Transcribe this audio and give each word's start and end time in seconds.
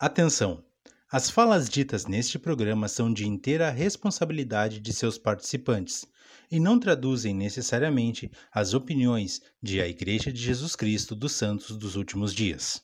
Atenção! 0.00 0.64
As 1.12 1.28
falas 1.28 1.68
ditas 1.68 2.06
neste 2.06 2.38
programa 2.38 2.88
são 2.88 3.12
de 3.12 3.28
inteira 3.28 3.68
responsabilidade 3.68 4.80
de 4.80 4.94
seus 4.94 5.18
participantes 5.18 6.06
e 6.50 6.58
não 6.58 6.80
traduzem 6.80 7.34
necessariamente 7.34 8.30
as 8.50 8.72
opiniões 8.72 9.42
de 9.62 9.78
a 9.78 9.86
Igreja 9.86 10.32
de 10.32 10.40
Jesus 10.40 10.74
Cristo 10.74 11.14
dos 11.14 11.32
Santos 11.32 11.76
dos 11.76 11.96
Últimos 11.96 12.32
Dias. 12.32 12.80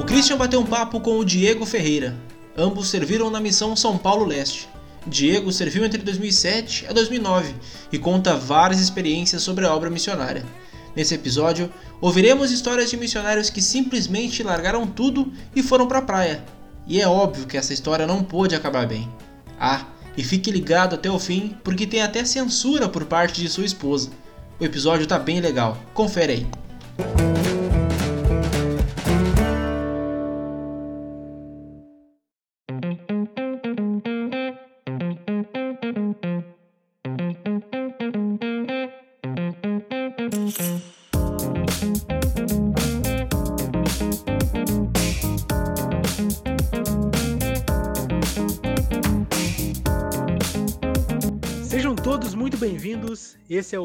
O 0.00 0.06
Christian 0.06 0.38
bateu 0.38 0.60
um 0.60 0.66
papo 0.66 1.02
com 1.02 1.18
o 1.18 1.24
Diego 1.24 1.66
Ferreira. 1.66 2.16
Ambos 2.56 2.88
serviram 2.88 3.28
na 3.28 3.40
missão 3.40 3.76
São 3.76 3.98
Paulo 3.98 4.24
Leste. 4.24 4.66
Diego 5.06 5.52
serviu 5.52 5.84
entre 5.84 5.98
2007 5.98 6.86
a 6.86 6.94
2009 6.94 7.54
e 7.92 7.98
conta 7.98 8.36
várias 8.36 8.80
experiências 8.80 9.42
sobre 9.42 9.66
a 9.66 9.74
obra 9.74 9.90
missionária. 9.90 10.46
Nesse 10.94 11.14
episódio, 11.14 11.72
ouviremos 12.00 12.50
histórias 12.50 12.90
de 12.90 12.96
missionários 12.96 13.50
que 13.50 13.62
simplesmente 13.62 14.42
largaram 14.42 14.86
tudo 14.86 15.32
e 15.54 15.62
foram 15.62 15.86
para 15.86 15.98
a 15.98 16.02
praia. 16.02 16.44
E 16.86 17.00
é 17.00 17.06
óbvio 17.06 17.46
que 17.46 17.56
essa 17.56 17.72
história 17.72 18.06
não 18.06 18.24
pôde 18.24 18.54
acabar 18.54 18.86
bem. 18.86 19.08
Ah, 19.58 19.86
e 20.16 20.24
fique 20.24 20.50
ligado 20.50 20.94
até 20.94 21.10
o 21.10 21.18
fim, 21.18 21.56
porque 21.62 21.86
tem 21.86 22.02
até 22.02 22.24
censura 22.24 22.88
por 22.88 23.04
parte 23.04 23.40
de 23.40 23.48
sua 23.48 23.64
esposa. 23.64 24.10
O 24.58 24.64
episódio 24.64 25.06
tá 25.06 25.18
bem 25.18 25.40
legal, 25.40 25.78
confere 25.94 26.32
aí. 26.32 27.29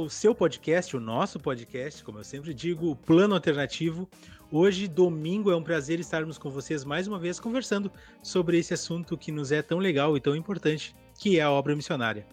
O 0.05 0.09
seu 0.09 0.35
podcast, 0.35 0.95
o 0.95 0.99
nosso 0.99 1.39
podcast, 1.39 2.03
como 2.03 2.19
eu 2.19 2.23
sempre 2.23 2.53
digo, 2.53 2.95
Plano 2.95 3.33
Alternativo. 3.33 4.07
Hoje, 4.51 4.87
domingo, 4.87 5.49
é 5.49 5.55
um 5.55 5.63
prazer 5.63 5.99
estarmos 5.99 6.37
com 6.37 6.51
vocês 6.51 6.85
mais 6.85 7.07
uma 7.07 7.17
vez 7.17 7.39
conversando 7.39 7.91
sobre 8.21 8.59
esse 8.59 8.71
assunto 8.71 9.17
que 9.17 9.31
nos 9.31 9.51
é 9.51 9.63
tão 9.63 9.79
legal 9.79 10.15
e 10.15 10.21
tão 10.21 10.35
importante, 10.35 10.95
que 11.17 11.39
é 11.39 11.41
a 11.41 11.49
obra 11.49 11.75
missionária. 11.75 12.27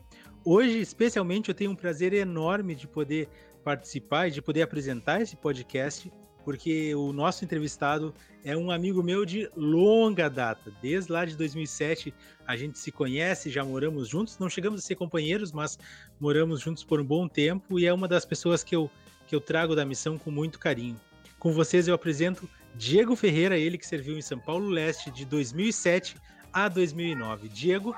Hoje, 0.45 0.81
especialmente, 0.81 1.49
eu 1.49 1.55
tenho 1.55 1.71
um 1.71 1.75
prazer 1.75 2.13
enorme 2.13 2.75
de 2.75 2.87
poder 2.87 3.27
participar 3.65 4.29
e 4.29 4.33
de 4.33 4.43
poder 4.43 4.61
apresentar 4.61 5.23
esse 5.23 5.35
podcast 5.35 6.13
porque 6.45 6.95
o 6.95 7.13
nosso 7.13 7.45
entrevistado 7.45 8.15
é 8.45 8.57
um 8.57 8.71
amigo 8.71 9.03
meu 9.03 9.25
de 9.25 9.49
longa 9.57 10.29
data. 10.29 10.73
Desde 10.83 11.11
lá 11.11 11.25
de 11.25 11.37
2007 11.37 12.13
a 12.47 12.57
gente 12.57 12.79
se 12.79 12.91
conhece, 12.91 13.51
já 13.51 13.65
moramos 13.65 14.09
juntos, 14.09 14.39
não 14.39 14.49
chegamos 14.49 14.81
a 14.81 14.83
ser 14.83 14.97
companheiros, 14.97 15.53
mas 15.53 15.79
moramos 16.21 16.61
juntos 16.61 16.85
por 16.85 17.01
um 17.01 17.05
bom 17.05 17.29
tempo 17.29 17.79
e 17.79 17.87
é 17.87 17.93
uma 17.93 18.09
das 18.09 18.25
pessoas 18.25 18.63
que 18.63 18.75
eu, 18.75 18.91
que 19.27 19.35
eu 19.35 19.41
trago 19.41 19.77
da 19.77 19.85
missão 19.85 20.19
com 20.19 20.31
muito 20.31 20.59
carinho. 20.59 21.01
Com 21.39 21.53
vocês 21.53 21.89
eu 21.89 21.95
apresento 21.95 22.49
Diego 22.75 23.15
Ferreira, 23.17 23.57
ele 23.57 23.79
que 23.79 23.87
serviu 23.87 24.17
em 24.17 24.23
São 24.23 24.39
Paulo 24.39 24.69
Leste 24.69 25.11
de 25.11 25.25
2007 25.25 26.17
a 26.53 26.69
2009. 26.69 27.49
Diego, 27.49 27.95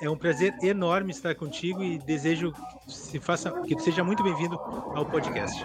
é 0.00 0.08
um 0.08 0.16
prazer 0.16 0.56
enorme 0.62 1.10
estar 1.10 1.34
contigo 1.34 1.82
e 1.82 1.98
desejo 1.98 2.52
que, 2.86 2.92
se 2.92 3.20
faça, 3.20 3.50
que 3.62 3.78
seja 3.80 4.02
muito 4.02 4.22
bem-vindo 4.22 4.58
ao 4.94 5.04
podcast. 5.04 5.62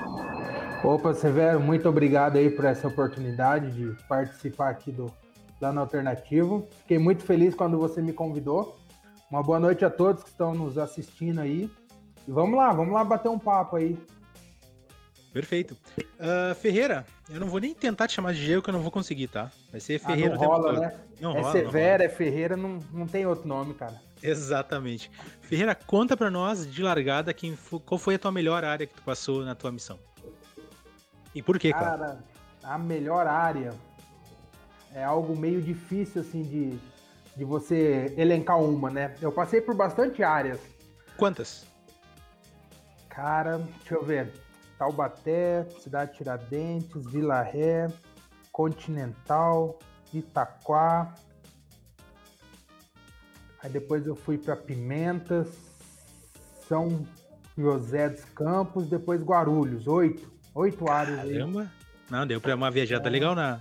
Opa, 0.86 1.16
Severo, 1.16 1.60
muito 1.60 1.90
obrigado 1.90 2.38
aí 2.38 2.48
por 2.48 2.64
essa 2.64 2.88
oportunidade 2.88 3.72
de 3.72 4.04
participar 4.04 4.70
aqui 4.70 4.92
do 4.92 5.12
Plano 5.58 5.80
Alternativo. 5.80 6.68
Fiquei 6.82 7.00
muito 7.00 7.24
feliz 7.24 7.56
quando 7.56 7.76
você 7.76 8.04
me 8.04 8.14
convidou. 8.14 8.78
Uma 9.32 9.42
boa 9.42 9.60
noite 9.60 9.84
a 9.84 9.90
todos 9.90 10.24
que 10.24 10.30
estão 10.30 10.54
nos 10.54 10.78
assistindo 10.78 11.42
aí. 11.42 11.72
E 12.28 12.32
vamos 12.32 12.56
lá, 12.56 12.72
vamos 12.72 12.94
lá 12.94 13.04
bater 13.04 13.30
um 13.30 13.40
papo 13.40 13.78
aí. 13.78 13.98
Perfeito. 15.34 15.76
Uh, 15.98 16.54
Ferreira, 16.54 17.04
eu 17.32 17.40
não 17.40 17.48
vou 17.48 17.60
nem 17.60 17.74
tentar 17.74 18.08
te 18.08 18.14
chamar 18.14 18.34
de 18.34 18.46
Diego, 18.46 18.62
que 18.62 18.70
eu 18.70 18.74
não 18.74 18.82
vou 18.82 18.92
conseguir, 18.92 19.28
tá? 19.28 19.52
Vai 19.72 19.82
ser 19.82 19.98
Ferreira 19.98 20.36
ah, 20.36 20.38
não 20.38 20.46
rola, 20.46 20.80
né? 20.80 20.94
Não 21.20 21.32
é 21.32 21.42
rola, 21.42 21.52
Severa, 21.52 21.98
não 21.98 22.06
é 22.06 22.10
Ferreira, 22.10 22.56
não, 22.56 22.80
não 22.94 23.08
tem 23.08 23.26
outro 23.26 23.48
nome, 23.48 23.74
cara. 23.74 24.00
Exatamente. 24.22 25.10
Ferreira, 25.42 25.74
conta 25.74 26.16
pra 26.16 26.30
nós, 26.30 26.72
de 26.72 26.84
largada, 26.84 27.34
quem, 27.34 27.58
qual 27.86 27.98
foi 27.98 28.16
a 28.16 28.20
tua 28.20 28.32
melhor 28.32 28.64
área 28.64 28.86
que 28.86 28.94
tu 28.94 29.02
passou 29.02 29.44
na 29.44 29.56
tua 29.56 29.72
missão? 29.72 30.00
E 31.36 31.42
por 31.42 31.60
quê, 31.60 31.74
cara? 31.74 31.98
Cara, 31.98 32.24
a 32.64 32.78
melhor 32.78 33.28
área 33.28 33.74
é 34.94 35.04
algo 35.04 35.38
meio 35.38 35.62
difícil, 35.62 36.22
assim, 36.22 36.42
de, 36.42 36.80
de 37.36 37.44
você 37.44 38.14
elencar 38.18 38.58
uma, 38.58 38.90
né? 38.90 39.14
Eu 39.22 39.34
passei 39.34 39.60
por 39.60 39.76
bastante 39.76 40.24
áreas. 40.24 40.62
Quantas? 41.18 41.68
Cara, 43.10 43.58
deixa 43.58 43.96
eu 43.96 44.04
ver. 44.04 44.32
Taubaté, 44.78 45.68
Cidade 45.82 46.18
Tiradentes, 46.18 47.06
Vila 47.06 47.42
Ré, 47.42 47.88
Continental, 48.52 49.78
Itaquá. 50.14 51.14
Aí 53.62 53.70
depois 53.70 54.08
eu 54.08 54.16
fui 54.16 54.38
para 54.38 54.56
Pimentas, 54.56 55.48
São 56.68 57.06
José 57.58 58.10
dos 58.10 58.26
Campos, 58.26 58.88
depois 58.88 59.22
Guarulhos, 59.22 59.88
oito. 59.88 60.35
Oito 60.56 60.90
áreas 60.90 61.18
Caramba. 61.18 61.62
aí. 61.64 61.68
Não, 62.10 62.26
deu 62.26 62.40
pra 62.40 62.56
uma 62.56 62.72
viajada 62.72 63.10
é. 63.10 63.12
legal 63.12 63.36
na. 63.36 63.60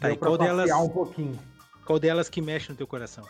Tá, 0.00 0.08
deu 0.08 0.14
e 0.14 0.16
qual 0.16 0.36
delas. 0.36 0.70
um 0.72 0.88
pouquinho. 0.88 1.38
Qual 1.84 2.00
delas 2.00 2.28
que 2.28 2.42
mexe 2.42 2.68
no 2.68 2.76
teu 2.76 2.86
coração? 2.86 3.24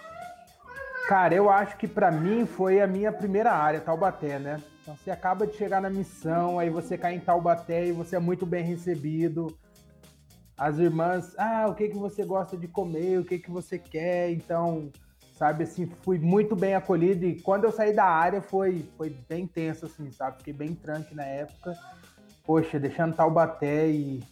Cara, 1.06 1.34
eu 1.34 1.50
acho 1.50 1.76
que 1.76 1.86
para 1.86 2.10
mim 2.10 2.46
foi 2.46 2.80
a 2.80 2.86
minha 2.86 3.12
primeira 3.12 3.52
área, 3.52 3.80
Taubaté, 3.80 4.38
né? 4.38 4.62
Então 4.82 4.96
você 4.96 5.10
acaba 5.10 5.46
de 5.46 5.54
chegar 5.56 5.80
na 5.80 5.90
missão, 5.90 6.58
aí 6.58 6.70
você 6.70 6.96
cai 6.96 7.14
em 7.14 7.20
Taubaté 7.20 7.86
e 7.86 7.92
você 7.92 8.16
é 8.16 8.18
muito 8.18 8.46
bem 8.46 8.64
recebido. 8.64 9.56
As 10.56 10.78
irmãs, 10.78 11.34
ah, 11.36 11.66
o 11.68 11.74
que 11.74 11.88
que 11.88 11.96
você 11.96 12.24
gosta 12.24 12.56
de 12.56 12.66
comer, 12.66 13.18
o 13.18 13.24
que 13.24 13.38
que 13.38 13.50
você 13.50 13.78
quer, 13.78 14.32
então, 14.32 14.90
sabe, 15.34 15.64
assim, 15.64 15.86
fui 16.02 16.18
muito 16.18 16.56
bem 16.56 16.74
acolhido 16.74 17.26
e 17.26 17.40
quando 17.42 17.64
eu 17.64 17.72
saí 17.72 17.92
da 17.92 18.06
área 18.06 18.40
foi, 18.40 18.88
foi 18.96 19.10
bem 19.28 19.46
tenso, 19.46 19.84
assim, 19.84 20.10
sabe? 20.10 20.38
Fiquei 20.38 20.54
bem 20.54 20.74
tranque 20.74 21.14
na 21.14 21.24
época 21.24 21.76
poxa, 22.46 22.78
deixando 22.78 23.14
Taubaté 23.14 23.88
e. 23.88 24.22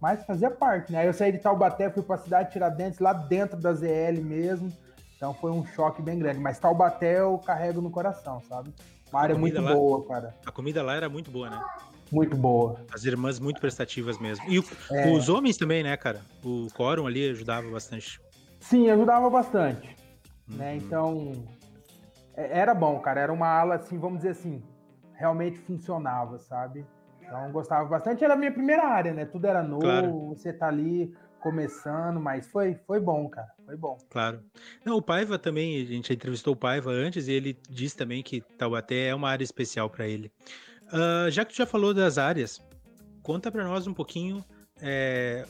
Mas 0.00 0.24
fazia 0.24 0.50
parte, 0.50 0.90
né? 0.90 0.98
Aí 0.98 1.06
eu 1.06 1.12
saí 1.12 1.30
de 1.30 1.38
Taubaté, 1.38 1.88
fui 1.88 2.02
para 2.02 2.16
a 2.16 2.18
cidade 2.18 2.48
de 2.48 2.52
Tiradentes, 2.52 2.98
lá 2.98 3.12
dentro 3.12 3.56
da 3.56 3.72
ZL 3.72 4.20
mesmo. 4.20 4.72
Então 5.16 5.32
foi 5.32 5.52
um 5.52 5.64
choque 5.64 6.02
bem 6.02 6.18
grande. 6.18 6.40
Mas 6.40 6.58
Taubaté 6.58 7.20
eu 7.20 7.38
carrego 7.38 7.80
no 7.80 7.90
coração, 7.90 8.42
sabe? 8.48 8.74
Uma 9.12 9.20
área 9.20 9.38
muito 9.38 9.60
lá, 9.60 9.74
boa, 9.74 10.04
cara. 10.04 10.34
A 10.44 10.50
comida 10.50 10.82
lá 10.82 10.96
era 10.96 11.08
muito 11.08 11.30
boa, 11.30 11.48
né? 11.48 11.62
Muito 12.10 12.36
boa. 12.36 12.80
As 12.92 13.04
irmãs 13.04 13.38
muito 13.38 13.60
prestativas 13.60 14.18
mesmo. 14.18 14.44
E 14.48 14.58
o, 14.58 14.64
é... 14.90 15.12
os 15.12 15.28
homens 15.28 15.56
também, 15.56 15.82
né, 15.82 15.96
cara? 15.96 16.20
O 16.44 16.66
quórum 16.74 17.06
ali 17.06 17.30
ajudava 17.30 17.70
bastante. 17.70 18.20
Sim, 18.60 18.90
ajudava 18.90 19.30
né? 19.30 19.76
uhum. 20.48 20.56
né? 20.56 20.76
Então, 20.76 21.32
é, 22.36 22.58
era 22.58 22.74
bom, 22.74 22.98
cara. 22.98 23.20
Era 23.20 23.32
uma 23.32 23.46
ala, 23.46 23.76
assim, 23.76 23.98
vamos 23.98 24.18
dizer 24.18 24.30
assim, 24.30 24.62
realmente 25.14 25.58
funcionava, 25.60 26.38
sabe? 26.38 26.84
Então 27.32 27.50
gostava 27.50 27.88
bastante. 27.88 28.22
Era 28.22 28.34
a 28.34 28.36
minha 28.36 28.52
primeira 28.52 28.84
área, 28.84 29.14
né? 29.14 29.24
Tudo 29.24 29.46
era 29.46 29.62
novo, 29.62 29.80
claro. 29.80 30.28
você 30.28 30.52
tá 30.52 30.68
ali 30.68 31.10
começando, 31.40 32.20
mas 32.20 32.46
foi, 32.46 32.74
foi 32.86 33.00
bom, 33.00 33.26
cara. 33.28 33.48
Foi 33.64 33.74
bom. 33.74 33.96
Claro. 34.10 34.42
Não, 34.84 34.98
o 34.98 35.02
Paiva 35.02 35.38
também, 35.38 35.80
a 35.80 35.84
gente 35.86 36.12
entrevistou 36.12 36.52
o 36.52 36.56
Paiva 36.56 36.90
antes 36.90 37.28
e 37.28 37.32
ele 37.32 37.58
disse 37.70 37.96
também 37.96 38.22
que 38.22 38.42
Taubaté 38.58 39.06
é 39.06 39.14
uma 39.14 39.30
área 39.30 39.42
especial 39.42 39.88
para 39.88 40.06
ele. 40.06 40.30
Uh, 40.92 41.30
já 41.30 41.42
que 41.44 41.54
tu 41.54 41.56
já 41.56 41.64
falou 41.64 41.94
das 41.94 42.18
áreas, 42.18 42.60
conta 43.22 43.50
para 43.50 43.64
nós 43.64 43.86
um 43.86 43.94
pouquinho 43.94 44.44
é, 44.80 45.46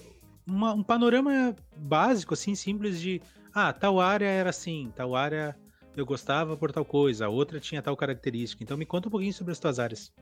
uma, 0.47 0.73
um 0.73 0.85
panorama 0.85 1.55
básico, 1.77 2.35
assim, 2.35 2.55
simples 2.55 3.01
de 3.01 3.21
ah, 3.53 3.73
tal 3.73 4.01
área 4.01 4.27
era 4.27 4.51
assim, 4.51 4.93
tal 4.95 5.17
área 5.17 5.55
eu 5.97 6.07
gostava 6.07 6.57
por 6.57 6.73
tal 6.73 6.85
coisa, 6.85 7.27
a 7.27 7.29
outra 7.29 7.61
tinha 7.61 7.83
tal 7.83 7.97
característica. 7.97 8.63
Então 8.63 8.77
me 8.77 8.87
conta 8.87 9.09
um 9.09 9.11
pouquinho 9.11 9.33
sobre 9.35 9.53
as 9.53 9.59
tuas 9.59 9.79
áreas. 9.79 10.13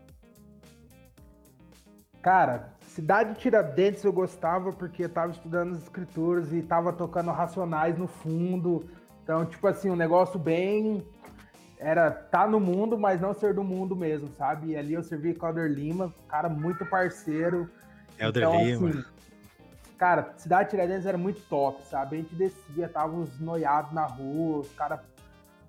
Cara, 2.23 2.69
Cidade 2.83 3.39
Tiradentes 3.39 4.05
eu 4.05 4.13
gostava 4.13 4.73
porque 4.73 5.05
eu 5.05 5.09
tava 5.09 5.33
estudando 5.33 5.73
as 5.73 5.83
escrituras 5.83 6.53
e 6.53 6.61
tava 6.61 6.93
tocando 6.93 7.31
Racionais 7.31 7.97
no 7.97 8.07
fundo. 8.07 8.85
Então, 9.23 9.47
tipo 9.47 9.67
assim, 9.67 9.91
um 9.91 9.97
negócio 9.97 10.39
bem. 10.39 11.07
Era 11.79 12.11
tá 12.11 12.47
no 12.47 12.61
mundo, 12.61 12.99
mas 12.99 13.21
não 13.23 13.33
ser 13.33 13.55
do 13.55 13.65
mundo 13.65 13.97
mesmo, 13.97 14.29
sabe? 14.37 14.73
E 14.73 14.77
ali 14.77 14.93
eu 14.93 15.03
servi 15.03 15.33
com 15.33 15.47
o 15.47 15.49
Elder 15.49 15.71
Lima, 15.71 16.15
cara 16.29 16.47
muito 16.47 16.85
parceiro. 16.85 17.71
Elder 18.19 18.43
então, 18.43 18.65
Lima. 18.65 18.91
Assim, 18.91 19.05
cara, 19.97 20.35
Cidade 20.37 20.69
Tiradentes 20.69 21.07
era 21.07 21.17
muito 21.17 21.41
top, 21.49 21.83
sabe? 21.87 22.17
A 22.17 22.19
gente 22.19 22.35
descia, 22.35 22.87
tava 22.87 23.17
os 23.17 23.41
noiados 23.41 23.93
na 23.93 24.05
rua, 24.05 24.59
os 24.59 24.71
caras 24.75 25.01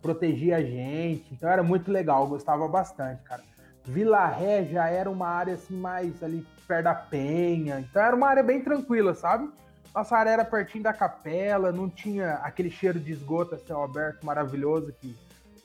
protegiam 0.01 0.57
a 0.57 0.61
gente. 0.61 1.33
Então 1.33 1.49
era 1.49 1.63
muito 1.63 1.89
legal, 1.89 2.23
eu 2.23 2.29
gostava 2.29 2.67
bastante, 2.67 3.21
cara. 3.23 3.43
Vila 3.83 4.27
Ré 4.27 4.65
já 4.65 4.87
era 4.87 5.09
uma 5.09 5.27
área 5.27 5.55
assim 5.55 5.75
mais 5.75 6.21
ali 6.23 6.45
perto 6.67 6.83
da 6.83 6.95
Penha, 6.95 7.79
então 7.79 8.01
era 8.01 8.15
uma 8.15 8.27
área 8.27 8.43
bem 8.43 8.61
tranquila, 8.61 9.13
sabe? 9.13 9.49
nossa 9.93 10.15
área 10.17 10.29
era 10.29 10.45
pertinho 10.45 10.83
da 10.83 10.93
capela, 10.93 11.71
não 11.71 11.89
tinha 11.89 12.35
aquele 12.35 12.69
cheiro 12.69 12.99
de 12.99 13.11
esgoto 13.11 13.55
a 13.55 13.59
céu 13.59 13.83
aberto 13.83 14.25
maravilhoso 14.25 14.93
que, 14.93 15.15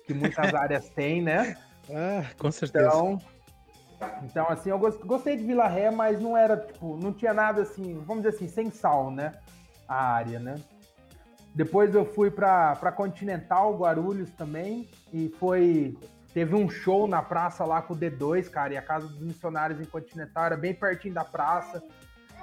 que 0.05 0.13
muitas 0.13 0.53
áreas 0.55 0.89
têm, 0.89 1.23
né? 1.23 1.57
Ah, 1.91 2.25
com 2.37 2.51
certeza. 2.51 2.89
Então, 2.89 3.21
então, 4.25 4.47
assim, 4.49 4.71
eu 4.71 4.79
gostei 4.79 5.37
de 5.37 5.45
Vila 5.45 5.69
Ré, 5.69 5.91
mas 5.91 6.21
não 6.21 6.37
era, 6.37 6.57
tipo, 6.57 6.97
não 6.97 7.13
tinha 7.13 7.33
nada 7.33 7.63
assim, 7.63 7.95
vamos 8.05 8.25
dizer 8.25 8.37
assim, 8.37 8.49
sem 8.49 8.71
sal, 8.71 9.11
né? 9.11 9.33
A 9.89 10.13
área, 10.13 10.39
né? 10.39 10.57
Depois 11.55 11.95
eu 11.95 12.05
fui 12.05 12.31
para 12.31 12.93
Continental, 12.93 13.75
Guarulhos 13.79 14.31
também, 14.31 14.89
e 15.13 15.29
foi. 15.39 15.97
Teve 16.37 16.55
um 16.55 16.69
show 16.69 17.09
na 17.09 17.23
praça 17.23 17.65
lá 17.65 17.81
com 17.81 17.95
o 17.95 17.97
D2, 17.97 18.51
cara, 18.51 18.75
e 18.75 18.77
a 18.77 18.83
casa 18.83 19.09
dos 19.09 19.21
missionários 19.21 19.81
em 19.81 19.87
Continental 19.87 20.45
era 20.45 20.55
bem 20.55 20.75
pertinho 20.75 21.15
da 21.15 21.25
praça. 21.25 21.83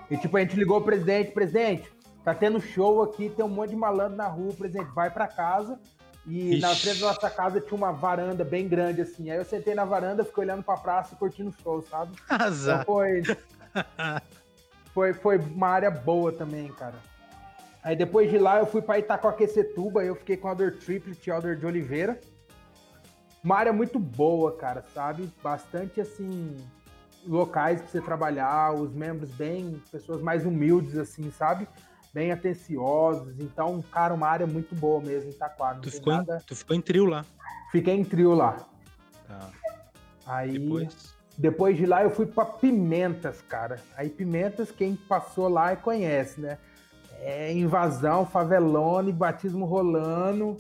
E 0.09 0.17
tipo, 0.17 0.35
a 0.35 0.39
gente 0.39 0.55
ligou 0.55 0.79
o 0.79 0.81
presidente, 0.81 1.29
presidente, 1.29 1.93
tá 2.23 2.33
tendo 2.33 2.59
show 2.59 3.03
aqui, 3.03 3.29
tem 3.29 3.45
um 3.45 3.49
monte 3.49 3.69
de 3.69 3.75
malandro 3.75 4.17
na 4.17 4.25
rua, 4.25 4.51
presidente, 4.51 4.89
vai 4.95 5.11
para 5.11 5.27
casa. 5.27 5.79
E 6.25 6.53
Ixi. 6.53 6.59
na 6.59 6.75
frente 6.75 7.01
da 7.01 7.05
nossa 7.05 7.29
casa 7.29 7.61
tinha 7.61 7.77
uma 7.77 7.91
varanda 7.91 8.43
bem 8.43 8.67
grande, 8.67 8.99
assim. 8.99 9.29
Aí 9.29 9.37
eu 9.37 9.45
sentei 9.45 9.75
na 9.75 9.85
varanda, 9.85 10.25
fiquei 10.25 10.43
olhando 10.43 10.63
pra 10.63 10.75
praça 10.75 11.13
e 11.13 11.17
curtindo 11.17 11.51
o 11.51 11.61
show, 11.61 11.79
sabe? 11.83 12.15
Azar. 12.27 12.81
Então 12.81 12.95
foi, 12.95 13.21
foi, 14.91 15.13
foi 15.13 15.37
uma 15.37 15.67
área 15.67 15.91
boa 15.91 16.31
também, 16.31 16.67
cara. 16.69 16.95
Aí 17.83 17.95
depois 17.95 18.27
de 18.27 18.39
lá 18.39 18.57
eu 18.57 18.65
fui 18.65 18.81
pra 18.81 18.97
Itacoaquecetuba, 18.97 20.03
eu 20.03 20.15
fiquei 20.15 20.35
com 20.35 20.47
o 20.47 20.49
Alder 20.49 20.79
Triplet 20.79 21.27
e 21.27 21.31
Alder 21.31 21.55
de 21.55 21.67
Oliveira. 21.67 22.19
Uma 23.43 23.57
área 23.57 23.73
muito 23.73 23.99
boa, 23.99 24.55
cara, 24.55 24.83
sabe? 24.93 25.29
Bastante, 25.43 25.99
assim, 25.99 26.55
locais 27.27 27.81
pra 27.81 27.89
você 27.89 28.01
trabalhar, 28.01 28.73
os 28.73 28.93
membros 28.93 29.29
bem, 29.31 29.81
pessoas 29.91 30.21
mais 30.21 30.45
humildes, 30.45 30.97
assim, 30.97 31.29
sabe? 31.31 31.67
bem 32.13 32.31
atenciosos. 32.31 33.39
Então, 33.39 33.81
cara, 33.91 34.13
uma 34.13 34.27
área 34.27 34.45
muito 34.45 34.75
boa 34.75 35.01
mesmo 35.01 35.29
em 35.29 35.33
Itaquá. 35.33 35.73
Tu 35.75 35.91
ficou, 35.91 36.13
nada... 36.13 36.37
em, 36.37 36.45
tu 36.45 36.55
ficou 36.55 36.75
em 36.75 36.81
trio 36.81 37.05
lá? 37.05 37.25
Fiquei 37.71 37.95
em 37.95 38.05
trio 38.05 38.35
lá. 38.35 38.57
Tá. 39.27 39.49
Aí, 40.27 40.59
depois? 40.59 41.15
depois 41.37 41.75
de 41.75 41.85
lá, 41.85 42.03
eu 42.03 42.11
fui 42.11 42.27
para 42.27 42.45
Pimentas, 42.45 43.41
cara. 43.41 43.81
Aí, 43.97 44.09
Pimentas, 44.09 44.71
quem 44.71 44.95
passou 44.95 45.47
lá 45.47 45.75
conhece, 45.75 46.39
né? 46.39 46.59
É 47.19 47.51
invasão, 47.51 48.25
favelone, 48.25 49.11
batismo 49.11 49.65
rolando 49.65 50.57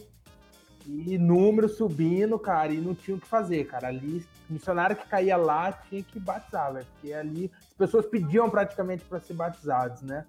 e 0.85 1.17
número 1.17 1.69
subindo, 1.69 2.37
cara, 2.37 2.71
e 2.71 2.81
não 2.81 2.93
tinha 2.93 3.15
o 3.15 3.19
que 3.19 3.27
fazer, 3.27 3.65
cara. 3.65 3.87
Ali, 3.87 4.25
missionário 4.49 4.95
que 4.95 5.07
caía 5.07 5.37
lá 5.37 5.71
tinha 5.71 6.03
que 6.03 6.19
batizar, 6.19 6.73
velho, 6.73 6.85
porque 6.93 7.13
ali 7.13 7.51
as 7.69 7.73
pessoas 7.73 8.05
pediam 8.05 8.49
praticamente 8.49 9.03
para 9.05 9.19
ser 9.19 9.33
batizados, 9.33 10.01
né? 10.01 10.25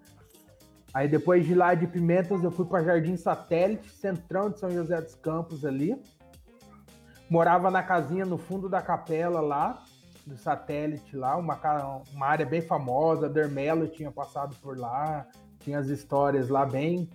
Aí 0.92 1.08
depois 1.08 1.44
de 1.44 1.54
lá 1.54 1.74
de 1.74 1.88
Pimentas 1.88 2.44
eu 2.44 2.52
fui 2.52 2.64
para 2.66 2.84
Jardim 2.84 3.16
Satélite, 3.16 3.90
centrão 3.90 4.48
de 4.48 4.60
São 4.60 4.70
José 4.70 5.00
dos 5.00 5.16
Campos 5.16 5.64
ali. 5.64 6.00
Morava 7.28 7.68
na 7.68 7.82
casinha 7.82 8.24
no 8.24 8.38
fundo 8.38 8.68
da 8.68 8.80
capela 8.80 9.40
lá, 9.40 9.82
do 10.24 10.36
satélite 10.36 11.16
lá, 11.16 11.36
uma, 11.36 11.58
uma 12.12 12.26
área 12.26 12.46
bem 12.46 12.60
famosa, 12.60 13.28
Dermelo 13.28 13.88
tinha 13.88 14.10
passado 14.10 14.54
por 14.62 14.78
lá, 14.78 15.26
tinha 15.58 15.78
as 15.78 15.88
histórias 15.88 16.48
lá 16.48 16.64
bem 16.64 17.08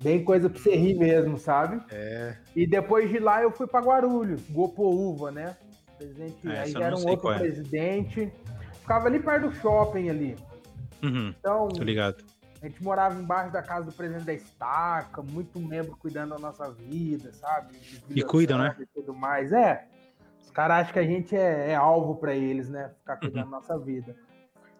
bem 0.00 0.24
coisa 0.24 0.48
pra 0.48 0.60
você 0.60 0.74
rir 0.74 0.94
mesmo, 0.94 1.38
sabe? 1.38 1.82
É. 1.90 2.36
E 2.54 2.66
depois 2.66 3.10
de 3.10 3.18
lá 3.18 3.42
eu 3.42 3.50
fui 3.50 3.66
para 3.66 3.84
Guarulhos, 3.84 4.42
Gopoúva, 4.50 5.30
né? 5.30 5.56
Presidente, 5.96 6.48
é, 6.48 6.60
aí 6.60 6.74
era 6.74 6.96
um 6.96 7.06
outro 7.06 7.32
é. 7.32 7.38
presidente. 7.38 8.32
Ficava 8.80 9.06
ali 9.06 9.18
perto 9.18 9.48
do 9.48 9.54
shopping 9.56 10.08
ali. 10.08 10.36
Uhum, 11.02 11.34
então, 11.38 11.68
ligado. 11.78 12.22
A 12.62 12.66
gente 12.66 12.82
morava 12.82 13.20
embaixo 13.20 13.52
da 13.52 13.62
casa 13.62 13.86
do 13.86 13.92
presidente 13.92 14.24
da 14.24 14.32
estaca, 14.32 15.22
muito 15.22 15.60
membro 15.60 15.96
cuidando 15.96 16.30
da 16.30 16.38
nossa 16.38 16.70
vida, 16.70 17.32
sabe? 17.32 17.76
E 18.10 18.22
cuidam, 18.22 18.58
né? 18.58 18.74
E 18.78 18.86
tudo 18.86 19.14
mais. 19.14 19.52
É. 19.52 19.86
Os 20.42 20.50
caras 20.50 20.78
acham 20.78 20.92
que 20.92 20.98
a 20.98 21.04
gente 21.04 21.36
é, 21.36 21.72
é 21.72 21.74
alvo 21.74 22.16
para 22.16 22.34
eles, 22.34 22.68
né? 22.68 22.90
Ficar 22.98 23.16
cuidando 23.16 23.44
uhum. 23.44 23.50
da 23.50 23.56
nossa 23.56 23.78
vida. 23.78 24.16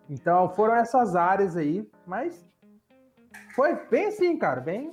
Então 0.09 0.49
foram 0.55 0.75
essas 0.77 1.17
áreas 1.17 1.57
aí, 1.57 1.89
mas 2.07 2.47
foi 3.55 3.75
bem 3.89 4.07
assim, 4.07 4.39
cara, 4.39 4.61
bem. 4.61 4.93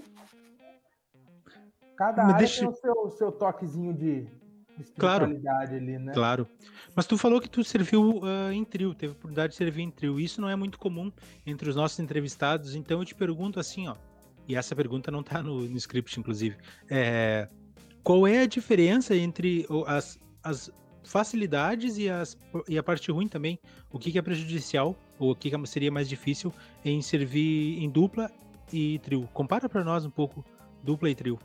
Cada 2.03 2.23
área 2.23 2.37
deixa... 2.37 2.59
tem 2.59 2.69
o 2.69 2.73
seu, 2.73 3.09
seu 3.11 3.31
toquezinho 3.31 3.93
de, 3.93 4.27
claro, 4.97 5.25
ali, 5.61 5.97
né? 5.97 6.11
Claro. 6.13 6.45
Mas 6.93 7.07
tu 7.07 7.17
falou 7.17 7.39
que 7.39 7.49
tu 7.49 7.63
serviu 7.63 8.17
uh, 8.17 8.51
em 8.51 8.65
trio, 8.65 8.93
teve 8.93 9.13
oportunidade 9.13 9.51
de 9.51 9.57
servir 9.57 9.83
em 9.83 9.89
trio. 9.89 10.19
Isso 10.19 10.41
não 10.41 10.49
é 10.49 10.55
muito 10.55 10.77
comum 10.77 11.09
entre 11.45 11.69
os 11.69 11.77
nossos 11.77 11.97
entrevistados, 11.99 12.75
então 12.75 12.99
eu 12.99 13.05
te 13.05 13.15
pergunto 13.15 13.57
assim, 13.57 13.87
ó. 13.87 13.95
E 14.49 14.55
essa 14.57 14.75
pergunta 14.75 15.09
não 15.09 15.23
tá 15.23 15.41
no, 15.41 15.61
no 15.61 15.77
script, 15.77 16.19
inclusive. 16.19 16.57
É, 16.89 17.47
qual 18.03 18.27
é 18.27 18.39
a 18.39 18.45
diferença 18.45 19.15
entre 19.15 19.65
as, 19.87 20.19
as 20.43 20.69
facilidades 21.05 21.97
e, 21.97 22.09
as, 22.09 22.37
e 22.67 22.77
a 22.77 22.83
parte 22.83 23.09
ruim 23.09 23.29
também? 23.29 23.57
O 23.89 23.97
que, 23.97 24.11
que 24.11 24.19
é 24.19 24.21
prejudicial 24.21 24.93
ou 25.17 25.31
o 25.31 25.35
que, 25.35 25.49
que 25.49 25.67
seria 25.67 25.89
mais 25.89 26.09
difícil 26.09 26.51
em 26.83 27.01
servir 27.01 27.81
em 27.81 27.89
dupla 27.89 28.29
e 28.73 28.99
trio? 28.99 29.29
Compara 29.33 29.69
para 29.69 29.85
nós 29.85 30.03
um 30.03 30.09
pouco 30.09 30.43
dupla 30.83 31.09
e 31.09 31.15
trio. 31.15 31.39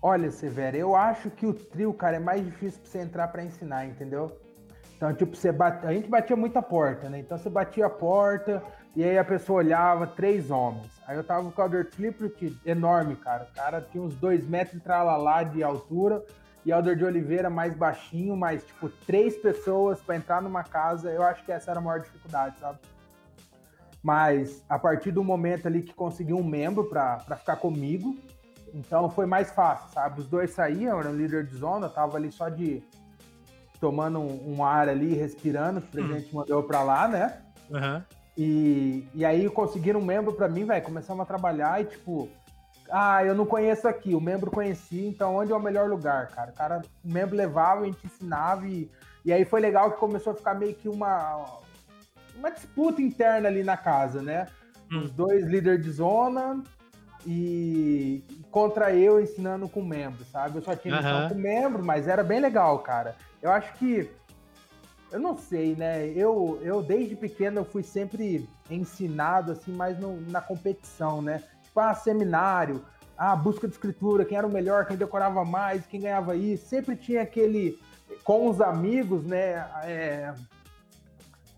Olha, 0.00 0.30
Severo, 0.30 0.76
eu 0.76 0.94
acho 0.94 1.30
que 1.30 1.46
o 1.46 1.54
trio, 1.54 1.92
cara, 1.92 2.16
é 2.16 2.20
mais 2.20 2.44
difícil 2.44 2.80
pra 2.80 2.90
você 2.90 2.98
entrar 2.98 3.28
para 3.28 3.44
ensinar, 3.44 3.86
entendeu? 3.86 4.38
Então, 4.96 5.12
tipo, 5.14 5.36
você 5.36 5.52
bate... 5.52 5.86
a 5.86 5.92
gente 5.92 6.08
batia 6.08 6.36
muita 6.36 6.62
porta, 6.62 7.08
né? 7.08 7.18
Então 7.18 7.36
você 7.36 7.50
batia 7.50 7.86
a 7.86 7.90
porta 7.90 8.62
e 8.94 9.04
aí 9.04 9.18
a 9.18 9.24
pessoa 9.24 9.58
olhava, 9.58 10.06
três 10.06 10.50
homens. 10.50 10.90
Aí 11.06 11.16
eu 11.16 11.24
tava 11.24 11.50
com 11.50 11.60
o 11.60 11.64
Alder 11.64 11.90
Triplet 11.90 12.58
enorme, 12.64 13.16
cara. 13.16 13.48
O 13.50 13.54
cara 13.54 13.80
tinha 13.80 14.02
uns 14.02 14.14
dois 14.16 14.46
metros 14.46 14.78
de 14.78 14.80
tralalá 14.80 15.42
de 15.42 15.62
altura 15.62 16.24
e 16.64 16.72
Alder 16.72 16.96
de 16.96 17.04
Oliveira 17.04 17.50
mais 17.50 17.74
baixinho, 17.76 18.36
mas, 18.36 18.64
tipo, 18.64 18.88
três 18.88 19.36
pessoas 19.36 20.00
para 20.00 20.16
entrar 20.16 20.42
numa 20.42 20.64
casa, 20.64 21.10
eu 21.10 21.22
acho 21.22 21.44
que 21.44 21.52
essa 21.52 21.70
era 21.70 21.78
a 21.78 21.82
maior 21.82 22.00
dificuldade, 22.00 22.58
sabe? 22.58 22.78
Mas 24.02 24.64
a 24.68 24.78
partir 24.78 25.12
do 25.12 25.22
momento 25.22 25.66
ali 25.66 25.82
que 25.82 25.92
consegui 25.92 26.32
um 26.32 26.42
membro 26.42 26.84
para 26.84 27.18
ficar 27.36 27.56
comigo, 27.56 28.16
então 28.74 29.08
foi 29.08 29.26
mais 29.26 29.50
fácil, 29.50 29.92
sabe? 29.92 30.20
Os 30.20 30.26
dois 30.26 30.50
saíam, 30.50 30.98
eram 30.98 31.14
líder 31.14 31.46
de 31.46 31.56
zona, 31.56 31.88
tava 31.88 32.16
ali 32.16 32.30
só 32.30 32.48
de 32.48 32.82
tomando 33.80 34.18
um, 34.20 34.56
um 34.56 34.64
ar 34.64 34.88
ali, 34.88 35.14
respirando, 35.14 35.80
que 35.80 35.88
o 35.88 35.90
presidente 35.90 36.34
uhum. 36.34 36.40
mandou 36.40 36.62
para 36.62 36.82
lá, 36.82 37.08
né? 37.08 37.38
Uhum. 37.70 38.02
E, 38.36 39.06
e 39.14 39.24
aí 39.24 39.48
conseguiram 39.48 40.00
um 40.00 40.04
membro 40.04 40.32
para 40.32 40.48
mim, 40.48 40.64
velho. 40.64 40.84
Começamos 40.84 41.22
a 41.22 41.26
trabalhar 41.26 41.80
e 41.80 41.86
tipo, 41.86 42.28
ah, 42.90 43.24
eu 43.24 43.34
não 43.34 43.46
conheço 43.46 43.88
aqui, 43.88 44.14
o 44.14 44.20
membro 44.20 44.50
conhecia, 44.50 45.08
então 45.08 45.36
onde 45.36 45.52
é 45.52 45.56
o 45.56 45.62
melhor 45.62 45.88
lugar, 45.88 46.28
cara? 46.28 46.50
O 46.50 46.54
cara, 46.54 46.82
o 47.04 47.12
membro 47.12 47.36
levava, 47.36 47.82
a 47.82 47.84
gente 47.84 48.06
ensinava 48.06 48.66
e, 48.66 48.90
e 49.24 49.32
aí 49.32 49.44
foi 49.44 49.60
legal 49.60 49.92
que 49.92 49.98
começou 49.98 50.32
a 50.32 50.36
ficar 50.36 50.54
meio 50.54 50.74
que 50.74 50.88
uma, 50.88 51.60
uma 52.36 52.50
disputa 52.50 53.00
interna 53.00 53.48
ali 53.48 53.62
na 53.62 53.76
casa, 53.76 54.22
né? 54.22 54.46
Hum. 54.90 55.00
Os 55.00 55.10
dois 55.10 55.44
líderes 55.46 55.82
de 55.82 55.90
zona 55.90 56.62
e 57.26 58.22
contra 58.52 58.94
eu 58.94 59.20
ensinando 59.20 59.68
com 59.68 59.82
membro, 59.82 60.24
sabe? 60.26 60.58
Eu 60.58 60.62
só 60.62 60.76
tinha 60.76 60.94
uhum. 60.94 61.28
com 61.28 61.34
membro, 61.34 61.84
mas 61.84 62.06
era 62.06 62.22
bem 62.22 62.40
legal, 62.40 62.78
cara. 62.78 63.16
Eu 63.42 63.50
acho 63.50 63.72
que 63.74 64.08
eu 65.10 65.18
não 65.18 65.36
sei, 65.36 65.74
né? 65.74 66.06
Eu, 66.08 66.60
eu 66.62 66.82
desde 66.82 67.16
pequeno 67.16 67.60
eu 67.60 67.64
fui 67.64 67.82
sempre 67.82 68.48
ensinado 68.70 69.52
assim, 69.52 69.72
mais 69.72 69.98
no, 69.98 70.20
na 70.30 70.40
competição, 70.40 71.20
né? 71.20 71.42
Tipo, 71.64 71.80
ah, 71.80 71.94
seminário, 71.94 72.84
ah, 73.18 73.34
busca 73.34 73.66
de 73.66 73.74
escritura, 73.74 74.24
quem 74.24 74.38
era 74.38 74.46
o 74.46 74.52
melhor, 74.52 74.86
quem 74.86 74.96
decorava 74.96 75.44
mais, 75.44 75.84
quem 75.86 76.00
ganhava 76.00 76.36
isso. 76.36 76.68
Sempre 76.68 76.94
tinha 76.94 77.22
aquele 77.22 77.76
com 78.22 78.48
os 78.48 78.60
amigos, 78.60 79.24
né? 79.24 79.68
É, 79.82 80.32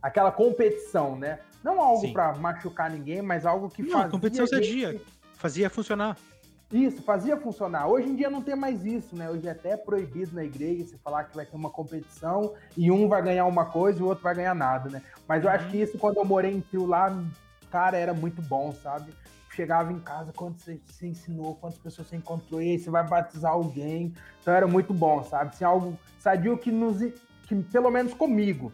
aquela 0.00 0.32
competição, 0.32 1.14
né? 1.14 1.40
Não 1.62 1.80
algo 1.80 2.10
para 2.12 2.34
machucar 2.36 2.90
ninguém, 2.90 3.20
mas 3.20 3.44
algo 3.44 3.68
que 3.68 3.82
não, 3.82 3.90
fazia. 3.90 4.08
Competição 4.08 4.46
sadia. 4.46 5.00
Fazia 5.38 5.70
funcionar. 5.70 6.16
Isso, 6.72 7.00
fazia 7.02 7.36
funcionar. 7.36 7.86
Hoje 7.86 8.08
em 8.08 8.16
dia 8.16 8.28
não 8.28 8.42
tem 8.42 8.56
mais 8.56 8.84
isso, 8.84 9.16
né? 9.16 9.30
Hoje 9.30 9.46
é 9.46 9.52
até 9.52 9.76
proibido 9.76 10.34
na 10.34 10.44
igreja 10.44 10.84
você 10.84 10.98
falar 10.98 11.24
que 11.24 11.34
vai 11.34 11.46
ter 11.46 11.56
uma 11.56 11.70
competição 11.70 12.54
e 12.76 12.90
um 12.90 13.08
vai 13.08 13.22
ganhar 13.22 13.46
uma 13.46 13.64
coisa 13.64 14.00
e 14.00 14.02
o 14.02 14.06
outro 14.06 14.22
vai 14.22 14.34
ganhar 14.34 14.54
nada, 14.54 14.90
né? 14.90 15.00
Mas 15.26 15.44
eu 15.44 15.50
acho 15.50 15.64
uhum. 15.66 15.70
que 15.70 15.76
isso, 15.78 15.96
quando 15.96 16.18
eu 16.18 16.24
morei 16.24 16.52
em 16.52 16.60
trio 16.60 16.84
lá, 16.84 17.16
cara, 17.70 17.96
era 17.96 18.12
muito 18.12 18.42
bom, 18.42 18.74
sabe? 18.82 19.14
Chegava 19.54 19.92
em 19.92 20.00
casa, 20.00 20.32
quanto 20.32 20.60
você, 20.60 20.78
você 20.84 21.06
ensinou, 21.06 21.54
quantas 21.54 21.78
pessoas 21.78 22.08
você 22.08 22.16
encontrou, 22.16 22.60
e 22.60 22.72
aí 22.72 22.78
você 22.78 22.90
vai 22.90 23.06
batizar 23.06 23.52
alguém. 23.52 24.12
Então 24.42 24.52
era 24.52 24.66
muito 24.66 24.92
bom, 24.92 25.22
sabe? 25.22 25.50
Assim, 25.50 25.64
algo 25.64 25.96
sadio 26.18 26.58
que 26.58 26.72
nos. 26.72 26.98
que 27.46 27.54
pelo 27.72 27.90
menos 27.90 28.12
comigo 28.12 28.72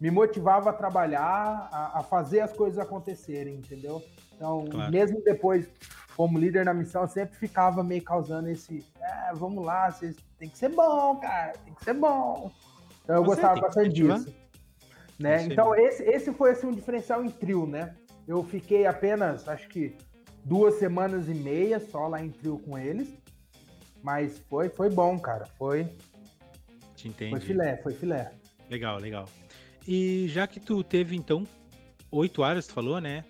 me 0.00 0.10
motivava 0.10 0.70
a 0.70 0.72
trabalhar, 0.72 1.68
a, 1.72 2.00
a 2.00 2.02
fazer 2.02 2.40
as 2.40 2.52
coisas 2.52 2.78
acontecerem, 2.78 3.54
entendeu? 3.54 4.02
Então, 4.34 4.64
claro. 4.68 4.90
mesmo 4.90 5.22
depois 5.22 5.68
como 6.16 6.38
líder 6.38 6.64
na 6.64 6.74
missão, 6.74 7.06
sempre 7.06 7.36
ficava 7.36 7.82
meio 7.82 8.02
causando 8.02 8.48
esse, 8.48 8.84
é, 9.00 9.32
vamos 9.34 9.64
lá, 9.64 9.90
vocês 9.90 10.16
tem 10.38 10.48
que 10.48 10.58
ser 10.58 10.70
bom, 10.70 11.16
cara, 11.16 11.52
tem 11.64 11.74
que 11.74 11.84
ser 11.84 11.94
bom. 11.94 12.50
Então 13.04 13.16
eu 13.16 13.24
Você 13.24 13.30
gostava 13.30 13.60
bastante 13.60 13.88
disso. 13.90 14.34
Né? 15.18 15.44
Então 15.44 15.74
esse, 15.74 16.02
esse 16.02 16.32
foi 16.32 16.50
assim, 16.50 16.66
um 16.66 16.72
diferencial 16.72 17.24
em 17.24 17.30
trio, 17.30 17.66
né? 17.66 17.94
Eu 18.26 18.42
fiquei 18.42 18.86
apenas, 18.86 19.48
acho 19.48 19.68
que 19.68 19.96
duas 20.44 20.74
semanas 20.74 21.28
e 21.28 21.34
meia 21.34 21.78
só 21.80 22.08
lá 22.08 22.22
em 22.22 22.30
trio 22.30 22.58
com 22.58 22.78
eles. 22.78 23.14
Mas 24.02 24.38
foi, 24.50 24.68
foi 24.68 24.90
bom, 24.90 25.18
cara. 25.18 25.46
Foi. 25.56 25.88
Te 26.96 27.08
entendi. 27.08 27.30
Foi 27.30 27.40
filé, 27.40 27.76
foi 27.76 27.94
filé. 27.94 28.32
Legal, 28.68 28.98
legal. 28.98 29.28
E 29.86 30.26
já 30.28 30.46
que 30.46 30.58
tu 30.58 30.82
teve, 30.82 31.16
então, 31.16 31.46
oito 32.10 32.42
áreas, 32.42 32.66
tu 32.66 32.72
falou, 32.72 33.00
né? 33.00 33.24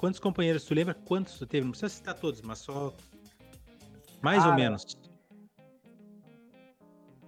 Quantos 0.00 0.18
companheiros, 0.18 0.64
tu 0.64 0.72
lembra 0.72 0.94
quantos 0.94 1.38
tu 1.38 1.46
teve? 1.46 1.64
Não 1.64 1.72
precisa 1.72 1.90
citar 1.90 2.14
todos, 2.14 2.40
mas 2.40 2.60
só 2.60 2.90
mais 4.22 4.38
Cara, 4.38 4.50
ou 4.50 4.56
menos. 4.56 4.96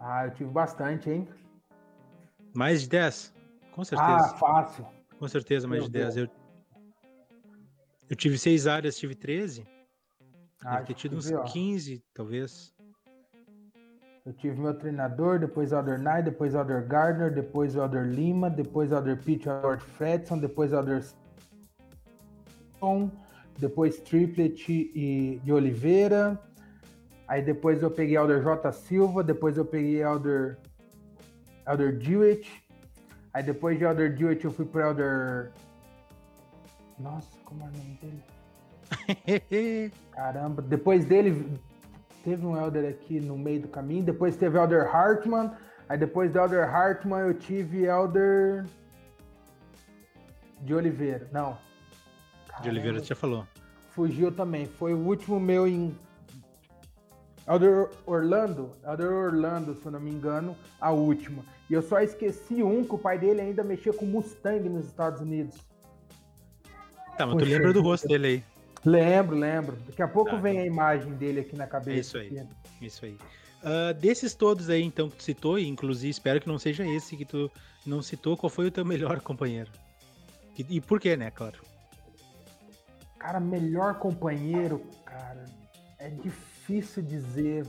Ah, 0.01 0.25
eu 0.25 0.31
tive 0.33 0.49
bastante, 0.51 1.11
hein? 1.11 1.29
Mais 2.55 2.81
de 2.81 2.89
10? 2.89 3.35
Com 3.73 3.83
Ah, 3.83 3.85
certeza. 3.85 4.37
fácil. 4.39 4.87
Com 5.19 5.29
certeza, 5.29 5.69
mais 5.69 5.81
meu 5.83 5.91
de 5.91 5.99
10. 5.99 6.17
Eu, 6.17 6.29
eu 8.09 8.17
tive 8.17 8.39
seis 8.39 8.67
áreas, 8.67 8.97
tive 8.97 9.15
13. 9.15 9.67
Ah, 10.65 10.77
Deve 10.77 10.87
ter 10.87 10.95
tido 10.95 11.17
uns 11.19 11.31
ó. 11.31 11.43
15, 11.45 12.03
talvez. 12.15 12.75
Eu 14.25 14.33
tive 14.33 14.59
meu 14.59 14.73
treinador, 14.73 15.39
depois 15.39 15.73
Elder 15.73 15.99
Knight, 15.99 16.23
depois 16.23 16.55
Elder 16.55 16.87
Gardner, 16.89 17.35
depois 17.35 17.75
Elder 17.75 18.07
Lima, 18.07 18.49
depois 18.49 18.91
Elder 18.93 19.23
Pete, 19.23 19.47
Elder 19.47 19.79
Fredson, 19.79 20.39
depois 20.39 20.73
Elder 20.73 21.05
Depois 23.59 23.99
Triplet 24.01 24.71
e 24.71 25.41
de 25.45 25.53
Oliveira. 25.53 26.39
Aí 27.29 27.41
depois 27.43 27.83
eu 27.83 27.91
peguei 27.91 28.17
Elder 28.17 28.43
J 28.43 28.73
Silva, 28.73 29.23
depois 29.23 29.57
eu 29.57 29.65
peguei 29.65 30.03
Elder 30.03 30.59
Elder 31.67 31.97
Dewitt. 31.99 32.63
Aí 33.33 33.43
depois 33.43 33.79
de 33.79 33.85
Elder 33.85 34.15
Dewitt 34.15 34.45
eu 34.45 34.51
fui 34.51 34.65
pro 34.65 34.81
Elder 34.81 35.53
Nossa, 36.99 37.31
como 37.45 37.63
é 37.63 37.65
o 37.65 37.71
nome 37.71 37.99
dele? 38.03 39.93
Caramba, 40.13 40.61
depois 40.61 41.05
dele 41.05 41.59
teve 42.25 42.45
um 42.45 42.57
Elder 42.57 42.91
aqui 42.91 43.21
no 43.21 43.39
meio 43.39 43.63
do 43.63 43.69
caminho, 43.69 44.05
depois 44.05 44.37
teve 44.37 44.59
Elder 44.59 44.95
Hartman, 44.95 45.53
aí 45.89 45.97
depois 45.97 46.31
do 46.31 46.39
Elder 46.39 46.69
Hartman 46.69 47.21
eu 47.21 47.35
tive 47.35 47.85
Elder 47.85 48.65
de 50.61 50.75
Oliveira. 50.75 51.29
Não. 51.33 51.57
De 52.61 52.69
Oliveira 52.69 52.95
Caramba, 52.95 53.07
já 53.07 53.15
falou. 53.15 53.47
Fugiu 53.91 54.33
também. 54.33 54.67
Foi 54.67 54.95
o 54.95 54.99
último 54.99 55.39
meu 55.39 55.67
em 55.67 55.97
Elder 57.49 57.89
Orlando, 58.07 58.71
Elder 58.87 59.11
Orlando, 59.11 59.75
se 59.75 59.85
eu 59.85 59.93
não 59.93 60.01
me 60.01 60.11
engano, 60.11 60.57
a 60.81 60.91
última. 60.91 61.45
E 61.69 61.75
eu 61.75 61.83
só 61.83 62.01
esqueci 62.01 62.63
um 62.63 62.85
que 62.85 62.95
o 62.95 62.99
pai 62.99 63.19
dele 63.19 63.41
ainda 63.41 63.63
mexia 63.65 63.93
com 63.93 64.07
Mustang 64.07 64.69
nos 64.69 64.87
Estados 64.87 65.21
Unidos. 65.21 65.57
Tá, 67.17 67.27
mas 67.27 67.37
tu 67.37 67.41
Puxa 67.41 67.57
lembra 67.57 67.73
do 67.73 67.83
rosto 67.83 68.09
dele 68.09 68.27
aí. 68.27 68.45
Lembro, 68.85 69.37
lembro. 69.37 69.77
Daqui 69.87 70.03
a 70.03 70.09
pouco 70.09 70.31
Tá, 70.31 70.37
vem 70.37 70.59
a 70.59 70.67
imagem 70.67 71.13
dele 71.15 71.41
aqui 71.41 71.57
na 71.57 71.67
cabeça. 71.67 72.01
Isso 72.01 72.17
aí. 72.19 72.39
aqui. 72.39 72.49
Isso 72.81 73.05
aí. 73.05 73.17
Ah, 73.63 73.93
desses 73.93 74.35
todos 74.35 74.69
aí, 74.69 74.83
então, 74.83 75.09
que 75.09 75.17
tu 75.17 75.23
citou, 75.23 75.59
e 75.59 75.67
inclusive 75.69 76.11
espero 76.11 76.41
que 76.41 76.49
não 76.49 76.59
seja 76.59 76.85
esse 76.87 77.17
que 77.17 77.25
tu 77.25 77.51
não 77.87 78.03
citou, 78.03 78.37
qual 78.37 78.51
foi 78.51 78.67
o 78.67 78.71
teu 78.71 78.85
melhor 78.85 79.21
companheiro? 79.21 79.71
E, 80.59 80.77
e 80.77 80.81
por 80.81 81.01
quê, 81.01 81.17
né, 81.17 81.31
claro? 81.31 81.61
Cara, 83.23 83.39
melhor 83.39 83.95
companheiro, 84.01 84.85
cara, 85.05 85.45
é 86.01 86.09
difícil 86.09 87.05
dizer. 87.05 87.65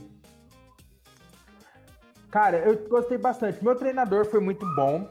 Cara, 2.28 2.58
eu 2.58 2.88
gostei 2.88 3.16
bastante. 3.16 3.62
Meu 3.62 3.76
treinador 3.76 4.26
foi 4.26 4.40
muito 4.40 4.66
bom. 4.74 5.08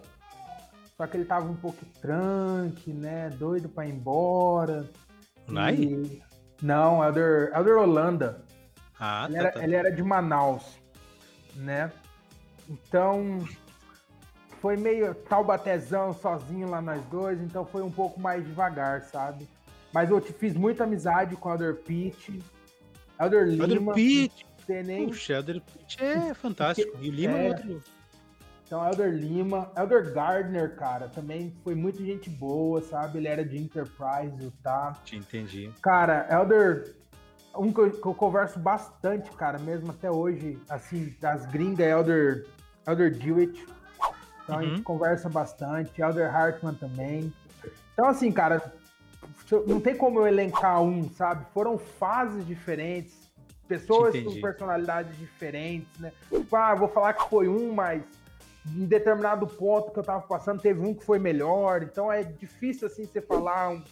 Só 0.98 1.08
que 1.08 1.16
ele 1.16 1.24
tava 1.24 1.46
um 1.50 1.56
pouco 1.56 1.86
tranque, 2.02 2.92
né? 2.92 3.30
Doido 3.30 3.70
pra 3.70 3.86
ir 3.88 3.92
embora. 3.94 4.90
O 5.48 5.52
Nai? 5.54 5.76
E- 5.76 6.22
Não, 6.62 7.02
Elder, 7.02 7.50
Elder 7.56 7.78
Holanda. 7.78 8.44
Ah, 9.00 9.26
Ele 9.30 9.38
tá, 9.38 9.44
era, 9.44 9.52
tá. 9.54 9.64
ele 9.64 9.76
era 9.76 9.92
de 9.94 10.04
Manaus, 10.04 10.78
né? 11.56 11.90
Então, 12.70 13.40
foi 14.62 14.76
meio 14.76 15.16
Taubatezão 15.16 16.14
sozinho 16.14 16.70
lá 16.70 16.82
nós 16.82 17.02
dois, 17.06 17.40
então 17.42 17.66
foi 17.66 17.82
um 17.82 17.92
pouco 17.92 18.20
mais 18.20 18.46
devagar, 18.46 19.02
sabe? 19.04 19.48
Mas 19.94 20.10
eu 20.10 20.20
te 20.20 20.34
fiz 20.34 20.54
muita 20.56 20.84
amizade 20.86 21.36
com 21.36 21.50
o 21.50 21.52
Elder 21.54 21.76
Pete, 21.76 22.40
Elder 23.20 23.46
Lima. 23.48 23.64
Elder 23.66 23.94
Pitt. 23.94 24.46
nem... 24.68 25.08
Puxa, 25.08 25.34
Elder 25.34 25.62
Pitt 25.62 26.04
é 26.04 26.34
fantástico. 26.34 26.98
E 27.02 27.10
o 27.10 27.12
Lima 27.12 27.38
é 27.38 27.46
É. 27.46 27.50
outro. 27.50 27.84
Então, 28.66 28.84
Elder 28.88 29.14
Lima, 29.14 29.72
Elder 29.78 30.12
Gardner, 30.14 30.76
cara, 30.76 31.08
também 31.08 31.54
foi 31.64 31.76
muito 31.76 32.04
gente 32.04 32.28
boa, 32.30 32.82
sabe? 32.82 33.20
Ele 33.20 33.28
era 33.28 33.46
de 33.46 33.58
Enterprise, 33.58 34.52
tá? 34.64 34.94
Te 35.06 35.16
entendi. 35.16 35.70
Cara, 35.82 36.28
Elder. 36.32 36.96
Um 37.56 37.72
que 37.72 37.80
eu, 37.82 37.92
que 37.92 38.08
eu 38.08 38.16
converso 38.16 38.58
bastante, 38.58 39.30
cara, 39.34 39.60
mesmo 39.60 39.92
até 39.92 40.10
hoje, 40.10 40.60
assim, 40.68 41.16
das 41.22 41.46
gringas, 41.46 41.82
é 41.86 41.92
Elder, 41.92 42.48
Elder 42.88 43.16
Dewitt. 43.16 43.64
Então 44.44 44.58
a 44.58 44.64
gente 44.64 44.78
Uhum. 44.78 44.84
conversa 44.84 45.30
bastante. 45.30 46.02
Elder 46.02 46.36
Hartman 46.36 46.74
também. 46.74 47.32
Então, 47.94 48.08
assim, 48.08 48.32
cara, 48.32 48.74
não 49.68 49.80
tem 49.80 49.96
como 49.96 50.20
eu 50.20 50.28
elencar 50.28 50.82
um, 50.82 51.10
sabe? 51.10 51.46
Foram 51.54 51.78
fases 51.78 52.46
diferentes, 52.46 53.32
pessoas 53.68 54.18
com 54.22 54.40
personalidades 54.42 55.18
diferentes, 55.18 56.00
né? 56.00 56.12
Tipo, 56.30 56.56
ah, 56.56 56.76
vou 56.76 56.88
falar 56.88 57.14
que 57.14 57.30
foi 57.30 57.48
um, 57.48 57.74
mas 57.74 58.04
em 58.66 58.86
determinado 58.86 59.46
ponto 59.46 59.92
que 59.92 60.00
eu 60.00 60.04
tava 60.04 60.22
passando, 60.22 60.62
teve 60.62 60.80
um 60.80 60.94
que 60.94 61.04
foi 61.04 61.20
melhor. 61.20 61.84
Então 61.84 62.12
é 62.12 62.24
difícil, 62.24 62.88
assim, 62.88 63.06
você 63.06 63.22
falar 63.22 63.70
um, 63.70 63.84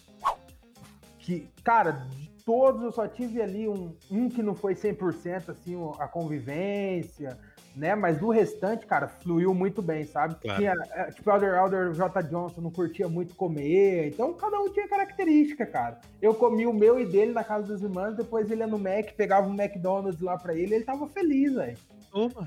que, 1.19 1.49
cara, 1.63 1.91
de 1.91 2.29
todos 2.43 2.83
eu 2.83 2.91
só 2.91 3.07
tive 3.07 3.41
ali 3.41 3.67
um, 3.67 3.95
um 4.09 4.29
que 4.29 4.41
não 4.41 4.55
foi 4.55 4.73
100% 4.73 5.49
assim, 5.49 5.75
a 5.99 6.07
convivência, 6.07 7.37
né? 7.75 7.95
Mas 7.95 8.17
do 8.17 8.29
restante, 8.29 8.85
cara, 8.85 9.07
fluiu 9.07 9.53
muito 9.53 9.81
bem, 9.81 10.03
sabe? 10.03 10.35
Claro. 10.35 10.59
Tinha, 10.59 10.75
é, 10.91 11.11
tipo, 11.11 11.29
Elder, 11.29 11.55
Elder 11.55 11.93
J. 11.93 12.21
Johnson 12.23 12.61
não 12.61 12.71
curtia 12.71 13.07
muito 13.07 13.35
comer, 13.35 14.07
então 14.07 14.33
cada 14.33 14.59
um 14.59 14.69
tinha 14.69 14.87
característica, 14.87 15.65
cara. 15.65 15.99
Eu 16.21 16.33
comi 16.33 16.65
o 16.65 16.73
meu 16.73 16.99
e 16.99 17.05
dele 17.05 17.31
na 17.31 17.43
casa 17.43 17.67
das 17.67 17.81
irmãs, 17.81 18.15
depois 18.15 18.49
ele 18.51 18.61
ia 18.61 18.67
no 18.67 18.77
Mac, 18.77 19.13
pegava 19.15 19.47
um 19.47 19.53
McDonald's 19.53 20.21
lá 20.21 20.37
pra 20.37 20.53
ele, 20.53 20.75
ele 20.75 20.83
tava 20.83 21.07
feliz, 21.07 21.53
velho. 21.53 21.77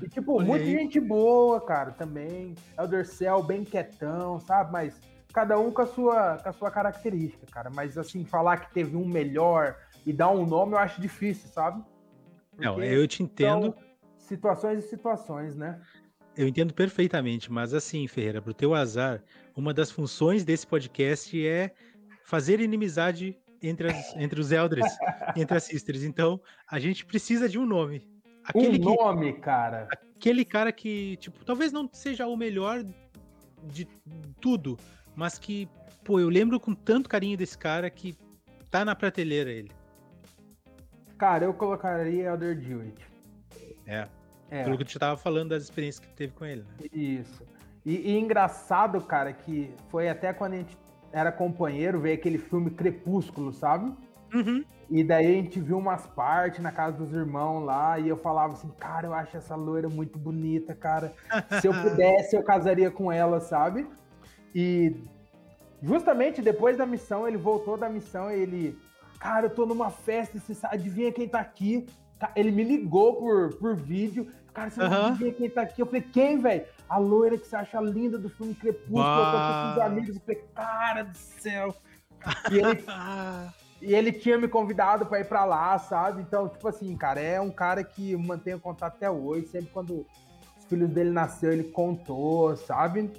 E, 0.03 0.09
tipo, 0.09 0.39
muita 0.41 0.63
aí. 0.63 0.71
gente 0.71 0.99
boa, 0.99 1.59
cara, 1.59 1.91
também. 1.91 2.53
Elder 2.77 3.05
Cell, 3.05 3.41
bem 3.41 3.63
quietão, 3.63 4.39
sabe? 4.39 4.71
Mas 4.71 5.01
cada 5.33 5.59
um 5.59 5.71
com 5.71 5.81
a 5.81 5.87
sua, 5.87 6.37
com 6.37 6.49
a 6.49 6.53
sua 6.53 6.71
característica, 6.71 7.45
cara. 7.51 7.69
Mas, 7.73 7.97
assim, 7.97 8.23
falar 8.23 8.57
que 8.57 8.73
teve 8.73 8.95
um 8.95 9.07
melhor 9.07 9.75
e 10.05 10.13
dar 10.13 10.29
um 10.29 10.45
nome, 10.45 10.73
eu 10.73 10.77
acho 10.77 11.01
difícil, 11.01 11.49
sabe? 11.49 11.83
Não, 12.57 12.75
Porque 12.75 12.87
eu 12.87 13.07
te 13.07 13.23
entendo. 13.23 13.73
são 13.73 13.84
situações 14.25 14.83
e 14.83 14.87
situações, 14.87 15.55
né? 15.55 15.79
Eu 16.35 16.47
entendo 16.47 16.73
perfeitamente, 16.73 17.51
mas 17.51 17.73
assim, 17.73 18.07
Ferreira, 18.07 18.41
pro 18.41 18.53
teu 18.53 18.73
azar, 18.73 19.23
uma 19.55 19.73
das 19.73 19.89
funções 19.89 20.43
desse 20.43 20.67
podcast 20.67 21.47
é 21.47 21.71
fazer 22.25 22.59
inimizade 22.59 23.37
entre, 23.61 23.87
as- 23.89 24.15
entre 24.17 24.39
os 24.41 24.51
elders, 24.51 24.85
entre 25.35 25.55
as 25.57 25.63
sisters. 25.63 26.03
Então, 26.03 26.41
a 26.69 26.77
gente 26.79 27.05
precisa 27.05 27.47
de 27.47 27.57
um 27.57 27.65
nome. 27.65 28.05
Aquele, 28.43 28.77
um 28.77 28.95
que, 28.95 28.95
nome, 29.03 29.33
cara. 29.39 29.87
aquele 29.89 30.43
cara 30.45 30.71
que, 30.71 31.15
tipo, 31.17 31.43
talvez 31.45 31.71
não 31.71 31.89
seja 31.91 32.27
o 32.27 32.35
melhor 32.35 32.83
de 33.63 33.87
tudo, 34.39 34.77
mas 35.15 35.39
que, 35.39 35.67
pô, 36.03 36.19
eu 36.19 36.29
lembro 36.29 36.59
com 36.59 36.75
tanto 36.75 37.09
carinho 37.09 37.37
desse 37.37 37.57
cara 37.57 37.89
que 37.89 38.15
tá 38.69 38.83
na 38.85 38.93
prateleira 38.93 39.49
ele. 39.49 39.71
Cara, 41.17 41.45
eu 41.45 41.53
colocaria 41.53 42.25
Elder 42.29 42.59
Dewitt. 42.59 43.07
É, 43.85 44.07
É, 44.49 44.63
pelo 44.63 44.77
que 44.77 44.85
tu 44.85 44.99
tava 44.99 45.17
falando 45.17 45.49
das 45.49 45.63
experiências 45.63 45.99
que 45.99 46.07
tu 46.11 46.15
teve 46.15 46.33
com 46.33 46.45
ele, 46.45 46.61
né? 46.61 46.87
isso. 46.91 47.43
E, 47.85 48.11
e 48.11 48.19
engraçado, 48.19 48.99
cara, 49.01 49.31
que 49.31 49.73
foi 49.89 50.09
até 50.09 50.33
quando 50.33 50.53
a 50.53 50.57
gente 50.57 50.77
era 51.11 51.31
companheiro, 51.31 51.99
veio 51.99 52.15
aquele 52.15 52.37
filme 52.37 52.71
Crepúsculo, 52.71 53.53
sabe? 53.53 53.93
Uhum. 54.33 54.63
E 54.89 55.03
daí 55.03 55.27
a 55.27 55.35
gente 55.35 55.59
viu 55.59 55.77
umas 55.77 56.05
partes 56.05 56.59
na 56.59 56.71
casa 56.71 56.97
dos 56.97 57.13
irmãos 57.13 57.63
lá, 57.63 57.97
e 57.97 58.07
eu 58.07 58.17
falava 58.17 58.53
assim, 58.53 58.69
cara, 58.77 59.07
eu 59.07 59.13
acho 59.13 59.37
essa 59.37 59.55
loira 59.55 59.89
muito 59.89 60.19
bonita, 60.19 60.75
cara. 60.75 61.13
Se 61.59 61.67
eu 61.67 61.73
pudesse, 61.81 62.35
eu 62.35 62.43
casaria 62.43 62.91
com 62.91 63.11
ela, 63.11 63.39
sabe? 63.39 63.87
E 64.53 64.95
justamente 65.81 66.41
depois 66.41 66.77
da 66.77 66.85
missão, 66.85 67.27
ele 67.27 67.37
voltou 67.37 67.77
da 67.77 67.89
missão 67.89 68.31
e 68.31 68.39
ele, 68.39 68.79
cara, 69.19 69.47
eu 69.47 69.49
tô 69.49 69.65
numa 69.65 69.89
festa, 69.89 70.39
você 70.39 70.53
sabe, 70.53 70.75
adivinha 70.75 71.11
quem 71.11 71.27
tá 71.27 71.39
aqui? 71.39 71.85
Ele 72.35 72.51
me 72.51 72.63
ligou 72.63 73.15
por, 73.15 73.55
por 73.55 73.75
vídeo, 73.75 74.31
cara, 74.53 74.69
você 74.69 74.79
não 74.79 75.07
adivinha 75.07 75.33
quem 75.33 75.49
tá 75.49 75.61
aqui? 75.61 75.81
Eu 75.81 75.85
falei, 75.85 76.01
quem, 76.01 76.39
velho? 76.39 76.65
A 76.87 76.97
loira 76.97 77.37
que 77.37 77.47
você 77.47 77.55
acha 77.55 77.79
linda 77.81 78.17
do 78.17 78.29
filme 78.29 78.55
Crepúsculo, 78.55 78.99
eu 78.99 79.25
tô 79.25 79.31
com 79.31 79.71
os 79.71 79.85
amigos, 79.85 80.15
eu 80.15 80.21
falei, 80.21 80.43
cara 80.53 81.03
do 81.03 81.17
céu. 81.17 81.75
E 82.51 82.57
ele 82.57 82.83
e 83.81 83.93
ele 83.93 84.11
tinha 84.11 84.37
me 84.37 84.47
convidado 84.47 85.05
pra 85.05 85.19
ir 85.19 85.25
pra 85.25 85.45
lá, 85.45 85.77
sabe? 85.77 86.21
Então, 86.21 86.49
tipo 86.49 86.67
assim, 86.67 86.95
cara, 86.97 87.19
é 87.19 87.39
um 87.39 87.51
cara 87.51 87.83
que 87.83 88.15
mantém 88.15 88.57
contato 88.57 88.95
até 88.95 89.09
hoje. 89.11 89.47
Sempre 89.47 89.69
quando 89.71 90.05
os 90.57 90.65
filhos 90.65 90.89
dele 90.89 91.11
nasceu, 91.11 91.51
ele 91.51 91.65
contou, 91.65 92.55
sabe? 92.55 93.11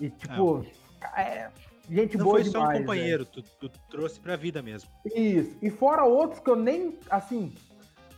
E 0.00 0.08
tipo, 0.08 0.64
é, 1.14 1.50
gente 1.90 2.16
não 2.16 2.24
boa 2.24 2.36
foi 2.36 2.44
demais. 2.44 2.66
só 2.66 2.74
um 2.74 2.80
companheiro, 2.80 3.26
tu, 3.26 3.42
tu, 3.42 3.68
trouxe 3.90 4.20
pra 4.20 4.36
vida 4.36 4.62
mesmo. 4.62 4.88
Isso. 5.14 5.56
E 5.60 5.70
fora 5.70 6.04
outros 6.04 6.40
que 6.40 6.48
eu 6.48 6.56
nem, 6.56 6.98
assim, 7.10 7.54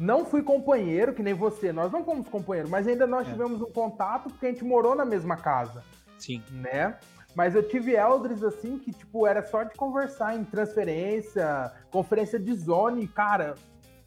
não 0.00 0.24
fui 0.24 0.42
companheiro, 0.42 1.12
que 1.12 1.22
nem 1.22 1.34
você. 1.34 1.74
Nós 1.74 1.92
não 1.92 2.02
fomos 2.02 2.26
companheiros, 2.26 2.70
mas 2.70 2.88
ainda 2.88 3.06
nós 3.06 3.28
é. 3.28 3.32
tivemos 3.32 3.60
um 3.60 3.70
contato 3.70 4.30
porque 4.30 4.46
a 4.46 4.50
gente 4.50 4.64
morou 4.64 4.94
na 4.94 5.04
mesma 5.04 5.36
casa. 5.36 5.84
Sim. 6.18 6.42
Né? 6.50 6.96
Mas 7.34 7.54
eu 7.54 7.62
tive 7.62 7.94
elders 7.94 8.42
assim 8.42 8.78
que, 8.78 8.92
tipo, 8.92 9.26
era 9.26 9.42
só 9.46 9.62
de 9.62 9.74
conversar 9.74 10.34
em 10.34 10.42
transferência, 10.42 11.70
conferência 11.90 12.38
de 12.38 12.54
zone, 12.54 13.06
cara, 13.06 13.54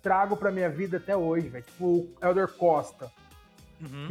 trago 0.02 0.36
pra 0.36 0.52
minha 0.52 0.68
vida 0.68 0.98
até 0.98 1.16
hoje, 1.16 1.48
velho. 1.48 1.64
Tipo, 1.64 1.86
o 1.86 2.14
Elder 2.22 2.48
Costa. 2.48 3.12
Uhum. 3.80 4.10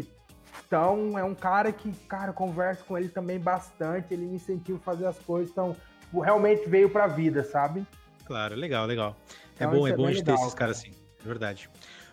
Então, 0.65 1.19
é 1.19 1.25
um 1.25 1.35
cara 1.35 1.73
que, 1.73 1.93
cara, 2.07 2.33
converso 2.33 2.85
com 2.85 2.97
ele 2.97 3.09
também 3.09 3.41
bastante, 3.41 4.15
ele 4.15 4.25
me 4.25 4.37
incentiva 4.37 4.79
a 4.79 4.83
fazer 4.83 5.07
as 5.07 5.19
coisas, 5.19 5.51
então, 5.51 5.77
tipo, 6.01 6.21
realmente 6.21 6.69
veio 6.69 6.89
pra 6.89 7.09
vida, 7.09 7.43
sabe? 7.43 7.85
Claro, 8.25 8.55
legal, 8.55 8.87
legal. 8.87 9.17
É 9.59 9.65
então, 9.65 9.79
bom, 9.79 9.87
é, 9.87 9.91
é 9.91 9.97
bom 9.97 10.11
de 10.11 10.23
ter 10.23 10.33
esses 10.33 10.55
caras 10.55 10.79
assim, 10.79 10.91
é 10.91 11.02
verdade. 11.29 11.69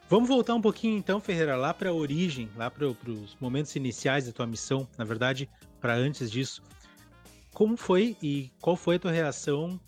Vamos 0.09 0.27
voltar 0.27 0.55
um 0.55 0.61
pouquinho 0.61 0.97
então, 0.97 1.19
Ferreira, 1.19 1.55
lá 1.55 1.71
para 1.71 1.89
a 1.89 1.93
origem, 1.93 2.49
lá 2.55 2.71
para 2.71 2.87
os 2.87 3.37
momentos 3.39 3.75
iniciais 3.75 4.25
da 4.25 4.31
tua 4.31 4.47
missão, 4.47 4.87
na 4.97 5.05
verdade, 5.05 5.47
para 5.79 5.93
antes 5.93 6.31
disso. 6.31 6.63
Como 7.53 7.77
foi 7.77 8.17
e 8.21 8.51
qual 8.59 8.75
foi 8.75 8.95
a 8.95 8.99
tua 8.99 9.11
reação 9.11 9.79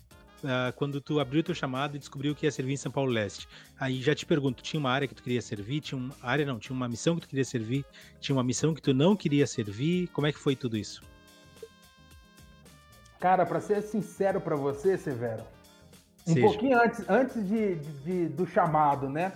uh, 0.44 0.72
quando 0.76 1.00
tu 1.00 1.18
abriu 1.18 1.42
teu 1.42 1.54
chamado 1.54 1.96
e 1.96 1.98
descobriu 1.98 2.36
que 2.36 2.46
ia 2.46 2.52
servir 2.52 2.74
em 2.74 2.76
São 2.76 2.92
Paulo 2.92 3.10
Leste? 3.10 3.48
Aí 3.80 4.00
já 4.00 4.14
te 4.14 4.24
pergunto, 4.24 4.62
tinha 4.62 4.78
uma 4.78 4.90
área 4.90 5.08
que 5.08 5.14
tu 5.14 5.24
queria 5.24 5.42
servir? 5.42 5.80
Tinha 5.80 5.98
uma 5.98 6.14
área 6.22 6.46
não, 6.46 6.58
tinha 6.58 6.76
uma 6.76 6.88
missão 6.88 7.16
que 7.16 7.22
tu 7.22 7.28
queria 7.28 7.44
servir? 7.44 7.84
Tinha 8.20 8.36
uma 8.36 8.44
missão 8.44 8.74
que 8.74 8.82
tu 8.82 8.94
não 8.94 9.16
queria 9.16 9.46
servir? 9.46 10.06
Como 10.08 10.26
é 10.26 10.32
que 10.32 10.38
foi 10.38 10.54
tudo 10.54 10.76
isso? 10.76 11.02
Cara, 13.18 13.46
para 13.46 13.60
ser 13.60 13.82
sincero 13.82 14.40
para 14.40 14.56
você, 14.56 14.98
Severo, 14.98 15.44
um 16.26 16.34
Seja. 16.34 16.46
pouquinho 16.46 16.80
antes, 16.80 17.08
antes 17.08 17.48
de, 17.48 17.74
de, 17.76 18.28
do 18.28 18.46
chamado, 18.46 19.08
né? 19.08 19.32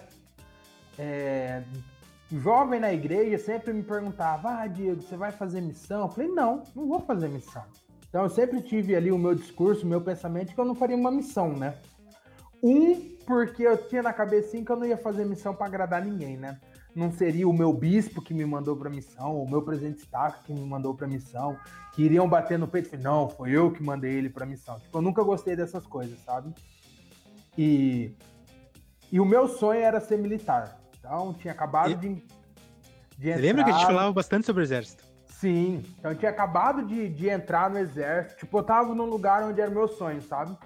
É, 0.98 1.62
jovem 2.30 2.80
na 2.80 2.92
igreja 2.92 3.38
sempre 3.38 3.72
me 3.72 3.82
perguntava: 3.82 4.60
Ah, 4.60 4.66
Diego, 4.66 5.02
você 5.02 5.16
vai 5.16 5.32
fazer 5.32 5.60
missão? 5.60 6.02
Eu 6.02 6.08
falei: 6.08 6.30
Não, 6.30 6.62
não 6.74 6.86
vou 6.86 7.00
fazer 7.00 7.28
missão. 7.28 7.64
Então 8.08 8.22
eu 8.22 8.30
sempre 8.30 8.62
tive 8.62 8.94
ali 8.94 9.12
o 9.12 9.18
meu 9.18 9.34
discurso, 9.34 9.84
o 9.84 9.88
meu 9.88 10.00
pensamento 10.00 10.54
que 10.54 10.60
eu 10.60 10.64
não 10.64 10.74
faria 10.74 10.96
uma 10.96 11.10
missão, 11.10 11.52
né? 11.52 11.74
Um, 12.62 13.16
porque 13.26 13.62
eu 13.62 13.76
tinha 13.88 14.02
na 14.02 14.12
cabeça 14.12 14.56
que 14.56 14.70
eu 14.70 14.76
não 14.76 14.86
ia 14.86 14.96
fazer 14.96 15.24
missão 15.26 15.54
para 15.54 15.66
agradar 15.66 16.04
ninguém, 16.04 16.36
né? 16.36 16.58
Não 16.94 17.12
seria 17.12 17.46
o 17.46 17.52
meu 17.52 17.74
bispo 17.74 18.22
que 18.22 18.32
me 18.32 18.44
mandou 18.46 18.74
para 18.74 18.88
missão, 18.88 19.42
o 19.42 19.50
meu 19.50 19.60
presidente 19.60 19.98
estaca 19.98 20.40
que 20.42 20.54
me 20.54 20.64
mandou 20.64 20.94
para 20.94 21.06
missão, 21.06 21.58
que 21.92 22.02
iriam 22.02 22.26
bater 22.26 22.58
no 22.58 22.66
peito 22.66 22.94
e 22.94 22.98
não, 22.98 23.28
foi 23.28 23.50
eu 23.50 23.70
que 23.70 23.82
mandei 23.82 24.14
ele 24.14 24.30
para 24.30 24.46
missão. 24.46 24.78
Tipo, 24.78 24.96
eu 24.96 25.02
nunca 25.02 25.22
gostei 25.22 25.54
dessas 25.54 25.86
coisas, 25.86 26.18
sabe? 26.20 26.54
E 27.56 28.14
e 29.10 29.20
o 29.20 29.24
meu 29.24 29.48
sonho 29.48 29.80
era 29.80 30.00
ser 30.00 30.18
militar. 30.18 30.78
Então 30.98 31.32
tinha 31.34 31.52
acabado 31.52 31.90
e... 31.90 31.94
de, 31.94 32.22
de 33.16 33.28
entrar... 33.30 33.40
Lembra 33.40 33.64
que 33.64 33.70
a 33.70 33.72
gente 33.74 33.86
falava 33.86 34.12
bastante 34.12 34.46
sobre 34.46 34.62
o 34.62 34.64
exército? 34.64 35.04
Sim, 35.26 35.84
então 35.98 36.12
eu 36.12 36.16
tinha 36.16 36.30
acabado 36.30 36.84
de, 36.86 37.08
de 37.10 37.28
entrar 37.28 37.68
no 37.68 37.78
exército, 37.78 38.40
tipo, 38.40 38.58
eu 38.58 38.62
tava 38.62 38.94
num 38.94 39.04
lugar 39.04 39.42
onde 39.42 39.60
era 39.60 39.70
meu 39.70 39.86
sonho, 39.86 40.22
sabe? 40.22 40.56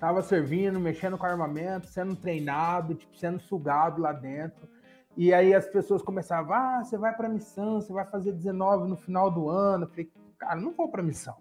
Tava 0.00 0.20
servindo, 0.20 0.80
mexendo 0.80 1.16
com 1.16 1.24
armamento, 1.24 1.86
sendo 1.86 2.16
treinado, 2.16 2.94
tipo, 2.94 3.16
sendo 3.16 3.38
sugado 3.38 4.02
lá 4.02 4.12
dentro. 4.12 4.68
E 5.16 5.32
aí 5.32 5.54
as 5.54 5.66
pessoas 5.66 6.02
começavam, 6.02 6.54
ah, 6.54 6.84
você 6.84 6.98
vai 6.98 7.14
pra 7.16 7.28
missão, 7.28 7.80
você 7.80 7.92
vai 7.92 8.04
fazer 8.04 8.32
19 8.32 8.88
no 8.88 8.96
final 8.96 9.30
do 9.30 9.48
ano. 9.48 9.84
Eu 9.84 9.88
falei, 9.88 10.10
cara, 10.38 10.60
não 10.60 10.72
vou 10.72 10.90
pra 10.90 11.02
missão. 11.02 11.36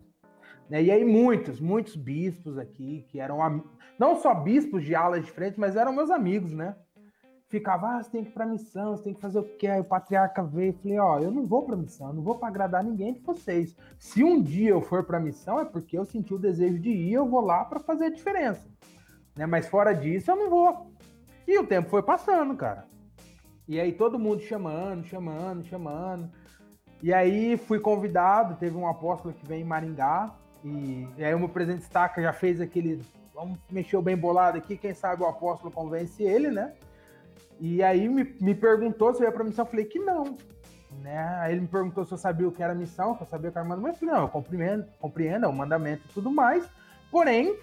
Né? 0.69 0.83
E 0.83 0.91
aí 0.91 1.05
muitos, 1.05 1.59
muitos 1.59 1.95
bispos 1.95 2.57
aqui, 2.57 3.05
que 3.09 3.19
eram 3.19 3.63
não 3.99 4.15
só 4.15 4.33
bispos 4.33 4.83
de 4.83 4.95
alas 4.95 5.25
diferentes, 5.25 5.57
mas 5.57 5.75
eram 5.75 5.93
meus 5.93 6.09
amigos, 6.09 6.53
né? 6.53 6.75
ficava, 7.47 7.95
ah, 7.97 8.03
você 8.03 8.11
tem 8.11 8.23
que 8.23 8.29
ir 8.29 8.33
pra 8.33 8.45
missão, 8.45 8.97
você 8.97 9.03
tem 9.03 9.13
que 9.13 9.21
fazer 9.21 9.39
o 9.39 9.43
que? 9.43 9.67
Aí 9.67 9.79
o 9.79 9.85
patriarca 9.85 10.43
veio 10.43 10.71
e 10.71 10.73
falei, 10.73 10.99
ó, 10.99 11.19
eu 11.19 11.31
não 11.31 11.45
vou 11.45 11.63
pra 11.63 11.75
missão, 11.75 12.11
não 12.11 12.21
vou 12.21 12.35
para 12.37 12.47
agradar 12.47 12.83
ninguém 12.83 13.13
de 13.13 13.21
vocês. 13.21 13.75
Se 13.97 14.23
um 14.23 14.41
dia 14.41 14.71
eu 14.71 14.81
for 14.81 15.03
pra 15.03 15.19
missão, 15.19 15.59
é 15.59 15.65
porque 15.65 15.97
eu 15.97 16.05
senti 16.05 16.33
o 16.33 16.39
desejo 16.39 16.79
de 16.79 16.89
ir, 16.89 17.13
eu 17.13 17.27
vou 17.27 17.41
lá 17.41 17.63
para 17.63 17.79
fazer 17.79 18.05
a 18.05 18.09
diferença. 18.09 18.67
Né? 19.35 19.45
Mas 19.45 19.67
fora 19.67 19.93
disso, 19.93 20.31
eu 20.31 20.35
não 20.35 20.49
vou. 20.49 20.91
E 21.47 21.57
o 21.57 21.65
tempo 21.65 21.89
foi 21.89 22.01
passando, 22.01 22.55
cara. 22.55 22.85
E 23.67 23.79
aí 23.79 23.93
todo 23.93 24.19
mundo 24.19 24.41
chamando, 24.41 25.05
chamando, 25.05 25.63
chamando. 25.63 26.29
E 27.01 27.13
aí 27.13 27.57
fui 27.57 27.79
convidado, 27.79 28.55
teve 28.55 28.75
um 28.75 28.87
apóstolo 28.87 29.33
que 29.33 29.45
vem 29.45 29.61
em 29.61 29.65
Maringá, 29.65 30.35
e, 30.65 31.07
e 31.15 31.23
aí 31.23 31.35
o 31.35 31.39
meu 31.39 31.49
presidente 31.49 31.83
Staca 31.83 32.19
já 32.19 32.33
fez 32.33 32.59
aquele, 32.59 32.99
vamos 33.35 33.59
mexer 33.69 33.97
o 33.97 34.01
bem 34.01 34.17
bolado 34.17 34.57
aqui, 34.57 34.75
quem 34.75 34.95
sabe 34.95 35.21
o 35.21 35.27
apóstolo 35.27 35.71
convence 35.71 36.23
ele, 36.23 36.49
né? 36.49 36.73
E 37.59 37.83
aí 37.83 38.09
me, 38.09 38.23
me 38.41 38.55
perguntou 38.55 39.13
se 39.13 39.21
eu 39.21 39.27
ia 39.27 39.31
pra 39.31 39.43
missão, 39.43 39.63
eu 39.63 39.69
falei 39.69 39.85
que 39.85 39.99
não. 39.99 40.35
Né? 41.03 41.17
Aí 41.39 41.53
ele 41.53 41.61
me 41.61 41.67
perguntou 41.67 42.03
se 42.03 42.13
eu 42.13 42.17
sabia 42.17 42.47
o 42.47 42.51
que 42.51 42.63
era 42.63 42.73
missão, 42.73 43.15
se 43.15 43.21
eu 43.21 43.27
sabia 43.27 43.49
o 43.49 43.51
que 43.51 43.59
era 43.59 43.67
mandamento. 43.67 43.95
Eu 43.95 43.99
falei, 43.99 44.15
não, 44.15 44.21
eu 44.23 44.29
compreendo, 44.29 44.85
compreendo 44.99 45.45
é 45.45 45.47
o 45.47 45.53
mandamento 45.53 46.03
e 46.09 46.13
tudo 46.13 46.31
mais. 46.31 46.67
Porém, 47.11 47.55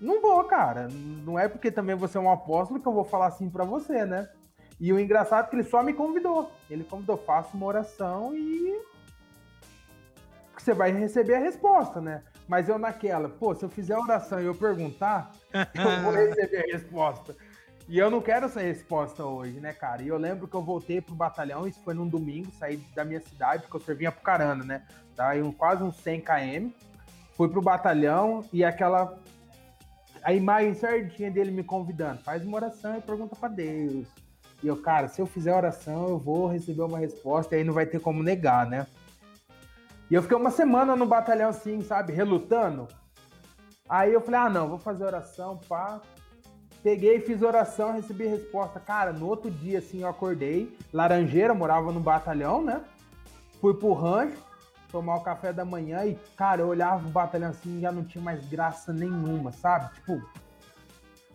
não 0.00 0.20
vou, 0.20 0.42
cara. 0.44 0.88
Não 1.24 1.38
é 1.38 1.46
porque 1.46 1.70
também 1.70 1.94
você 1.94 2.18
é 2.18 2.20
um 2.20 2.30
apóstolo 2.30 2.80
que 2.80 2.88
eu 2.88 2.92
vou 2.92 3.04
falar 3.04 3.26
assim 3.26 3.48
para 3.48 3.64
você, 3.64 4.04
né? 4.04 4.28
E 4.80 4.92
o 4.92 4.98
engraçado 4.98 5.46
é 5.46 5.50
que 5.50 5.56
ele 5.56 5.64
só 5.64 5.82
me 5.82 5.92
convidou. 5.92 6.50
Ele 6.68 6.82
convidou, 6.82 7.16
faça 7.16 7.56
uma 7.56 7.66
oração 7.66 8.34
e 8.34 8.80
você 10.68 10.74
vai 10.74 10.92
receber 10.92 11.36
a 11.36 11.38
resposta, 11.38 11.98
né? 11.98 12.22
Mas 12.46 12.68
eu 12.68 12.78
naquela, 12.78 13.26
pô, 13.26 13.54
se 13.54 13.64
eu 13.64 13.70
fizer 13.70 13.94
a 13.94 14.00
oração 14.00 14.38
e 14.38 14.44
eu 14.44 14.54
perguntar, 14.54 15.32
eu 15.52 16.02
vou 16.02 16.12
receber 16.12 16.58
a 16.58 16.76
resposta. 16.76 17.34
E 17.88 17.98
eu 17.98 18.10
não 18.10 18.20
quero 18.20 18.44
essa 18.44 18.60
resposta 18.60 19.24
hoje, 19.24 19.60
né, 19.60 19.72
cara? 19.72 20.02
E 20.02 20.08
eu 20.08 20.18
lembro 20.18 20.46
que 20.46 20.54
eu 20.54 20.60
voltei 20.60 21.00
pro 21.00 21.14
batalhão, 21.14 21.66
isso 21.66 21.80
foi 21.82 21.94
num 21.94 22.06
domingo, 22.06 22.50
saí 22.58 22.76
da 22.94 23.02
minha 23.02 23.20
cidade, 23.20 23.62
porque 23.62 23.76
eu 23.78 23.80
servia 23.80 24.12
pro 24.12 24.20
Carana, 24.20 24.62
né? 24.62 24.82
Daí 25.16 25.42
um, 25.42 25.50
quase 25.50 25.82
uns 25.82 25.96
100 25.96 26.20
km. 26.20 26.70
Fui 27.34 27.48
pro 27.48 27.62
batalhão 27.62 28.44
e 28.52 28.62
aquela. 28.62 29.18
A 30.22 30.34
imagem 30.34 30.74
certinha 30.74 31.30
dele 31.30 31.50
me 31.50 31.64
convidando, 31.64 32.20
faz 32.22 32.44
uma 32.44 32.56
oração 32.56 32.98
e 32.98 33.00
pergunta 33.00 33.34
para 33.34 33.48
Deus. 33.48 34.06
E 34.62 34.66
eu, 34.66 34.76
cara, 34.76 35.08
se 35.08 35.22
eu 35.22 35.26
fizer 35.26 35.54
oração, 35.54 36.08
eu 36.08 36.18
vou 36.18 36.46
receber 36.46 36.82
uma 36.82 36.98
resposta 36.98 37.54
e 37.54 37.58
aí 37.58 37.64
não 37.64 37.72
vai 37.72 37.86
ter 37.86 38.00
como 38.00 38.22
negar, 38.22 38.66
né? 38.66 38.86
E 40.10 40.14
eu 40.14 40.22
fiquei 40.22 40.36
uma 40.36 40.50
semana 40.50 40.96
no 40.96 41.06
batalhão 41.06 41.50
assim, 41.50 41.82
sabe, 41.82 42.12
relutando. 42.12 42.88
Aí 43.88 44.12
eu 44.12 44.20
falei, 44.20 44.40
ah, 44.40 44.50
não, 44.50 44.68
vou 44.68 44.78
fazer 44.78 45.04
oração, 45.04 45.58
pá. 45.68 46.00
Peguei, 46.82 47.20
fiz 47.20 47.42
oração, 47.42 47.92
recebi 47.92 48.26
resposta. 48.26 48.80
Cara, 48.80 49.12
no 49.12 49.26
outro 49.26 49.50
dia, 49.50 49.78
assim, 49.78 50.02
eu 50.02 50.08
acordei. 50.08 50.76
Laranjeira, 50.92 51.52
morava 51.52 51.92
no 51.92 52.00
batalhão, 52.00 52.62
né? 52.62 52.82
Fui 53.60 53.74
pro 53.74 53.92
rancho, 53.92 54.38
tomar 54.90 55.16
o 55.16 55.20
café 55.20 55.52
da 55.52 55.64
manhã 55.64 56.04
e, 56.04 56.14
cara, 56.36 56.62
eu 56.62 56.68
olhava 56.68 57.06
o 57.06 57.10
batalhão 57.10 57.50
assim 57.50 57.78
e 57.78 57.80
já 57.80 57.92
não 57.92 58.04
tinha 58.04 58.22
mais 58.22 58.46
graça 58.48 58.92
nenhuma, 58.92 59.52
sabe? 59.52 59.92
Tipo, 59.94 60.22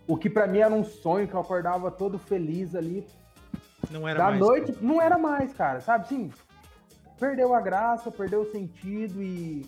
o 0.08 0.18
que 0.18 0.30
para 0.30 0.48
mim 0.48 0.60
era 0.60 0.74
um 0.74 0.84
sonho, 0.84 1.28
que 1.28 1.34
eu 1.34 1.40
acordava 1.40 1.92
todo 1.92 2.18
feliz 2.18 2.74
ali. 2.76 3.06
Não 3.92 4.08
era 4.08 4.18
da 4.18 4.26
mais. 4.26 4.40
Da 4.40 4.46
noite, 4.46 4.78
não 4.82 5.02
era 5.02 5.18
mais, 5.18 5.54
cara, 5.54 5.82
sabe? 5.82 6.08
Sim, 6.08 6.32
perdeu 7.24 7.54
a 7.54 7.62
graça, 7.62 8.12
perdeu 8.12 8.42
o 8.42 8.52
sentido 8.52 9.24
e. 9.24 9.66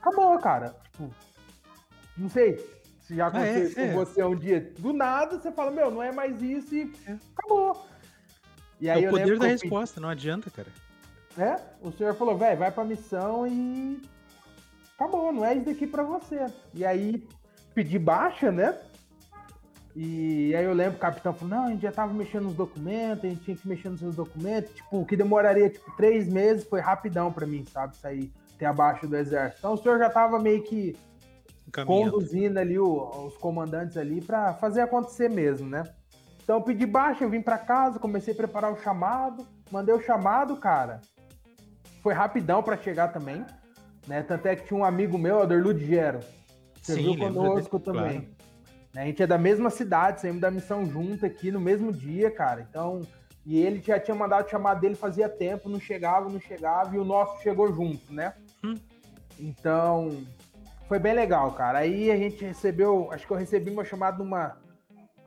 Acabou, 0.00 0.38
cara. 0.38 0.74
Tipo, 0.84 1.10
não 2.16 2.30
sei 2.30 2.56
se 3.02 3.14
já 3.14 3.26
aconteceu 3.26 3.84
ah, 3.84 3.86
é, 3.86 3.92
com 3.92 4.00
é. 4.00 4.04
você 4.04 4.24
um 4.24 4.34
dia, 4.34 4.72
do 4.78 4.94
nada 4.94 5.38
você 5.38 5.52
fala, 5.52 5.70
meu, 5.70 5.90
não 5.90 6.02
é 6.02 6.10
mais 6.10 6.40
isso 6.40 6.74
e 6.74 6.92
é. 7.06 7.18
acabou. 7.36 7.86
E 8.80 8.88
aí 8.88 9.04
é 9.04 9.08
o 9.08 9.10
poder 9.10 9.38
da 9.38 9.48
resposta, 9.48 9.94
pedi... 9.94 10.02
não 10.02 10.08
adianta, 10.08 10.50
cara. 10.50 10.68
É, 11.36 11.56
o 11.82 11.92
senhor 11.92 12.14
falou, 12.14 12.36
velho, 12.38 12.58
vai 12.58 12.70
pra 12.70 12.84
missão 12.84 13.46
e 13.46 14.00
acabou, 14.94 15.30
não 15.30 15.44
é 15.44 15.54
isso 15.54 15.66
daqui 15.66 15.86
pra 15.86 16.02
você. 16.02 16.46
E 16.72 16.86
aí 16.86 17.26
pedi 17.74 17.98
baixa, 17.98 18.50
né? 18.50 18.78
E 20.00 20.54
aí 20.54 20.64
eu 20.64 20.72
lembro 20.74 20.94
o 20.96 21.00
capitão 21.00 21.34
falou, 21.34 21.56
não, 21.56 21.66
a 21.66 21.70
gente 21.70 21.82
já 21.82 21.90
tava 21.90 22.14
mexendo 22.14 22.44
nos 22.44 22.54
documentos, 22.54 23.24
a 23.24 23.28
gente 23.28 23.42
tinha 23.42 23.56
que 23.56 23.66
mexer 23.66 23.88
nos 23.88 23.98
seus 23.98 24.14
documentos, 24.14 24.72
tipo, 24.72 25.00
o 25.00 25.04
que 25.04 25.16
demoraria, 25.16 25.68
tipo, 25.68 25.90
três 25.96 26.28
meses 26.28 26.62
foi 26.62 26.78
rapidão 26.78 27.32
pra 27.32 27.44
mim, 27.44 27.64
sabe, 27.68 27.96
sair, 27.96 28.32
ter 28.56 28.66
abaixo 28.66 29.08
do 29.08 29.16
exército. 29.16 29.58
Então 29.58 29.72
o 29.72 29.76
senhor 29.76 29.98
já 29.98 30.08
tava 30.08 30.38
meio 30.38 30.62
que 30.62 30.96
conduzindo 31.84 32.58
ali 32.58 32.78
o, 32.78 33.26
os 33.26 33.36
comandantes 33.38 33.96
ali 33.96 34.20
para 34.20 34.54
fazer 34.54 34.82
acontecer 34.82 35.28
mesmo, 35.28 35.68
né? 35.68 35.82
Então 36.44 36.58
eu 36.58 36.62
pedi 36.62 36.86
baixa, 36.86 37.24
eu 37.24 37.28
vim 37.30 37.42
para 37.42 37.58
casa, 37.58 37.98
comecei 37.98 38.32
a 38.34 38.36
preparar 38.36 38.72
o 38.72 38.78
chamado, 38.78 39.44
mandei 39.68 39.92
o 39.92 40.00
chamado, 40.00 40.56
cara. 40.58 41.00
Foi 42.04 42.14
rapidão 42.14 42.62
para 42.62 42.76
chegar 42.76 43.08
também, 43.08 43.44
né? 44.06 44.22
Tanto 44.22 44.46
é 44.46 44.54
que 44.54 44.64
tinha 44.64 44.78
um 44.78 44.84
amigo 44.84 45.18
meu, 45.18 45.42
Ader 45.42 45.60
Ludgero, 45.60 46.20
serviu 46.82 47.14
Sim, 47.14 47.18
conosco 47.18 47.80
também. 47.80 48.20
Claro. 48.20 48.37
A 48.96 49.04
gente 49.04 49.22
é 49.22 49.26
da 49.26 49.38
mesma 49.38 49.70
cidade, 49.70 50.20
saímos 50.20 50.40
da 50.40 50.50
missão 50.50 50.86
junto 50.86 51.24
aqui 51.24 51.52
no 51.52 51.60
mesmo 51.60 51.92
dia, 51.92 52.30
cara. 52.30 52.66
Então, 52.68 53.02
e 53.44 53.58
ele 53.58 53.80
já 53.80 53.98
tinha 53.98 54.14
mandado 54.14 54.46
o 54.46 54.50
chamado 54.50 54.80
dele 54.80 54.94
fazia 54.94 55.28
tempo, 55.28 55.68
não 55.68 55.80
chegava, 55.80 56.28
não 56.28 56.40
chegava, 56.40 56.94
e 56.94 56.98
o 56.98 57.04
nosso 57.04 57.42
chegou 57.42 57.72
junto, 57.72 58.12
né? 58.12 58.34
Hum. 58.64 58.74
Então, 59.38 60.10
foi 60.86 60.98
bem 60.98 61.14
legal, 61.14 61.52
cara. 61.52 61.78
Aí 61.78 62.10
a 62.10 62.16
gente 62.16 62.44
recebeu, 62.44 63.10
acho 63.12 63.26
que 63.26 63.32
eu 63.32 63.36
recebi 63.36 63.70
uma 63.70 63.84
chamada 63.84 64.18
numa 64.18 64.56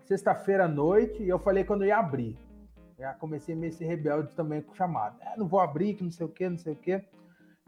sexta-feira 0.05 0.65
à 0.65 0.67
noite 0.67 1.23
e 1.23 1.29
eu 1.29 1.39
falei 1.39 1.63
quando 1.63 1.83
eu 1.83 1.87
ia 1.87 1.97
abrir. 1.97 2.37
Já 2.99 3.13
comecei 3.13 3.55
meio 3.55 3.73
ser 3.73 3.85
rebelde 3.85 4.35
também 4.35 4.61
com 4.61 4.75
chamada. 4.75 5.15
É, 5.21 5.37
não 5.37 5.47
vou 5.47 5.59
abrir, 5.59 5.95
que 5.95 6.03
não 6.03 6.11
sei 6.11 6.25
o 6.25 6.29
que, 6.29 6.47
não 6.49 6.57
sei 6.57 6.73
o 6.73 6.75
que. 6.75 7.01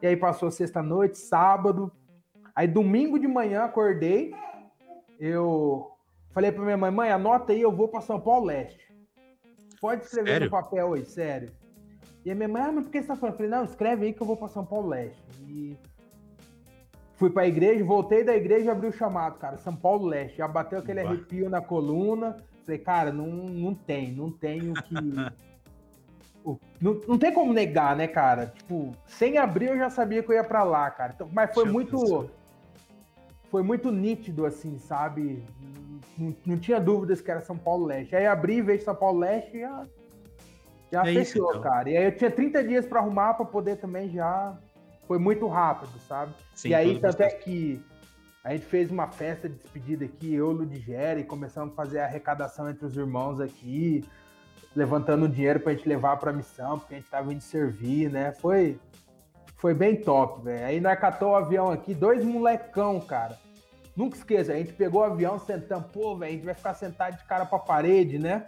E 0.01 0.07
aí 0.07 0.17
passou 0.17 0.51
sexta-noite, 0.51 1.17
sábado. 1.17 1.91
Aí 2.55 2.67
domingo 2.67 3.17
de 3.17 3.27
manhã 3.27 3.63
acordei. 3.63 4.35
Eu 5.25 5.89
falei 6.33 6.51
para 6.51 6.65
minha 6.65 6.75
mãe, 6.75 6.91
mãe, 6.91 7.09
anota 7.09 7.53
aí, 7.53 7.61
eu 7.61 7.71
vou 7.71 7.87
para 7.87 8.01
São 8.01 8.19
Paulo 8.19 8.47
Leste. 8.47 8.93
Pode 9.79 10.03
escrever 10.03 10.31
sério? 10.31 10.45
no 10.47 10.51
papel 10.51 10.93
aí, 10.93 11.05
sério. 11.05 11.49
E 12.25 12.31
a 12.31 12.35
minha 12.35 12.49
mãe, 12.49 12.61
ah, 12.61 12.71
mas 12.73 12.83
por 12.83 12.91
que 12.91 13.01
você 13.01 13.07
tá 13.07 13.15
falando? 13.15 13.35
Eu 13.35 13.37
falei, 13.37 13.51
não, 13.51 13.63
escreve 13.63 14.05
aí 14.05 14.11
que 14.11 14.21
eu 14.21 14.27
vou 14.27 14.35
para 14.35 14.49
São 14.49 14.65
Paulo 14.65 14.89
Leste. 14.89 15.23
E 15.47 15.77
fui 17.15 17.29
para 17.29 17.43
a 17.43 17.47
igreja, 17.47 17.85
voltei 17.85 18.21
da 18.21 18.35
igreja 18.35 18.65
e 18.65 18.69
abri 18.69 18.87
o 18.87 18.91
chamado, 18.91 19.39
cara, 19.39 19.55
São 19.59 19.73
Paulo 19.73 20.07
Leste. 20.07 20.39
Já 20.39 20.47
bateu 20.47 20.79
aquele 20.79 20.99
arrepio 20.99 21.49
na 21.49 21.61
coluna. 21.61 22.35
Falei, 22.65 22.79
cara, 22.79 23.13
não, 23.13 23.27
não 23.27 23.73
tem, 23.73 24.11
não 24.11 24.29
tem 24.29 24.71
o 24.71 24.73
que. 24.73 24.93
o, 26.43 26.59
não, 26.81 26.99
não 27.07 27.17
tem 27.17 27.31
como 27.31 27.53
negar, 27.53 27.95
né, 27.95 28.07
cara? 28.07 28.47
Tipo, 28.47 28.91
sem 29.05 29.37
abrir 29.37 29.69
eu 29.69 29.77
já 29.77 29.89
sabia 29.89 30.21
que 30.21 30.29
eu 30.29 30.35
ia 30.35 30.43
para 30.43 30.63
lá, 30.63 30.91
cara. 30.91 31.13
Então, 31.15 31.29
mas 31.31 31.53
foi 31.53 31.63
muito. 31.63 32.29
Foi 33.53 33.61
muito 33.61 33.91
nítido, 33.91 34.47
assim, 34.47 34.79
sabe? 34.79 35.43
Não, 36.17 36.35
não, 36.43 36.57
tinha 36.57 36.79
dúvidas 36.79 37.21
que 37.21 37.29
era 37.29 37.39
São 37.39 37.55
Paulo 37.55 37.85
Leste. 37.85 38.15
Aí 38.15 38.25
abri, 38.25 38.63
vejo 38.63 38.83
São 38.83 38.95
Paulo 38.95 39.19
Leste 39.19 39.57
e 39.57 39.59
já 39.59 39.85
já 40.91 41.01
é 41.01 41.13
fechou, 41.13 41.21
isso, 41.21 41.49
então. 41.51 41.61
cara. 41.61 41.87
E 41.87 41.95
aí 41.95 42.05
eu 42.05 42.17
tinha 42.17 42.31
30 42.31 42.63
dias 42.63 42.87
para 42.87 42.99
arrumar 42.99 43.35
para 43.35 43.45
poder 43.45 43.75
também 43.75 44.09
já. 44.09 44.57
Foi 45.07 45.19
muito 45.19 45.47
rápido, 45.47 45.91
sabe? 46.07 46.33
Sim, 46.55 46.69
e 46.69 46.73
aí, 46.73 46.99
tanto 46.99 47.21
é 47.21 47.29
que 47.29 47.79
a 48.43 48.53
gente 48.53 48.65
fez 48.65 48.89
uma 48.89 49.07
festa 49.09 49.47
de 49.47 49.53
despedida 49.53 50.03
aqui, 50.03 50.33
eu, 50.33 50.51
Ludigera, 50.51 51.19
e 51.19 51.23
começamos 51.23 51.73
a 51.73 51.75
fazer 51.75 51.99
a 51.99 52.05
arrecadação 52.05 52.67
entre 52.67 52.87
os 52.87 52.97
irmãos 52.97 53.39
aqui, 53.39 54.03
levantando 54.75 55.29
dinheiro 55.29 55.59
pra 55.59 55.75
gente 55.75 55.87
levar 55.87 56.17
pra 56.17 56.33
missão, 56.33 56.79
porque 56.79 56.95
a 56.95 56.97
gente 56.97 57.09
tava 57.11 57.31
indo 57.31 57.41
servir, 57.41 58.09
né? 58.09 58.31
Foi, 58.31 58.79
foi 59.57 59.75
bem 59.75 59.95
top, 59.95 60.43
velho. 60.43 60.65
Aí 60.65 60.81
nós 60.81 60.99
catou 60.99 61.33
o 61.33 61.35
avião 61.35 61.69
aqui, 61.69 61.93
dois 61.93 62.25
molecão, 62.25 62.99
cara. 62.99 63.42
Nunca 63.95 64.17
esqueça, 64.17 64.53
a 64.53 64.55
gente 64.55 64.73
pegou 64.73 65.01
o 65.01 65.03
avião 65.03 65.37
sentando, 65.39 65.87
pô, 65.89 66.15
velho, 66.15 66.31
a 66.31 66.35
gente 66.35 66.45
vai 66.45 66.53
ficar 66.53 66.73
sentado 66.73 67.17
de 67.17 67.23
cara 67.25 67.45
pra 67.45 67.59
parede, 67.59 68.17
né? 68.17 68.45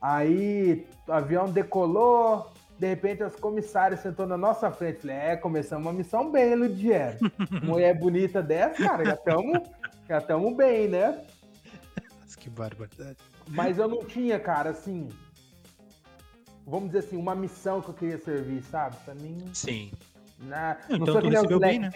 Aí 0.00 0.86
o 1.06 1.12
avião 1.12 1.50
decolou, 1.50 2.52
de 2.78 2.86
repente 2.86 3.24
os 3.24 3.34
comissários 3.34 4.00
sentou 4.00 4.26
na 4.26 4.36
nossa 4.36 4.70
frente. 4.70 5.00
Falei, 5.00 5.16
é, 5.16 5.36
começamos 5.36 5.84
uma 5.86 5.92
missão 5.92 6.30
bem, 6.30 6.54
Ludiero. 6.54 7.18
Mulher 7.64 7.98
bonita 7.98 8.42
dessa, 8.42 8.82
cara, 8.82 9.04
já 9.04 9.14
estamos 9.14 9.62
já 10.08 10.20
tamo 10.20 10.54
bem, 10.54 10.88
né? 10.88 11.24
Que 12.38 12.50
barbaridade. 12.50 13.16
Mas 13.48 13.78
eu 13.78 13.88
não 13.88 14.04
tinha, 14.04 14.38
cara, 14.38 14.70
assim. 14.70 15.08
Vamos 16.64 16.90
dizer 16.90 17.00
assim, 17.00 17.16
uma 17.16 17.34
missão 17.34 17.80
que 17.80 17.88
eu 17.88 17.94
queria 17.94 18.18
servir, 18.18 18.62
sabe? 18.62 18.96
Pra 19.04 19.14
mim. 19.14 19.38
Sim. 19.52 19.90
Na, 20.38 20.76
não, 20.88 20.96
então 20.98 21.20
tu 21.20 21.28
recebeu 21.28 21.58
bem, 21.58 21.78
né? 21.80 21.90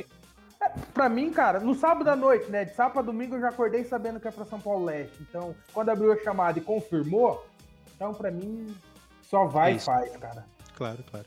É, 0.62 0.68
pra 0.92 1.08
mim, 1.08 1.32
cara, 1.32 1.58
no 1.58 1.74
sábado 1.74 2.08
à 2.08 2.16
noite, 2.16 2.50
né? 2.50 2.64
De 2.64 2.74
sábado 2.74 2.98
a 2.98 3.02
domingo 3.02 3.36
eu 3.36 3.40
já 3.40 3.48
acordei 3.48 3.84
sabendo 3.84 4.20
que 4.20 4.28
é 4.28 4.30
pra 4.30 4.44
São 4.44 4.60
Paulo 4.60 4.84
Leste. 4.84 5.22
Então, 5.22 5.54
quando 5.72 5.88
abriu 5.88 6.12
a 6.12 6.22
chamada 6.22 6.58
e 6.58 6.62
confirmou, 6.62 7.46
então, 7.94 8.12
para 8.12 8.30
mim, 8.30 8.74
só 9.22 9.46
vai 9.46 9.72
é 9.72 9.76
e 9.76 9.78
faz, 9.78 10.16
cara. 10.16 10.44
Claro, 10.76 11.02
claro. 11.10 11.26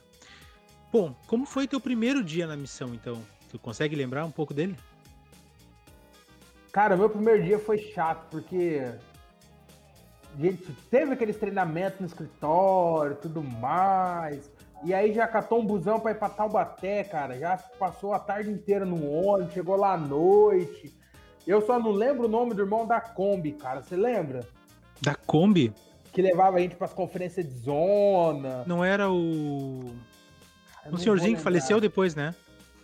Bom, 0.92 1.16
como 1.26 1.46
foi 1.46 1.68
teu 1.68 1.80
primeiro 1.80 2.24
dia 2.24 2.46
na 2.46 2.56
missão, 2.56 2.94
então? 2.94 3.22
Tu 3.50 3.58
consegue 3.58 3.96
lembrar 3.96 4.26
um 4.26 4.32
pouco 4.32 4.54
dele? 4.54 4.78
Cara, 6.72 6.98
meu 6.98 7.10
primeiro 7.10 7.44
dia 7.44 7.60
foi 7.60 7.78
chato, 7.78 8.28
porque 8.30 8.82
a 10.36 10.42
gente 10.42 10.72
teve 10.90 11.14
aqueles 11.14 11.38
treinamentos 11.38 12.00
no 12.00 12.06
escritório, 12.08 13.16
tudo 13.16 13.44
mais. 13.44 14.50
E 14.84 14.94
aí 14.94 15.14
já 15.14 15.28
catou 15.28 15.60
um 15.60 15.66
busão 15.66 16.00
pra 16.00 16.12
ir 16.12 16.16
pra 16.16 16.30
Taubaté, 16.30 17.04
cara. 17.04 17.38
Já 17.40 17.58
passou 17.80 18.14
a 18.14 18.20
tarde 18.20 18.50
inteira 18.50 18.86
no 18.86 19.10
ônibus, 19.10 19.54
chegou 19.54 19.76
lá 19.76 19.94
à 19.94 19.98
noite. 19.98 20.94
Eu 21.46 21.62
só 21.66 21.80
não 21.80 21.92
lembro 21.92 22.26
o 22.26 22.30
nome 22.30 22.54
do 22.54 22.62
irmão 22.62 22.86
da 22.86 23.00
Kombi, 23.00 23.54
cara. 23.54 23.82
Você 23.82 23.96
lembra? 23.96 24.48
Da 25.02 25.16
Kombi? 25.16 25.74
que 26.14 26.22
levava 26.22 26.58
a 26.58 26.60
gente 26.62 26.76
para 26.76 26.86
as 26.86 26.94
conferências 26.94 27.46
de 27.46 27.54
zona. 27.56 28.64
Não 28.68 28.86
era 28.86 29.12
o. 29.12 29.92
o 30.90 30.98
senhorzinho 30.98 31.36
que 31.36 31.42
faleceu 31.42 31.82
depois, 31.82 32.16
né? 32.16 32.34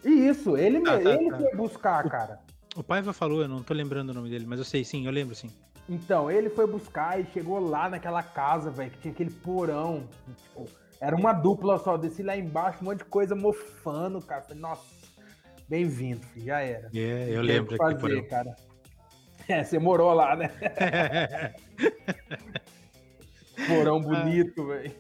Isso, 0.04 0.58
ele, 0.58 0.82
tá, 0.82 1.00
tá, 1.00 1.12
ele 1.12 1.30
tá. 1.30 1.38
foi 1.38 1.56
buscar, 1.56 2.10
cara. 2.10 2.40
O 2.76 2.84
Paiva 2.84 3.14
falou, 3.14 3.42
eu 3.42 3.48
não 3.48 3.62
tô 3.62 3.74
lembrando 3.74 4.10
o 4.10 4.14
nome 4.14 4.30
dele, 4.30 4.46
mas 4.48 4.58
eu 4.58 4.66
sei 4.66 4.84
sim, 4.84 5.06
eu 5.06 5.12
lembro 5.12 5.36
sim. 5.36 5.50
Então, 5.88 6.30
ele 6.32 6.50
foi 6.50 6.66
buscar 6.66 7.20
e 7.20 7.26
chegou 7.34 7.60
lá 7.60 7.90
naquela 7.90 8.24
casa, 8.24 8.72
velho, 8.72 8.92
que 8.92 8.98
tinha 9.00 9.12
aquele 9.12 9.32
porão. 9.32 10.08
Tipo, 10.44 10.68
era 11.00 11.16
uma 11.16 11.32
dupla 11.32 11.78
só, 11.78 11.96
desci 11.98 12.24
lá 12.24 12.36
embaixo, 12.36 12.80
um 12.82 12.86
monte 12.86 13.00
de 13.00 13.06
coisa 13.06 13.36
mofando, 13.36 14.22
cara. 14.22 14.42
Falei, 14.42 14.62
nossa, 14.62 14.84
bem-vindo, 15.68 16.26
já 16.36 16.60
era. 16.60 16.90
É, 16.94 17.30
eu 17.30 17.42
lembro 17.42 17.78
fazer, 17.78 18.00
porão. 18.00 18.28
cara. 18.28 18.56
É, 19.48 19.64
você 19.64 19.80
morou 19.80 20.14
lá, 20.14 20.36
né? 20.36 20.52
Porão 23.68 23.98
ah. 23.98 24.00
bonito, 24.00 24.68
velho. 24.68 24.92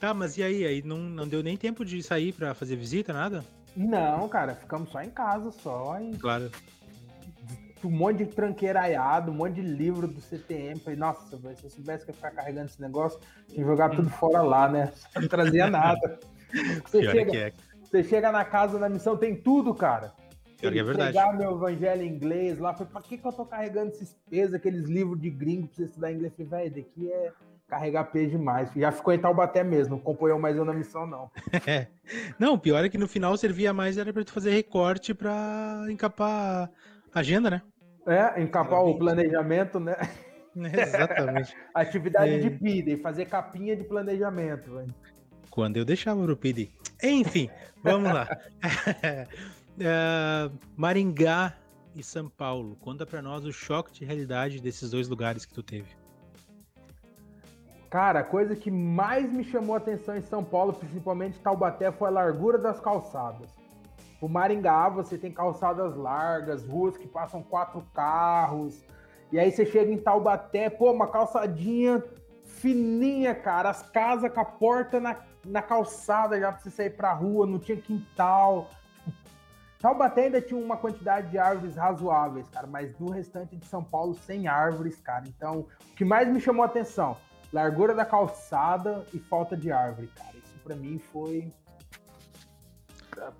Tá, 0.00 0.14
mas 0.14 0.38
e 0.38 0.42
aí? 0.42 0.64
Aí 0.64 0.82
não, 0.82 0.96
não 0.96 1.28
deu 1.28 1.42
nem 1.42 1.54
tempo 1.54 1.84
de 1.84 2.02
sair 2.02 2.32
pra 2.32 2.54
fazer 2.54 2.76
visita, 2.76 3.12
nada? 3.12 3.44
Não, 3.76 4.26
cara, 4.26 4.54
ficamos 4.54 4.90
só 4.90 5.02
em 5.02 5.10
casa, 5.10 5.50
só. 5.50 6.00
Em... 6.00 6.12
Claro. 6.12 6.50
Um 7.86 7.90
monte 7.90 8.18
de 8.18 8.26
tranqueiraiado, 8.26 9.30
um 9.30 9.34
monte 9.34 9.54
de 9.54 9.62
livro 9.62 10.06
do 10.06 10.20
CTM. 10.20 10.80
Falei, 10.80 10.98
nossa, 10.98 11.36
véio, 11.36 11.56
se 11.56 11.64
eu 11.64 11.70
soubesse 11.70 12.04
que 12.04 12.10
ia 12.10 12.14
ficar 12.14 12.30
carregando 12.30 12.66
esse 12.66 12.80
negócio, 12.80 13.20
tinha 13.46 13.62
que 13.62 13.70
jogar 13.70 13.90
tudo 13.90 14.08
fora 14.10 14.42
lá, 14.42 14.68
né? 14.68 14.92
Não 15.14 15.28
trazia 15.28 15.68
nada. 15.68 16.18
Você 16.86 17.02
chega, 17.02 17.36
é. 17.36 17.52
você 17.82 18.02
chega 18.02 18.32
na 18.32 18.42
casa 18.42 18.78
da 18.78 18.88
missão, 18.88 19.18
tem 19.18 19.36
tudo, 19.36 19.74
cara. 19.74 20.14
Pior 20.58 20.72
que 20.72 20.78
é 20.78 20.82
verdade. 20.82 21.12
Pegar 21.12 21.32
meu 21.34 21.52
evangelho 21.52 22.02
em 22.02 22.08
inglês 22.08 22.58
lá, 22.58 22.72
falei, 22.72 22.90
pra 22.90 23.02
que, 23.02 23.18
que 23.18 23.26
eu 23.26 23.32
tô 23.32 23.44
carregando 23.44 23.90
esses 23.90 24.16
pesos, 24.30 24.54
aqueles 24.54 24.88
livros 24.88 25.20
de 25.20 25.28
gringo 25.28 25.66
pra 25.66 25.76
você 25.76 25.84
estudar 25.84 26.10
inglês? 26.10 26.32
Falei, 26.34 26.70
velho, 26.70 26.74
daqui 26.76 27.12
é 27.12 27.32
carregar 27.68 28.04
peso 28.04 28.30
demais. 28.30 28.70
Já 28.74 28.90
ficou 28.90 29.12
em 29.12 29.18
Taubaté 29.18 29.62
mesmo, 29.62 29.90
não 29.90 29.98
acompanhou 29.98 30.38
mais 30.38 30.56
eu 30.56 30.64
na 30.64 30.72
missão, 30.72 31.06
não. 31.06 31.30
É. 31.66 31.86
Não, 32.38 32.54
o 32.54 32.58
pior 32.58 32.82
é 32.84 32.88
que 32.88 32.96
no 32.96 33.06
final 33.06 33.36
servia 33.36 33.72
mais 33.72 33.98
era 33.98 34.12
para 34.12 34.24
tu 34.24 34.32
fazer 34.32 34.50
recorte 34.50 35.12
para 35.12 35.84
encapar 35.90 36.70
agenda, 37.14 37.50
né? 37.50 37.62
É, 38.06 38.40
encapar 38.42 38.82
o 38.84 38.98
planejamento, 38.98 39.78
né? 39.78 39.96
exatamente. 40.56 41.54
Atividade 41.74 42.32
é... 42.32 42.38
de 42.38 42.50
PID, 42.50 42.96
fazer 42.96 43.26
capinha 43.26 43.76
de 43.76 43.84
planejamento. 43.84 44.84
Quando 45.50 45.76
eu 45.76 45.84
deixava 45.84 46.20
o 46.20 46.36
PID. 46.36 46.70
Enfim, 47.02 47.50
vamos 47.82 48.12
lá. 48.12 48.28
é, 49.80 50.50
Maringá 50.76 51.54
e 51.94 52.02
São 52.02 52.28
Paulo. 52.28 52.76
Conta 52.76 53.04
para 53.04 53.20
nós 53.20 53.44
o 53.44 53.52
choque 53.52 53.92
de 53.92 54.04
realidade 54.04 54.60
desses 54.60 54.90
dois 54.90 55.08
lugares 55.08 55.44
que 55.44 55.52
tu 55.52 55.62
teve. 55.62 55.88
Cara, 57.90 58.20
a 58.20 58.24
coisa 58.24 58.54
que 58.54 58.70
mais 58.70 59.32
me 59.32 59.42
chamou 59.42 59.74
a 59.74 59.78
atenção 59.78 60.14
em 60.14 60.22
São 60.22 60.44
Paulo, 60.44 60.74
principalmente 60.74 61.40
Taubaté, 61.40 61.90
foi 61.90 62.08
a 62.08 62.12
largura 62.12 62.58
das 62.58 62.78
calçadas. 62.78 63.57
O 64.20 64.28
Maringá, 64.28 64.88
você 64.88 65.16
tem 65.16 65.32
calçadas 65.32 65.96
largas, 65.96 66.66
ruas 66.66 66.96
que 66.96 67.06
passam 67.06 67.42
quatro 67.42 67.84
carros. 67.94 68.84
E 69.30 69.38
aí 69.38 69.50
você 69.50 69.64
chega 69.64 69.92
em 69.92 69.98
Taubaté, 69.98 70.68
pô, 70.68 70.90
uma 70.90 71.06
calçadinha 71.06 72.02
fininha, 72.44 73.34
cara. 73.34 73.70
As 73.70 73.82
casas 73.90 74.32
com 74.32 74.40
a 74.40 74.44
porta 74.44 74.98
na, 74.98 75.16
na 75.46 75.62
calçada 75.62 76.38
já 76.38 76.50
pra 76.50 76.60
você 76.60 76.70
sair 76.70 76.90
pra 76.90 77.12
rua, 77.12 77.46
não 77.46 77.58
tinha 77.58 77.76
quintal. 77.76 78.68
Taubaté 79.80 80.24
ainda 80.24 80.40
tinha 80.40 80.60
uma 80.60 80.76
quantidade 80.76 81.30
de 81.30 81.38
árvores 81.38 81.76
razoáveis, 81.76 82.48
cara, 82.48 82.66
mas 82.66 82.98
no 82.98 83.10
restante 83.10 83.54
de 83.54 83.64
São 83.66 83.84
Paulo, 83.84 84.14
sem 84.14 84.48
árvores, 84.48 85.00
cara. 85.00 85.24
Então, 85.28 85.66
o 85.92 85.94
que 85.94 86.04
mais 86.04 86.26
me 86.28 86.40
chamou 86.40 86.64
a 86.64 86.66
atenção 86.66 87.16
largura 87.52 87.94
da 87.94 88.04
calçada 88.04 89.06
e 89.12 89.18
falta 89.18 89.56
de 89.56 89.72
árvore, 89.72 90.08
cara. 90.08 90.36
Isso 90.36 90.58
pra 90.62 90.76
mim 90.76 90.98
foi. 90.98 91.52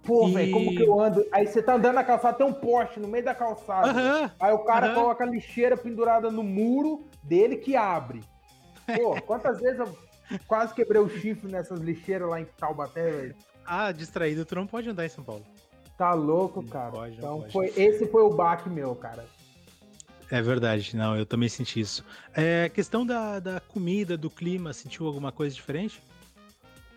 Pô, 0.03 0.29
e... 0.29 0.35
velho, 0.35 0.53
como 0.53 0.71
que 0.71 0.83
eu 0.83 1.01
ando? 1.01 1.27
Aí 1.33 1.47
você 1.47 1.63
tá 1.63 1.75
andando 1.75 1.95
na 1.95 2.05
calçada, 2.05 2.37
tem 2.37 2.47
um 2.47 2.53
poste 2.53 3.01
no 3.01 3.09
meio 3.09 3.25
da 3.25 3.35
calçada. 3.35 3.93
Uhum, 3.93 4.31
aí 4.39 4.53
o 4.53 4.59
cara 4.61 4.89
uhum. 4.89 4.95
coloca 4.95 5.25
a 5.25 5.27
lixeira 5.27 5.77
pendurada 5.77 6.31
no 6.31 6.43
muro 6.43 7.07
dele 7.23 7.57
que 7.57 7.77
abre. 7.77 8.21
Pô, 8.97 9.21
quantas 9.27 9.61
vezes 9.61 9.79
eu 9.79 9.97
quase 10.47 10.75
quebrei 10.75 11.01
o 11.01 11.09
chifre 11.09 11.51
nessas 11.51 11.81
lixeiras 11.81 12.29
lá 12.29 12.41
em 12.41 12.45
Taubaté, 12.45 13.11
velho? 13.11 13.37
Ah, 13.65 13.93
distraído, 13.93 14.45
tu 14.45 14.55
não 14.55 14.67
pode 14.67 14.89
andar 14.89 15.05
em 15.05 15.11
São 15.11 15.23
Paulo. 15.23 15.45
Tá 15.97 16.15
louco, 16.15 16.65
cara. 16.65 16.93
Pode, 16.93 17.17
então 17.17 17.41
pode. 17.41 17.53
foi 17.53 17.67
esse 17.77 18.07
foi 18.07 18.23
o 18.23 18.31
baque 18.31 18.69
meu, 18.69 18.95
cara. 18.95 19.27
É 20.31 20.43
verdade, 20.43 20.95
não, 20.95 21.17
eu 21.17 21.25
também 21.25 21.49
senti 21.49 21.81
isso. 21.81 22.05
É, 22.35 22.69
questão 22.69 23.05
da, 23.05 23.41
da 23.41 23.61
comida, 23.61 24.17
do 24.17 24.29
clima, 24.29 24.73
sentiu 24.73 25.07
alguma 25.07 25.33
coisa 25.33 25.55
diferente? 25.55 26.03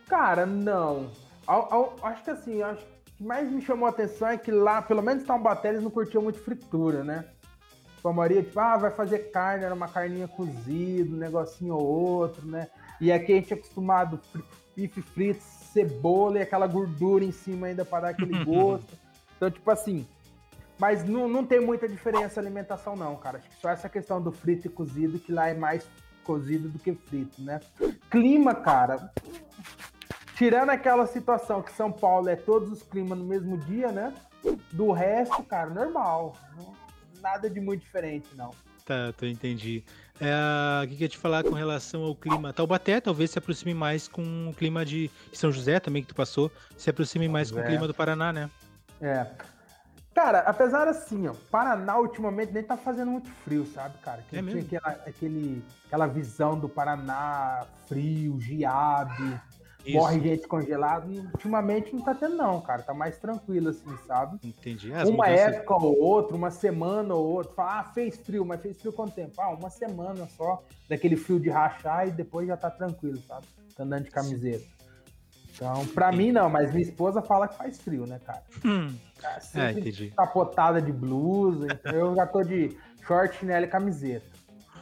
Cara, 0.07 0.45
não. 0.45 1.09
Ao, 1.47 1.73
ao, 1.73 1.95
acho 2.03 2.23
que 2.23 2.29
assim, 2.29 2.61
acho 2.61 2.83
que 3.17 3.23
mais 3.23 3.51
me 3.51 3.61
chamou 3.61 3.87
a 3.87 3.89
atenção 3.89 4.27
é 4.27 4.37
que 4.37 4.51
lá, 4.51 4.81
pelo 4.81 5.01
menos 5.01 5.23
Taubaté, 5.23 5.69
eles 5.69 5.83
não 5.83 5.91
curtiam 5.91 6.23
muito 6.23 6.39
fritura, 6.39 7.03
né? 7.03 7.25
Tipo, 7.95 8.09
a 8.09 8.13
maioria, 8.13 8.41
tipo, 8.41 8.59
ah, 8.59 8.77
vai 8.77 8.91
fazer 8.91 9.31
carne, 9.31 9.63
era 9.63 9.75
uma 9.75 9.87
carninha 9.87 10.27
cozida, 10.27 11.13
um 11.13 11.19
negocinho 11.19 11.75
ou 11.75 11.85
outro, 11.85 12.45
né? 12.47 12.67
E 12.99 13.11
aqui 13.11 13.33
a 13.33 13.35
gente 13.35 13.53
é 13.53 13.55
acostumado, 13.55 14.19
bife 14.75 15.01
frito, 15.01 15.41
cebola 15.41 16.39
e 16.39 16.41
aquela 16.41 16.67
gordura 16.67 17.23
em 17.23 17.31
cima 17.31 17.67
ainda 17.67 17.85
para 17.85 18.01
dar 18.01 18.09
aquele 18.09 18.41
gosto. 18.45 18.97
Então, 19.37 19.49
tipo 19.51 19.69
assim, 19.69 20.07
mas 20.79 21.03
não, 21.03 21.27
não 21.27 21.45
tem 21.45 21.59
muita 21.59 21.87
diferença 21.87 22.39
a 22.39 22.43
alimentação, 22.43 22.95
não, 22.95 23.15
cara. 23.15 23.37
Acho 23.37 23.49
que 23.49 23.61
só 23.61 23.69
essa 23.69 23.87
questão 23.87 24.19
do 24.19 24.31
frito 24.31 24.65
e 24.65 24.69
cozido, 24.69 25.19
que 25.19 25.31
lá 25.31 25.47
é 25.47 25.53
mais 25.53 25.87
cozido 26.23 26.69
do 26.69 26.79
que 26.79 26.93
frito, 26.93 27.39
né? 27.39 27.59
Clima, 28.09 28.55
cara. 28.55 29.11
Tirando 30.41 30.71
aquela 30.71 31.05
situação 31.05 31.61
que 31.61 31.71
São 31.71 31.91
Paulo 31.91 32.27
é 32.27 32.35
todos 32.35 32.71
os 32.71 32.81
climas 32.81 33.15
no 33.15 33.23
mesmo 33.23 33.59
dia, 33.59 33.91
né? 33.91 34.11
Do 34.71 34.91
resto, 34.91 35.43
cara, 35.43 35.69
normal. 35.69 36.35
Nada 37.21 37.47
de 37.47 37.61
muito 37.61 37.81
diferente, 37.81 38.27
não. 38.35 38.49
Tá, 38.83 39.13
tô 39.15 39.27
entendi. 39.27 39.83
É, 40.19 40.83
o 40.83 40.87
que 40.87 40.95
eu 40.95 40.99
ia 41.01 41.09
te 41.09 41.19
falar 41.19 41.43
com 41.43 41.51
relação 41.51 42.01
ao 42.01 42.15
clima? 42.15 42.51
Taubaté 42.51 42.99
talvez 42.99 43.29
se 43.29 43.37
aproxime 43.37 43.75
mais 43.75 44.07
com 44.07 44.49
o 44.49 44.53
clima 44.55 44.83
de 44.83 45.11
São 45.31 45.51
José 45.51 45.79
também 45.79 46.01
que 46.01 46.07
tu 46.07 46.15
passou, 46.15 46.51
se 46.75 46.89
aproxime 46.89 47.27
mais 47.27 47.49
São 47.49 47.57
com 47.57 47.61
José. 47.61 47.67
o 47.67 47.77
clima 47.77 47.87
do 47.87 47.93
Paraná, 47.93 48.33
né? 48.33 48.49
É. 48.99 49.27
Cara, 50.15 50.39
apesar 50.39 50.87
assim, 50.87 51.27
ó, 51.27 51.35
Paraná 51.51 51.99
ultimamente 51.99 52.51
nem 52.51 52.63
tá 52.63 52.75
fazendo 52.75 53.11
muito 53.11 53.29
frio, 53.29 53.63
sabe, 53.67 53.95
cara? 53.99 54.23
Que 54.27 54.37
é 54.37 54.41
tinha 54.41 54.59
aquela, 54.59 54.89
aquele, 55.05 55.63
aquela 55.85 56.07
visão 56.07 56.57
do 56.57 56.67
Paraná 56.67 57.67
frio, 57.87 58.41
geado, 58.41 59.39
isso. 59.85 59.97
morre 59.97 60.19
gente 60.19 60.47
congelada. 60.47 61.07
Ultimamente 61.33 61.93
não 61.93 62.01
tá 62.01 62.13
tendo, 62.13 62.35
não, 62.35 62.61
cara. 62.61 62.83
Tá 62.83 62.93
mais 62.93 63.17
tranquilo, 63.17 63.69
assim, 63.69 63.95
sabe? 64.05 64.39
Entendi. 64.43 64.93
As 64.93 65.09
uma 65.09 65.27
mudanças... 65.27 65.55
época 65.55 65.75
ou 65.75 65.99
outra, 65.99 66.35
uma 66.35 66.51
semana 66.51 67.13
ou 67.13 67.25
outra. 67.27 67.53
Fala, 67.53 67.79
ah, 67.79 67.83
fez 67.85 68.17
frio, 68.17 68.45
mas 68.45 68.61
fez 68.61 68.79
frio 68.79 68.93
quanto 68.93 69.13
tempo? 69.13 69.33
Ah, 69.39 69.49
uma 69.49 69.69
semana 69.69 70.27
só, 70.37 70.63
daquele 70.87 71.15
frio 71.15 71.39
de 71.39 71.49
rachar 71.49 72.07
e 72.07 72.11
depois 72.11 72.47
já 72.47 72.57
tá 72.57 72.69
tranquilo, 72.69 73.17
sabe? 73.27 73.45
Tá 73.75 73.83
andando 73.83 74.03
de 74.03 74.11
camiseta. 74.11 74.65
Então, 75.53 75.85
pra 75.87 76.11
Sim. 76.11 76.17
mim 76.17 76.31
não, 76.31 76.49
mas 76.49 76.71
minha 76.71 76.81
esposa 76.81 77.21
fala 77.21 77.47
que 77.47 77.55
faz 77.55 77.79
frio, 77.79 78.05
né, 78.07 78.19
cara? 78.25 78.43
Hum. 78.65 78.95
É, 79.53 79.71
entendi. 79.71 80.11
Capotada 80.17 80.81
de 80.81 80.91
blusa, 80.91 81.67
então 81.71 81.93
eu 81.93 82.15
já 82.15 82.25
tô 82.25 82.41
de 82.41 82.75
short, 83.05 83.37
chinelo 83.37 83.65
e 83.65 83.67
camiseta. 83.67 84.25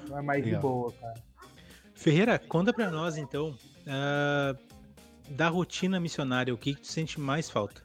Não 0.08 0.18
é 0.18 0.22
mais 0.22 0.44
Legal. 0.44 0.62
de 0.62 0.68
boa, 0.68 0.94
cara. 0.94 1.16
Ferreira, 1.94 2.40
conta 2.40 2.72
pra 2.72 2.90
nós 2.90 3.18
então. 3.18 3.50
Uh, 3.50 4.58
da 5.30 5.48
rotina 5.48 6.00
missionária, 6.00 6.54
o 6.54 6.58
que, 6.58 6.74
que 6.74 6.82
tu 6.82 6.88
sente 6.88 7.20
mais 7.20 7.50
falta? 7.50 7.82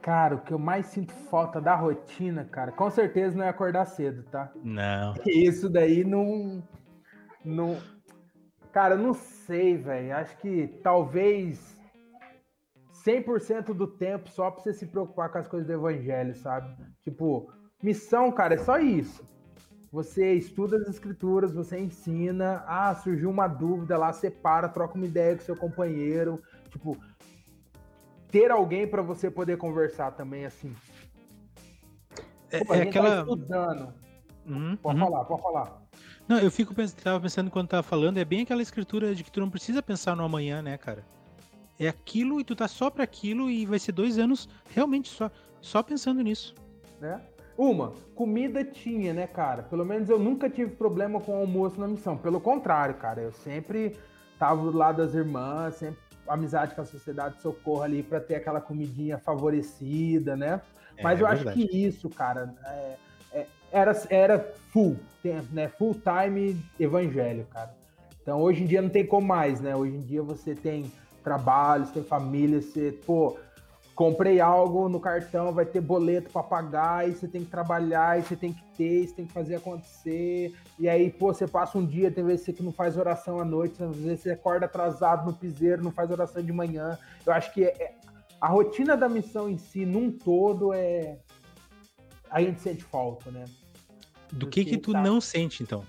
Cara, 0.00 0.34
o 0.34 0.40
que 0.40 0.52
eu 0.52 0.58
mais 0.58 0.86
sinto 0.86 1.12
falta 1.12 1.60
da 1.60 1.76
rotina, 1.76 2.44
cara, 2.44 2.72
com 2.72 2.90
certeza 2.90 3.36
não 3.36 3.44
é 3.44 3.48
acordar 3.48 3.84
cedo, 3.84 4.24
tá? 4.24 4.50
Não. 4.62 5.14
Isso 5.26 5.70
daí 5.70 6.02
não. 6.02 6.62
não 7.44 7.78
cara, 8.72 8.96
não 8.96 9.14
sei, 9.14 9.76
velho. 9.76 10.16
Acho 10.16 10.36
que 10.38 10.66
talvez 10.82 11.80
100% 13.06 13.72
do 13.72 13.86
tempo 13.86 14.28
só 14.28 14.50
pra 14.50 14.60
você 14.60 14.72
se 14.72 14.86
preocupar 14.86 15.30
com 15.30 15.38
as 15.38 15.46
coisas 15.46 15.68
do 15.68 15.74
evangelho, 15.74 16.34
sabe? 16.34 16.74
Tipo, 17.04 17.52
missão, 17.80 18.32
cara, 18.32 18.54
é 18.54 18.58
só 18.58 18.78
isso 18.78 19.31
você 19.92 20.32
estuda 20.32 20.78
as 20.78 20.88
escrituras, 20.88 21.52
você 21.52 21.78
ensina, 21.78 22.64
ah, 22.66 22.94
surgiu 22.94 23.28
uma 23.28 23.46
dúvida 23.46 23.98
lá, 23.98 24.10
separa, 24.10 24.66
troca 24.66 24.94
uma 24.94 25.04
ideia 25.04 25.36
com 25.36 25.42
seu 25.42 25.54
companheiro, 25.54 26.42
tipo, 26.70 26.96
ter 28.28 28.50
alguém 28.50 28.88
para 28.88 29.02
você 29.02 29.30
poder 29.30 29.58
conversar 29.58 30.12
também, 30.12 30.46
assim. 30.46 30.74
É, 32.50 32.64
Pô, 32.64 32.72
é 32.72 32.78
tá 32.78 32.82
aquela... 32.84 33.16
Tá 33.16 33.20
estudando. 33.20 33.94
Uhum, 34.46 34.76
pode 34.76 34.98
uhum. 34.98 35.04
falar, 35.04 35.24
pode 35.26 35.42
falar. 35.42 35.82
Não, 36.26 36.38
eu 36.38 36.50
fico 36.50 36.74
tava 37.02 37.20
pensando 37.20 37.50
quando 37.50 37.68
tava 37.68 37.82
falando, 37.82 38.16
é 38.16 38.24
bem 38.24 38.40
aquela 38.40 38.62
escritura 38.62 39.14
de 39.14 39.22
que 39.22 39.30
tu 39.30 39.40
não 39.40 39.50
precisa 39.50 39.82
pensar 39.82 40.16
no 40.16 40.24
amanhã, 40.24 40.62
né, 40.62 40.78
cara? 40.78 41.04
É 41.78 41.86
aquilo 41.86 42.40
e 42.40 42.44
tu 42.44 42.56
tá 42.56 42.66
só 42.66 42.88
para 42.88 43.04
aquilo 43.04 43.50
e 43.50 43.66
vai 43.66 43.78
ser 43.78 43.92
dois 43.92 44.18
anos 44.18 44.48
realmente 44.70 45.10
só, 45.10 45.30
só 45.60 45.82
pensando 45.82 46.22
nisso. 46.22 46.54
Né? 46.98 47.20
Uma, 47.56 47.92
comida 48.14 48.64
tinha, 48.64 49.12
né, 49.12 49.26
cara? 49.26 49.62
Pelo 49.62 49.84
menos 49.84 50.08
eu 50.08 50.18
nunca 50.18 50.48
tive 50.48 50.72
problema 50.72 51.20
com 51.20 51.36
almoço 51.36 51.78
na 51.78 51.86
missão. 51.86 52.16
Pelo 52.16 52.40
contrário, 52.40 52.94
cara, 52.94 53.20
eu 53.20 53.32
sempre 53.32 53.96
tava 54.38 54.62
do 54.62 54.76
lado 54.76 54.98
das 54.98 55.14
irmãs, 55.14 55.74
sempre 55.74 56.00
amizade 56.26 56.74
com 56.74 56.80
a 56.80 56.84
sociedade 56.84 57.36
de 57.36 57.42
socorro 57.42 57.82
ali 57.82 58.02
para 58.02 58.20
ter 58.20 58.36
aquela 58.36 58.60
comidinha 58.60 59.18
favorecida, 59.18 60.36
né? 60.36 60.60
É, 60.96 61.02
Mas 61.02 61.20
eu 61.20 61.26
é 61.26 61.32
acho 61.32 61.44
que 61.52 61.62
isso, 61.62 62.08
cara, 62.08 62.54
é, 62.64 62.96
é, 63.32 63.46
era, 63.70 64.02
era 64.08 64.38
full, 64.70 64.96
né? 65.50 65.68
Full 65.68 65.94
time 65.94 66.56
evangelho, 66.78 67.46
cara. 67.50 67.74
Então 68.22 68.40
hoje 68.40 68.62
em 68.62 68.66
dia 68.66 68.80
não 68.80 68.88
tem 68.88 69.04
como 69.04 69.26
mais, 69.26 69.60
né? 69.60 69.74
Hoje 69.74 69.96
em 69.96 70.02
dia 70.02 70.22
você 70.22 70.54
tem 70.54 70.90
trabalho, 71.22 71.86
você 71.86 71.94
tem 71.94 72.04
família, 72.04 72.60
você, 72.60 72.92
pô, 73.04 73.36
comprei 73.94 74.40
algo 74.40 74.88
no 74.88 74.98
cartão, 74.98 75.52
vai 75.52 75.66
ter 75.66 75.80
boleto 75.80 76.30
para 76.30 76.42
pagar, 76.42 77.08
e 77.08 77.12
você 77.12 77.28
tem 77.28 77.44
que 77.44 77.50
trabalhar, 77.50 78.18
e 78.18 78.22
você 78.22 78.36
tem 78.36 78.52
que 78.52 78.64
ter, 78.76 79.06
você 79.06 79.14
tem 79.14 79.26
que 79.26 79.32
fazer 79.32 79.56
acontecer. 79.56 80.54
E 80.78 80.88
aí, 80.88 81.10
pô, 81.10 81.32
você 81.32 81.46
passa 81.46 81.78
um 81.78 81.86
dia, 81.86 82.10
tem 82.10 82.24
vezes 82.24 82.44
que 82.56 82.62
não 82.62 82.72
faz 82.72 82.96
oração 82.96 83.38
à 83.38 83.44
noite, 83.44 83.82
às 83.82 83.96
vezes 83.96 84.20
você 84.20 84.30
acorda 84.30 84.66
atrasado 84.66 85.26
no 85.26 85.36
piseiro, 85.36 85.84
não 85.84 85.92
faz 85.92 86.10
oração 86.10 86.42
de 86.42 86.52
manhã. 86.52 86.98
Eu 87.24 87.32
acho 87.32 87.52
que 87.52 87.64
é, 87.64 87.68
é, 87.68 87.94
a 88.40 88.48
rotina 88.48 88.96
da 88.96 89.08
missão 89.08 89.48
em 89.48 89.58
si, 89.58 89.84
num 89.84 90.10
todo, 90.10 90.72
é. 90.72 91.18
A 92.30 92.40
gente 92.40 92.60
sente 92.60 92.82
falta, 92.82 93.30
né? 93.30 93.44
Do 94.32 94.46
que 94.46 94.64
que 94.64 94.78
tu 94.78 94.92
tá... 94.92 95.02
não 95.02 95.20
sente, 95.20 95.62
então? 95.62 95.84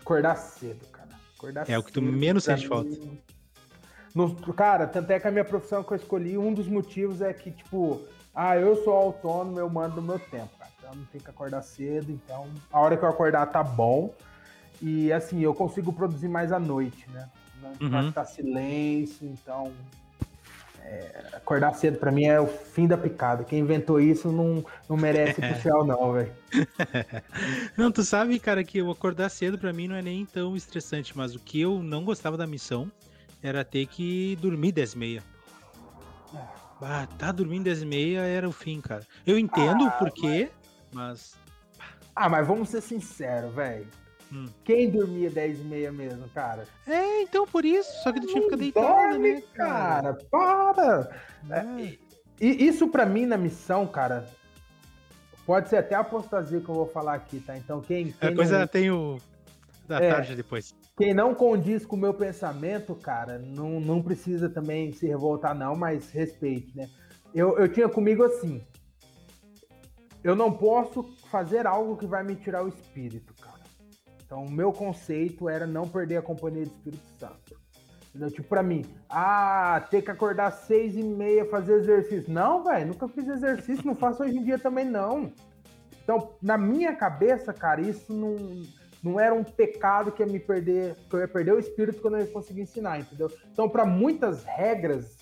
Acordar 0.00 0.34
cedo, 0.34 0.84
cara. 0.88 1.10
Acordar 1.36 1.62
é 1.62 1.66
cedo, 1.66 1.78
o 1.78 1.82
que 1.84 1.92
tu 1.92 2.02
menos 2.02 2.44
sente 2.44 2.62
mim... 2.62 2.68
falta. 2.68 2.90
No, 4.16 4.34
cara, 4.54 4.86
tanto 4.86 5.10
é 5.10 5.20
que 5.20 5.28
a 5.28 5.30
minha 5.30 5.44
profissão 5.44 5.84
que 5.84 5.92
eu 5.92 5.96
escolhi, 5.96 6.38
um 6.38 6.54
dos 6.54 6.66
motivos 6.66 7.20
é 7.20 7.34
que, 7.34 7.50
tipo, 7.50 8.00
ah, 8.34 8.56
eu 8.56 8.82
sou 8.82 8.94
autônomo, 8.94 9.60
eu 9.60 9.68
mando 9.68 9.96
no 9.96 10.02
meu 10.02 10.18
tempo, 10.18 10.48
cara. 10.58 10.70
Então 10.78 10.94
não 10.94 11.04
tem 11.04 11.20
que 11.20 11.28
acordar 11.28 11.60
cedo, 11.60 12.10
então 12.10 12.48
a 12.72 12.80
hora 12.80 12.96
que 12.96 13.04
eu 13.04 13.10
acordar 13.10 13.44
tá 13.44 13.62
bom. 13.62 14.14
E 14.80 15.12
assim, 15.12 15.42
eu 15.42 15.52
consigo 15.52 15.92
produzir 15.92 16.28
mais 16.28 16.50
à 16.50 16.58
noite, 16.58 17.06
né? 17.10 17.28
Não 17.78 18.04
uhum. 18.06 18.10
tá 18.10 18.24
silêncio, 18.24 19.28
então. 19.28 19.70
É, 20.82 21.24
acordar 21.34 21.74
cedo 21.74 21.98
para 21.98 22.10
mim 22.10 22.24
é 22.24 22.40
o 22.40 22.46
fim 22.46 22.86
da 22.86 22.96
picada. 22.96 23.44
Quem 23.44 23.58
inventou 23.58 24.00
isso 24.00 24.32
não, 24.32 24.64
não 24.88 24.96
merece 24.96 25.42
pro 25.42 25.56
céu, 25.60 25.84
não, 25.84 26.12
velho. 26.14 26.32
não, 27.76 27.92
tu 27.92 28.02
sabe, 28.02 28.38
cara, 28.38 28.64
que 28.64 28.78
eu 28.78 28.90
acordar 28.90 29.28
cedo 29.28 29.58
para 29.58 29.74
mim 29.74 29.88
não 29.88 29.96
é 29.96 30.00
nem 30.00 30.24
tão 30.24 30.56
estressante, 30.56 31.14
mas 31.14 31.34
o 31.34 31.38
que 31.38 31.60
eu 31.60 31.82
não 31.82 32.02
gostava 32.02 32.38
da 32.38 32.46
missão 32.46 32.90
era 33.46 33.64
ter 33.64 33.86
que 33.86 34.36
dormir 34.40 34.72
10 34.72 34.92
e 34.92 34.98
meia. 34.98 35.22
Ah, 36.82 37.06
tá 37.18 37.32
dormindo 37.32 37.64
10 37.64 37.82
e 37.82 37.86
meia 37.86 38.20
era 38.20 38.48
o 38.48 38.52
fim, 38.52 38.80
cara. 38.80 39.06
Eu 39.26 39.38
entendo 39.38 39.84
ah, 39.84 39.88
o 39.88 39.98
porquê, 39.98 40.50
mas... 40.92 41.36
mas... 41.38 41.38
Ah, 42.14 42.28
mas 42.28 42.46
vamos 42.46 42.68
ser 42.68 42.80
sinceros, 42.80 43.54
velho. 43.54 43.86
Hum. 44.32 44.46
Quem 44.64 44.90
dormia 44.90 45.30
10 45.30 45.60
e 45.60 45.64
meia 45.64 45.92
mesmo, 45.92 46.28
cara? 46.30 46.66
É, 46.86 47.22
então 47.22 47.46
por 47.46 47.64
isso, 47.64 47.90
só 48.02 48.12
que 48.12 48.20
tu 48.20 48.26
tinha 48.26 48.40
que 48.40 48.46
ficar 48.46 48.56
deitado, 48.56 48.86
dorme, 48.86 49.34
né, 49.34 49.42
cara? 49.54 50.14
cara 50.14 50.18
para! 50.30 51.20
É. 51.50 51.58
É, 51.58 51.98
e 52.40 52.66
isso 52.66 52.88
para 52.88 53.06
mim 53.06 53.24
na 53.24 53.36
missão, 53.36 53.86
cara, 53.86 54.28
pode 55.46 55.68
ser 55.68 55.76
até 55.76 55.94
apostasia 55.94 56.60
que 56.60 56.68
eu 56.68 56.74
vou 56.74 56.86
falar 56.86 57.14
aqui, 57.14 57.38
tá? 57.40 57.56
Então 57.56 57.80
quem... 57.80 58.10
quem 58.10 58.28
a 58.28 58.34
coisa 58.34 58.58
não... 58.58 58.66
tem 58.66 58.90
o... 58.90 59.18
da 59.86 60.02
é, 60.02 60.10
tarde 60.10 60.34
depois. 60.34 60.74
Quem 60.96 61.12
não 61.12 61.34
condiz 61.34 61.84
com 61.84 61.94
o 61.94 61.98
meu 61.98 62.14
pensamento, 62.14 62.94
cara, 62.94 63.38
não, 63.38 63.78
não 63.78 64.02
precisa 64.02 64.48
também 64.48 64.92
se 64.92 65.06
revoltar, 65.06 65.54
não, 65.54 65.76
mas 65.76 66.10
respeite, 66.10 66.74
né? 66.74 66.88
Eu, 67.34 67.58
eu 67.58 67.68
tinha 67.68 67.86
comigo 67.86 68.24
assim. 68.24 68.66
Eu 70.24 70.34
não 70.34 70.50
posso 70.50 71.02
fazer 71.30 71.66
algo 71.66 71.98
que 71.98 72.06
vai 72.06 72.24
me 72.24 72.34
tirar 72.34 72.64
o 72.64 72.68
espírito, 72.68 73.34
cara. 73.34 73.60
Então, 74.24 74.42
o 74.42 74.50
meu 74.50 74.72
conceito 74.72 75.50
era 75.50 75.66
não 75.66 75.86
perder 75.86 76.16
a 76.16 76.22
companhia 76.22 76.64
do 76.64 76.72
Espírito 76.72 77.06
Santo. 77.18 77.60
Entendeu? 78.08 78.30
Tipo, 78.30 78.48
pra 78.48 78.62
mim, 78.62 78.82
ah, 79.10 79.86
ter 79.90 80.00
que 80.00 80.10
acordar 80.10 80.46
às 80.46 80.54
seis 80.66 80.96
e 80.96 81.02
meia, 81.02 81.44
fazer 81.44 81.74
exercício. 81.74 82.32
Não, 82.32 82.64
velho, 82.64 82.88
nunca 82.88 83.06
fiz 83.06 83.28
exercício, 83.28 83.86
não 83.86 83.94
faço 83.94 84.22
hoje 84.22 84.38
em 84.38 84.42
dia 84.42 84.58
também, 84.58 84.86
não. 84.86 85.30
Então, 86.02 86.36
na 86.40 86.56
minha 86.56 86.96
cabeça, 86.96 87.52
cara, 87.52 87.82
isso 87.82 88.12
não 88.14 88.34
não 89.06 89.20
era 89.20 89.34
um 89.34 89.44
pecado 89.44 90.10
que 90.10 90.22
ia 90.22 90.26
me 90.26 90.40
perder, 90.40 90.96
que 91.08 91.14
eu 91.14 91.20
ia 91.20 91.28
perder 91.28 91.52
o 91.52 91.58
espírito 91.58 92.02
quando 92.02 92.14
eu 92.14 92.20
ia 92.20 92.26
conseguir 92.26 92.62
ensinar, 92.62 92.98
entendeu? 92.98 93.30
Então, 93.52 93.68
para 93.68 93.86
muitas 93.86 94.44
regras, 94.44 95.16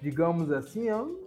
digamos 0.00 0.52
assim, 0.52 0.88
eu, 0.88 1.26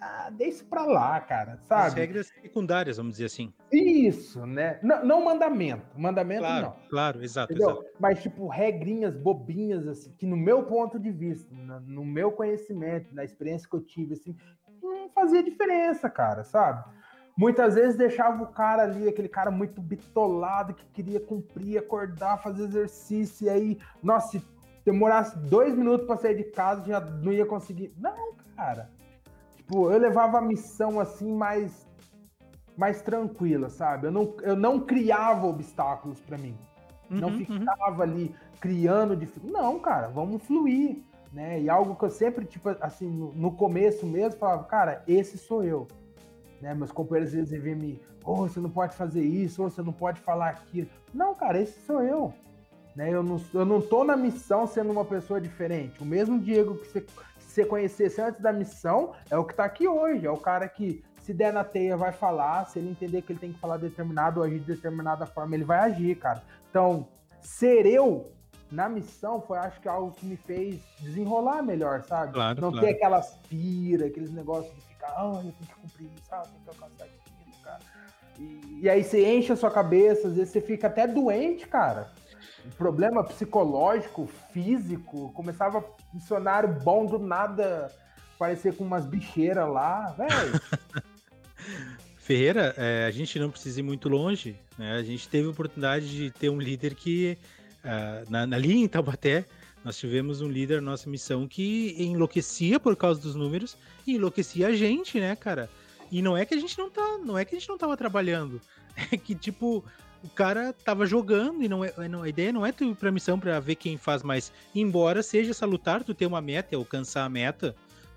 ah, 0.00 0.30
deixa 0.30 0.64
pra 0.64 0.84
lá, 0.84 1.20
cara, 1.20 1.58
sabe? 1.64 1.86
As 1.88 1.94
regras 1.94 2.28
secundárias, 2.28 2.96
vamos 2.98 3.12
dizer 3.12 3.24
assim. 3.24 3.52
Isso, 3.72 4.46
né? 4.46 4.78
Não, 4.80 5.04
não 5.04 5.24
mandamento. 5.24 5.98
Mandamento 5.98 6.40
claro, 6.40 6.66
não. 6.66 6.76
Claro, 6.88 7.24
exato, 7.24 7.52
exato. 7.52 7.84
Mas, 7.98 8.22
tipo, 8.22 8.46
regrinhas 8.46 9.16
bobinhas, 9.16 9.88
assim, 9.88 10.12
que 10.12 10.24
no 10.24 10.36
meu 10.36 10.62
ponto 10.64 11.00
de 11.00 11.10
vista, 11.10 11.52
no 11.84 12.04
meu 12.04 12.30
conhecimento, 12.30 13.12
na 13.12 13.24
experiência 13.24 13.68
que 13.68 13.74
eu 13.74 13.80
tive, 13.80 14.14
assim, 14.14 14.36
não 14.80 15.08
fazia 15.10 15.42
diferença, 15.42 16.08
cara, 16.08 16.44
sabe? 16.44 16.84
Muitas 17.38 17.76
vezes 17.76 17.96
deixava 17.96 18.42
o 18.42 18.48
cara 18.48 18.82
ali, 18.82 19.08
aquele 19.08 19.28
cara 19.28 19.48
muito 19.48 19.80
bitolado, 19.80 20.74
que 20.74 20.84
queria 20.86 21.20
cumprir, 21.20 21.78
acordar, 21.78 22.38
fazer 22.38 22.64
exercício, 22.64 23.46
e 23.46 23.48
aí, 23.48 23.78
nossa, 24.02 24.32
se 24.32 24.44
demorasse 24.84 25.38
dois 25.38 25.72
minutos 25.72 26.04
para 26.04 26.16
sair 26.16 26.36
de 26.36 26.42
casa, 26.42 26.84
já 26.84 26.98
não 26.98 27.32
ia 27.32 27.46
conseguir. 27.46 27.94
Não, 27.96 28.34
cara. 28.56 28.90
Tipo, 29.54 29.88
eu 29.88 29.98
levava 30.00 30.38
a 30.38 30.42
missão 30.42 30.98
assim 30.98 31.32
mais 31.32 31.86
mais 32.76 33.02
tranquila, 33.02 33.68
sabe? 33.68 34.08
Eu 34.08 34.12
não, 34.12 34.34
eu 34.42 34.56
não 34.56 34.80
criava 34.80 35.46
obstáculos 35.46 36.20
para 36.20 36.38
mim. 36.38 36.56
Uhum, 37.08 37.18
não 37.18 37.28
uhum. 37.28 37.44
ficava 37.44 37.96
uhum. 37.96 38.02
ali 38.02 38.34
criando 38.60 39.16
dificuldade. 39.16 39.64
Não, 39.64 39.78
cara, 39.78 40.08
vamos 40.08 40.42
fluir, 40.42 41.04
né? 41.32 41.60
E 41.60 41.70
algo 41.70 41.94
que 41.94 42.04
eu 42.04 42.10
sempre, 42.10 42.44
tipo, 42.44 42.68
assim, 42.80 43.08
no, 43.08 43.32
no 43.32 43.52
começo 43.52 44.04
mesmo, 44.04 44.40
falava, 44.40 44.64
cara, 44.64 45.04
esse 45.06 45.38
sou 45.38 45.62
eu. 45.62 45.86
Né? 46.60 46.74
Meus 46.74 46.92
companheiros 46.92 47.32
às 47.32 47.50
vezes 47.50 47.62
vêm 47.62 47.74
me, 47.74 48.00
oh, 48.24 48.48
você 48.48 48.60
não 48.60 48.70
pode 48.70 48.94
fazer 48.94 49.22
isso, 49.22 49.62
ou 49.62 49.70
você 49.70 49.82
não 49.82 49.92
pode 49.92 50.20
falar 50.20 50.50
aquilo. 50.50 50.88
Não, 51.12 51.34
cara, 51.34 51.60
esse 51.60 51.80
sou 51.80 52.02
eu. 52.02 52.32
Né? 52.94 53.10
Eu, 53.10 53.22
não, 53.22 53.40
eu 53.54 53.64
não 53.64 53.80
tô 53.80 54.04
na 54.04 54.16
missão 54.16 54.66
sendo 54.66 54.90
uma 54.90 55.04
pessoa 55.04 55.40
diferente. 55.40 56.02
O 56.02 56.06
mesmo 56.06 56.38
Diego 56.38 56.76
que 56.76 56.86
você, 56.86 57.00
que 57.00 57.12
você 57.38 57.64
conhecesse 57.64 58.20
antes 58.20 58.40
da 58.40 58.52
missão 58.52 59.12
é 59.30 59.38
o 59.38 59.44
que 59.44 59.54
tá 59.54 59.64
aqui 59.64 59.86
hoje. 59.86 60.26
É 60.26 60.30
o 60.30 60.36
cara 60.36 60.68
que, 60.68 61.04
se 61.20 61.32
der 61.32 61.52
na 61.52 61.62
teia, 61.62 61.96
vai 61.96 62.12
falar. 62.12 62.66
Se 62.66 62.78
ele 62.78 62.90
entender 62.90 63.22
que 63.22 63.32
ele 63.32 63.38
tem 63.38 63.52
que 63.52 63.60
falar 63.60 63.76
determinado 63.76 64.40
ou 64.40 64.46
agir 64.46 64.58
de 64.58 64.66
determinada 64.66 65.26
forma, 65.26 65.54
ele 65.54 65.64
vai 65.64 65.78
agir, 65.78 66.16
cara. 66.16 66.42
Então, 66.70 67.06
ser 67.40 67.86
eu 67.86 68.32
na 68.70 68.88
missão 68.88 69.40
foi, 69.40 69.58
acho 69.58 69.80
que, 69.80 69.88
algo 69.88 70.12
que 70.12 70.26
me 70.26 70.36
fez 70.36 70.80
desenrolar 71.00 71.62
melhor, 71.62 72.02
sabe? 72.02 72.32
Claro, 72.32 72.60
não 72.60 72.70
claro. 72.70 72.86
ter 72.86 72.94
aquelas 72.94 73.34
pira, 73.48 74.06
aqueles 74.06 74.30
negócios 74.30 74.74
de 74.74 74.87
ah, 75.06 75.32
eu 75.36 75.42
tenho 75.42 75.54
que 75.54 75.74
cumprir 75.74 76.10
isso, 76.14 76.24
ah, 76.30 76.42
eu 76.44 76.50
tenho 76.50 76.62
que 76.62 76.68
alcançar 76.70 77.04
aquilo, 77.04 77.62
cara. 77.62 77.80
E, 78.38 78.80
e 78.82 78.90
aí 78.90 79.02
você 79.02 79.26
enche 79.26 79.52
a 79.52 79.56
sua 79.56 79.70
cabeça, 79.70 80.28
às 80.28 80.34
vezes 80.34 80.50
você 80.50 80.60
fica 80.60 80.86
até 80.86 81.06
doente, 81.06 81.66
cara 81.66 82.12
problema 82.76 83.24
psicológico, 83.24 84.28
físico, 84.52 85.32
começava 85.32 85.84
funcionário 86.12 86.68
bom 86.82 87.06
do 87.06 87.18
nada 87.18 87.90
parecer 88.38 88.74
com 88.74 88.84
umas 88.84 89.06
bicheiras 89.06 89.68
lá, 89.68 90.14
velho. 90.16 90.60
Ferreira, 92.18 92.74
é, 92.76 93.06
a 93.06 93.10
gente 93.10 93.38
não 93.38 93.50
precisa 93.50 93.80
ir 93.80 93.82
muito 93.82 94.08
longe, 94.08 94.56
né? 94.76 94.96
A 94.96 95.02
gente 95.02 95.28
teve 95.28 95.48
a 95.48 95.50
oportunidade 95.50 96.08
de 96.08 96.30
ter 96.30 96.50
um 96.50 96.58
líder 96.58 96.94
que, 96.94 97.38
uh, 97.82 98.30
na, 98.30 98.46
na 98.46 98.58
linha 98.58 98.84
em 98.84 98.88
Taubaté, 98.88 99.46
nós 99.84 99.96
tivemos 99.96 100.40
um 100.40 100.48
líder 100.48 100.82
na 100.82 100.90
nossa 100.90 101.08
missão 101.08 101.46
que 101.46 101.94
enlouquecia 101.98 102.78
por 102.80 102.96
causa 102.96 103.20
dos 103.20 103.34
números 103.34 103.76
e 104.06 104.14
enlouquecia 104.14 104.68
a 104.68 104.72
gente, 104.72 105.20
né, 105.20 105.34
cara? 105.36 105.70
E 106.10 106.22
não 106.22 106.36
é 106.36 106.44
que 106.44 106.54
a 106.54 106.58
gente 106.58 106.76
não 106.78 106.90
tá, 106.90 107.18
não 107.24 107.36
é 107.38 107.44
que 107.44 107.54
a 107.54 107.58
gente 107.58 107.68
não 107.68 107.78
tava 107.78 107.96
trabalhando, 107.96 108.60
é 109.12 109.16
que 109.16 109.34
tipo 109.34 109.84
o 110.22 110.28
cara 110.28 110.72
tava 110.72 111.06
jogando 111.06 111.62
e 111.62 111.68
não 111.68 111.84
é, 111.84 111.92
não, 112.08 112.22
a 112.22 112.28
ideia 112.28 112.52
não 112.52 112.66
é 112.66 112.72
tu 112.72 112.84
ir 112.84 112.94
pra 112.94 113.12
missão 113.12 113.38
pra 113.38 113.60
ver 113.60 113.76
quem 113.76 113.96
faz 113.96 114.22
mais. 114.22 114.52
Embora 114.74 115.22
seja 115.22 115.54
salutar 115.54 116.02
tu 116.02 116.12
ter 116.12 116.26
uma 116.26 116.40
meta 116.40 116.74
e 116.74 116.76
alcançar 116.76 117.24
a 117.24 117.28
meta, 117.28 117.74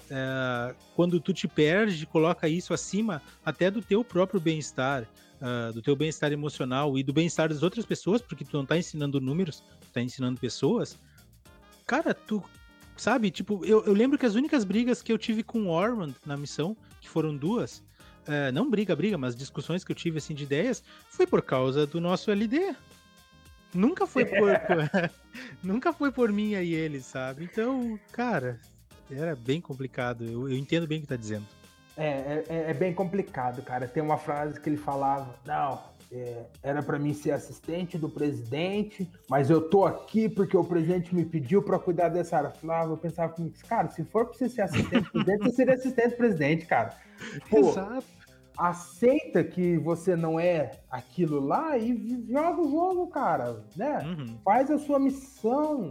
é, 0.10 0.76
quando 0.96 1.20
tu 1.20 1.32
te 1.32 1.48
perde, 1.48 2.06
coloca 2.06 2.48
isso 2.48 2.74
acima 2.74 3.22
até 3.46 3.70
do 3.70 3.82
teu 3.82 4.04
próprio 4.04 4.42
bem-estar, 4.42 5.04
uh, 5.04 5.72
do 5.74 5.82
teu 5.82 5.96
bem-estar 5.96 6.32
emocional 6.32 6.98
e 6.98 7.04
do 7.04 7.14
bem-estar 7.14 7.50
das 7.50 7.64
outras 7.64 7.86
pessoas, 7.86 8.22
porque 8.22 8.44
tu 8.44 8.58
não 8.58 8.66
tá 8.66 8.78
ensinando 8.78 9.22
números, 9.22 9.64
tu 9.80 9.88
tá 9.94 10.02
ensinando 10.02 10.40
pessoas. 10.40 11.00
Cara, 11.92 12.14
tu 12.14 12.42
sabe, 12.96 13.30
tipo, 13.30 13.66
eu, 13.66 13.84
eu 13.84 13.92
lembro 13.92 14.18
que 14.18 14.26
as 14.26 14.36
únicas 14.36 14.64
brigas 14.64 15.02
que 15.02 15.12
eu 15.12 15.18
tive 15.18 15.44
com 15.44 15.64
o 15.64 15.68
Ormond 15.68 16.16
na 16.26 16.38
missão, 16.38 16.74
que 17.02 17.10
foram 17.10 17.36
duas, 17.36 17.84
é, 18.26 18.50
não 18.50 18.70
briga, 18.70 18.96
briga, 18.96 19.18
mas 19.18 19.36
discussões 19.36 19.84
que 19.84 19.92
eu 19.92 19.96
tive 19.96 20.18
assim 20.18 20.34
de 20.34 20.46
ideias, 20.46 20.82
foi 21.10 21.28
por 21.28 21.42
causa 21.42 21.86
do 21.86 22.00
nosso 22.00 22.32
LD. 22.32 22.74
Nunca 23.74 24.08
foi 24.08 24.24
por, 24.24 24.58
por 24.68 25.12
nunca 25.62 25.92
foi 25.92 26.14
por 26.14 26.32
mim 26.32 26.52
e 26.52 26.74
ele, 26.74 27.02
sabe? 27.02 27.44
Então, 27.44 28.00
cara, 28.14 28.58
era 29.12 29.36
bem 29.36 29.60
complicado. 29.60 30.24
Eu, 30.24 30.50
eu 30.50 30.58
entendo 30.58 30.88
bem 30.88 31.00
o 31.00 31.02
que 31.02 31.08
tá 31.08 31.18
dizendo. 31.18 31.46
É, 31.98 32.46
é, 32.48 32.70
é, 32.70 32.74
bem 32.74 32.94
complicado, 32.94 33.62
cara. 33.64 33.86
Tem 33.86 34.02
uma 34.02 34.18
frase 34.18 34.62
que 34.62 34.70
ele 34.70 34.78
falava: 34.78 35.36
não, 35.46 35.84
é, 36.12 36.46
era 36.62 36.84
para 36.84 37.00
mim 37.00 37.14
ser 37.14 37.32
assistente 37.32 37.98
do 37.98 38.10
presidente, 38.10 39.10
mas 39.30 39.50
eu 39.50 39.62
tô 39.70 39.86
aqui 39.86 40.28
porque 40.28 40.58
o 40.58 40.64
presidente 40.64 41.16
me 41.16 41.24
pediu 41.24 41.64
para 41.64 41.80
cuidar 41.80 42.10
dessa 42.10 42.38
área. 42.38 42.50
Flávio, 42.50 42.94
eu 42.94 42.98
pensava 42.98 43.32
comigo, 43.32 43.56
cara, 43.68 43.90
se 43.90 44.04
for 44.04 44.26
pra 44.26 44.38
você 44.38 44.50
ser 44.50 44.64
assistente 44.64 45.06
do 45.06 45.12
presidente, 45.12 45.44
você 45.44 45.56
seria 45.56 45.74
assistente 45.74 46.10
do 46.10 46.18
presidente, 46.18 46.66
cara. 46.66 46.98
Pô, 47.50 47.60
Exato. 47.60 48.06
Aceita 48.58 49.44
que 49.44 49.78
você 49.78 50.16
não 50.16 50.40
é 50.40 50.72
aquilo 50.90 51.40
lá 51.40 51.78
e 51.78 52.26
joga 52.30 52.62
o 52.62 52.70
jogo, 52.70 53.08
cara, 53.08 53.64
né? 53.76 54.00
Uhum. 54.06 54.38
Faz 54.44 54.70
a 54.70 54.78
sua 54.78 55.00
missão. 55.00 55.90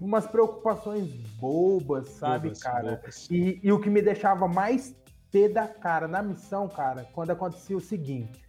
Umas 0.00 0.26
preocupações 0.26 1.06
bobas, 1.38 2.08
sabe, 2.08 2.48
bobas, 2.48 2.62
cara? 2.62 2.96
Bobas. 2.96 3.28
E, 3.30 3.60
e 3.62 3.72
o 3.72 3.80
que 3.80 3.88
me 3.88 4.02
deixava 4.02 4.48
mais 4.48 4.94
pé 5.30 5.48
da 5.48 5.68
cara 5.68 6.08
na 6.08 6.20
missão, 6.20 6.68
cara, 6.68 7.08
quando 7.12 7.30
acontecia 7.30 7.76
o 7.76 7.80
seguinte 7.80 8.43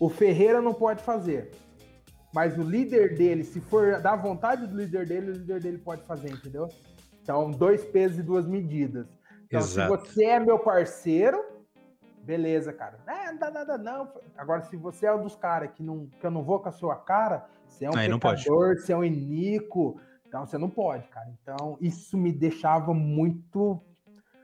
o 0.00 0.08
Ferreira 0.08 0.62
não 0.62 0.72
pode 0.72 1.02
fazer. 1.02 1.50
Mas 2.32 2.56
o 2.56 2.62
líder 2.62 3.14
dele, 3.16 3.44
se 3.44 3.60
for 3.60 4.00
da 4.00 4.16
vontade 4.16 4.66
do 4.66 4.76
líder 4.76 5.06
dele, 5.06 5.30
o 5.30 5.34
líder 5.34 5.60
dele 5.60 5.78
pode 5.78 6.02
fazer, 6.02 6.30
entendeu? 6.30 6.68
Então, 7.22 7.50
dois 7.50 7.84
pesos 7.84 8.18
e 8.18 8.22
duas 8.22 8.46
medidas. 8.46 9.06
Então, 9.44 9.60
Exato. 9.60 10.06
se 10.06 10.14
você 10.14 10.24
é 10.24 10.40
meu 10.40 10.58
parceiro, 10.58 11.44
beleza, 12.22 12.72
cara. 12.72 12.98
É, 13.06 13.32
não, 13.32 13.52
não, 13.52 13.66
não, 13.66 13.78
não. 13.78 14.12
Agora, 14.36 14.62
se 14.62 14.76
você 14.76 15.06
é 15.06 15.14
um 15.14 15.22
dos 15.22 15.36
caras 15.36 15.70
que, 15.74 15.82
não, 15.82 16.06
que 16.06 16.24
eu 16.24 16.30
não 16.30 16.42
vou 16.42 16.60
com 16.60 16.68
a 16.68 16.72
sua 16.72 16.96
cara, 16.96 17.46
você 17.66 17.84
é 17.84 17.90
um 17.90 17.96
Aí 17.96 18.08
pecador, 18.08 18.76
você 18.78 18.92
é 18.92 18.96
um 18.96 19.04
inico, 19.04 20.00
então 20.26 20.46
você 20.46 20.56
não 20.56 20.70
pode, 20.70 21.08
cara. 21.08 21.28
Então, 21.42 21.76
isso 21.80 22.16
me 22.16 22.32
deixava 22.32 22.94
muito. 22.94 23.82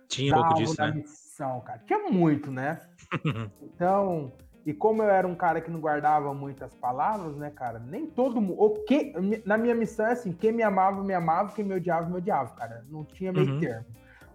Tinha 0.08 0.36
um 0.36 0.40
pouco 0.40 0.54
disso, 0.54 0.74
né? 0.78 0.90
Missão, 0.92 1.60
cara. 1.60 1.78
Tinha 1.86 2.10
muito, 2.10 2.50
né? 2.50 2.80
então, 3.62 4.32
e 4.66 4.74
como 4.74 5.00
eu 5.00 5.08
era 5.08 5.28
um 5.28 5.34
cara 5.36 5.60
que 5.60 5.70
não 5.70 5.78
guardava 5.78 6.34
muitas 6.34 6.74
palavras, 6.74 7.36
né, 7.36 7.50
cara? 7.50 7.78
Nem 7.78 8.04
todo 8.04 8.40
mundo. 8.40 8.60
O 8.60 8.70
que, 8.84 9.14
na 9.46 9.56
minha 9.56 9.76
missão 9.76 10.06
é 10.06 10.12
assim: 10.12 10.32
quem 10.32 10.50
me 10.50 10.64
amava, 10.64 11.04
me 11.04 11.14
amava, 11.14 11.52
quem 11.52 11.64
me 11.64 11.72
odiava, 11.72 12.08
me 12.10 12.16
odiava, 12.16 12.52
cara. 12.56 12.84
Não 12.90 13.04
tinha 13.04 13.32
meio 13.32 13.48
uhum. 13.48 13.60
termo. 13.60 13.86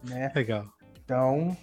Né? 0.07 0.31
Legal. 0.33 0.65
Então, 1.03 1.55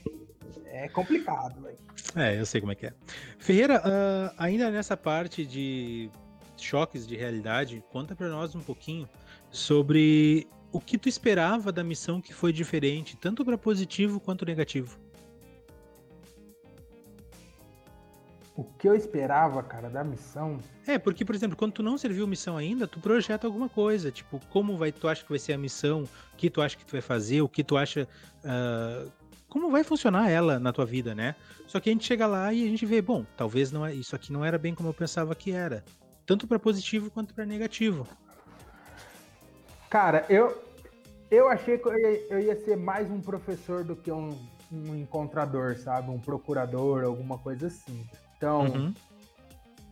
é 0.67 0.87
complicado, 0.87 1.63
velho. 1.63 1.79
É, 2.15 2.39
eu 2.39 2.45
sei 2.45 2.61
como 2.61 2.73
é 2.73 2.75
que 2.75 2.85
é. 2.85 2.93
Ferreira, 3.39 3.81
uh, 3.81 4.35
ainda 4.37 4.71
nessa 4.71 4.99
parte 4.99 5.47
de 5.47 6.11
choques 6.59 7.07
de 7.07 7.17
realidade, 7.17 7.83
conta 7.91 8.15
para 8.15 8.29
nós 8.29 8.55
um 8.55 8.61
pouquinho 8.61 9.09
sobre 9.51 10.47
o 10.71 10.79
que 10.79 10.99
tu 10.99 11.09
esperava 11.09 11.73
da 11.73 11.83
missão 11.83 12.21
que 12.21 12.35
foi 12.35 12.53
diferente, 12.53 13.17
tanto 13.17 13.47
para 13.47 13.57
positivo 13.57 14.21
quanto 14.21 14.45
negativo. 14.45 14.99
O 18.59 18.65
que 18.65 18.89
eu 18.89 18.97
esperava, 18.97 19.63
cara, 19.63 19.89
da 19.89 20.03
missão. 20.03 20.59
É, 20.85 20.99
porque, 20.99 21.25
por 21.25 21.33
exemplo, 21.33 21.57
quando 21.57 21.75
tu 21.75 21.83
não 21.83 21.97
serviu 21.97 22.27
missão 22.27 22.57
ainda, 22.57 22.89
tu 22.89 22.99
projeta 22.99 23.47
alguma 23.47 23.69
coisa. 23.69 24.11
Tipo, 24.11 24.41
como 24.49 24.77
vai, 24.77 24.91
tu 24.91 25.07
acha 25.07 25.23
que 25.23 25.29
vai 25.31 25.39
ser 25.39 25.53
a 25.53 25.59
missão, 25.59 26.03
o 26.03 26.37
que 26.37 26.51
tu 26.51 26.61
acha 26.61 26.77
que 26.77 26.85
tu 26.85 26.91
vai 26.91 27.01
fazer, 27.01 27.41
o 27.41 27.49
que 27.49 27.63
tu 27.63 27.77
acha. 27.77 28.09
Uh, 28.39 29.09
como 29.49 29.71
vai 29.71 29.85
funcionar 29.85 30.29
ela 30.29 30.59
na 30.59 30.73
tua 30.73 30.85
vida, 30.85 31.15
né? 31.15 31.37
Só 31.69 31.79
que 31.79 31.89
a 31.89 31.93
gente 31.93 32.05
chega 32.05 32.27
lá 32.27 32.53
e 32.53 32.67
a 32.67 32.69
gente 32.69 32.85
vê, 32.85 33.01
bom, 33.01 33.25
talvez 33.37 33.71
não 33.71 33.87
é, 33.87 33.95
isso 33.95 34.17
aqui 34.17 34.33
não 34.33 34.45
era 34.45 34.59
bem 34.59 34.75
como 34.75 34.89
eu 34.89 34.95
pensava 34.95 35.37
que 35.37 35.53
era. 35.53 35.85
Tanto 36.27 36.45
para 36.49 36.59
positivo 36.59 37.13
quanto 37.13 37.33
para 37.33 37.47
negativo. 37.47 38.09
Cara, 39.89 40.27
eu, 40.29 40.61
eu 41.31 41.49
achei 41.49 41.79
que 41.79 41.87
eu 41.87 41.97
ia, 41.97 42.27
eu 42.29 42.41
ia 42.41 42.57
ser 42.57 42.77
mais 42.77 43.09
um 43.09 43.21
professor 43.21 43.85
do 43.85 43.95
que 43.95 44.11
um, 44.11 44.37
um 44.73 44.97
encontrador, 44.97 45.77
sabe? 45.77 46.11
Um 46.11 46.19
procurador, 46.19 47.05
alguma 47.05 47.39
coisa 47.39 47.69
assim. 47.69 48.05
Então, 48.39 48.63
uhum. 48.63 48.95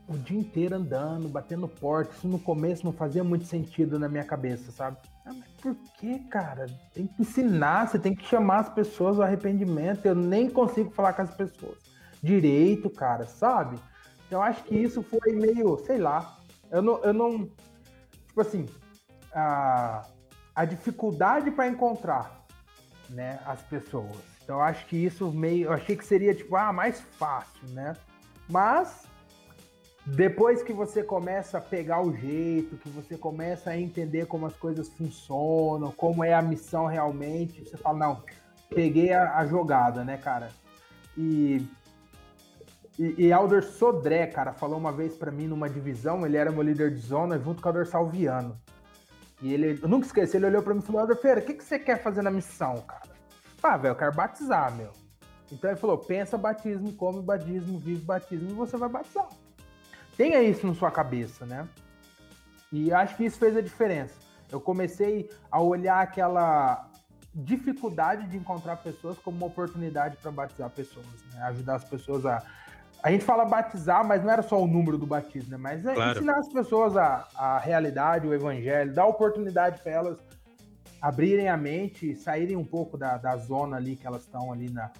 o 0.09 0.17
dia 0.17 0.39
inteiro 0.39 0.77
andando, 0.77 1.29
batendo 1.29 1.69
porta, 1.69 2.15
isso 2.15 2.27
no 2.27 2.39
começo 2.39 2.87
não 2.87 2.93
fazia 2.93 3.23
muito 3.23 3.45
sentido 3.45 3.99
na 3.99 4.09
minha 4.09 4.25
cabeça, 4.25 4.73
sabe? 4.73 4.97
Ah, 5.27 5.35
mas 5.35 5.51
por 5.61 5.77
que, 5.99 6.21
cara? 6.21 6.67
Tem 6.95 7.07
que 7.07 7.21
ensinar, 7.21 7.89
você 7.89 7.99
tem 7.99 8.15
que 8.15 8.25
chamar 8.25 8.61
as 8.61 8.69
pessoas 8.69 9.19
ao 9.19 9.27
arrependimento. 9.27 10.07
Eu 10.07 10.15
nem 10.15 10.49
consigo 10.49 10.91
falar 10.91 11.13
com 11.13 11.23
as 11.23 11.35
pessoas 11.35 11.77
direito, 12.23 12.89
cara, 12.89 13.27
sabe? 13.27 13.77
Então, 14.27 14.41
acho 14.41 14.65
que 14.65 14.75
isso 14.75 15.03
foi 15.03 15.33
meio, 15.33 15.77
sei 15.85 15.99
lá. 15.99 16.39
Eu 16.71 16.81
não. 16.81 17.05
Eu 17.05 17.13
não 17.13 17.51
tipo 18.37 18.41
assim, 18.43 18.67
a, 19.33 20.07
a 20.55 20.65
dificuldade 20.67 21.51
para 21.51 21.67
encontrar 21.67 22.45
né, 23.09 23.39
as 23.47 23.63
pessoas 23.63 24.17
Então 24.43 24.61
acho 24.61 24.85
que 24.87 24.97
isso 24.97 25.33
meio. 25.33 25.67
Eu 25.67 25.73
achei 25.73 25.97
que 25.97 26.05
seria 26.05 26.35
tipo, 26.35 26.55
ah, 26.55 26.73
mais 26.73 27.01
fácil, 27.01 27.67
né? 27.69 27.95
Mas 28.49 29.07
depois 30.07 30.63
que 30.63 30.73
você 30.73 31.03
começa 31.03 31.59
a 31.59 31.61
pegar 31.61 32.01
o 32.01 32.15
jeito, 32.15 32.77
que 32.77 32.89
você 32.89 33.19
começa 33.19 33.71
a 33.71 33.79
entender 33.79 34.27
como 34.27 34.47
as 34.47 34.55
coisas 34.55 34.89
funcionam, 34.89 35.91
como 35.91 36.23
é 36.23 36.33
a 36.33 36.41
missão 36.41 36.87
realmente, 36.87 37.65
você 37.65 37.77
fala, 37.77 37.99
não, 37.99 38.23
peguei 38.71 39.13
a, 39.13 39.37
a 39.37 39.47
jogada, 39.47 40.05
né, 40.05 40.17
cara? 40.17 40.51
E, 41.19 41.67
e, 42.97 43.27
e 43.27 43.33
Alder 43.33 43.65
Sodré, 43.65 44.29
cara, 44.29 44.53
falou 44.53 44.79
uma 44.79 44.93
vez 44.93 45.17
para 45.17 45.33
mim 45.33 45.49
numa 45.49 45.69
divisão, 45.69 46.25
ele 46.25 46.37
era 46.37 46.53
meu 46.53 46.63
líder 46.63 46.95
de 46.95 47.01
zona 47.01 47.37
junto 47.37 47.61
com 47.61 47.69
o 47.69 47.71
Alder 47.71 47.87
Salviano. 47.89 48.57
E 49.43 49.53
ele, 49.53 49.81
eu 49.83 49.89
nunca 49.89 50.07
esqueci, 50.07 50.37
ele 50.37 50.47
olhou 50.47 50.63
para 50.63 50.73
mim 50.73 50.81
e 50.81 50.85
falou, 50.85 51.01
Alder 51.01 51.17
Feira, 51.17 51.41
o 51.41 51.45
que, 51.45 51.55
que 51.55 51.65
você 51.65 51.81
quer 51.81 52.01
fazer 52.01 52.23
na 52.23 52.31
missão, 52.31 52.81
cara? 52.83 53.11
Ah, 53.61 53.77
velho, 53.77 53.93
eu 53.93 53.97
quero 53.97 54.15
batizar, 54.15 54.73
meu. 54.77 54.93
Então 55.51 55.71
ele 55.71 55.79
falou, 55.79 55.99
pensa 55.99 56.37
batismo, 56.37 56.93
come 56.93 57.23
batismo, 57.23 57.79
vive 57.79 58.03
batismo 58.03 58.51
e 58.51 58.55
você 58.55 58.77
vai 58.77 58.89
batizar. 58.89 59.29
Tenha 60.17 60.43
isso 60.43 60.67
na 60.67 60.75
sua 60.75 60.91
cabeça, 60.91 61.45
né? 61.45 61.69
E 62.73 62.93
acho 62.93 63.17
que 63.17 63.25
isso 63.25 63.39
fez 63.39 63.57
a 63.57 63.61
diferença. 63.61 64.15
Eu 64.51 64.61
comecei 64.61 65.31
a 65.51 65.61
olhar 65.61 66.01
aquela 66.01 66.91
dificuldade 67.35 68.27
de 68.29 68.37
encontrar 68.37 68.77
pessoas 68.77 69.19
como 69.19 69.37
uma 69.37 69.47
oportunidade 69.47 70.17
para 70.17 70.31
batizar 70.31 70.71
pessoas, 70.71 71.07
né? 71.33 71.43
ajudar 71.43 71.77
as 71.77 71.85
pessoas 71.85 72.25
a. 72.25 72.43
A 73.03 73.11
gente 73.11 73.25
fala 73.25 73.45
batizar, 73.45 74.05
mas 74.05 74.25
não 74.25 74.31
era 74.33 74.43
só 74.43 74.61
o 74.61 74.67
número 74.67 74.97
do 74.97 75.07
batismo, 75.07 75.51
né? 75.51 75.57
Mas 75.59 75.85
é 75.85 75.95
claro. 75.95 76.19
ensinar 76.19 76.39
as 76.39 76.49
pessoas 76.49 76.97
a, 76.97 77.29
a 77.37 77.59
realidade, 77.59 78.27
o 78.27 78.35
evangelho, 78.35 78.93
dar 78.93 79.07
oportunidade 79.07 79.81
para 79.83 79.93
elas 79.93 80.19
abrirem 81.01 81.49
a 81.49 81.57
mente, 81.57 82.17
saírem 82.17 82.57
um 82.57 82.65
pouco 82.65 82.97
da, 82.97 83.17
da 83.19 83.37
zona 83.37 83.77
ali 83.77 83.97
que 83.97 84.07
elas 84.07 84.23
estão 84.23 84.51
ali 84.51 84.71
na, 84.71 84.91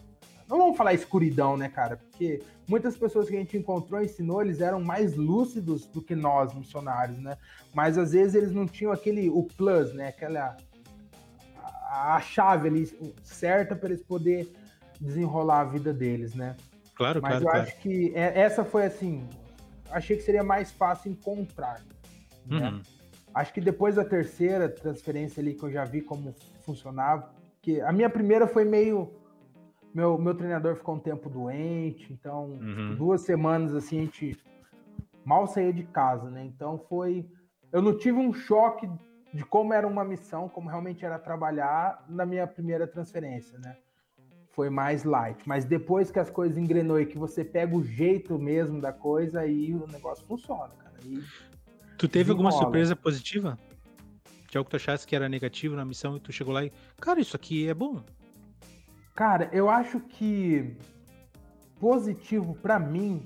não 0.49 0.59
vamos 0.59 0.77
falar 0.77 0.95
escuridão, 0.95 1.57
né, 1.57 1.69
cara? 1.69 1.97
Porque 1.97 2.43
muitas 2.69 2.97
pessoas 2.97 3.29
que 3.29 3.37
a 3.37 3.39
gente 3.39 3.57
encontrou 3.57 4.01
ensinou, 4.01 4.43
eles 4.43 4.61
eram 4.61 4.81
mais 4.81 5.17
lúcidos 5.17 5.87
do 5.87 6.01
que 6.01 6.15
nós, 6.15 6.55
missionários, 6.55 7.19
né? 7.19 7.37
Mas 7.75 7.99
às 7.99 8.13
vezes 8.13 8.35
eles 8.35 8.53
não 8.53 8.67
tinham 8.67 8.93
aquele, 8.93 9.29
o 9.29 9.43
plus, 9.43 9.93
né? 9.93 10.09
Aquela, 10.09 10.57
a, 11.89 12.17
a 12.17 12.21
chave 12.21 12.69
ali 12.69 13.17
certa 13.23 13.75
para 13.75 13.89
eles 13.89 14.03
poder 14.03 14.53
desenrolar 15.01 15.61
a 15.61 15.65
vida 15.65 15.93
deles, 15.93 16.35
né? 16.35 16.57
Claro, 16.95 17.21
Mas 17.21 17.31
claro, 17.31 17.45
eu 17.45 17.51
claro. 17.51 17.63
acho 17.63 17.79
que 17.81 18.13
é, 18.15 18.41
essa 18.41 18.65
foi 18.65 18.87
assim, 18.87 19.29
achei 19.91 20.17
que 20.17 20.23
seria 20.23 20.43
mais 20.43 20.71
fácil 20.71 21.11
encontrar, 21.11 21.83
né? 22.47 22.71
Uhum. 22.71 22.83
Acho 23.35 23.53
que 23.53 23.61
depois 23.61 23.97
da 23.97 24.05
terceira 24.05 24.67
transferência 24.67 25.43
ali 25.43 25.53
que 25.53 25.63
eu 25.63 25.71
já 25.71 25.85
vi 25.85 26.01
como 26.01 26.35
funcionava, 26.65 27.31
que 27.61 27.81
a 27.83 27.93
minha 27.93 28.09
primeira 28.09 28.47
foi 28.47 28.65
meio 28.65 29.13
meu, 29.97 30.19
meu 30.19 30.35
treinador 30.35 30.77
ficou 30.77 30.97
um 30.97 31.01
tempo 31.01 31.31
doente, 31.31 32.13
então 32.13 32.51
Uhum. 32.51 32.67
tipo, 32.91 32.95
duas 32.97 33.23
semanas 33.23 33.75
assim 33.75 34.01
a 34.01 34.03
gente 34.03 34.37
mal 35.25 35.47
saía 35.47 35.73
de 35.73 35.85
casa, 35.85 36.29
né? 36.31 36.45
Então 36.45 36.79
foi, 36.87 37.27
eu 37.73 37.81
não 37.81 37.97
tive 37.97 38.19
um 38.19 38.31
choque 38.33 38.87
de 39.33 39.43
como 39.45 39.73
era 39.73 39.87
uma 39.89 40.05
missão, 40.05 40.51
como 40.51 40.69
realmente 40.69 41.03
era 41.03 41.19
trabalhar 41.19 42.05
na 42.11 42.27
minha 42.27 42.47
primeira 42.47 42.87
transferência, 42.87 43.59
né? 43.59 43.75
Foi 44.51 44.69
mais 44.69 45.03
light, 45.03 45.43
mas 45.49 45.65
depois 45.65 46.11
que 46.11 46.19
as 46.19 46.29
coisas 46.29 46.59
engrenou 46.59 47.01
e 47.01 47.07
que 47.07 47.17
você 47.19 47.43
pega 47.43 47.75
o 47.75 47.83
jeito 47.83 48.39
mesmo 48.39 48.81
da 48.83 48.93
coisa, 48.93 49.41
aí 49.41 49.75
o 49.75 49.87
negócio 49.87 50.27
funciona, 50.27 50.69
cara. 50.79 50.95
Aí 51.03 51.23
Tu 51.97 52.07
teve 52.07 52.31
alguma 52.31 52.51
Desenrola. 52.51 52.71
surpresa 52.71 52.95
positiva? 52.95 53.59
De 54.51 54.59
algo 54.59 54.67
que 54.69 54.73
tu 54.73 54.77
achasse 54.77 55.07
que 55.07 55.17
era 55.17 55.27
negativo 55.27 55.75
na 55.75 55.87
missão 55.87 56.19
e 56.19 56.21
tu 56.21 56.31
chegou 56.33 56.53
lá 56.53 56.63
e, 56.65 56.71
cara, 57.01 57.19
isso 57.19 57.35
aqui 57.35 57.67
é 57.67 57.73
bom. 57.75 58.03
Cara, 59.17 59.49
eu 59.51 59.69
acho 59.71 59.99
que 59.99 60.77
positivo 61.81 62.55
pra 62.55 62.79
mim. 62.79 63.23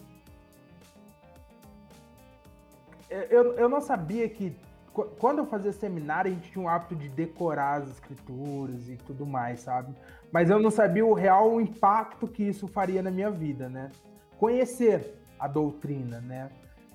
Eu, 3.08 3.54
eu 3.54 3.68
não 3.68 3.80
sabia 3.80 4.28
que 4.28 4.56
qu- 4.92 5.06
quando 5.18 5.38
eu 5.38 5.46
fazia 5.46 5.72
seminário 5.72 6.30
a 6.30 6.34
gente 6.34 6.52
tinha 6.52 6.64
o 6.64 6.68
hábito 6.68 6.94
de 6.94 7.08
decorar 7.08 7.82
as 7.82 7.90
escrituras 7.90 8.88
e 8.88 8.96
tudo 8.98 9.26
mais, 9.26 9.60
sabe? 9.60 9.92
Mas 10.30 10.48
eu 10.48 10.60
não 10.60 10.70
sabia 10.70 11.04
o 11.04 11.12
real 11.12 11.60
impacto 11.60 12.28
que 12.28 12.44
isso 12.44 12.68
faria 12.68 13.02
na 13.02 13.10
minha 13.10 13.30
vida, 13.30 13.68
né? 13.68 13.90
Conhecer 14.38 15.20
a 15.40 15.48
doutrina, 15.48 16.20
né? 16.20 16.50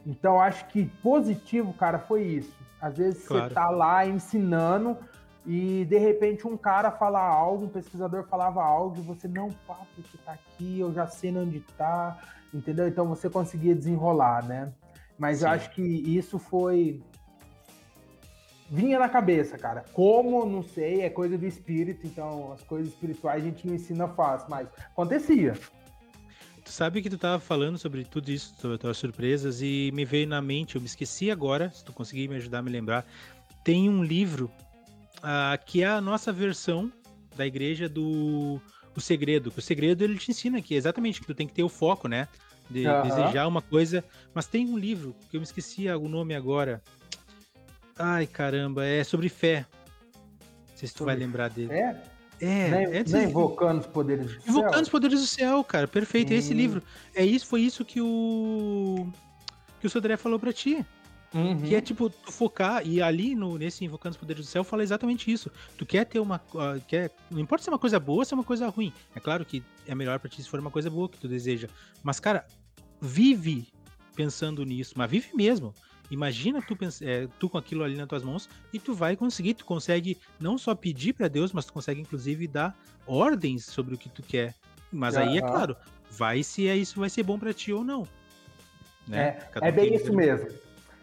Então 0.05 0.39
acho 0.39 0.65
que 0.67 0.85
positivo, 1.03 1.73
cara, 1.73 1.99
foi 1.99 2.21
isso. 2.23 2.55
Às 2.79 2.97
vezes 2.97 3.27
Claro. 3.27 3.49
você 3.49 3.53
tá 3.53 3.69
lá 3.69 4.05
ensinando 4.05 4.97
e 5.45 5.85
de 5.85 5.97
repente 5.99 6.47
um 6.47 6.57
cara 6.57 6.89
fala 6.91 7.21
algo, 7.21 7.65
um 7.65 7.69
pesquisador 7.69 8.23
falava 8.27 8.63
algo, 8.63 8.97
e 8.97 9.01
você, 9.01 9.27
não, 9.27 9.49
papo 9.67 9.85
que 10.01 10.17
tá 10.19 10.33
aqui, 10.33 10.79
eu 10.79 10.91
já 10.91 11.05
sei 11.05 11.35
onde 11.37 11.59
tá, 11.77 12.17
entendeu? 12.53 12.87
Então 12.87 13.07
você 13.07 13.29
conseguia 13.29 13.75
desenrolar, 13.75 14.43
né? 14.43 14.73
Mas 15.17 15.41
eu 15.41 15.49
Sim. 15.49 15.55
acho 15.55 15.69
que 15.71 15.81
isso 15.81 16.39
foi. 16.39 17.01
Vinha 18.69 18.97
na 18.97 19.07
cabeça, 19.07 19.57
cara. 19.57 19.85
Como, 19.93 20.43
não 20.45 20.63
sei, 20.63 21.01
é 21.01 21.09
coisa 21.09 21.37
do 21.37 21.45
espírito, 21.45 22.07
então 22.07 22.51
as 22.51 22.63
coisas 22.63 22.91
espirituais 22.91 23.43
a 23.43 23.45
gente 23.45 23.67
não 23.67 23.75
ensina 23.75 24.07
fácil, 24.07 24.47
mas 24.49 24.67
acontecia. 24.91 25.53
Tu 26.63 26.71
sabe 26.71 27.03
que 27.03 27.09
tu 27.11 27.17
tava 27.19 27.39
falando 27.39 27.77
sobre 27.77 28.03
tudo 28.03 28.31
isso, 28.31 28.55
sobre 28.59 28.73
as 28.73 28.81
tuas 28.81 28.97
surpresas, 28.97 29.61
e 29.61 29.91
me 29.93 30.03
veio 30.03 30.27
na 30.27 30.41
mente, 30.41 30.75
eu 30.75 30.81
me 30.81 30.87
esqueci 30.87 31.29
agora, 31.29 31.69
se 31.69 31.85
tu 31.85 31.93
conseguir 31.93 32.27
me 32.27 32.37
ajudar 32.37 32.57
a 32.57 32.63
me 32.63 32.71
lembrar, 32.71 33.05
tem 33.63 33.87
um 33.87 34.03
livro 34.03 34.49
ah, 35.25 35.57
que 35.57 35.81
é 35.83 35.87
a 35.87 35.99
nossa 35.99 36.31
versão 36.31 36.91
da 37.35 37.45
igreja 37.45 37.89
do 37.89 38.61
o 38.95 39.01
segredo. 39.01 39.51
que 39.51 39.59
O 39.59 39.61
segredo 39.61 40.03
ele 40.03 40.17
te 40.17 40.31
ensina 40.31 40.61
que 40.61 40.73
exatamente 40.75 41.19
que 41.19 41.27
tu 41.27 41.33
tem 41.35 41.47
que 41.47 41.53
ter 41.53 41.63
o 41.63 41.69
foco, 41.69 42.07
né? 42.07 42.27
De 42.69 42.83
desejar 43.03 43.47
uma 43.47 43.61
coisa. 43.61 44.03
Mas 44.33 44.47
tem 44.47 44.65
um 44.67 44.77
livro 44.77 45.15
que 45.29 45.35
eu 45.37 45.41
me 45.41 45.45
esqueci 45.45 45.87
o 45.89 46.07
nome 46.07 46.33
agora. 46.33 46.81
Ai, 47.97 48.25
caramba, 48.27 48.85
é 48.85 49.03
sobre 49.03 49.27
fé. 49.29 49.65
Não 50.69 50.77
sei 50.77 50.87
se 50.87 50.93
tu 50.93 50.99
Sobre 50.99 51.13
vai 51.13 51.19
lembrar 51.23 51.49
dele. 51.49 51.71
É? 51.73 52.03
É, 52.41 52.69
nem, 52.69 52.83
é 52.85 52.89
nem 52.91 53.03
desse- 53.03 53.17
invocando 53.23 53.79
os 53.81 53.87
poderes 53.87 54.25
do 54.25 54.31
céu. 54.41 54.41
Invocando 54.49 54.81
os 54.83 54.89
poderes 54.89 55.19
do 55.21 55.25
céu, 55.27 55.63
cara. 55.63 55.87
Perfeito. 55.87 56.33
É 56.33 56.35
esse 56.35 56.53
Hum. 56.53 56.57
livro. 56.57 56.83
É 57.13 57.25
isso, 57.25 57.45
foi 57.47 57.61
isso 57.61 57.85
que 57.85 58.01
o. 58.01 59.07
Que 59.79 59.87
o 59.87 59.89
Sodré 59.89 60.17
falou 60.17 60.37
pra 60.39 60.51
ti. 60.51 60.85
Uhum. 61.35 61.61
Que 61.63 61.75
é 61.75 61.81
tipo, 61.81 62.09
tu 62.09 62.31
focar, 62.31 62.87
e 62.87 63.01
ali 63.01 63.35
no, 63.35 63.57
nesse 63.57 63.83
Invocando 63.83 64.13
os 64.13 64.17
Poderes 64.17 64.45
do 64.45 64.49
Céu 64.49 64.63
fala 64.63 64.83
exatamente 64.83 65.29
isso. 65.29 65.51
Tu 65.77 65.85
quer 65.85 66.05
ter 66.05 66.21
uma. 66.21 66.41
ah, 66.55 66.79
quer, 66.87 67.11
não 67.29 67.41
importa 67.41 67.61
se 67.61 67.69
é 67.69 67.73
uma 67.73 67.77
coisa 67.77 67.99
boa 67.99 68.19
ou 68.19 68.25
se 68.25 68.33
é 68.33 68.35
uma 68.35 68.43
coisa 68.43 68.69
ruim. 68.69 68.93
É 69.13 69.19
claro 69.19 69.43
que 69.43 69.61
é 69.85 69.93
melhor 69.93 70.17
pra 70.17 70.29
ti 70.29 70.41
se 70.41 70.49
for 70.49 70.61
uma 70.61 70.71
coisa 70.71 70.89
boa 70.89 71.09
que 71.09 71.17
tu 71.17 71.27
deseja. 71.27 71.67
Mas, 72.01 72.21
cara, 72.21 72.47
vive 73.01 73.67
pensando 74.15 74.63
nisso, 74.63 74.93
mas 74.95 75.11
vive 75.11 75.35
mesmo. 75.35 75.73
Imagina 76.09 76.61
tu, 76.61 76.77
é, 77.01 77.27
tu 77.37 77.49
com 77.49 77.57
aquilo 77.57 77.83
ali 77.83 77.97
nas 77.97 78.07
tuas 78.07 78.23
mãos 78.23 78.49
e 78.71 78.79
tu 78.79 78.93
vai 78.93 79.17
conseguir, 79.17 79.55
tu 79.55 79.65
consegue 79.65 80.17
não 80.39 80.57
só 80.57 80.73
pedir 80.73 81.11
pra 81.13 81.27
Deus, 81.27 81.51
mas 81.51 81.65
tu 81.65 81.73
consegue 81.73 81.99
inclusive 81.99 82.47
dar 82.47 82.77
ordens 83.05 83.65
sobre 83.65 83.93
o 83.95 83.97
que 83.97 84.07
tu 84.07 84.23
quer. 84.23 84.53
Mas 84.89 85.17
aí 85.17 85.37
é 85.37 85.41
claro, 85.41 85.75
vai 86.09 86.43
se 86.43 86.65
é 86.67 86.77
isso 86.77 86.97
vai 86.97 87.09
ser 87.09 87.23
bom 87.23 87.37
pra 87.37 87.53
ti 87.53 87.73
ou 87.73 87.83
não. 87.83 88.07
Né? 89.05 89.37
É 89.61 89.69
um 89.69 89.71
bem 89.73 89.95
isso 89.95 90.13
mesmo. 90.13 90.47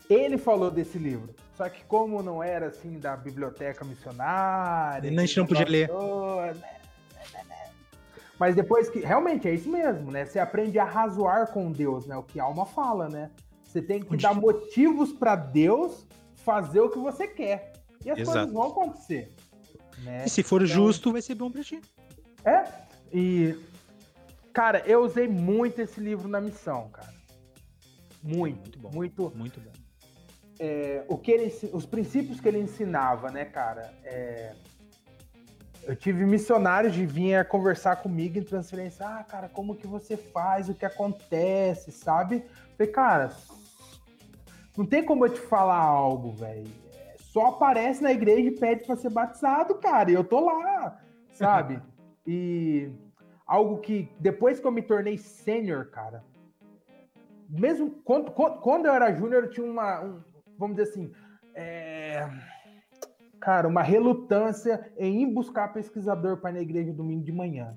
Ele 0.08 0.36
falou 0.38 0.70
desse 0.70 0.98
livro. 0.98 1.34
Só 1.56 1.68
que 1.68 1.84
como 1.84 2.22
não 2.22 2.42
era 2.42 2.66
assim 2.66 2.98
da 2.98 3.16
biblioteca 3.16 3.84
missionária, 3.84 5.10
A 5.10 5.14
gente 5.26 5.36
não 5.38 5.46
podia 5.46 5.66
ler. 5.66 5.88
né, 5.88 6.52
né, 6.52 6.54
né, 7.32 7.44
né. 7.48 7.70
Mas 8.38 8.54
depois 8.54 8.88
que 8.90 9.00
realmente 9.00 9.46
é 9.48 9.54
isso 9.54 9.70
mesmo, 9.70 10.10
né? 10.10 10.24
Você 10.24 10.38
aprende 10.38 10.78
a 10.78 10.84
razoar 10.84 11.48
com 11.52 11.70
Deus, 11.70 12.06
né? 12.06 12.16
O 12.16 12.22
que 12.22 12.40
a 12.40 12.44
alma 12.44 12.66
fala, 12.66 13.08
né? 13.08 13.30
Você 13.64 13.80
tem 13.80 14.00
que 14.02 14.12
Onde- 14.12 14.22
dar 14.22 14.34
motivos 14.34 15.12
para 15.12 15.36
Deus 15.36 16.06
fazer 16.36 16.80
o 16.80 16.90
que 16.90 16.98
você 16.98 17.26
quer. 17.28 17.72
E 18.04 18.10
as 18.10 18.18
Exato. 18.18 18.38
coisas 18.38 18.52
vão 18.52 18.62
acontecer. 18.68 19.30
Né? 20.02 20.24
E 20.26 20.28
se 20.28 20.42
for 20.42 20.62
Então- 20.62 20.74
justo, 20.74 21.12
vai 21.12 21.22
ser 21.22 21.34
bom 21.36 21.50
pra 21.50 21.62
ti. 21.62 21.80
É. 22.44 22.64
E 23.12 23.56
cara, 24.52 24.82
eu 24.86 25.02
usei 25.04 25.28
muito 25.28 25.80
esse 25.80 26.00
livro 26.00 26.28
na 26.28 26.40
missão, 26.40 26.88
cara. 26.90 27.12
Muito, 28.22 28.78
Muito 28.78 28.78
bom. 28.78 28.90
muito 28.92 29.32
Muito 29.36 29.60
bom. 29.60 29.70
É, 30.58 31.04
o 31.08 31.16
que 31.18 31.30
ele, 31.30 31.52
os 31.72 31.86
princípios 31.86 32.40
que 32.40 32.48
ele 32.48 32.58
ensinava, 32.58 33.30
né, 33.30 33.44
cara? 33.44 33.92
é, 34.04 34.54
eu 35.84 35.96
tive 35.96 36.24
missionários 36.24 36.94
de 36.94 37.04
vir 37.04 37.44
conversar 37.48 37.96
comigo 37.96 38.38
em 38.38 38.42
transferência. 38.42 39.04
Ah, 39.06 39.24
cara, 39.24 39.48
como 39.48 39.74
que 39.74 39.86
você 39.86 40.16
faz? 40.16 40.68
O 40.68 40.74
que 40.74 40.84
acontece, 40.86 41.90
sabe? 41.90 42.44
Falei, 42.78 42.92
cara, 42.92 43.36
não 44.76 44.86
tem 44.86 45.04
como 45.04 45.26
eu 45.26 45.32
te 45.32 45.40
falar 45.40 45.80
algo, 45.80 46.30
velho. 46.32 46.70
É, 46.94 47.16
Só 47.18 47.46
aparece 47.46 48.00
na 48.02 48.12
igreja 48.12 48.48
e 48.48 48.58
pede 48.58 48.84
para 48.86 48.94
ser 48.96 49.10
batizado, 49.10 49.74
cara. 49.76 50.10
E 50.10 50.14
eu 50.14 50.22
tô 50.22 50.40
lá, 50.40 51.00
sabe? 51.32 51.82
e 52.24 52.88
algo 53.44 53.78
que 53.78 54.08
depois 54.20 54.60
que 54.60 54.66
eu 54.66 54.72
me 54.72 54.82
tornei 54.82 55.18
sênior, 55.18 55.86
cara, 55.90 56.22
mesmo 57.48 57.90
quando, 58.04 58.30
quando, 58.30 58.60
quando 58.60 58.86
eu 58.86 58.94
era 58.94 59.12
júnior, 59.12 59.44
eu 59.44 59.50
tinha 59.50 59.66
uma, 59.66 60.00
um- 60.00 60.20
vamos 60.62 60.76
dizer 60.76 60.90
assim, 60.90 61.12
é, 61.54 62.28
cara, 63.40 63.66
uma 63.66 63.82
relutância 63.82 64.92
em 64.96 65.22
ir 65.22 65.26
buscar 65.26 65.72
pesquisador 65.72 66.36
para 66.36 66.50
ir 66.50 66.54
na 66.54 66.60
igreja 66.60 66.92
domingo 66.92 67.24
de 67.24 67.32
manhã. 67.32 67.76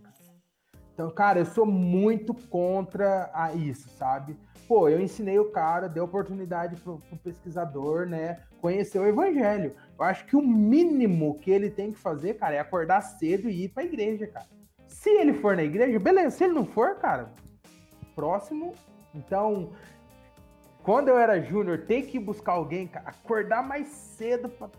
Então, 0.93 1.09
cara, 1.09 1.39
eu 1.39 1.45
sou 1.45 1.65
muito 1.65 2.33
contra 2.47 3.29
a 3.33 3.53
isso, 3.53 3.89
sabe? 3.89 4.37
Pô, 4.67 4.87
eu 4.87 4.99
ensinei 5.01 5.37
o 5.39 5.51
cara, 5.51 5.89
dei 5.89 6.01
oportunidade 6.01 6.75
pro, 6.77 6.99
pro 6.99 7.17
pesquisador, 7.17 8.05
né? 8.05 8.39
Conhecer 8.61 8.99
o 8.99 9.05
evangelho. 9.05 9.75
Eu 9.97 10.05
acho 10.05 10.25
que 10.25 10.35
o 10.35 10.41
mínimo 10.41 11.37
que 11.39 11.51
ele 11.51 11.69
tem 11.69 11.91
que 11.91 11.97
fazer, 11.97 12.35
cara, 12.35 12.55
é 12.55 12.59
acordar 12.59 13.01
cedo 13.01 13.49
e 13.49 13.65
ir 13.65 13.69
pra 13.69 13.83
igreja, 13.83 14.27
cara. 14.27 14.45
Se 14.87 15.09
ele 15.09 15.33
for 15.33 15.55
na 15.55 15.63
igreja, 15.63 15.99
beleza. 15.99 16.37
Se 16.37 16.43
ele 16.43 16.53
não 16.53 16.65
for, 16.65 16.95
cara, 16.95 17.33
próximo. 18.15 18.73
Então, 19.13 19.71
quando 20.85 21.07
eu 21.07 21.17
era 21.17 21.41
júnior, 21.41 21.79
ter 21.87 22.03
que 22.03 22.19
buscar 22.19 22.53
alguém, 22.53 22.87
acordar 22.93 23.63
mais 23.63 23.87
cedo 23.87 24.47
pra 24.47 24.69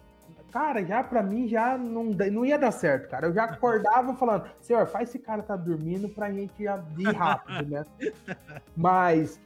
cara, 0.53 0.83
já 0.85 1.03
para 1.03 1.23
mim 1.23 1.49
já 1.49 1.77
não, 1.77 2.05
não 2.05 2.47
ia 2.47 2.57
dar 2.57 2.71
certo, 2.71 3.11
cara. 3.11 3.27
Eu 3.27 3.35
já 3.35 3.45
acordava 3.45 4.15
falando, 4.15 4.49
senhor, 4.61 4.87
faz 4.87 5.09
esse 5.09 5.19
cara 5.19 5.43
tá 5.43 5.57
dormindo 5.57 6.09
pra 6.09 6.33
gente 6.33 6.63
ir 6.63 7.13
rápido, 7.13 7.69
né? 7.69 7.85
Mas 8.75 9.39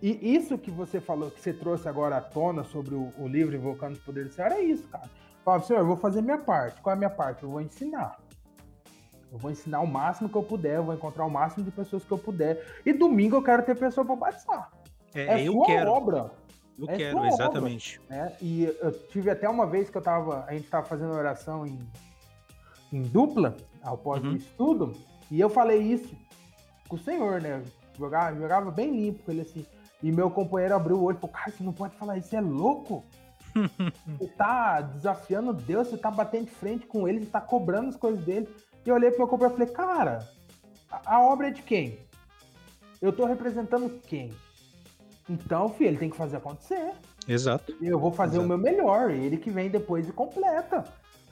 e 0.00 0.36
isso 0.36 0.58
que 0.58 0.70
você 0.70 1.00
falou, 1.00 1.30
que 1.30 1.40
você 1.40 1.52
trouxe 1.52 1.88
agora 1.88 2.18
à 2.18 2.20
tona 2.20 2.62
sobre 2.62 2.94
o, 2.94 3.12
o 3.18 3.26
livro 3.26 3.56
Invocando 3.56 3.94
os 3.94 4.00
Poderes 4.00 4.30
do 4.30 4.34
Senhor, 4.34 4.52
é 4.52 4.60
isso, 4.60 4.86
cara. 4.88 5.10
Fala, 5.42 5.60
senhor, 5.62 5.80
eu 5.80 5.86
vou 5.86 5.96
fazer 5.96 6.20
minha 6.20 6.38
parte. 6.38 6.80
Qual 6.82 6.92
é 6.92 6.94
a 6.94 6.98
minha 6.98 7.10
parte? 7.10 7.42
Eu 7.42 7.50
vou 7.50 7.62
ensinar. 7.62 8.18
Eu 9.32 9.38
vou 9.38 9.50
ensinar 9.50 9.80
o 9.80 9.86
máximo 9.86 10.28
que 10.28 10.36
eu 10.36 10.42
puder, 10.42 10.76
eu 10.76 10.84
vou 10.84 10.94
encontrar 10.94 11.24
o 11.24 11.30
máximo 11.30 11.64
de 11.64 11.70
pessoas 11.70 12.04
que 12.04 12.12
eu 12.12 12.18
puder. 12.18 12.64
E 12.86 12.92
domingo 12.92 13.36
eu 13.36 13.42
quero 13.42 13.62
ter 13.62 13.74
pessoa 13.74 14.04
para 14.04 14.14
batizar. 14.14 14.70
É, 15.14 15.40
é 15.40 15.48
eu 15.48 15.52
sua 15.52 15.66
quero. 15.66 15.90
obra. 15.90 16.30
Eu 16.78 16.88
é 16.88 16.96
quero, 16.96 17.24
exatamente. 17.26 18.00
Obra, 18.04 18.16
né? 18.16 18.36
E 18.40 18.64
eu 18.64 18.92
tive 19.08 19.30
até 19.30 19.48
uma 19.48 19.66
vez 19.66 19.90
que 19.90 19.96
eu 19.96 20.02
tava, 20.02 20.44
a 20.46 20.54
gente 20.54 20.68
tava 20.68 20.86
fazendo 20.86 21.12
oração 21.12 21.66
em, 21.66 21.78
em 22.92 23.02
dupla, 23.02 23.56
ao 23.82 23.98
pós 23.98 24.22
uhum. 24.22 24.36
estudo, 24.36 24.96
e 25.30 25.40
eu 25.40 25.50
falei 25.50 25.80
isso 25.80 26.16
com 26.88 26.96
o 26.96 26.98
senhor, 26.98 27.40
né? 27.40 27.62
Jogava, 27.98 28.36
jogava 28.36 28.70
bem 28.70 28.94
limpo 28.94 29.24
com 29.24 29.32
ele 29.32 29.42
assim. 29.42 29.66
E 30.02 30.12
meu 30.12 30.30
companheiro 30.30 30.76
abriu 30.76 30.96
o 30.96 31.02
olho 31.02 31.16
e 31.16 31.20
falou: 31.20 31.34
Cara, 31.34 31.50
você 31.50 31.64
não 31.64 31.72
pode 31.72 31.96
falar 31.96 32.16
isso, 32.16 32.28
você 32.28 32.36
é 32.36 32.40
louco. 32.40 33.04
você 34.18 34.28
tá 34.28 34.80
desafiando 34.80 35.52
Deus, 35.52 35.88
você 35.88 35.96
tá 35.96 36.10
batendo 36.10 36.44
de 36.44 36.52
frente 36.52 36.86
com 36.86 37.08
ele, 37.08 37.24
você 37.24 37.30
tá 37.30 37.40
cobrando 37.40 37.88
as 37.88 37.96
coisas 37.96 38.24
dele. 38.24 38.48
E 38.86 38.88
eu 38.88 38.94
olhei 38.94 39.10
pro 39.10 39.20
meu 39.20 39.28
companheiro 39.28 39.60
e 39.60 39.66
falei: 39.66 39.74
Cara, 39.74 40.28
a, 40.90 41.16
a 41.16 41.20
obra 41.20 41.48
é 41.48 41.50
de 41.50 41.62
quem? 41.62 41.98
Eu 43.02 43.12
tô 43.12 43.24
representando 43.24 44.00
quem? 44.02 44.32
Então, 45.28 45.68
filho, 45.68 45.88
ele 45.88 45.98
tem 45.98 46.10
que 46.10 46.16
fazer 46.16 46.38
acontecer. 46.38 46.92
Exato. 47.26 47.74
Eu 47.82 47.98
vou 47.98 48.10
fazer 48.10 48.38
Exato. 48.38 48.44
o 48.44 48.48
meu 48.48 48.58
melhor, 48.58 49.10
ele 49.10 49.36
que 49.36 49.50
vem 49.50 49.68
depois 49.68 50.08
e 50.08 50.12
completa, 50.12 50.84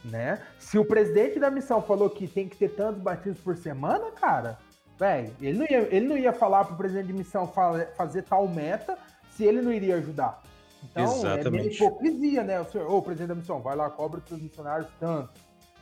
né? 0.05 0.40
Se 0.59 0.78
o 0.78 0.84
presidente 0.84 1.38
da 1.38 1.51
missão 1.51 1.80
falou 1.80 2.11
que 2.11 2.28
tem 2.28 2.49
que 2.49 2.57
ter 2.57 2.70
tantos 2.70 3.01
batismos 3.01 3.40
por 3.40 3.57
semana, 3.57 4.11
cara, 4.12 4.59
velho, 4.99 5.32
ele, 5.40 5.59
não 5.59 5.66
ia, 5.66 5.94
ele 5.94 6.07
não 6.07 6.18
ia 6.18 6.32
falar 6.32 6.64
pro 6.64 6.76
presidente 6.76 7.07
de 7.07 7.12
missão 7.14 7.51
fazer 7.97 8.22
tal 8.22 8.47
meta 8.47 8.99
se 9.30 9.44
ele 9.44 9.62
não 9.62 9.72
iria 9.72 9.97
ajudar. 9.97 10.42
Então, 10.84 11.05
Exatamente. 11.05 11.68
é 11.68 11.72
hipocrisia, 11.72 12.42
né? 12.44 12.61
O 12.61 12.64
senhor, 12.66 12.90
ô, 12.90 13.01
presidente 13.01 13.28
da 13.28 13.34
missão, 13.34 13.61
vai 13.61 13.74
lá, 13.74 13.88
cobra 13.88 14.20
os 14.20 14.28
seus 14.28 14.40
missionários 14.40 14.88
tanto. 15.01 15.30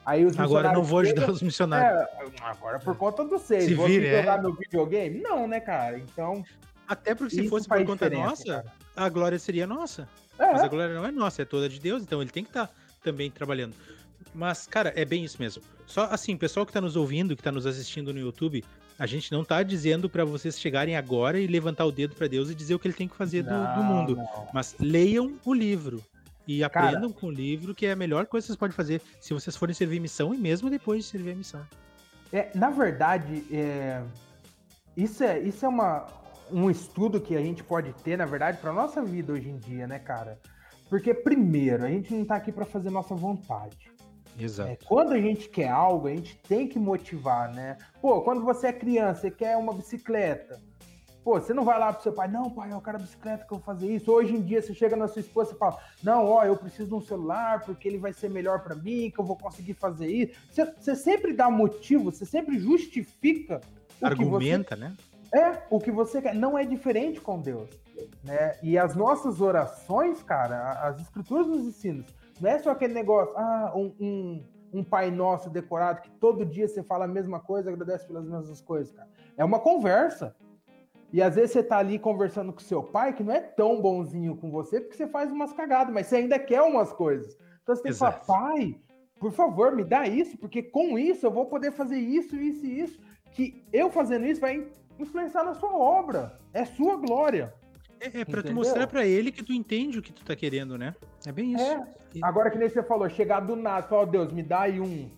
Aí 0.07 0.25
os 0.25 0.39
agora 0.39 0.73
não 0.73 0.83
vou 0.83 0.99
ajudar 1.01 1.31
os 1.31 1.43
missionários. 1.43 2.03
É, 2.03 2.41
agora 2.43 2.79
por 2.79 2.97
conta 2.97 3.25
do 3.25 3.39
seis. 3.39 3.65
Se 3.65 3.75
vou 3.75 3.87
vire, 3.87 4.19
jogar 4.19 4.39
é. 4.39 4.43
no 4.43 4.55
videogame? 4.55 5.21
Não, 5.21 5.49
né, 5.49 5.61
cara? 5.61 5.99
Então. 5.99 6.45
Até 6.87 7.15
porque 7.15 7.35
se 7.35 7.41
Isso 7.43 7.51
fosse 7.51 7.69
por 7.69 7.85
conta 7.85 8.11
nossa, 8.11 8.45
cara. 8.45 8.73
a 8.97 9.09
glória 9.09 9.39
seria 9.39 9.67
nossa. 9.67 10.09
É, 10.39 10.53
Mas 10.53 10.63
a 10.63 10.69
glória 10.69 10.95
não 10.95 11.05
é 11.07 11.11
nossa, 11.13 11.43
é 11.43 11.45
toda 11.45 11.69
de 11.69 11.79
Deus, 11.81 12.03
então 12.03 12.21
ele 12.21 12.31
tem 12.31 12.43
que 12.45 12.51
estar 12.51 12.71
também 13.03 13.31
trabalhando. 13.31 13.75
Mas, 14.35 14.67
cara, 14.67 14.93
é 14.97 15.05
bem 15.05 15.25
isso 15.25 15.37
mesmo. 15.41 15.63
Só 15.87 16.05
assim, 16.11 16.37
pessoal 16.37 16.67
que 16.67 16.73
tá 16.73 16.81
nos 16.81 16.97
ouvindo, 16.97 17.37
que 17.37 17.43
tá 17.43 17.53
nos 17.53 17.67
assistindo 17.67 18.13
no 18.13 18.19
YouTube, 18.19 18.65
a 18.99 19.07
gente 19.07 19.31
não 19.33 19.45
tá 19.45 19.63
dizendo 19.63 20.09
pra 20.09 20.25
vocês 20.25 20.59
chegarem 20.59 20.97
agora 20.97 21.39
e 21.39 21.47
levantar 21.47 21.85
o 21.85 21.93
dedo 21.93 22.15
pra 22.17 22.27
Deus 22.27 22.51
e 22.51 22.55
dizer 22.55 22.75
o 22.75 22.79
que 22.79 22.89
ele 22.89 22.95
tem 22.95 23.07
que 23.09 23.17
fazer 23.17 23.43
do, 23.43 23.51
do 23.51 23.55
Não, 23.55 23.83
mundo. 23.85 24.17
não. 24.17 24.49
Mas 24.53 24.75
leiam 24.81 25.35
o 25.45 25.55
livro. 25.55 26.03
E 26.47 26.61
Cara- 26.69 26.89
aprendam 26.89 27.11
com 27.13 27.29
o 27.29 27.31
livro, 27.31 27.75
que 27.75 27.87
é 27.87 27.93
a 27.93 27.97
melhor 27.97 28.27
coisa 28.27 28.45
que 28.45 28.49
vocês 28.49 28.59
podem 28.59 28.75
fazer 28.75 29.01
se 29.21 29.33
vocês 29.33 29.57
forem 29.57 29.75
servir 29.75 29.99
missão 30.01 30.35
e 30.35 30.39
mesmo 30.39 30.69
depois 30.69 31.05
de 31.05 31.11
servir 31.11 31.31
a 31.31 31.35
missão. 31.35 31.67
É, 32.33 32.51
na 32.55 32.69
verdade, 32.71 33.45
é, 33.51 34.03
isso 34.97 35.23
é, 35.25 35.39
isso 35.41 35.65
é 35.65 35.69
uma, 35.69 36.07
um 36.51 36.71
estudo 36.71 37.21
que 37.21 37.37
a 37.37 37.41
gente 37.41 37.63
pode 37.63 37.93
ter, 38.03 38.17
na 38.17 38.27
verdade, 38.27 38.59
para 38.59 38.73
nossa 38.73 39.03
vida 39.03 39.33
hoje 39.33 39.49
em 39.49 39.59
dia, 39.59 39.87
né, 39.87 39.99
cara? 39.99 40.39
Porque, 40.89 41.15
primeiro, 41.15 41.85
a 41.85 41.89
gente 41.89 42.13
não 42.13 42.25
tá 42.25 42.37
aqui 42.37 42.53
para 42.53 42.65
fazer 42.65 42.91
nossa 42.91 43.15
vontade. 43.15 43.93
Exato. 44.39 44.71
É, 44.71 44.77
quando 44.85 45.13
a 45.13 45.21
gente 45.21 45.49
quer 45.49 45.69
algo, 45.69 46.09
a 46.09 46.11
gente 46.11 46.37
tem 46.49 46.67
que 46.67 46.79
motivar, 46.79 47.53
né? 47.53 47.79
Pô, 48.01 48.21
quando 48.23 48.43
você 48.43 48.69
é 48.69 48.73
criança, 48.73 49.23
você 49.23 49.31
quer 49.31 49.57
uma 49.57 49.73
bicicleta. 49.73 50.61
Pô, 51.23 51.41
você 51.41 51.55
não 51.55 51.65
vai 51.65 51.79
lá 51.79 51.91
pro 51.91 52.03
seu 52.03 52.13
pai, 52.13 52.29
não, 52.29 52.51
pai, 52.51 52.71
eu 52.71 52.81
quero 52.83 52.99
a 52.99 53.01
bicicleta 53.01 53.47
que 53.47 53.53
eu 53.53 53.57
vou 53.57 53.65
fazer 53.65 53.91
isso. 53.91 54.13
Hoje 54.13 54.35
em 54.35 54.43
dia, 54.43 54.61
você 54.61 54.75
chega 54.75 54.95
na 54.95 55.09
sua 55.09 55.21
esposa 55.21 55.55
e 55.55 55.59
fala, 55.59 55.79
não, 56.03 56.27
ó, 56.27 56.45
eu 56.45 56.55
preciso 56.55 56.89
de 56.89 56.95
um 56.95 57.01
celular 57.01 57.65
porque 57.65 57.89
ele 57.89 57.97
vai 57.97 58.13
ser 58.13 58.29
melhor 58.29 58.63
para 58.63 58.75
mim, 58.75 59.11
que 59.11 59.19
eu 59.19 59.25
vou 59.25 59.37
conseguir 59.37 59.73
fazer 59.73 60.07
isso. 60.07 60.35
Você, 60.51 60.67
você 60.67 60.95
sempre 60.95 61.33
dá 61.33 61.51
motivo, 61.51 62.13
você 62.13 62.27
sempre 62.27 62.59
justifica 62.59 63.61
que 63.61 64.01
você 64.01 64.05
Argumenta, 64.05 64.77
né? 64.77 64.95
É, 65.35 65.63
o 65.69 65.81
que 65.81 65.91
você 65.91 66.23
quer. 66.23 66.35
Não 66.35 66.57
é 66.57 66.65
diferente 66.65 67.21
com 67.21 67.41
Deus. 67.41 67.69
Né? 68.23 68.57
E 68.63 68.79
as 68.79 68.95
nossas 68.95 69.41
orações, 69.41 70.23
cara, 70.23 70.73
as 70.83 71.01
escrituras 71.01 71.47
nos 71.47 71.67
ensinam. 71.67 72.05
Não 72.41 72.51
é 72.51 72.59
só 72.59 72.71
aquele 72.71 72.95
negócio, 72.95 73.35
ah, 73.37 73.73
um, 73.75 73.95
um, 74.01 74.45
um 74.73 74.85
Pai 74.85 75.11
Nosso 75.11 75.51
decorado 75.51 76.03
que 76.03 76.11
todo 76.13 76.45
dia 76.45 76.69
você 76.69 76.83
fala 76.83 77.05
a 77.05 77.09
mesma 77.09 77.41
coisa, 77.41 77.71
agradece 77.71 78.07
pelas 78.07 78.25
mesmas 78.25 78.61
coisas, 78.61 78.93
cara. 78.93 79.09
É 79.37 79.45
uma 79.45 79.59
conversa. 79.59 80.35
E 81.13 81.23
às 81.23 81.37
vezes 81.37 81.53
você 81.53 81.63
tá 81.63 81.79
ali 81.79 81.99
conversando 81.99 82.53
com 82.53 82.59
seu 82.59 82.83
pai, 82.83 83.13
que 83.13 83.23
não 83.23 83.33
é 83.33 83.41
tão 83.41 83.81
bonzinho 83.81 84.37
com 84.37 84.51
você, 84.51 84.81
porque 84.81 84.97
você 84.97 85.07
faz 85.07 85.31
umas 85.31 85.53
cagadas, 85.53 85.95
mas 85.95 86.09
você 86.09 86.17
ainda 86.17 86.39
quer 86.41 86.61
umas 86.63 86.93
coisas. 86.93 87.37
Então 87.63 87.77
você 87.77 87.83
tem 87.83 87.91
Exato. 87.93 88.19
que 88.19 88.27
falar, 88.27 88.41
pai, 88.41 88.77
por 89.21 89.31
favor, 89.31 89.75
me 89.75 89.85
dá 89.85 90.09
isso, 90.09 90.37
porque 90.37 90.61
com 90.61 90.99
isso 90.99 91.25
eu 91.25 91.31
vou 91.31 91.47
poder 91.47 91.71
fazer 91.71 91.99
isso, 91.99 92.35
isso 92.35 92.67
e 92.67 92.81
isso. 92.81 93.01
Que 93.31 93.65
eu 93.73 93.91
fazendo 93.91 94.27
isso 94.27 94.41
vai 94.41 94.67
influenciar 94.99 95.45
na 95.45 95.55
sua 95.55 95.75
obra. 95.77 96.39
É 96.53 96.65
sua 96.65 96.97
glória. 96.97 97.53
É, 98.01 98.21
é 98.21 98.25
pra 98.25 98.43
tu 98.43 98.53
mostrar 98.53 98.87
pra 98.87 99.07
ele 99.07 99.33
que 99.33 99.43
tu 99.43 99.53
entende 99.53 99.99
o 99.99 100.03
que 100.03 100.13
tu 100.13 100.25
tá 100.25 100.37
querendo, 100.37 100.77
né? 100.77 100.95
É 101.27 101.33
bem 101.33 101.55
isso. 101.55 101.65
É. 101.65 101.83
Agora 102.23 102.51
que 102.51 102.59
nem 102.59 102.69
você 102.69 102.83
falou, 102.83 103.09
chegar 103.09 103.41
do 103.41 103.57
nada, 103.57 103.87
falar, 103.87 104.03
"Ó, 104.03 104.07
Deus, 104.07 104.33
me 104.33 104.43
dá 104.43 104.63
aí 104.63 104.81
um, 104.81 105.09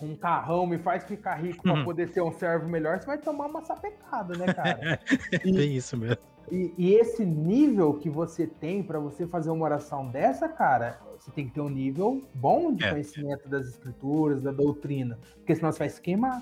um 0.00 0.14
carrão, 0.14 0.66
me 0.66 0.78
faz 0.78 1.04
ficar 1.04 1.34
rico 1.34 1.62
pra 1.62 1.74
Uhum. 1.74 1.84
poder 1.84 2.08
ser 2.08 2.22
um 2.22 2.32
servo 2.32 2.68
melhor, 2.68 2.98
você 3.00 3.06
vai 3.06 3.18
tomar 3.18 3.46
uma 3.46 3.62
sapecada, 3.62 4.34
né, 4.36 4.52
cara? 4.52 5.00
É 5.32 5.52
bem 5.52 5.74
isso 5.74 5.96
mesmo. 5.96 6.18
E, 6.50 6.72
e 6.78 6.94
esse 6.94 7.24
nível 7.24 7.94
que 7.94 8.08
você 8.08 8.46
tem 8.46 8.80
pra 8.82 9.00
você 9.00 9.26
fazer 9.26 9.50
uma 9.50 9.64
oração 9.64 10.06
dessa, 10.08 10.48
cara, 10.48 11.00
você 11.18 11.30
tem 11.32 11.46
que 11.48 11.54
ter 11.54 11.60
um 11.60 11.68
nível 11.68 12.22
bom 12.34 12.72
de 12.72 12.84
É. 12.84 12.90
conhecimento 12.90 13.48
das 13.48 13.66
escrituras, 13.66 14.40
da 14.42 14.52
doutrina, 14.52 15.18
porque 15.38 15.56
senão 15.56 15.72
você 15.72 15.80
vai 15.80 15.88
se 15.88 16.00
queimar. 16.00 16.40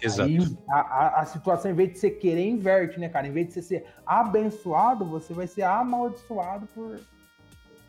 Exato. 0.00 0.28
Aí 0.28 0.38
a, 0.70 0.80
a, 0.80 1.20
a 1.20 1.24
situação, 1.26 1.70
em 1.70 1.74
vez 1.74 1.92
de 1.92 1.98
você 1.98 2.10
querer, 2.10 2.46
inverte, 2.46 2.98
né, 3.00 3.08
cara? 3.08 3.26
Em 3.26 3.32
vez 3.32 3.48
de 3.48 3.54
você 3.54 3.62
ser 3.62 3.86
abençoado, 4.06 5.04
você 5.04 5.32
vai 5.32 5.46
ser 5.46 5.62
amaldiçoado 5.62 6.66
por, 6.74 7.00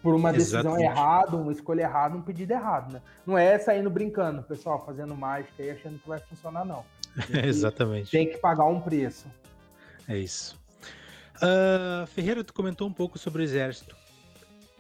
por 0.01 0.16
uma 0.16 0.32
decisão 0.34 0.62
Exatamente. 0.62 0.84
errada, 0.91 1.38
uma 1.38 1.51
escolha 1.51 1.82
errada, 1.82 2.18
um 2.18 2.22
pedido 2.22 2.51
errado, 2.51 2.93
né? 2.93 3.01
Não 3.26 3.38
é 3.38 3.57
saindo 3.60 3.89
brincando, 3.89 4.41
pessoal, 4.43 4.84
fazendo 4.86 5.16
mágica 5.16 5.62
e 5.62 5.70
achando 5.70 5.99
que 5.99 6.07
vai 6.07 6.20
funcionar, 6.20 6.66
não. 6.66 6.84
Tem 7.16 7.26
que- 7.26 7.38
Exatamente. 7.47 8.12
Tem 8.12 8.30
que 8.30 8.38
pagar 8.38 8.66
um 8.66 8.80
preço. 8.82 9.28
É 10.07 10.18
isso. 10.18 10.60
Ah, 11.41 12.05
Ferreira, 12.07 12.43
tu 12.43 12.53
comentou 12.53 12.88
um 12.88 12.93
pouco 12.93 13.18
sobre 13.18 13.41
o 13.41 13.43
exército. 13.43 13.95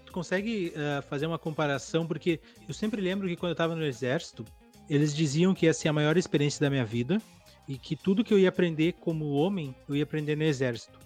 Tu 0.05 0.11
consegue 0.11 0.73
ah, 0.75 1.01
fazer 1.03 1.27
uma 1.27 1.39
comparação? 1.39 2.05
Porque 2.07 2.39
eu 2.67 2.73
sempre 2.73 3.01
lembro 3.01 3.27
que 3.27 3.35
quando 3.35 3.51
eu 3.51 3.53
estava 3.53 3.75
no 3.75 3.85
exército, 3.85 4.43
eles 4.89 5.15
diziam 5.15 5.53
que 5.53 5.65
ia 5.65 5.73
ser 5.73 5.89
a 5.89 5.93
maior 5.93 6.17
experiência 6.17 6.59
da 6.59 6.69
minha 6.69 6.85
vida 6.85 7.21
e 7.67 7.77
que 7.77 7.95
tudo 7.95 8.23
que 8.23 8.33
eu 8.33 8.39
ia 8.39 8.49
aprender 8.49 8.93
como 8.93 9.33
homem, 9.33 9.75
eu 9.87 9.95
ia 9.95 10.03
aprender 10.03 10.35
no 10.35 10.43
exército. 10.43 10.97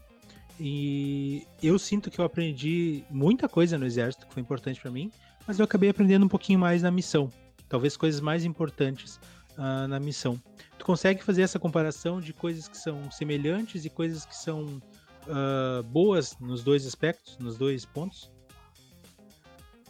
E 0.60 1.46
eu 1.62 1.78
sinto 1.78 2.10
que 2.10 2.20
eu 2.20 2.26
aprendi 2.26 3.04
muita 3.10 3.50
coisa 3.50 3.78
no 3.78 3.86
exército, 3.86 4.26
que 4.28 4.34
foi 4.34 4.42
importante 4.42 4.80
para 4.80 4.92
mim, 4.92 5.12
mas 5.46 5.60
eu 5.60 5.66
acabei 5.66 5.90
aprendendo 5.90 6.26
um 6.26 6.30
pouquinho 6.30 6.60
mais 6.60 6.82
na 6.82 6.92
missão. 6.92 7.30
Talvez 7.68 7.98
coisas 7.98 8.22
mais 8.22 8.46
importantes 8.46 9.20
ah, 9.58 9.88
na 9.88 10.00
missão. 10.00 10.40
Tu 10.78 10.86
consegue 10.86 11.24
fazer 11.24 11.42
essa 11.42 11.60
comparação 11.60 12.22
de 12.22 12.34
coisas 12.34 12.68
que 12.68 12.78
são 12.78 13.12
semelhantes 13.12 13.84
e 13.84 13.90
coisas 13.90 14.26
que 14.26 14.36
são 14.36 14.82
ah, 15.28 15.82
boas 15.86 16.38
nos 16.40 16.64
dois 16.64 16.86
aspectos, 16.86 17.38
nos 17.40 17.58
dois 17.58 17.84
pontos? 17.84 18.32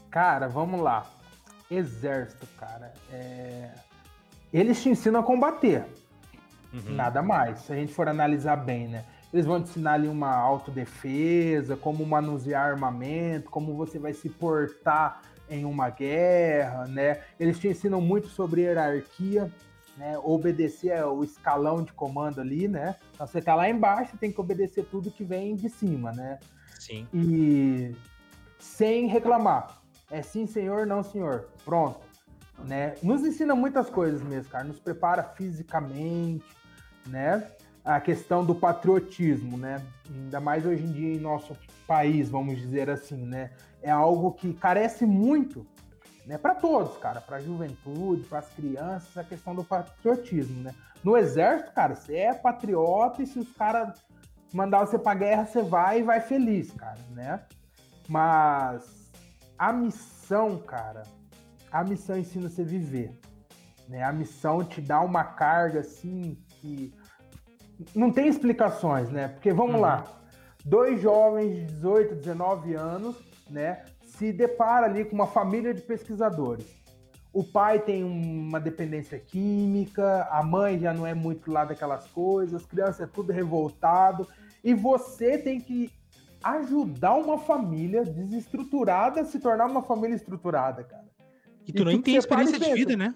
Cara, 0.10 0.48
vamos 0.48 0.82
lá. 0.82 1.10
Exército, 1.70 2.45
cara. 2.59 2.93
é, 3.11 3.72
Eles 4.53 4.82
te 4.82 4.89
ensinam 4.89 5.20
a 5.22 5.24
combater. 5.24 5.86
Uhum. 6.74 6.95
Nada 6.95 7.22
mais. 7.22 7.59
Se 7.59 7.72
a 7.72 7.76
gente 7.76 7.93
for 7.93 8.07
analisar 8.07 8.55
bem, 8.57 8.88
né? 8.88 9.05
Eles 9.32 9.45
vão 9.45 9.61
te 9.61 9.70
ensinar 9.70 9.93
ali 9.93 10.07
uma 10.07 10.36
autodefesa, 10.36 11.76
como 11.76 12.05
manusear 12.05 12.70
armamento, 12.72 13.49
como 13.49 13.76
você 13.76 13.97
vai 13.97 14.14
se 14.14 14.30
portar 14.30 15.22
em 15.49 15.66
uma 15.66 15.89
guerra, 15.89 16.86
né? 16.88 17.22
Eles 17.39 17.59
te 17.59 17.68
ensinam 17.68 17.99
muito 18.01 18.28
sobre 18.28 18.61
hierarquia. 18.61 19.51
né? 19.97 20.18
Obedecer 20.24 21.03
o 21.05 21.24
escalão 21.24 21.84
de 21.84 21.93
comando 21.93 22.41
ali, 22.41 22.68
né? 22.68 22.95
Então 23.14 23.28
você 23.28 23.39
tá 23.41 23.53
lá 23.53 23.70
embaixo, 23.70 24.18
tem 24.18 24.32
que 24.32 24.41
obedecer 24.41 24.86
tudo 24.86 25.11
que 25.11 25.24
vem 25.24 25.55
de 25.55 25.70
cima, 25.70 26.11
né? 26.11 26.39
Sim. 26.80 27.07
E 27.14 27.95
sem 28.57 29.07
reclamar. 29.07 29.83
É 30.14 30.22
sim, 30.22 30.45
senhor, 30.45 30.86
não, 30.86 31.01
senhor. 31.01 31.49
Pronto. 31.66 31.99
Né? 32.66 32.93
Nos 33.01 33.26
ensina 33.26 33.55
muitas 33.55 33.89
coisas 33.89 34.22
mesmo, 34.22 34.51
cara. 34.51 34.64
Nos 34.64 34.80
prepara 34.80 35.24
fisicamente, 35.24 36.45
né? 37.07 37.47
A 37.84 37.99
questão 37.99 38.45
do 38.45 38.53
patriotismo, 38.53 39.57
né? 39.57 39.84
Ainda 40.07 40.39
mais 40.39 40.68
hoje 40.68 40.84
em 40.84 40.91
dia 40.91 41.16
em 41.16 41.20
nosso 41.20 41.57
país, 41.88 42.30
vamos 42.30 42.59
dizer 42.59 42.91
assim, 42.91 43.26
né? 43.26 43.53
É 43.82 43.89
algo 43.89 44.34
que 44.34 44.53
carece 44.53 45.03
muito 45.03 45.66
né, 46.28 46.38
para 46.38 46.53
todos, 46.53 46.95
cara, 46.97 47.20
para 47.20 47.38
a 47.38 47.41
juventude, 47.41 48.24
para 48.26 48.38
as 48.38 48.49
crianças, 48.49 49.18
a 49.18 49.24
questão 49.24 49.55
do 49.55 49.64
patriotismo, 49.64 50.61
né? 50.61 50.76
No 51.03 51.18
exército, 51.18 51.74
cara, 51.74 51.95
você 51.95 52.18
é 52.18 52.34
patriota 52.36 53.24
e 53.24 53.26
se 53.26 53.39
os 53.39 53.51
caras 53.53 53.99
mandar 54.53 54.86
você 54.86 54.99
para 54.99 55.18
guerra, 55.18 55.45
você 55.47 55.64
vai 55.64 56.01
e 56.01 56.03
vai 56.03 56.22
feliz, 56.22 56.72
cara, 56.72 56.99
né? 57.16 57.41
Mas 58.07 58.93
a 59.68 59.74
missão, 59.74 60.57
cara, 60.59 61.03
a 61.72 61.84
missão 61.84 62.18
ensina 62.18 62.49
você 62.49 62.64
a 62.64 62.66
viver, 62.66 63.11
né? 63.88 64.03
A 64.03 64.11
missão 64.11 64.64
te 64.64 64.82
dá 64.82 64.99
uma 65.01 65.24
carga 65.24 65.80
assim 65.80 66.38
que 66.47 66.93
não 67.95 68.11
tem 68.11 68.28
explicações, 68.28 69.09
né? 69.09 69.30
Porque 69.30 69.53
vamos 69.53 69.76
uhum. 69.76 69.82
lá, 69.82 70.05
dois 70.66 71.01
jovens 71.01 71.55
de 71.55 71.66
18, 71.66 72.16
19 72.16 72.74
anos, 72.76 73.16
né? 73.49 73.84
se 74.18 74.32
depara 74.32 74.86
ali 74.86 75.05
com 75.05 75.16
uma 75.16 75.28
família 75.28 75.74
de 75.74 75.82
pesquisadores. 75.82 76.68
O 77.32 77.43
pai 77.43 77.80
tem 77.80 78.03
uma 78.03 78.59
dependência 78.59 79.18
química, 79.18 80.28
a 80.30 80.43
mãe 80.43 80.78
já 80.78 80.93
não 80.93 81.07
é 81.07 81.16
muito 81.16 81.51
lá 81.51 81.66
daquelas 81.66 82.05
coisas, 82.07 82.61
as 82.61 82.66
crianças 82.66 83.01
é 83.01 83.07
tudo 83.07 83.34
revoltado, 83.34 84.28
e 84.64 84.74
você 84.74 85.38
tem 85.38 85.59
que 85.59 85.91
ajudar 86.44 87.16
uma 87.16 87.38
família 87.38 88.04
desestruturada 88.04 89.22
a 89.22 89.26
se 89.26 89.39
tornar 89.39 89.66
uma 89.66 89.82
família 89.82 90.16
estruturada, 90.16 90.84
cara. 90.84 91.08
E 91.66 91.72
tu 91.72 91.84
e 91.84 91.86
nem 91.86 92.02
tem 92.02 92.16
experiência 92.16 92.60
de 92.60 92.74
vida, 92.74 92.98
né? 92.98 93.16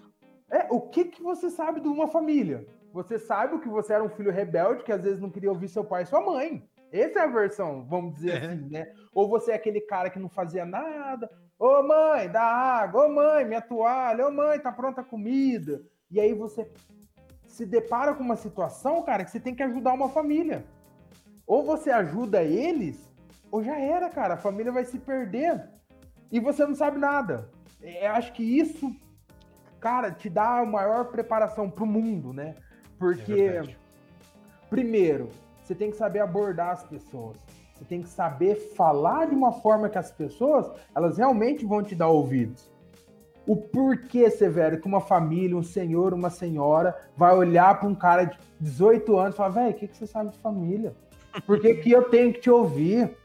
É, 0.50 0.66
o 0.70 0.80
que, 0.80 1.04
que 1.04 1.22
você 1.22 1.50
sabe 1.50 1.80
de 1.80 1.88
uma 1.88 2.08
família? 2.08 2.66
Você 2.92 3.18
sabe 3.18 3.58
que 3.58 3.68
você 3.68 3.92
era 3.92 4.02
um 4.02 4.08
filho 4.08 4.32
rebelde 4.32 4.82
que 4.82 4.92
às 4.92 5.02
vezes 5.02 5.20
não 5.20 5.30
queria 5.30 5.50
ouvir 5.50 5.68
seu 5.68 5.84
pai 5.84 6.02
e 6.02 6.06
sua 6.06 6.24
mãe. 6.24 6.66
Essa 6.90 7.20
é 7.20 7.22
a 7.24 7.26
versão, 7.26 7.84
vamos 7.84 8.14
dizer 8.14 8.42
é. 8.42 8.46
assim, 8.46 8.68
né? 8.70 8.92
Ou 9.12 9.28
você 9.28 9.52
é 9.52 9.54
aquele 9.54 9.80
cara 9.82 10.08
que 10.08 10.18
não 10.18 10.28
fazia 10.28 10.64
nada. 10.64 11.30
Ô 11.58 11.82
mãe, 11.82 12.30
dá 12.30 12.42
água. 12.42 13.06
Ô 13.06 13.12
mãe, 13.12 13.44
minha 13.44 13.60
toalha. 13.60 14.26
Ô 14.26 14.30
mãe, 14.30 14.58
tá 14.58 14.72
pronta 14.72 15.02
a 15.02 15.04
comida. 15.04 15.82
E 16.10 16.18
aí 16.18 16.32
você 16.32 16.70
se 17.46 17.66
depara 17.66 18.14
com 18.14 18.22
uma 18.22 18.36
situação, 18.36 19.02
cara, 19.02 19.24
que 19.24 19.30
você 19.30 19.40
tem 19.40 19.54
que 19.54 19.62
ajudar 19.62 19.92
uma 19.92 20.08
família. 20.08 20.64
Ou 21.46 21.62
você 21.62 21.90
ajuda 21.90 22.42
eles, 22.42 23.07
ou 23.50 23.62
já 23.62 23.78
era, 23.78 24.08
cara. 24.08 24.34
A 24.34 24.38
família 24.38 24.72
vai 24.72 24.84
se 24.84 24.98
perder. 24.98 25.68
E 26.30 26.40
você 26.40 26.66
não 26.66 26.74
sabe 26.74 26.98
nada. 26.98 27.50
É, 27.82 28.06
eu 28.06 28.12
acho 28.12 28.32
que 28.32 28.42
isso, 28.42 28.94
cara, 29.80 30.10
te 30.10 30.28
dá 30.28 30.60
a 30.60 30.66
maior 30.66 31.06
preparação 31.06 31.70
pro 31.70 31.86
mundo, 31.86 32.32
né? 32.32 32.54
Porque, 32.98 33.32
é 33.32 33.62
primeiro, 34.68 35.28
você 35.62 35.74
tem 35.74 35.90
que 35.90 35.96
saber 35.96 36.20
abordar 36.20 36.70
as 36.70 36.84
pessoas. 36.84 37.38
Você 37.74 37.84
tem 37.84 38.02
que 38.02 38.08
saber 38.08 38.56
falar 38.74 39.26
de 39.26 39.34
uma 39.34 39.52
forma 39.52 39.88
que 39.88 39.98
as 39.98 40.10
pessoas, 40.10 40.68
elas 40.94 41.16
realmente 41.16 41.64
vão 41.64 41.82
te 41.82 41.94
dar 41.94 42.08
ouvidos. 42.08 42.68
O 43.46 43.56
porquê, 43.56 44.28
Severo, 44.28 44.80
que 44.80 44.86
uma 44.86 45.00
família, 45.00 45.56
um 45.56 45.62
senhor, 45.62 46.12
uma 46.12 46.28
senhora 46.28 46.94
vai 47.16 47.34
olhar 47.34 47.78
para 47.78 47.88
um 47.88 47.94
cara 47.94 48.24
de 48.24 48.38
18 48.60 49.16
anos 49.16 49.34
e 49.34 49.36
falar, 49.36 49.48
velho, 49.50 49.70
o 49.70 49.74
que, 49.74 49.88
que 49.88 49.96
você 49.96 50.06
sabe 50.06 50.30
de 50.30 50.38
família? 50.38 50.94
Por 51.46 51.60
que, 51.60 51.74
que 51.76 51.90
eu 51.90 52.10
tenho 52.10 52.32
que 52.32 52.40
te 52.40 52.50
ouvir? 52.50 53.16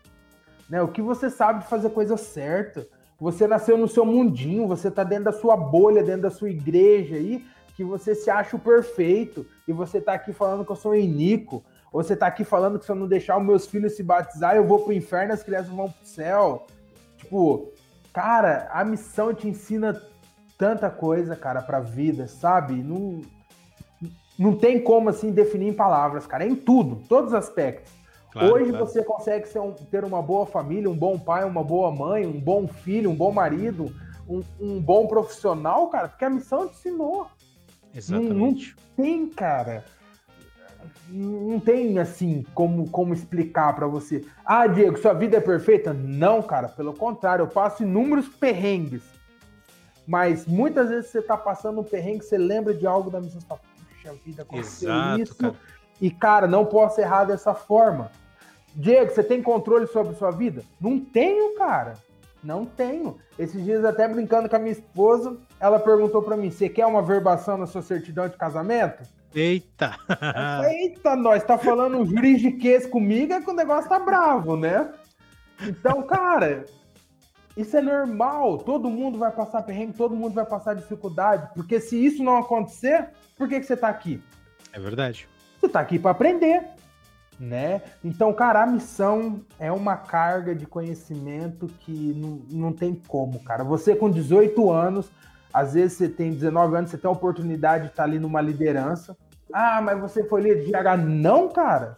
Né? 0.74 0.82
O 0.82 0.88
que 0.88 1.04
você 1.04 1.30
sabe 1.30 1.60
de 1.60 1.70
fazer 1.70 1.92
coisa 1.92 2.18
certa? 2.18 2.88
Você 3.20 3.46
nasceu 3.46 3.78
no 3.78 3.88
seu 3.88 4.04
mundinho, 4.04 4.68
você 4.68 4.88
está 4.88 5.04
dentro 5.04 5.26
da 5.26 5.32
sua 5.32 5.56
bolha, 5.56 6.02
dentro 6.02 6.24
da 6.24 6.32
sua 6.32 6.50
igreja 6.50 7.16
aí, 7.16 7.46
que 7.76 7.84
você 7.84 8.16
se 8.16 8.28
acha 8.28 8.56
o 8.56 8.60
perfeito, 8.60 9.46
e 9.68 9.72
você 9.72 10.00
está 10.00 10.14
aqui 10.14 10.34
falando 10.34 10.66
que 10.66 10.72
eu 10.72 10.76
sou 10.76 10.94
um 10.94 10.96
inico, 10.96 11.64
ou 11.92 12.02
você 12.02 12.16
tá 12.16 12.26
aqui 12.26 12.44
falando 12.44 12.80
que 12.80 12.86
se 12.86 12.92
eu 12.92 12.96
não 12.96 13.08
deixar 13.08 13.38
os 13.38 13.46
meus 13.46 13.68
filhos 13.68 13.96
se 13.96 14.02
batizar, 14.02 14.56
eu 14.56 14.66
vou 14.66 14.80
pro 14.80 14.94
inferno 14.94 15.32
as 15.32 15.44
crianças 15.44 15.72
vão 15.72 15.92
pro 15.92 16.08
céu. 16.08 16.66
Tipo, 17.18 17.72
cara, 18.12 18.68
a 18.74 18.84
missão 18.84 19.32
te 19.32 19.48
ensina 19.48 20.02
tanta 20.58 20.90
coisa, 20.90 21.36
cara, 21.36 21.62
pra 21.62 21.82
vida, 21.82 22.28
sabe? 22.28 22.82
Não, 22.82 23.22
não 24.40 24.58
tem 24.58 24.82
como, 24.84 25.08
assim, 25.08 25.30
definir 25.30 25.68
em 25.68 25.74
palavras, 25.74 26.26
cara. 26.26 26.44
É 26.44 26.48
em 26.48 26.56
tudo, 26.56 26.96
todos 27.08 27.28
os 27.28 27.38
aspectos. 27.38 27.94
Claro, 28.34 28.54
Hoje 28.54 28.72
claro. 28.72 28.86
você 28.86 29.04
consegue 29.04 29.60
um, 29.60 29.72
ter 29.72 30.04
uma 30.04 30.22
boa 30.22 30.46
família, 30.46 30.90
um 30.90 30.98
bom 30.98 31.20
pai, 31.20 31.46
uma 31.46 31.64
boa 31.64 31.92
mãe, 31.92 32.26
um 32.26 32.40
bom 32.40 32.68
filho, 32.68 33.12
um 33.12 33.16
bom 33.16 33.32
marido, 33.32 33.94
um, 34.28 34.42
um 34.60 34.82
bom 34.82 35.06
profissional, 35.06 35.88
cara, 35.88 36.10
porque 36.10 36.26
a 36.26 36.32
missão 36.32 36.68
te 36.68 36.74
ensinou. 36.74 37.28
Exatamente. 37.94 38.34
Não, 38.36 38.48
não 38.48 38.56
tem, 38.96 39.28
cara 39.28 39.86
não 41.10 41.60
tem 41.60 42.00
assim 42.00 42.44
como, 42.54 42.90
como 42.90 43.14
explicar 43.14 43.76
para 43.76 43.88
você. 43.88 44.26
Ah, 44.44 44.66
Diego, 44.68 44.98
sua 44.98 45.14
vida 45.14 45.38
é 45.38 45.40
perfeita? 45.40 45.94
Não, 45.94 46.42
cara, 46.42 46.68
pelo 46.68 46.94
contrário, 46.94 47.44
eu 47.44 47.48
passo 47.48 47.84
inúmeros 47.84 48.28
perrengues. 48.28 49.04
Mas 50.08 50.46
muitas 50.46 50.90
vezes 50.90 51.12
você 51.12 51.22
tá 51.22 51.38
passando 51.38 51.82
um 51.82 51.84
perrengue, 51.84 52.24
você 52.24 52.38
lembra 52.38 52.74
de 52.74 52.86
algo 52.86 53.10
da 53.10 53.22
missão, 53.22 53.40
você 53.40 53.48
fala, 53.48 53.62
puxa 53.90 54.14
vida, 54.26 54.42
aconteceu 54.42 54.90
Exato, 54.90 55.22
isso. 55.22 55.36
Cara. 55.36 55.56
E, 56.02 56.12
cara, 56.12 56.48
não 56.48 56.66
posso 56.66 57.00
errar 57.00 57.26
dessa 57.26 57.54
forma. 57.54 58.12
Diego, 58.76 59.12
você 59.12 59.24
tem 59.24 59.42
controle 59.42 59.88
sobre 59.88 60.16
sua 60.16 60.32
vida? 60.32 60.64
Não 60.80 61.00
tenho, 61.00 61.56
cara. 61.56 61.94
Não 62.44 62.66
tenho. 62.66 63.18
Esses 63.40 63.64
dias, 63.64 63.86
até 63.86 64.08
brincando 64.08 64.50
com 64.50 64.56
a 64.56 64.60
minha 64.60 64.74
esposa, 64.74 65.38
ela 65.60 65.80
perguntou 65.80 66.22
para 66.22 66.36
mim: 66.36 66.52
você 66.52 66.68
quer 66.68 66.86
uma 66.86 67.02
verbação 67.02 67.58
na 67.58 67.66
sua 67.66 67.82
certidão 67.82 68.28
de 68.28 68.36
casamento? 68.36 69.04
Eita! 69.34 69.96
Eita, 70.70 71.16
nós 71.16 71.44
tá 71.44 71.58
falando 71.58 72.06
juridiquês 72.06 72.86
comigo, 72.86 73.34
é 73.34 73.42
que 73.42 73.50
o 73.50 73.54
negócio 73.54 73.90
tá 73.90 74.00
bravo, 74.00 74.56
né? 74.56 74.92
Então, 75.62 76.04
cara, 76.04 76.66
isso 77.56 77.78
é 77.78 77.82
normal. 77.82 78.58
Todo 78.60 78.90
mundo 78.90 79.18
vai 79.18 79.32
passar 79.32 79.64
perrengue, 79.64 79.94
todo 79.94 80.16
mundo 80.16 80.34
vai 80.34 80.46
passar 80.46 80.76
dificuldade. 80.76 81.50
Porque 81.56 81.80
se 81.80 82.04
isso 82.04 82.24
não 82.24 82.38
acontecer, 82.38 83.10
por 83.38 83.48
que, 83.48 83.60
que 83.60 83.66
você 83.66 83.78
tá 83.78 83.88
aqui? 83.88 84.22
É 84.72 84.80
verdade. 84.80 85.28
Você 85.60 85.70
tá 85.70 85.80
aqui 85.80 85.98
para 85.98 86.12
aprender, 86.12 86.64
né? 87.40 87.82
Então, 88.04 88.34
cara, 88.34 88.64
a 88.64 88.68
missão 88.68 89.42
é 89.60 89.72
uma 89.72 89.98
carga 89.98 90.54
de 90.56 90.66
conhecimento 90.66 91.68
que 91.80 92.14
não, 92.16 92.42
não 92.50 92.74
tem 92.74 92.94
como, 93.08 93.40
cara. 93.40 93.64
Você 93.64 93.96
com 93.96 94.10
18 94.10 94.72
anos, 94.72 95.12
às 95.54 95.74
vezes 95.74 95.98
você 95.98 96.10
tem 96.10 96.32
19 96.32 96.76
anos, 96.76 96.92
você 96.92 96.98
tem 96.98 97.08
a 97.08 97.12
oportunidade 97.12 97.86
de 97.86 97.90
estar 97.92 98.04
ali 98.04 98.20
numa 98.20 98.42
liderança. 98.42 99.18
Ah, 99.52 99.82
mas 99.82 100.00
você 100.00 100.24
foi 100.24 100.42
líder 100.42 100.66
de 100.66 100.76
RH. 100.76 100.98
Não, 100.98 101.50
cara. 101.50 101.98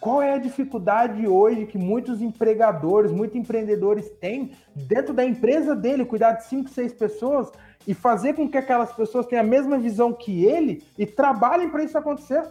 Qual 0.00 0.22
é 0.22 0.34
a 0.34 0.38
dificuldade 0.38 1.26
hoje 1.26 1.66
que 1.66 1.76
muitos 1.76 2.22
empregadores, 2.22 3.10
muitos 3.10 3.36
empreendedores 3.36 4.08
têm 4.20 4.52
dentro 4.74 5.12
da 5.12 5.24
empresa 5.24 5.74
dele, 5.74 6.04
cuidar 6.04 6.32
de 6.32 6.44
cinco, 6.44 6.70
seis 6.70 6.92
pessoas 6.92 7.50
e 7.86 7.92
fazer 7.92 8.34
com 8.34 8.48
que 8.48 8.56
aquelas 8.56 8.92
pessoas 8.92 9.26
tenham 9.26 9.44
a 9.44 9.46
mesma 9.46 9.78
visão 9.78 10.12
que 10.12 10.44
ele 10.44 10.84
e 10.96 11.06
trabalhem 11.06 11.70
para 11.70 11.82
isso 11.82 11.98
acontecer? 11.98 12.42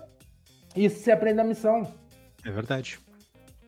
Isso 0.76 1.00
se 1.00 1.12
aprende 1.12 1.38
na 1.38 1.44
missão. 1.44 1.88
É 2.44 2.52
verdade. 2.52 3.00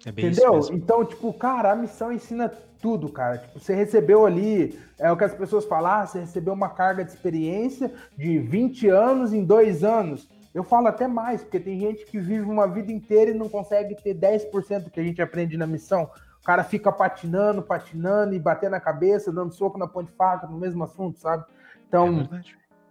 É 0.05 0.09
Entendeu? 0.09 0.59
Então, 0.71 1.03
tipo, 1.03 1.33
cara, 1.33 1.71
a 1.71 1.75
missão 1.75 2.11
ensina 2.11 2.49
tudo, 2.81 3.09
cara. 3.09 3.39
Tipo, 3.39 3.59
você 3.59 3.73
recebeu 3.73 4.25
ali, 4.25 4.79
é 4.99 5.11
o 5.11 5.17
que 5.17 5.23
as 5.23 5.33
pessoas 5.33 5.65
falam, 5.65 5.91
ah, 5.91 6.05
você 6.05 6.19
recebeu 6.19 6.53
uma 6.53 6.69
carga 6.69 7.03
de 7.03 7.11
experiência 7.11 7.91
de 8.17 8.37
20 8.39 8.89
anos 8.89 9.33
em 9.33 9.43
dois 9.43 9.83
anos. 9.83 10.27
Eu 10.53 10.63
falo 10.63 10.87
até 10.87 11.07
mais, 11.07 11.43
porque 11.43 11.59
tem 11.59 11.79
gente 11.79 12.05
que 12.05 12.19
vive 12.19 12.49
uma 12.49 12.67
vida 12.67 12.91
inteira 12.91 13.31
e 13.31 13.33
não 13.33 13.49
consegue 13.49 13.95
ter 13.95 14.15
10% 14.15 14.85
do 14.85 14.89
que 14.89 14.99
a 14.99 15.03
gente 15.03 15.21
aprende 15.21 15.57
na 15.57 15.67
missão. 15.67 16.09
O 16.41 16.45
cara 16.45 16.63
fica 16.63 16.91
patinando, 16.91 17.61
patinando 17.61 18.33
e 18.33 18.39
batendo 18.39 18.75
a 18.75 18.79
cabeça, 18.79 19.31
dando 19.31 19.53
soco 19.53 19.77
na 19.77 19.87
ponte 19.87 20.11
faca 20.13 20.47
no 20.47 20.57
mesmo 20.57 20.83
assunto, 20.83 21.19
sabe? 21.19 21.43
Então, 21.87 22.27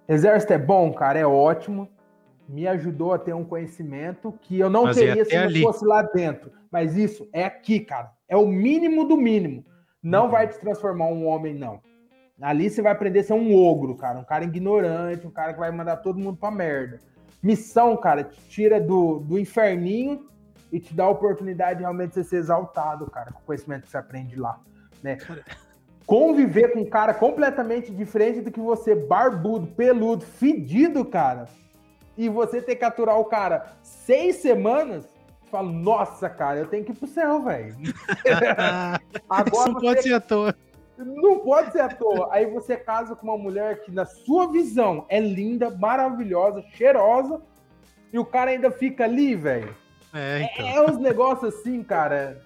é 0.06 0.14
exército 0.14 0.52
é 0.52 0.58
bom, 0.58 0.92
cara, 0.92 1.18
é 1.18 1.26
ótimo. 1.26 1.88
Me 2.48 2.66
ajudou 2.66 3.12
a 3.12 3.18
ter 3.18 3.34
um 3.34 3.44
conhecimento 3.44 4.32
que 4.42 4.58
eu 4.58 4.70
não 4.70 4.84
Mas 4.84 4.96
teria 4.96 5.24
se 5.24 5.36
não 5.36 5.62
fosse 5.62 5.84
lá 5.84 6.02
dentro. 6.02 6.50
Mas 6.70 6.96
isso 6.96 7.28
é 7.32 7.44
aqui, 7.44 7.80
cara. 7.80 8.12
É 8.28 8.36
o 8.36 8.46
mínimo 8.46 9.06
do 9.06 9.16
mínimo. 9.16 9.64
Não 10.02 10.24
uhum. 10.24 10.30
vai 10.30 10.48
te 10.48 10.58
transformar 10.58 11.06
um 11.06 11.26
homem, 11.26 11.54
não. 11.54 11.80
Ali 12.40 12.68
você 12.68 12.82
vai 12.82 12.92
aprender 12.92 13.20
a 13.20 13.24
ser 13.24 13.32
um 13.32 13.54
ogro, 13.56 13.96
cara. 13.96 14.18
Um 14.18 14.24
cara 14.24 14.44
ignorante, 14.44 15.26
um 15.26 15.30
cara 15.30 15.52
que 15.52 15.58
vai 15.58 15.70
mandar 15.70 15.96
todo 15.96 16.18
mundo 16.18 16.36
pra 16.36 16.50
merda. 16.50 17.00
Missão, 17.42 17.96
cara, 17.96 18.24
te 18.24 18.40
tira 18.48 18.80
do, 18.80 19.20
do 19.20 19.38
inferninho 19.38 20.26
e 20.70 20.78
te 20.78 20.94
dá 20.94 21.04
a 21.04 21.10
oportunidade 21.10 21.76
de 21.76 21.82
realmente 21.82 22.14
você 22.14 22.24
ser 22.24 22.36
exaltado, 22.36 23.10
cara, 23.10 23.32
com 23.32 23.38
o 23.40 23.44
conhecimento 23.44 23.82
que 23.82 23.90
você 23.90 23.98
aprende 23.98 24.36
lá. 24.36 24.60
Né? 25.02 25.18
conviver 26.06 26.72
com 26.72 26.80
um 26.80 26.88
cara 26.88 27.12
completamente 27.12 27.92
diferente 27.92 28.40
do 28.40 28.52
que 28.52 28.60
você, 28.60 28.94
barbudo, 28.94 29.66
peludo, 29.66 30.24
fedido, 30.24 31.04
cara, 31.04 31.46
e 32.16 32.28
você 32.28 32.62
ter 32.62 32.76
que 32.76 32.84
aturar 32.84 33.18
o 33.18 33.24
cara 33.24 33.76
seis 33.82 34.36
semanas, 34.36 35.08
fala, 35.50 35.70
nossa, 35.70 36.28
cara, 36.28 36.58
eu 36.60 36.66
tenho 36.66 36.84
que 36.84 36.92
ir 36.92 36.94
pro 36.94 37.06
céu, 37.06 37.42
velho. 37.42 37.76
Agora 39.28 39.72
não 39.72 39.80
pode 39.80 40.02
ser 40.02 40.14
à 40.14 40.20
toa. 40.20 40.54
Não 40.98 41.38
pode 41.40 41.72
ser 41.72 41.80
à 41.80 41.88
toa. 41.88 42.28
Aí 42.32 42.46
você 42.46 42.76
casa 42.76 43.14
com 43.14 43.26
uma 43.26 43.38
mulher 43.38 43.82
que, 43.82 43.90
na 43.90 44.06
sua 44.06 44.50
visão, 44.50 45.04
é 45.08 45.20
linda, 45.20 45.70
maravilhosa, 45.70 46.64
cheirosa, 46.74 47.40
e 48.12 48.18
o 48.18 48.24
cara 48.24 48.50
ainda 48.50 48.70
fica 48.70 49.04
ali, 49.04 49.34
velho. 49.34 49.74
É, 50.14 50.42
então. 50.42 50.66
é 50.66 50.90
uns 50.90 50.98
negócios 50.98 51.54
assim, 51.54 51.82
cara. 51.82 52.40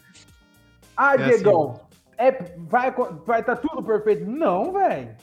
Ah, 0.97 1.15
é 1.15 1.19
Diegão, 1.19 1.73
assim. 1.73 1.81
é, 2.19 2.33
vai 2.59 2.89
estar 2.89 3.05
vai 3.25 3.43
tá 3.45 3.55
tudo 3.55 3.83
perfeito? 3.83 4.29
Não, 4.29 4.73
velho. 4.73 5.17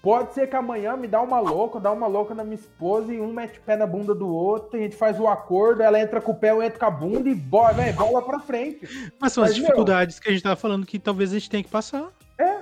Pode 0.00 0.32
ser 0.32 0.48
que 0.48 0.54
amanhã 0.54 0.96
me 0.96 1.08
dá 1.08 1.20
uma 1.20 1.40
louca, 1.40 1.80
dá 1.80 1.90
uma 1.90 2.06
louca 2.06 2.32
na 2.32 2.44
minha 2.44 2.54
esposa 2.54 3.12
e 3.12 3.20
um 3.20 3.32
mete 3.32 3.58
pé 3.60 3.76
na 3.76 3.86
bunda 3.86 4.14
do 4.14 4.28
outro, 4.28 4.78
a 4.78 4.82
gente 4.82 4.94
faz 4.94 5.18
o 5.18 5.26
acordo, 5.26 5.82
ela 5.82 6.00
entra 6.00 6.20
com 6.20 6.30
o 6.30 6.34
pé, 6.34 6.50
eu 6.50 6.62
entro 6.62 6.78
com 6.78 6.86
a 6.86 6.90
bunda 6.90 7.28
e 7.28 7.34
bola, 7.34 7.72
véio, 7.72 7.94
bola 7.94 8.22
pra 8.22 8.38
frente. 8.38 8.86
Mas 9.20 9.32
são 9.32 9.42
Mas, 9.42 9.50
as 9.50 9.56
dificuldades 9.56 10.16
meu, 10.16 10.22
que 10.22 10.28
a 10.28 10.32
gente 10.32 10.42
tava 10.42 10.56
falando 10.56 10.86
que 10.86 11.00
talvez 11.00 11.30
a 11.30 11.34
gente 11.34 11.50
tenha 11.50 11.64
que 11.64 11.70
passar. 11.70 12.12
É. 12.38 12.58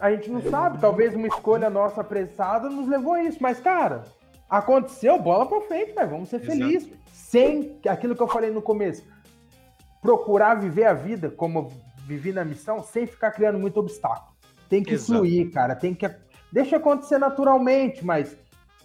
A 0.00 0.10
gente 0.10 0.28
não 0.28 0.42
sabe, 0.42 0.78
talvez 0.78 1.14
uma 1.14 1.28
escolha 1.28 1.70
nossa 1.70 2.00
apressada 2.00 2.68
nos 2.68 2.88
levou 2.88 3.14
a 3.14 3.22
isso. 3.22 3.38
Mas, 3.40 3.60
cara, 3.60 4.02
aconteceu, 4.50 5.18
bola 5.20 5.46
pra 5.46 5.60
frente, 5.62 5.92
véio, 5.92 6.10
vamos 6.10 6.28
ser 6.28 6.40
felizes. 6.40 6.90
Sem 7.12 7.78
aquilo 7.88 8.14
que 8.14 8.22
eu 8.22 8.28
falei 8.28 8.50
no 8.50 8.60
começo. 8.60 9.04
Procurar 10.02 10.56
viver 10.56 10.84
a 10.84 10.92
vida 10.92 11.30
como 11.30 11.72
vivi 12.06 12.32
na 12.32 12.44
missão, 12.44 12.82
sem 12.82 13.06
ficar 13.06 13.30
criando 13.30 13.58
muito 13.58 13.78
obstáculo. 13.78 14.36
Tem 14.68 14.82
que 14.82 14.94
Exato. 14.94 15.20
fluir, 15.20 15.50
cara. 15.50 15.74
Tem 15.74 15.94
que 15.94 16.04
Deixa 16.56 16.78
acontecer 16.78 17.18
naturalmente, 17.18 18.02
mas 18.02 18.34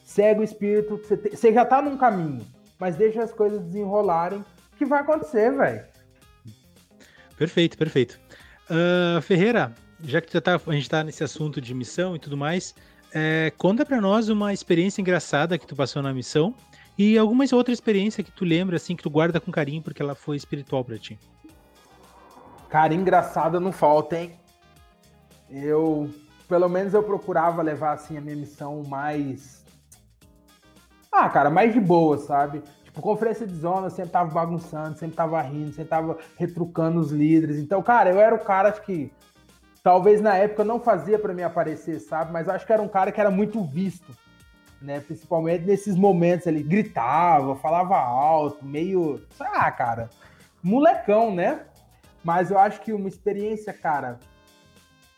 segue 0.04 0.42
o 0.42 0.44
espírito. 0.44 0.98
Você, 0.98 1.16
te, 1.16 1.30
você 1.30 1.54
já 1.54 1.64
tá 1.64 1.82
num 1.82 1.96
caminho, 1.96 2.46
mas 2.78 2.98
deixa 2.98 3.24
as 3.24 3.32
coisas 3.32 3.62
desenrolarem, 3.62 4.44
que 4.78 4.84
vai 4.84 5.00
acontecer, 5.00 5.56
velho. 5.56 5.82
Perfeito, 7.38 7.78
perfeito. 7.78 8.20
Uh, 8.70 9.22
Ferreira, 9.22 9.74
já 10.04 10.20
que 10.20 10.42
tá, 10.42 10.60
a 10.68 10.74
gente 10.74 10.90
tá 10.90 11.02
nesse 11.02 11.24
assunto 11.24 11.62
de 11.62 11.74
missão 11.74 12.14
e 12.14 12.20
tudo 12.20 12.36
mais, 12.36 12.76
é, 13.14 13.54
conta 13.58 13.86
para 13.86 14.02
nós 14.02 14.28
uma 14.28 14.52
experiência 14.52 15.00
engraçada 15.00 15.58
que 15.58 15.66
tu 15.66 15.74
passou 15.74 16.02
na 16.02 16.14
missão 16.14 16.54
e 16.98 17.18
alguma 17.18 17.46
outra 17.54 17.74
experiência 17.74 18.22
que 18.22 18.34
tu 18.34 18.44
lembra, 18.44 18.76
assim, 18.76 18.98
que 18.98 19.04
tu 19.04 19.10
guarda 19.10 19.40
com 19.40 19.50
carinho 19.50 19.82
porque 19.82 20.02
ela 20.02 20.14
foi 20.14 20.36
espiritual 20.36 20.84
para 20.84 20.98
ti. 20.98 21.18
Cara, 22.68 22.94
engraçada 22.94 23.62
não 23.62 23.72
falta, 23.72 24.18
hein? 24.18 24.34
Eu 25.50 26.10
pelo 26.52 26.68
menos 26.68 26.94
eu 26.94 27.02
procurava 27.02 27.62
levar 27.62 27.94
assim 27.94 28.18
a 28.18 28.22
minha 28.22 28.36
missão 28.36 28.84
mais. 28.84 29.64
Ah, 31.10 31.30
cara, 31.30 31.50
mais 31.50 31.74
de 31.74 31.80
boa, 31.80 32.18
sabe? 32.18 32.62
Tipo, 32.84 33.02
conferência 33.02 33.48
de 33.48 33.56
zona, 33.56 33.88
eu 33.88 33.90
sempre 33.90 34.12
tava 34.12 34.30
bagunçando, 34.32 34.98
sempre 34.98 35.16
tava 35.16 35.42
rindo, 35.42 35.70
sempre 35.70 35.86
tava 35.86 36.18
retrucando 36.38 37.00
os 37.00 37.10
líderes. 37.10 37.58
Então, 37.58 37.82
cara, 37.82 38.10
eu 38.10 38.20
era 38.20 38.36
o 38.36 38.40
cara 38.40 38.70
que 38.74 39.14
talvez 39.82 40.20
na 40.20 40.36
época 40.36 40.66
não 40.66 40.78
fazia 40.78 41.18
para 41.18 41.34
mim 41.34 41.42
aparecer, 41.42 42.02
sabe? 42.02 42.34
Mas 42.34 42.50
acho 42.50 42.66
que 42.66 42.74
era 42.74 42.82
um 42.82 42.90
cara 42.90 43.14
que 43.14 43.22
era 43.22 43.32
muito 43.32 43.64
visto, 43.64 44.14
né? 44.82 45.00
Principalmente 45.00 45.64
nesses 45.64 45.96
momentos 45.96 46.48
ali, 46.48 46.62
gritava, 46.62 47.56
falava 47.56 47.96
alto, 47.96 48.66
meio, 48.66 49.22
ah, 49.40 49.72
cara, 49.72 50.10
molecão, 50.62 51.34
né? 51.34 51.62
Mas 52.26 52.52
eu 52.52 52.60
acho 52.60 52.82
que 52.82 52.92
uma 52.92 53.08
experiência, 53.08 53.72
cara, 53.72 54.20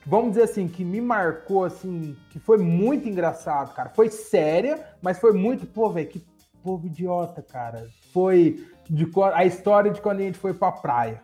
vamos 0.05 0.31
dizer 0.31 0.43
assim, 0.43 0.67
que 0.67 0.83
me 0.83 1.01
marcou, 1.01 1.65
assim, 1.65 2.15
que 2.29 2.39
foi 2.39 2.57
muito 2.57 3.07
engraçado, 3.07 3.73
cara. 3.73 3.89
Foi 3.89 4.09
séria, 4.09 4.79
mas 5.01 5.19
foi 5.19 5.33
muito, 5.33 5.65
pô, 5.65 5.89
velho, 5.89 6.07
que 6.07 6.23
povo 6.63 6.87
idiota, 6.87 7.41
cara. 7.41 7.87
Foi 8.11 8.65
de, 8.89 9.07
a 9.33 9.45
história 9.45 9.91
de 9.91 10.01
quando 10.01 10.19
a 10.19 10.23
gente 10.23 10.37
foi 10.37 10.53
pra 10.53 10.71
praia. 10.71 11.21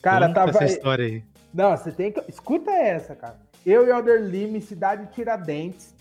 Cara, 0.00 0.28
Conta 0.28 0.40
tava. 0.40 0.50
essa 0.50 0.64
história 0.64 1.04
aí. 1.04 1.24
Não, 1.52 1.76
você 1.76 1.92
tem 1.92 2.10
que. 2.12 2.22
Escuta 2.28 2.70
essa, 2.70 3.14
cara. 3.14 3.38
Eu 3.64 3.86
e 3.86 3.92
Alder 3.92 4.22
Lima, 4.22 4.60
cidade 4.60 5.06
de 5.06 5.12
Tiradentes. 5.12 5.94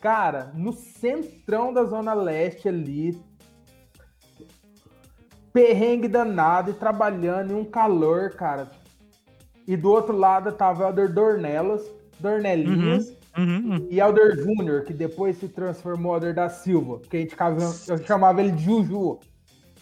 Cara, 0.00 0.52
no 0.54 0.72
centrão 0.72 1.72
da 1.72 1.84
Zona 1.84 2.12
Leste 2.12 2.68
ali. 2.68 3.20
Perrengue 5.52 6.08
danado 6.08 6.72
e 6.72 6.74
trabalhando 6.74 7.52
em 7.52 7.54
um 7.54 7.64
calor, 7.64 8.30
cara 8.30 8.68
e 9.66 9.76
do 9.76 9.90
outro 9.90 10.16
lado 10.16 10.52
tava 10.52 10.84
Elder 10.84 11.12
Dornelas, 11.12 11.82
Dornelinhas 12.18 13.08
uhum, 13.36 13.44
uhum, 13.44 13.70
uhum. 13.72 13.88
e 13.90 14.00
Elder 14.00 14.36
Júnior, 14.36 14.84
que 14.84 14.92
depois 14.92 15.36
se 15.36 15.48
transformou 15.48 16.12
em 16.12 16.16
Elder 16.16 16.34
da 16.34 16.48
Silva, 16.48 17.00
que 17.00 17.16
a 17.16 17.20
gente 17.20 17.36
chamava 18.06 18.40
ele 18.40 18.52
de 18.52 18.64
Juju. 18.64 19.18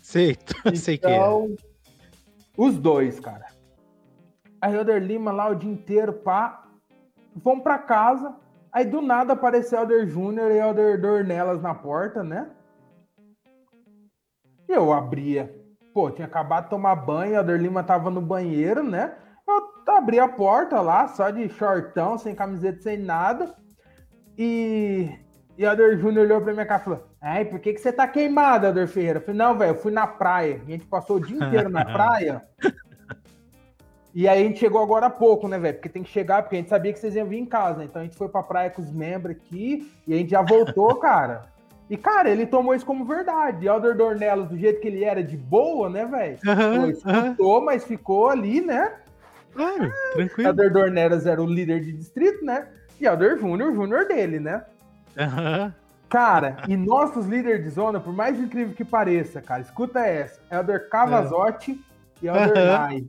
Sei, 0.01 0.33
então, 0.33 0.75
sei 0.77 0.99
que 0.99 1.07
é. 1.07 1.17
Então, 1.17 1.57
os 2.57 2.79
dois, 2.79 3.19
cara. 3.19 3.47
A 4.61 4.71
Elder 4.71 5.03
Lima 5.03 5.33
lá 5.33 5.49
o 5.49 5.55
dia 5.55 5.71
inteiro, 5.71 6.13
pá. 6.13 6.65
Vamos 7.35 7.63
pra 7.63 7.79
casa. 7.79 8.35
Aí 8.71 8.85
do 8.85 9.03
nada 9.03 9.33
apareceu 9.33 9.81
Elder 9.81 10.07
Júnior 10.07 10.51
e 10.51 10.59
Elder 10.59 11.01
Dornelas 11.01 11.61
na 11.61 11.75
porta, 11.75 12.23
né? 12.23 12.51
Eu 14.69 14.93
abria. 14.93 15.55
Pô, 15.93 16.11
tinha 16.11 16.27
acabado 16.27 16.65
de 16.65 16.71
tomar 16.71 16.95
banho, 16.97 17.35
Elder 17.35 17.61
Lima 17.61 17.83
tava 17.83 18.11
no 18.11 18.21
banheiro, 18.23 18.83
né? 18.83 19.15
Eu 19.87 19.95
abri 19.95 20.19
a 20.19 20.29
porta 20.29 20.81
lá, 20.81 21.09
só 21.09 21.31
de 21.31 21.49
shortão, 21.49 22.17
sem 22.19 22.35
camiseta, 22.35 22.81
sem 22.83 22.99
nada. 22.99 23.55
E, 24.39 25.11
e 25.57 25.65
o 25.65 25.71
Ador 25.71 25.97
Júnior 25.97 26.25
olhou 26.25 26.41
pra 26.41 26.53
minha 26.53 26.67
cara 26.67 26.81
e 26.81 26.85
falou: 26.85 27.07
Ai, 27.21 27.45
por 27.45 27.61
que, 27.61 27.73
que 27.73 27.81
você 27.81 27.93
tá 27.93 28.07
queimado, 28.07 28.67
Ador 28.67 28.87
Ferreira? 28.87 29.19
Eu 29.19 29.23
falei: 29.23 29.39
Não, 29.39 29.57
velho, 29.57 29.71
eu 29.71 29.81
fui 29.81 29.93
na 29.93 30.07
praia. 30.07 30.61
A 30.67 30.71
gente 30.71 30.87
passou 30.87 31.17
o 31.17 31.21
dia 31.21 31.37
inteiro 31.37 31.69
na 31.69 31.85
praia. 31.93 32.43
E 34.15 34.29
aí 34.29 34.43
a 34.43 34.47
gente 34.47 34.59
chegou 34.59 34.83
agora 34.83 35.07
há 35.07 35.11
pouco, 35.11 35.49
né, 35.49 35.59
velho? 35.59 35.75
Porque 35.75 35.89
tem 35.89 36.03
que 36.03 36.11
chegar, 36.11 36.43
porque 36.43 36.57
a 36.57 36.59
gente 36.59 36.69
sabia 36.69 36.93
que 36.93 36.99
vocês 36.99 37.17
iam 37.17 37.27
vir 37.27 37.39
em 37.39 37.47
casa, 37.47 37.79
né? 37.79 37.85
Então 37.85 38.03
a 38.03 38.05
gente 38.05 38.17
foi 38.17 38.29
pra 38.29 38.43
praia 38.43 38.69
com 38.69 38.83
os 38.83 38.93
membros 38.93 39.37
aqui 39.37 39.91
e 40.07 40.13
a 40.13 40.19
gente 40.19 40.31
já 40.31 40.43
voltou, 40.43 40.95
cara. 41.01 41.51
E, 41.89 41.97
cara, 41.97 42.31
ele 42.31 42.47
tomou 42.47 42.75
isso 42.75 42.87
como 42.87 43.05
verdade. 43.05 43.65
E 43.65 43.69
Alder 43.69 43.97
Dornelos, 43.97 44.49
do 44.49 44.57
jeito 44.57 44.81
que 44.81 44.89
ele 44.89 45.05
era, 45.05 45.23
de 45.23 45.37
boa, 45.37 45.89
né, 45.91 46.07
velho? 46.07 46.39
Uhum, 46.47 46.91
escutou, 46.91 47.59
uhum. 47.59 47.65
mas 47.65 47.85
ficou 47.85 48.29
ali, 48.29 48.61
né? 48.61 48.95
Claro, 49.55 49.93
tranquilo. 50.15 50.49
Elder 50.49 50.73
Dornelas 50.73 51.27
era 51.27 51.43
o 51.43 51.47
líder 51.47 51.81
de 51.81 51.93
distrito, 51.93 52.45
né? 52.45 52.69
E 53.01 53.07
Elder 53.07 53.39
Júnior, 53.39 53.71
o 53.71 53.75
Júnior 53.75 54.07
dele, 54.07 54.41
né? 54.41 54.65
Uhum. 55.17 55.73
Cara, 56.09 56.59
e 56.69 56.77
nossos 56.77 57.27
líderes 57.27 57.65
de 57.65 57.71
zona, 57.71 57.99
por 57.99 58.13
mais 58.13 58.39
incrível 58.39 58.75
que 58.75 58.85
pareça, 58.85 59.41
cara, 59.41 59.63
escuta 59.63 60.01
essa. 60.01 60.41
Elder 60.51 60.89
Cavazotti 60.89 61.73
é. 61.73 62.25
e 62.25 62.29
Elder 62.29 62.91
uhum. 62.91 63.09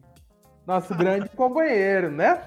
Nosso 0.65 0.95
grande 0.95 1.29
companheiro, 1.35 2.09
né? 2.09 2.39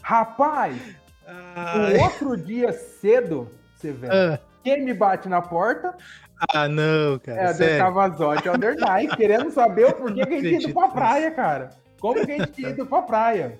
Rapaz, 0.00 0.80
o 1.26 2.02
outro 2.02 2.36
dia 2.36 2.72
cedo, 2.72 3.50
você 3.76 3.92
vê, 3.92 4.06
uh. 4.06 4.38
quem 4.62 4.84
me 4.84 4.94
bate 4.94 5.28
na 5.28 5.42
porta? 5.42 5.94
Ah, 6.54 6.68
não, 6.68 7.18
cara. 7.18 7.40
É 7.40 7.50
Elder 7.50 7.78
Cavazotti 7.78 8.46
e 8.46 8.48
Elder 8.48 8.76
Nai, 8.76 9.08
querendo 9.08 9.50
saber 9.50 9.86
o 9.86 9.92
porquê 9.92 10.24
que 10.24 10.34
a 10.34 10.40
gente 10.40 10.64
indo 10.64 10.74
pra 10.74 10.88
praia, 10.88 11.30
cara. 11.30 11.70
Como 12.00 12.24
que 12.24 12.32
a 12.32 12.38
gente 12.38 12.52
tinha 12.52 12.70
ido 12.70 12.86
pra 12.86 13.02
praia? 13.02 13.58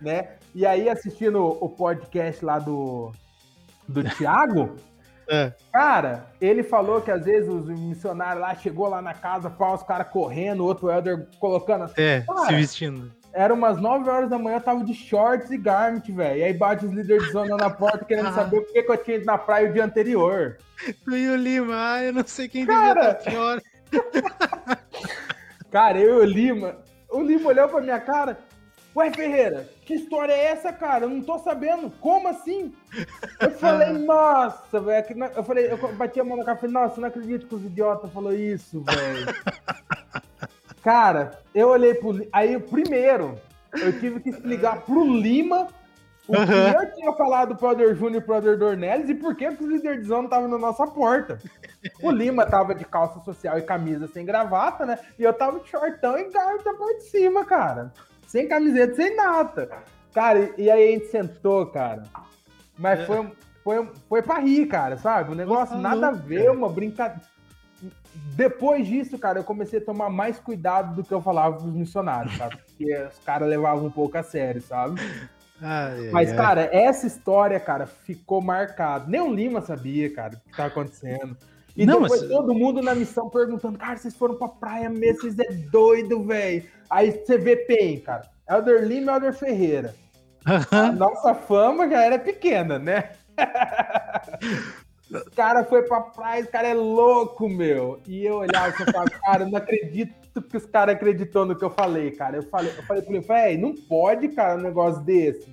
Né? 0.00 0.30
E 0.54 0.66
aí, 0.66 0.88
assistindo 0.88 1.44
o 1.44 1.68
podcast 1.68 2.44
lá 2.44 2.58
do, 2.58 3.12
do 3.86 4.02
Thiago, 4.02 4.76
é. 5.28 5.52
cara, 5.72 6.26
ele 6.40 6.62
falou 6.62 7.02
que 7.02 7.10
às 7.10 7.24
vezes 7.24 7.48
os 7.48 7.68
missionários 7.68 8.40
lá 8.40 8.54
chegou 8.54 8.88
lá 8.88 9.02
na 9.02 9.12
casa, 9.12 9.50
pá, 9.50 9.74
os 9.74 9.82
caras 9.82 10.08
correndo, 10.08 10.60
o 10.60 10.64
outro 10.64 10.90
Elder 10.90 11.28
colocando 11.38 11.84
assim. 11.84 12.00
É, 12.00 12.20
cara, 12.22 12.46
se 12.46 12.54
vestindo. 12.54 13.12
Era 13.32 13.52
umas 13.52 13.78
9 13.78 14.08
horas 14.08 14.30
da 14.30 14.38
manhã, 14.38 14.56
eu 14.56 14.62
tava 14.62 14.82
de 14.82 14.94
shorts 14.94 15.50
e 15.50 15.58
garment, 15.58 16.02
velho. 16.08 16.40
E 16.40 16.44
aí 16.44 16.54
bate 16.54 16.86
os 16.86 16.92
líderes 16.92 17.26
de 17.26 17.32
zona 17.32 17.56
na 17.56 17.68
porta 17.68 18.04
querendo 18.04 18.28
ah. 18.28 18.32
saber 18.32 18.62
por 18.62 18.72
que, 18.72 18.82
que 18.82 18.90
eu 18.90 18.96
tinha 18.96 19.16
ido 19.18 19.26
na 19.26 19.36
praia 19.36 19.68
o 19.68 19.72
dia 19.72 19.84
anterior. 19.84 20.56
Tu 21.04 21.16
e 21.16 21.28
o 21.28 21.36
Lima, 21.36 21.74
ah, 21.76 22.02
eu 22.02 22.12
não 22.12 22.26
sei 22.26 22.48
quem 22.48 22.64
cara... 22.64 22.94
devia 22.94 23.18
estar 23.18 23.30
pior. 23.30 23.62
cara, 25.70 25.98
eu 25.98 26.18
e 26.18 26.20
o 26.22 26.24
Lima, 26.24 26.78
o 27.10 27.22
Lima 27.22 27.48
olhou 27.48 27.68
pra 27.68 27.80
minha 27.80 28.00
cara. 28.00 28.38
Ué, 28.96 29.12
Ferreira, 29.12 29.68
que 29.84 29.94
história 29.94 30.32
é 30.32 30.46
essa, 30.46 30.72
cara? 30.72 31.04
Eu 31.04 31.10
não 31.10 31.22
tô 31.22 31.38
sabendo. 31.38 31.90
Como 32.00 32.26
assim? 32.26 32.72
Eu 33.40 33.50
falei, 33.52 33.92
nossa, 34.04 34.80
velho. 34.80 35.06
Eu 35.36 35.44
falei, 35.44 35.70
eu 35.70 35.94
bati 35.94 36.18
a 36.18 36.24
mão 36.24 36.36
na 36.36 36.44
cara 36.44 36.56
e 36.58 36.60
falei, 36.60 36.74
nossa, 36.74 37.00
não 37.00 37.08
acredito 37.08 37.46
que 37.46 37.54
os 37.54 37.64
idiotas 37.64 38.12
falou 38.12 38.34
isso, 38.34 38.82
velho. 38.82 39.34
cara, 40.82 41.38
eu 41.54 41.68
olhei 41.68 41.94
pro. 41.94 42.26
Aí, 42.32 42.58
primeiro, 42.58 43.38
eu 43.74 43.98
tive 44.00 44.20
que 44.20 44.30
explicar 44.30 44.80
pro 44.80 45.04
Lima 45.04 45.68
o 46.28 46.32
que 46.34 46.84
eu 46.84 46.94
tinha 46.94 47.12
falado 47.14 47.56
pro 47.56 47.70
Elder 47.70 47.94
Júnior 47.94 48.22
e 48.22 48.24
pro 48.24 48.34
Elder 48.34 48.58
Dornelles 48.58 49.08
e 49.08 49.14
por 49.14 49.34
que 49.34 49.48
os 49.48 49.58
líderes 49.60 50.02
de 50.02 50.08
zona 50.08 50.24
estavam 50.24 50.48
na 50.48 50.58
nossa 50.58 50.86
porta. 50.86 51.38
O 52.02 52.10
Lima 52.10 52.44
tava 52.44 52.74
de 52.74 52.84
calça 52.84 53.20
social 53.20 53.58
e 53.58 53.62
camisa 53.62 54.06
sem 54.08 54.26
gravata, 54.26 54.84
né? 54.84 54.98
E 55.18 55.22
eu 55.22 55.32
tava 55.32 55.58
de 55.60 55.68
shortão 55.68 56.18
e 56.18 56.30
garra 56.30 56.58
da 56.58 56.74
parte 56.74 56.98
de 56.98 57.04
cima, 57.04 57.44
cara. 57.44 57.92
sem 58.26 58.46
camiseta, 58.46 58.94
sem 58.94 59.16
nada. 59.16 59.70
Cara, 60.12 60.50
e 60.58 60.70
aí 60.70 60.88
a 60.88 60.92
gente 60.92 61.06
sentou, 61.06 61.66
cara. 61.66 62.02
Mas 62.78 63.00
é. 63.00 63.06
foi, 63.06 63.32
foi, 63.64 63.88
foi 64.08 64.22
pra 64.22 64.38
rir, 64.38 64.66
cara, 64.66 64.98
sabe? 64.98 65.32
Um 65.32 65.34
negócio 65.34 65.76
Pô, 65.76 65.80
nada 65.80 66.08
a 66.08 66.12
ver, 66.12 66.50
uma 66.50 66.68
brincadeira. 66.68 67.22
Depois 68.34 68.86
disso, 68.86 69.18
cara, 69.18 69.38
eu 69.38 69.44
comecei 69.44 69.78
a 69.78 69.84
tomar 69.84 70.10
mais 70.10 70.38
cuidado 70.38 70.94
do 70.94 71.04
que 71.04 71.14
eu 71.14 71.22
falava 71.22 71.56
pros 71.56 71.72
missionários, 71.72 72.36
sabe? 72.36 72.56
Porque 72.56 72.94
os 72.94 73.18
caras 73.20 73.48
levavam 73.48 73.86
um 73.86 73.90
pouco 73.90 74.18
a 74.18 74.22
sério, 74.22 74.60
sabe? 74.60 75.00
Ai, 75.60 76.10
Mas, 76.12 76.30
ai. 76.30 76.36
cara, 76.36 76.68
essa 76.72 77.06
história, 77.06 77.58
cara, 77.58 77.86
ficou 77.86 78.40
marcada. 78.40 79.06
Nem 79.08 79.20
o 79.20 79.32
Lima 79.32 79.60
sabia, 79.60 80.12
cara, 80.12 80.34
o 80.34 80.50
que 80.50 80.56
tá 80.56 80.66
acontecendo. 80.66 81.36
E 81.76 81.86
não, 81.86 82.02
depois 82.02 82.22
mas... 82.22 82.30
todo 82.30 82.54
mundo 82.54 82.82
na 82.82 82.94
missão 82.94 83.28
perguntando, 83.28 83.78
cara, 83.78 83.96
vocês 83.96 84.16
foram 84.16 84.36
pra 84.36 84.48
praia 84.48 84.88
mesmo, 84.88 85.22
vocês 85.22 85.38
é 85.38 85.52
doido, 85.70 86.22
velho. 86.24 86.64
Aí 86.90 87.12
você 87.12 87.38
vê 87.38 87.56
PEN, 87.56 88.00
cara. 88.00 88.22
Elder 88.48 88.82
Lima 88.84 89.12
e 89.12 89.14
Elder 89.14 89.32
Ferreira. 89.34 89.94
A 90.70 90.92
nossa 90.92 91.34
fama 91.34 91.88
já 91.88 92.02
era 92.02 92.18
pequena, 92.18 92.78
né? 92.78 93.10
Os 95.10 95.22
cara 95.34 95.64
foi 95.64 95.82
pra 95.84 96.00
praia, 96.02 96.40
esse 96.40 96.50
cara 96.50 96.68
é 96.68 96.74
louco, 96.74 97.48
meu. 97.48 98.00
E 98.06 98.26
eu 98.26 98.36
olhava 98.36 98.68
e 98.68 98.92
falava, 98.92 99.10
cara, 99.10 99.44
eu 99.44 99.48
não 99.48 99.58
acredito 99.58 100.12
que 100.42 100.56
os 100.56 100.66
caras 100.66 100.94
acreditou 100.94 101.44
no 101.44 101.56
que 101.56 101.64
eu 101.64 101.70
falei, 101.70 102.10
cara. 102.10 102.36
Eu 102.36 102.42
falei, 102.44 102.72
eu 102.76 102.82
falei 102.82 103.02
pra 103.02 103.14
ele, 103.14 103.24
velho, 103.24 103.62
não 103.62 103.74
pode, 103.74 104.28
cara, 104.28 104.58
um 104.58 104.62
negócio 104.62 105.02
desse. 105.02 105.48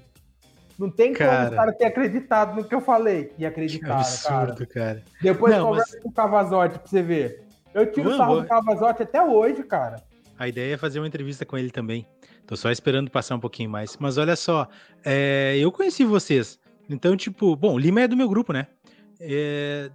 Não 0.78 0.90
tem 0.90 1.14
cara, 1.14 1.38
como 1.38 1.50
os 1.50 1.56
caras 1.56 1.78
terem 1.78 1.92
acreditado 1.92 2.56
no 2.56 2.68
que 2.68 2.76
eu 2.76 2.82
falei. 2.82 3.32
E 3.38 3.46
acreditaram, 3.46 4.00
absurdo, 4.00 4.68
cara. 4.68 4.96
cara. 4.96 5.04
Depois 5.22 5.56
não, 5.56 5.68
conversa 5.68 5.92
mas... 5.94 6.04
com 6.04 6.10
o 6.10 6.14
Cavazotti 6.14 6.80
pra 6.80 6.88
você 6.88 7.02
ver. 7.02 7.44
Eu 7.74 7.92
tiro 7.92 8.10
o 8.10 8.18
sarro 8.18 8.42
do 8.42 8.48
Cavazotti 8.48 9.04
até 9.04 9.24
hoje, 9.24 9.64
cara. 9.64 10.02
A 10.38 10.48
ideia 10.48 10.74
é 10.74 10.78
fazer 10.78 11.00
uma 11.00 11.08
entrevista 11.08 11.46
com 11.46 11.58
ele 11.58 11.72
também. 11.72 12.06
Tô 12.46 12.56
só 12.56 12.70
esperando 12.70 13.10
passar 13.10 13.36
um 13.36 13.40
pouquinho 13.40 13.70
mais. 13.70 13.98
Mas 13.98 14.18
olha 14.18 14.36
só, 14.36 14.68
é, 15.04 15.58
eu 15.58 15.72
conheci 15.72 16.04
vocês. 16.04 16.60
Então, 16.90 17.16
tipo, 17.18 17.56
bom, 17.56 17.78
Lima 17.80 18.02
é 18.02 18.08
do 18.08 18.18
meu 18.18 18.30
grupo, 18.30 18.54
né? 18.54 18.68
É, 19.20 19.90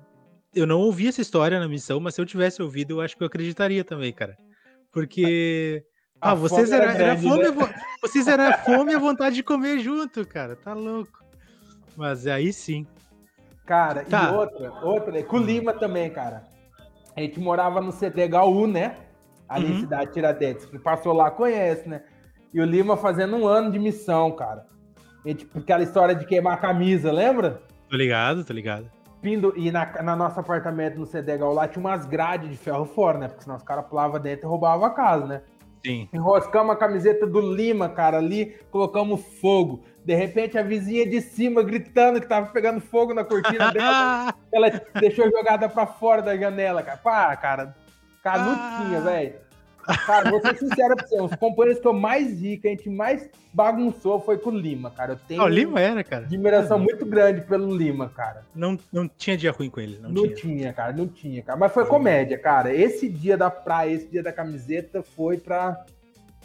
eu 0.54 0.66
não 0.66 0.80
ouvi 0.80 1.08
essa 1.08 1.20
história 1.20 1.60
na 1.60 1.68
missão, 1.68 2.00
mas 2.00 2.14
se 2.14 2.20
eu 2.20 2.26
tivesse 2.26 2.60
ouvido, 2.60 2.94
eu 2.94 3.00
acho 3.00 3.16
que 3.16 3.22
eu 3.22 3.26
acreditaria 3.26 3.84
também, 3.84 4.12
cara. 4.12 4.36
Porque. 4.92 5.84
Ah, 6.20 6.34
vocês 6.34 6.70
era, 6.70 6.92
era, 6.92 7.16
fome, 7.16 7.42
né? 7.42 7.74
vocês 8.02 8.28
era 8.28 8.58
fome 8.58 8.92
e 8.92 8.94
a 8.94 8.98
vontade 8.98 9.36
de 9.36 9.42
comer 9.42 9.78
junto, 9.78 10.26
cara. 10.26 10.54
Tá 10.54 10.74
louco. 10.74 11.24
Mas 11.96 12.26
aí 12.26 12.52
sim. 12.52 12.86
Cara, 13.66 14.04
tá. 14.04 14.30
e 14.30 14.34
outra, 14.34 14.72
outra, 14.82 15.22
com 15.22 15.36
o 15.36 15.42
Lima 15.42 15.72
também, 15.72 16.10
cara. 16.10 16.44
A 17.16 17.20
gente 17.20 17.40
morava 17.40 17.80
no 17.80 17.92
CDHU, 17.92 18.66
né? 18.66 18.96
Ali 19.48 19.66
uhum. 19.66 19.72
em 19.72 19.80
Cidade 19.80 20.12
Tiradentes. 20.12 20.66
Quem 20.66 20.78
passou 20.78 21.12
lá 21.12 21.30
conhece, 21.30 21.88
né? 21.88 22.02
E 22.52 22.60
o 22.60 22.64
Lima 22.64 22.96
fazendo 22.96 23.36
um 23.36 23.46
ano 23.46 23.70
de 23.70 23.78
missão, 23.78 24.32
cara. 24.32 24.66
E, 25.24 25.34
tipo, 25.34 25.58
aquela 25.58 25.82
história 25.82 26.14
de 26.14 26.26
queimar 26.26 26.54
a 26.54 26.56
camisa, 26.56 27.12
lembra? 27.12 27.62
Tô 27.88 27.96
ligado, 27.96 28.44
tô 28.44 28.52
ligado. 28.52 28.90
Pindo, 29.20 29.52
e 29.56 29.70
na, 29.70 30.02
na 30.02 30.16
nosso 30.16 30.40
apartamento 30.40 30.98
no 30.98 31.06
CDHU 31.06 31.52
lá 31.52 31.68
tinha 31.68 31.80
umas 31.80 32.06
grades 32.06 32.48
de 32.48 32.56
ferro 32.56 32.86
fora, 32.86 33.18
né? 33.18 33.28
Porque 33.28 33.42
senão 33.42 33.56
os 33.56 33.62
caras 33.62 33.84
pulavam 33.86 34.18
dentro 34.18 34.46
e 34.46 34.48
roubavam 34.48 34.86
a 34.86 34.90
casa, 34.90 35.26
né? 35.26 35.42
Sim. 35.84 36.08
Enroscamos 36.12 36.74
a 36.74 36.78
camiseta 36.78 37.26
do 37.26 37.40
Lima, 37.40 37.88
cara, 37.88 38.18
ali, 38.18 38.56
colocamos 38.70 39.20
fogo. 39.40 39.82
De 40.04 40.14
repente, 40.14 40.58
a 40.58 40.62
vizinha 40.62 41.08
de 41.08 41.20
cima 41.20 41.62
gritando 41.62 42.20
que 42.20 42.26
tava 42.26 42.46
pegando 42.48 42.80
fogo 42.80 43.14
na 43.14 43.24
cortina 43.24 43.72
dela. 43.72 44.34
ela 44.52 44.70
deixou 45.00 45.30
jogada 45.30 45.68
pra 45.68 45.86
fora 45.86 46.22
da 46.22 46.36
janela, 46.36 46.82
cara. 46.82 46.98
Pá, 46.98 47.36
cara. 47.36 47.74
Canutinha, 48.22 48.98
ah. 48.98 49.00
velho. 49.00 49.49
Cara, 49.96 50.30
vou 50.30 50.40
ser 50.40 50.56
sincero 50.56 50.96
pra 50.96 51.06
você, 51.06 51.20
os 51.20 51.34
companheiros 51.36 51.80
que 51.80 51.86
eu 51.86 51.92
mais 51.92 52.40
ri, 52.40 52.56
que 52.56 52.68
a 52.68 52.70
gente 52.70 52.88
mais 52.88 53.28
bagunçou 53.52 54.20
foi 54.20 54.38
com 54.38 54.50
o 54.50 54.58
Lima, 54.58 54.90
cara. 54.90 55.12
Eu 55.12 55.18
tenho. 55.28 55.42
o 55.42 55.48
Lima 55.48 55.80
era, 55.80 56.04
cara. 56.04 56.24
Admiração 56.24 56.78
muito 56.78 57.04
grande 57.04 57.40
pelo 57.42 57.76
Lima, 57.76 58.08
cara. 58.08 58.44
Não, 58.54 58.78
não 58.92 59.08
tinha 59.08 59.36
dia 59.36 59.50
ruim 59.50 59.70
com 59.70 59.80
ele, 59.80 59.98
não, 60.00 60.10
não 60.10 60.22
tinha. 60.22 60.34
tinha. 60.34 60.72
cara, 60.72 60.92
não 60.92 61.08
tinha, 61.08 61.42
cara. 61.42 61.58
Mas 61.58 61.72
foi 61.72 61.86
comédia, 61.86 62.38
cara. 62.38 62.74
Esse 62.74 63.08
dia 63.08 63.36
da 63.36 63.50
praia, 63.50 63.92
esse 63.92 64.06
dia 64.06 64.22
da 64.22 64.32
camiseta 64.32 65.02
foi 65.02 65.38
pra. 65.38 65.84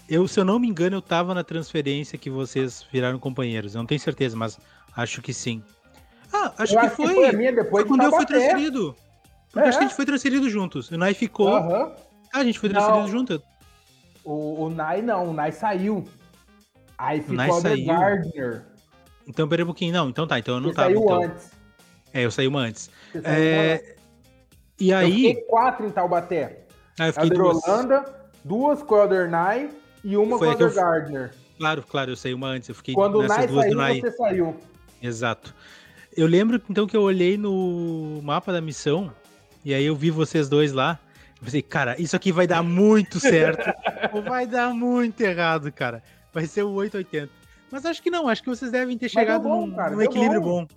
Eu, 0.07 0.27
se 0.27 0.39
eu 0.39 0.45
não 0.45 0.59
me 0.59 0.67
engano, 0.67 0.97
eu 0.97 1.01
tava 1.01 1.33
na 1.33 1.43
transferência 1.43 2.17
que 2.17 2.29
vocês 2.29 2.85
viraram 2.91 3.17
companheiros. 3.17 3.73
Eu 3.73 3.79
não 3.79 3.87
tenho 3.87 3.99
certeza, 3.99 4.35
mas 4.37 4.59
acho 4.95 5.21
que 5.21 5.33
sim. 5.33 5.63
Ah, 6.31 6.53
acho, 6.57 6.73
que, 6.73 6.79
acho 6.79 6.95
foi. 6.95 7.07
que 7.07 7.13
foi. 7.13 7.29
a 7.29 7.33
minha 7.33 7.51
depois 7.51 7.83
foi 7.83 7.85
quando 7.85 8.03
eu 8.03 8.11
fui 8.11 8.25
transferido. 8.25 8.95
Porque 9.51 9.67
é. 9.67 9.69
acho 9.69 9.77
que 9.77 9.83
a 9.85 9.87
gente 9.87 9.95
foi 9.95 10.05
transferido 10.05 10.49
juntos. 10.49 10.91
O 10.91 10.97
Nai 10.97 11.13
ficou. 11.13 11.47
Aham. 11.47 11.85
Uhum. 11.85 12.04
Ah, 12.35 12.39
a 12.39 12.43
gente 12.43 12.59
foi 12.59 12.67
transferido 12.67 13.07
junto. 13.07 13.41
O, 14.25 14.65
o 14.65 14.69
Nai 14.69 15.01
não, 15.01 15.29
o 15.29 15.33
Nai 15.33 15.53
saiu. 15.53 16.03
Aí 16.97 17.21
ficou 17.21 17.59
o 17.59 17.63
The 17.63 17.77
Gardner. 17.77 18.65
Então, 19.25 19.47
peraí 19.47 19.63
um 19.63 19.67
pouquinho. 19.67 19.93
Não, 19.93 20.09
então 20.09 20.27
tá, 20.27 20.37
então 20.37 20.55
eu 20.55 20.59
não 20.59 20.69
Você 20.69 20.75
tava. 20.75 20.89
Saiu 20.89 21.01
então. 21.01 21.23
antes. 21.23 21.51
É, 22.13 22.25
eu 22.25 22.31
saí 22.31 22.47
uma 22.47 22.59
antes. 22.59 22.89
É... 23.23 23.95
E 24.77 24.91
aí. 24.93 25.05
Eu 25.05 25.29
fiquei 25.29 25.35
quatro 25.45 25.87
em 25.87 25.89
Taubaté. 25.89 26.65
Ah, 26.99 27.07
eu 27.07 27.13
fiquei 27.13 27.29
duas. 27.29 27.65
Holanda, 27.65 28.05
duas 28.43 28.83
com 28.83 28.95
o 28.95 28.97
Elder 28.97 29.29
Nai 29.29 29.69
e 30.03 30.17
uma 30.17 30.37
Foi 30.37 30.47
com 30.47 30.51
o 30.51 30.65
Elder 30.65 30.67
eu... 30.67 30.75
Gardner. 30.75 31.33
Claro, 31.57 31.83
claro, 31.83 32.11
eu 32.11 32.17
saí 32.17 32.33
uma 32.33 32.47
antes. 32.47 32.67
Eu 32.67 32.75
fiquei 32.75 32.93
Quando 32.93 33.19
o 33.19 33.23
Nai 33.25 33.47
saiu, 33.47 33.75
Nai. 33.75 34.01
você 34.01 34.11
saiu. 34.11 34.57
Exato. 35.01 35.55
Eu 36.17 36.27
lembro 36.27 36.61
então 36.69 36.85
que 36.85 36.97
eu 36.97 37.01
olhei 37.01 37.37
no 37.37 38.19
mapa 38.21 38.51
da 38.51 38.59
missão 38.59 39.09
e 39.63 39.73
aí 39.73 39.85
eu 39.85 39.95
vi 39.95 40.11
vocês 40.11 40.49
dois 40.49 40.73
lá. 40.73 40.99
Eu 41.39 41.45
pensei, 41.45 41.61
cara, 41.61 41.99
isso 41.99 42.15
aqui 42.15 42.31
vai 42.31 42.47
dar 42.47 42.63
muito 42.63 43.19
certo. 43.19 43.71
ou 44.13 44.21
vai 44.23 44.47
dar 44.47 44.73
muito 44.73 45.21
errado, 45.21 45.71
cara. 45.71 46.01
Vai 46.33 46.45
ser 46.45 46.63
o 46.63 46.71
880. 46.71 47.31
Mas 47.71 47.85
acho 47.85 48.01
que 48.01 48.09
não, 48.09 48.27
acho 48.27 48.41
que 48.41 48.49
vocês 48.49 48.71
devem 48.71 48.97
ter 48.97 49.09
chegado 49.09 49.43
bom, 49.43 49.67
num, 49.67 49.89
num 49.91 50.01
equilíbrio 50.01 50.41
bom. 50.41 50.65
bom. 50.65 50.67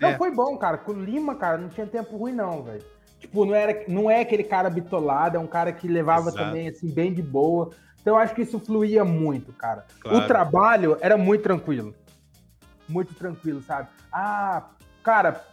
Não, 0.00 0.10
é. 0.10 0.16
foi 0.16 0.30
bom, 0.30 0.56
cara. 0.56 0.78
Com 0.78 0.92
o 0.92 1.04
Lima, 1.04 1.34
cara, 1.34 1.58
não 1.58 1.68
tinha 1.68 1.86
tempo 1.86 2.16
ruim, 2.16 2.32
não, 2.32 2.62
velho. 2.62 2.84
Tipo, 3.18 3.44
não, 3.44 3.54
era, 3.54 3.84
não 3.88 4.10
é 4.10 4.20
aquele 4.20 4.44
cara 4.44 4.70
bitolado, 4.70 5.36
é 5.36 5.40
um 5.40 5.46
cara 5.46 5.72
que 5.72 5.88
levava 5.88 6.28
Exato. 6.28 6.36
também, 6.36 6.68
assim, 6.68 6.88
bem 6.88 7.12
de 7.12 7.22
boa. 7.22 7.70
Então 8.00 8.14
eu 8.14 8.18
acho 8.18 8.34
que 8.34 8.42
isso 8.42 8.58
fluía 8.60 9.04
muito, 9.04 9.52
cara. 9.52 9.84
Claro. 10.00 10.18
O 10.18 10.26
trabalho 10.26 10.96
era 11.00 11.16
muito 11.16 11.42
tranquilo. 11.42 11.94
Muito 12.88 13.12
tranquilo, 13.14 13.60
sabe? 13.62 13.88
Ah, 14.12 14.68
cara, 15.02 15.44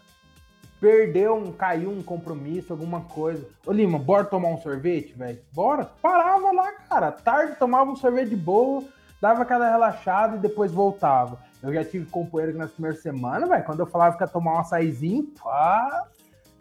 perdeu 0.86 1.36
um, 1.36 1.52
caiu 1.52 1.90
um 1.90 2.04
compromisso, 2.04 2.72
alguma 2.72 3.02
coisa. 3.02 3.44
Ô 3.66 3.72
Lima, 3.72 3.98
bora 3.98 4.24
tomar 4.24 4.50
um 4.50 4.62
sorvete, 4.62 5.14
velho? 5.18 5.40
Bora. 5.52 5.90
Parava 6.00 6.52
lá, 6.52 6.72
cara. 6.88 7.12
Tarde 7.12 7.56
tomava 7.58 7.90
um 7.90 7.96
sorvete 7.96 8.30
de 8.30 8.36
boa, 8.36 8.84
dava 9.20 9.42
aquela 9.42 9.68
relaxada 9.68 10.36
e 10.36 10.40
depois 10.40 10.72
voltava. 10.72 11.40
Eu 11.64 11.74
já 11.74 11.84
tive 11.84 12.06
companheiro 12.06 12.54
que 12.54 12.60
nas 12.60 12.70
primeiras 12.70 13.02
semanas, 13.02 13.50
velho, 13.50 13.64
quando 13.64 13.80
eu 13.80 13.88
falava 13.88 14.16
que 14.16 14.24
ia 14.24 14.28
tomar 14.28 14.54
um 14.54 14.60
açaizinho, 14.60 15.24
pá, 15.44 16.06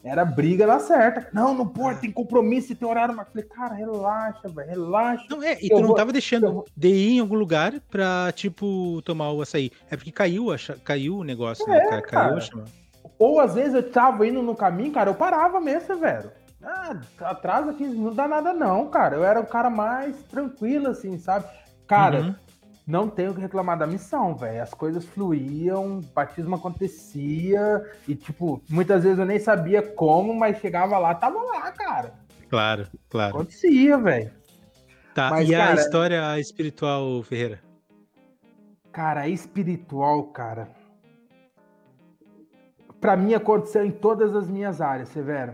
era 0.02 0.24
briga 0.24 0.66
na 0.66 0.78
certa. 0.78 1.28
Não, 1.30 1.52
não 1.52 1.66
pode, 1.66 2.00
tem 2.00 2.10
compromisso, 2.10 2.74
tem 2.74 2.88
horário. 2.88 3.14
Mas 3.14 3.28
falei, 3.28 3.44
cara, 3.44 3.74
relaxa, 3.74 4.48
velho, 4.48 4.70
relaxa. 4.70 5.26
Não, 5.28 5.42
é, 5.42 5.58
e 5.60 5.68
tu 5.68 5.80
não 5.80 5.88
vou... 5.88 5.96
tava 5.96 6.12
deixando 6.12 6.50
vou... 6.50 6.64
de 6.74 6.88
ir 6.88 7.16
em 7.16 7.20
algum 7.20 7.36
lugar 7.36 7.78
pra, 7.90 8.32
tipo, 8.32 9.02
tomar 9.02 9.32
o 9.32 9.42
açaí. 9.42 9.70
É 9.90 9.98
porque 9.98 10.10
caiu, 10.10 10.46
caiu 10.82 11.18
o 11.18 11.24
negócio, 11.24 11.68
né, 11.68 11.76
é, 11.76 11.80
né, 11.82 11.90
cara? 11.90 12.02
Caiu 12.02 12.50
cara. 12.50 12.83
Ou 13.24 13.40
às 13.40 13.54
vezes 13.54 13.72
eu 13.72 13.90
tava 13.90 14.26
indo 14.26 14.42
no 14.42 14.54
caminho, 14.54 14.92
cara, 14.92 15.08
eu 15.08 15.14
parava 15.14 15.58
mesmo, 15.58 15.96
velho. 15.96 16.30
Ah, 16.62 16.94
atrasa 17.20 17.72
15 17.72 17.96
minutos, 17.96 18.04
não 18.04 18.14
dá 18.14 18.28
nada 18.28 18.52
não, 18.52 18.86
cara. 18.90 19.16
Eu 19.16 19.24
era 19.24 19.40
o 19.40 19.46
cara 19.46 19.70
mais 19.70 20.14
tranquilo, 20.24 20.88
assim, 20.88 21.16
sabe? 21.16 21.46
Cara, 21.86 22.20
uhum. 22.20 22.34
não 22.86 23.08
tenho 23.08 23.32
que 23.32 23.40
reclamar 23.40 23.78
da 23.78 23.86
missão, 23.86 24.36
velho. 24.36 24.62
As 24.62 24.74
coisas 24.74 25.06
fluíam, 25.06 26.02
batismo 26.14 26.56
acontecia, 26.56 27.82
e, 28.06 28.14
tipo, 28.14 28.60
muitas 28.68 29.04
vezes 29.04 29.18
eu 29.18 29.24
nem 29.24 29.38
sabia 29.38 29.80
como, 29.80 30.34
mas 30.34 30.60
chegava 30.60 30.98
lá, 30.98 31.14
tava 31.14 31.40
lá, 31.40 31.72
cara. 31.72 32.12
Claro, 32.50 32.86
claro. 33.08 33.36
Acontecia, 33.36 33.96
velho. 33.96 34.30
Tá, 35.14 35.30
mas, 35.30 35.48
e 35.48 35.52
cara, 35.52 35.70
a 35.70 35.74
história 35.76 36.40
espiritual, 36.40 37.22
Ferreira? 37.22 37.58
Cara, 38.92 39.26
espiritual, 39.28 40.24
cara 40.24 40.83
para 43.04 43.18
mim 43.18 43.34
aconteceu 43.34 43.84
em 43.84 43.90
todas 43.90 44.34
as 44.34 44.48
minhas 44.48 44.80
áreas, 44.80 45.10
Severo. 45.10 45.52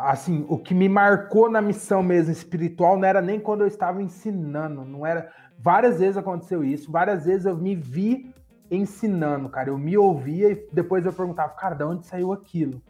Assim, 0.00 0.46
o 0.48 0.56
que 0.56 0.72
me 0.72 0.88
marcou 0.88 1.50
na 1.50 1.60
missão 1.60 2.02
mesmo 2.02 2.32
espiritual 2.32 2.96
não 2.96 3.06
era 3.06 3.20
nem 3.20 3.38
quando 3.38 3.60
eu 3.60 3.66
estava 3.66 4.02
ensinando, 4.02 4.82
não 4.82 5.04
era. 5.04 5.30
Várias 5.58 5.98
vezes 6.00 6.16
aconteceu 6.16 6.64
isso, 6.64 6.90
várias 6.90 7.26
vezes 7.26 7.44
eu 7.44 7.54
me 7.54 7.76
vi 7.76 8.34
ensinando, 8.70 9.50
cara. 9.50 9.68
Eu 9.68 9.76
me 9.76 9.98
ouvia 9.98 10.52
e 10.52 10.68
depois 10.72 11.04
eu 11.04 11.12
perguntava, 11.12 11.50
cara, 11.50 11.74
de 11.74 11.84
onde 11.84 12.06
saiu 12.06 12.32
aquilo? 12.32 12.80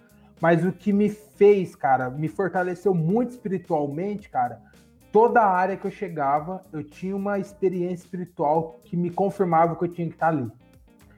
Mas 0.41 0.64
o 0.64 0.70
que 0.70 0.93
me 0.93 1.09
fez, 1.09 1.74
cara, 1.74 2.09
me 2.09 2.29
fortaleceu 2.29 2.95
muito 2.95 3.31
espiritualmente, 3.31 4.31
cara. 4.31 4.62
Toda 5.11 5.41
a 5.41 5.51
área 5.51 5.77
que 5.77 5.85
eu 5.85 5.91
chegava, 5.91 6.64
eu 6.72 6.85
tinha 6.85 7.16
uma 7.16 7.41
experiência 7.41 8.05
espiritual 8.05 8.79
que 8.85 8.97
me 8.97 9.11
confirmava 9.11 9.74
que 9.74 9.83
eu 9.83 9.89
tinha 9.89 10.07
que 10.07 10.14
estar 10.14 10.29
ali, 10.29 10.49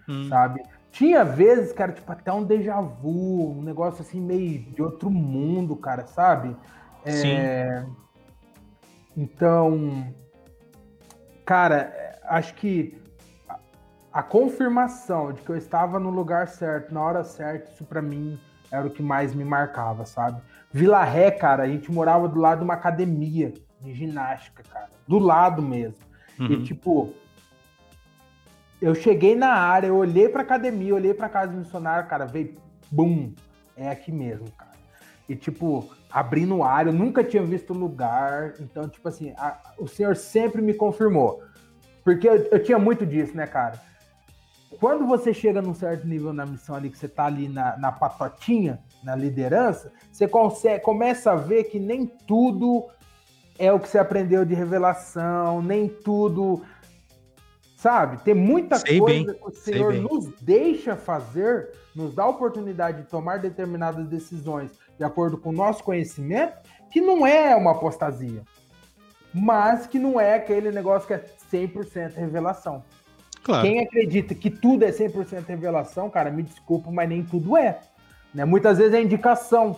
hum. 0.09 0.27
sabe? 0.31 0.63
Tinha 0.91 1.25
vezes, 1.25 1.73
cara, 1.73 1.93
tipo, 1.93 2.11
até 2.11 2.33
um 2.33 2.45
déjà 2.45 2.81
vu, 2.81 3.53
um 3.53 3.63
negócio 3.63 4.03
assim 4.03 4.21
meio 4.21 4.61
de 4.61 4.83
outro 4.83 5.11
mundo, 5.11 5.77
cara, 5.77 6.07
sabe? 6.07 6.57
É... 7.05 7.13
Sim. 7.13 7.97
Então, 9.17 10.15
cara, 11.45 12.21
acho 12.25 12.55
que 12.55 12.97
a, 13.49 13.59
a 14.13 14.23
confirmação 14.23 15.33
de 15.33 15.43
que 15.43 15.51
eu 15.51 15.57
estava 15.57 15.99
no 15.99 16.11
lugar 16.11 16.47
certo, 16.47 16.95
na 16.95 17.03
hora 17.03 17.25
certa, 17.25 17.71
isso 17.71 17.85
para 17.85 18.01
mim 18.01 18.39
era 18.71 18.87
o 18.87 18.91
que 18.91 19.03
mais 19.03 19.35
me 19.35 19.45
marcava, 19.45 20.05
sabe? 20.05 20.41
Vila 20.71 21.03
Ré, 21.03 21.31
cara, 21.31 21.65
a 21.65 21.69
gente 21.69 21.91
morava 21.91 22.29
do 22.29 22.39
lado 22.39 22.59
de 22.59 22.65
uma 22.65 22.75
academia 22.75 23.53
de 23.81 23.95
ginástica, 23.95 24.63
cara. 24.63 24.91
Do 25.07 25.19
lado 25.19 25.63
mesmo. 25.63 26.05
Uhum. 26.39 26.47
E 26.47 26.63
tipo, 26.63 27.13
eu 28.81 28.95
cheguei 28.95 29.35
na 29.35 29.53
área, 29.53 29.89
eu 29.89 29.97
olhei 29.97 30.29
pra 30.29 30.43
academia, 30.43 30.95
olhei 30.95 31.13
pra 31.13 31.29
casa 31.29 31.53
do 31.53 31.59
missionário, 31.59 32.09
cara, 32.09 32.27
veio, 32.27 32.57
bum, 32.91 33.33
é 33.77 33.91
aqui 33.91 34.13
mesmo, 34.13 34.51
cara. 34.53 34.79
E 35.29 35.37
tipo, 35.37 35.89
abrindo 36.11 36.63
área, 36.63 36.91
eu 36.91 36.95
nunca 36.95 37.23
tinha 37.23 37.43
visto 37.43 37.75
lugar. 37.75 38.55
Então, 38.61 38.89
tipo 38.89 39.07
assim, 39.09 39.35
a, 39.37 39.59
o 39.79 39.87
senhor 39.87 40.17
sempre 40.17 40.63
me 40.63 40.73
confirmou. 40.73 41.43
Porque 42.03 42.27
eu, 42.27 42.37
eu, 42.51 42.63
tinha 42.63 42.79
muito 42.79 43.05
disso, 43.05 43.37
né, 43.37 43.47
cara? 43.47 43.79
Quando 44.81 45.07
você 45.07 45.35
chega 45.35 45.61
num 45.61 45.75
certo 45.75 46.07
nível 46.07 46.33
na 46.33 46.47
missão 46.47 46.75
ali, 46.75 46.89
que 46.89 46.97
você 46.97 47.09
tá 47.09 47.27
ali 47.27 47.49
na, 47.49 47.77
na 47.77 47.93
patotinha, 47.93 48.79
na 49.03 49.15
liderança, 49.15 49.93
você 50.11 50.27
consegue, 50.27 50.83
começa 50.83 51.33
a 51.33 51.37
ver 51.37 51.65
que 51.65 51.79
nem 51.79 52.07
tudo 52.07 52.89
é 53.59 53.73
o 53.73 53.81
que 53.81 53.89
você 53.89 53.99
aprendeu 53.99 54.45
de 54.45 54.55
revelação, 54.55 55.61
nem 55.61 55.89
tudo. 55.89 56.63
Sabe? 57.79 58.17
Tem 58.25 58.35
muita 58.35 58.77
Sei 58.77 58.99
coisa 58.99 59.25
bem. 59.33 59.41
que 59.41 59.47
o 59.49 59.55
Senhor 59.55 59.95
nos 59.95 60.33
deixa 60.41 60.97
fazer, 60.97 61.71
nos 61.95 62.13
dá 62.13 62.25
a 62.25 62.29
oportunidade 62.29 63.03
de 63.03 63.09
tomar 63.09 63.39
determinadas 63.39 64.05
decisões 64.09 64.73
de 64.99 65.05
acordo 65.05 65.39
com 65.39 65.51
o 65.51 65.53
nosso 65.53 65.85
conhecimento, 65.85 66.55
que 66.91 67.01
não 67.01 67.25
é 67.25 67.55
uma 67.55 67.71
apostasia, 67.71 68.43
mas 69.33 69.87
que 69.87 69.97
não 69.97 70.21
é 70.21 70.35
aquele 70.35 70.73
negócio 70.73 71.07
que 71.07 71.15
é 71.15 71.25
100% 71.53 72.15
revelação. 72.17 72.83
Claro. 73.45 73.63
Quem 73.63 73.79
acredita 73.79 74.35
que 74.35 74.51
tudo 74.51 74.83
é 74.83 74.91
100% 74.91 75.47
revelação, 75.47 76.11
cara, 76.11 76.33
me 76.33 76.43
desculpa, 76.43 76.91
mas 76.91 77.09
nem 77.09 77.23
tudo 77.23 77.57
é. 77.57 77.79
Né? 78.35 78.45
Muitas 78.45 78.79
vezes 78.79 78.93
é 78.93 79.01
indicação, 79.01 79.77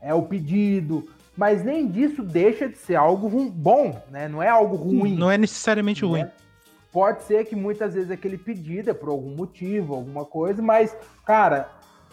é 0.00 0.12
o 0.12 0.22
pedido, 0.22 1.08
mas 1.36 1.62
nem 1.62 1.86
disso 1.86 2.24
deixa 2.24 2.68
de 2.68 2.76
ser 2.76 2.96
algo 2.96 3.48
bom, 3.48 4.02
né? 4.10 4.26
Não 4.26 4.42
é 4.42 4.48
algo 4.48 4.74
ruim. 4.74 5.14
Não 5.14 5.30
é 5.30 5.38
necessariamente 5.38 6.02
né? 6.02 6.08
ruim. 6.08 6.26
Pode 6.96 7.24
ser 7.24 7.44
que 7.44 7.54
muitas 7.54 7.92
vezes 7.92 8.10
aquele 8.10 8.38
pedido 8.38 8.88
é 8.88 8.94
por 8.94 9.10
algum 9.10 9.36
motivo, 9.36 9.94
alguma 9.94 10.24
coisa, 10.24 10.62
mas, 10.62 10.96
cara, 11.26 11.68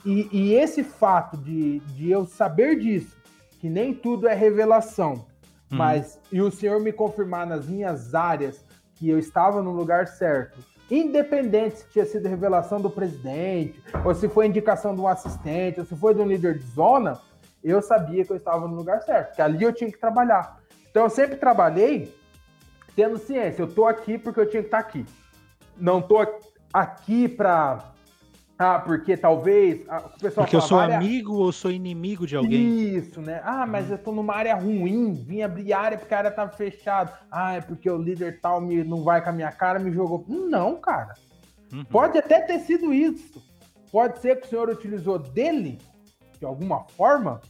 e, 0.06 0.28
e, 0.30 0.56
esse 0.56 0.84
fato 0.84 1.38
de, 1.38 1.80
de 1.80 2.12
eu 2.12 2.26
saber 2.26 2.78
disso, 2.78 3.16
que 3.62 3.70
nem 3.70 3.94
tudo 3.94 4.28
é 4.28 4.34
revelação, 4.34 5.14
uhum. 5.72 5.78
mas 5.78 6.20
e 6.30 6.42
o 6.42 6.52
senhor 6.52 6.82
me 6.82 6.92
confirmar 6.92 7.48
nas 7.48 7.66
minhas 7.66 8.14
áreas 8.14 8.66
que 8.96 9.08
eu 9.08 9.18
estava 9.18 9.62
no 9.62 9.72
lugar 9.72 10.06
certo, 10.06 10.60
independente 10.92 11.78
se 11.78 11.90
tinha 11.90 12.06
sido 12.06 12.28
revelação 12.28 12.82
do 12.82 12.90
presidente, 12.90 13.82
ou 14.04 14.14
se 14.14 14.28
foi 14.28 14.48
indicação 14.48 14.94
de 14.94 15.00
um 15.00 15.08
assistente, 15.08 15.80
ou 15.80 15.86
se 15.86 15.96
foi 15.96 16.14
de 16.14 16.20
um 16.20 16.28
líder 16.28 16.60
de 16.60 16.66
zona, 16.66 17.22
eu 17.64 17.82
sabia 17.82 18.26
que 18.26 18.34
eu 18.34 18.36
estava 18.36 18.68
no 18.68 18.76
lugar 18.76 19.02
certo, 19.02 19.34
que 19.34 19.42
ali 19.42 19.64
eu 19.64 19.72
tinha 19.72 19.90
que 19.90 19.98
trabalhar. 19.98 20.60
Então 20.92 21.04
eu 21.04 21.10
sempre 21.10 21.38
trabalhei 21.38 22.14
tendo 22.96 23.18
ciência, 23.18 23.62
eu 23.62 23.68
tô 23.68 23.86
aqui 23.86 24.18
porque 24.18 24.40
eu 24.40 24.50
tinha 24.50 24.62
que 24.62 24.68
estar 24.68 24.80
aqui. 24.80 25.06
Não 25.78 26.02
tô 26.02 26.18
aqui 26.74 27.28
para 27.28 27.94
ah, 28.58 28.80
porque 28.80 29.18
talvez. 29.18 29.82
O 29.82 30.20
pessoal 30.20 30.46
porque 30.46 30.52
fala, 30.52 30.54
eu 30.54 30.62
sou 30.62 30.80
área... 30.80 30.98
amigo 30.98 31.34
ou 31.36 31.52
sou 31.52 31.72
inimigo 31.72 32.28
de 32.28 32.36
alguém? 32.36 32.96
Isso, 32.96 33.20
né? 33.20 33.42
Ah, 33.44 33.66
mas 33.66 33.90
eu 33.90 33.98
tô 33.98 34.12
numa 34.12 34.34
área 34.36 34.56
ruim, 34.56 35.12
vim 35.14 35.42
abrir 35.42 35.74
área 35.74 35.98
porque 35.98 36.14
a 36.14 36.20
área 36.20 36.32
tava 36.32 36.52
fechada. 36.52 37.14
Ah, 37.32 37.56
é 37.56 37.62
porque 37.62 37.90
o 37.90 37.98
líder 37.98 38.40
tal 38.40 38.62
me, 38.62 38.84
não 38.84 39.04
vai 39.04 39.24
com 39.24 39.30
a 39.30 39.34
minha 39.34 39.52
cara, 39.52 39.80
me 39.80 39.92
jogou. 39.92 40.24
Não, 40.28 40.80
cara. 40.80 41.16
Uhum. 41.74 41.84
Pode 41.86 42.18
até 42.18 42.42
ter 42.42 42.60
sido 42.60 42.94
isso. 42.94 43.42
Pode 43.92 44.20
ser 44.20 44.40
que 44.40 44.48
o 44.48 44.50
senhor 44.50 44.70
utilizou 44.70 45.20
dele, 45.20 45.80
de 46.40 46.46
alguma 46.46 46.86
forma, 46.96 47.42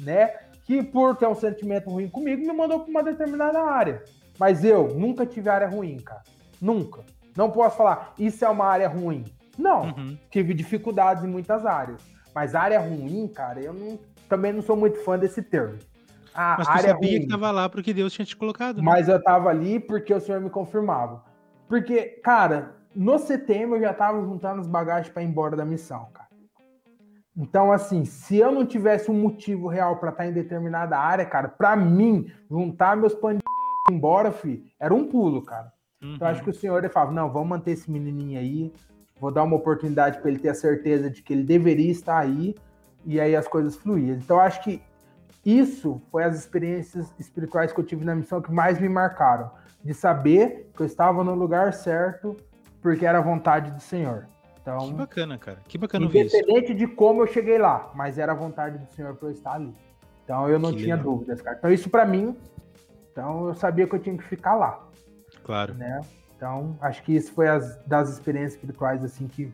né? 0.00 0.28
Que 0.64 0.82
por 0.82 1.16
ter 1.16 1.26
um 1.26 1.34
sentimento 1.34 1.90
ruim 1.90 2.08
comigo, 2.08 2.40
me 2.40 2.52
mandou 2.52 2.80
para 2.80 2.90
uma 2.90 3.02
determinada 3.02 3.60
área. 3.60 4.02
Mas 4.38 4.64
eu 4.64 4.88
nunca 4.94 5.24
tive 5.24 5.48
área 5.48 5.68
ruim, 5.68 5.96
cara. 5.98 6.22
Nunca. 6.60 7.02
Não 7.36 7.50
posso 7.50 7.76
falar, 7.76 8.14
isso 8.18 8.44
é 8.44 8.48
uma 8.48 8.66
área 8.66 8.88
ruim. 8.88 9.24
Não, 9.58 9.82
uhum. 9.82 10.18
tive 10.30 10.54
dificuldades 10.54 11.24
em 11.24 11.28
muitas 11.28 11.64
áreas. 11.64 12.02
Mas 12.34 12.54
área 12.54 12.80
ruim, 12.80 13.28
cara, 13.28 13.60
eu 13.60 13.72
não, 13.72 13.98
também 14.28 14.52
não 14.52 14.62
sou 14.62 14.76
muito 14.76 14.98
fã 15.04 15.18
desse 15.18 15.42
termo. 15.42 15.78
A 16.34 16.56
mas 16.58 16.66
tu 16.66 16.70
área 16.70 16.90
sabia 16.90 17.10
ruim, 17.10 17.20
que 17.20 17.28
tava 17.28 17.50
lá 17.52 17.68
porque 17.68 17.94
Deus 17.94 18.12
tinha 18.12 18.24
te 18.24 18.36
colocado. 18.36 18.78
Né? 18.78 18.82
Mas 18.82 19.08
eu 19.08 19.22
tava 19.22 19.48
ali 19.50 19.78
porque 19.78 20.12
o 20.12 20.20
senhor 20.20 20.40
me 20.40 20.50
confirmava. 20.50 21.22
Porque, 21.68 22.20
cara, 22.22 22.74
no 22.94 23.18
setembro 23.18 23.76
eu 23.76 23.82
já 23.82 23.94
tava 23.94 24.20
juntando 24.20 24.60
as 24.60 24.66
bagagens 24.66 25.12
para 25.12 25.22
ir 25.22 25.26
embora 25.26 25.56
da 25.56 25.64
missão, 25.64 26.08
cara. 26.12 26.24
Então, 27.36 27.72
assim, 27.72 28.04
se 28.04 28.36
eu 28.36 28.52
não 28.52 28.64
tivesse 28.64 29.10
um 29.10 29.14
motivo 29.14 29.66
real 29.66 29.96
para 29.96 30.10
estar 30.10 30.22
tá 30.22 30.28
em 30.28 30.32
determinada 30.32 30.96
área, 30.96 31.24
cara, 31.24 31.48
para 31.48 31.74
mim, 31.74 32.30
juntar 32.48 32.96
meus 32.96 33.14
panos 33.14 33.42
embora, 33.90 34.32
filho, 34.32 34.64
era 34.78 34.94
um 34.94 35.06
pulo, 35.06 35.42
cara. 35.42 35.72
Uhum. 36.02 36.14
Então, 36.14 36.28
acho 36.28 36.42
que 36.42 36.50
o 36.50 36.54
senhor 36.54 36.78
ele 36.78 36.92
falava, 36.92 37.12
não, 37.12 37.30
vamos 37.30 37.48
manter 37.48 37.72
esse 37.72 37.90
menininho 37.90 38.38
aí, 38.38 38.72
vou 39.18 39.30
dar 39.30 39.42
uma 39.42 39.56
oportunidade 39.56 40.18
para 40.20 40.30
ele 40.30 40.38
ter 40.38 40.50
a 40.50 40.54
certeza 40.54 41.10
de 41.10 41.22
que 41.22 41.32
ele 41.32 41.44
deveria 41.44 41.90
estar 41.90 42.18
aí 42.18 42.54
e 43.04 43.20
aí 43.20 43.36
as 43.36 43.48
coisas 43.48 43.76
fluíam. 43.76 44.16
Então 44.16 44.38
acho 44.40 44.62
que 44.62 44.82
isso 45.44 46.00
foi 46.10 46.24
as 46.24 46.38
experiências 46.38 47.12
espirituais 47.18 47.72
que 47.72 47.78
eu 47.78 47.84
tive 47.84 48.04
na 48.04 48.14
missão 48.14 48.40
que 48.40 48.50
mais 48.50 48.80
me 48.80 48.88
marcaram, 48.88 49.50
de 49.84 49.92
saber 49.92 50.70
que 50.74 50.80
eu 50.80 50.86
estava 50.86 51.22
no 51.22 51.34
lugar 51.34 51.72
certo 51.74 52.36
porque 52.80 53.04
era 53.04 53.18
a 53.18 53.22
vontade 53.22 53.70
do 53.70 53.80
Senhor. 53.80 54.26
Então, 54.60 54.78
que 54.78 54.94
bacana, 54.94 55.38
cara. 55.38 55.58
Que 55.68 55.76
bacana 55.76 56.06
Independente 56.06 56.72
de 56.72 56.86
como 56.86 57.22
eu 57.22 57.26
cheguei 57.26 57.58
lá, 57.58 57.90
mas 57.94 58.18
era 58.18 58.32
a 58.32 58.34
vontade 58.34 58.78
do 58.78 58.86
Senhor 58.92 59.14
para 59.14 59.28
eu 59.28 59.32
estar 59.32 59.52
ali. 59.52 59.74
Então 60.24 60.48
eu 60.48 60.58
não 60.58 60.70
que 60.70 60.78
tinha 60.78 60.96
legal. 60.96 61.12
dúvidas, 61.12 61.42
cara. 61.42 61.56
Então 61.58 61.70
isso 61.70 61.90
para 61.90 62.06
mim, 62.06 62.34
então 63.14 63.46
eu 63.46 63.54
sabia 63.54 63.86
que 63.86 63.94
eu 63.94 64.00
tinha 64.00 64.18
que 64.18 64.24
ficar 64.24 64.56
lá. 64.56 64.84
Claro. 65.44 65.72
Né? 65.74 66.00
Então, 66.36 66.76
acho 66.80 67.00
que 67.04 67.14
isso 67.14 67.32
foi 67.32 67.48
as 67.48 67.76
das 67.86 68.10
experiências 68.10 68.54
espirituais, 68.54 69.04
assim, 69.04 69.28
que. 69.28 69.50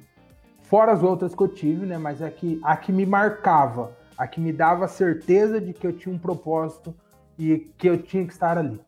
Fora 0.63 0.93
as 0.93 1.03
outras 1.03 1.35
que 1.35 1.43
eu 1.43 1.49
tive, 1.49 1.85
né? 1.85 1.99
Mas 1.99 2.23
é 2.23 2.31
que 2.31 2.61
a 2.63 2.77
que 2.77 2.93
me 2.93 3.05
marcava, 3.05 3.95
a 4.17 4.27
que 4.27 4.41
me 4.41 4.53
dava 4.53 4.87
certeza 4.89 5.61
de 5.61 5.73
que 5.73 5.87
eu 5.87 5.93
tinha 5.93 6.15
um 6.15 6.19
propósito 6.19 6.95
e 7.37 7.71
que 7.77 7.89
eu 7.89 8.01
tinha 8.01 8.25
que 8.25 8.33
estar 8.33 8.57
ali. 8.57 8.81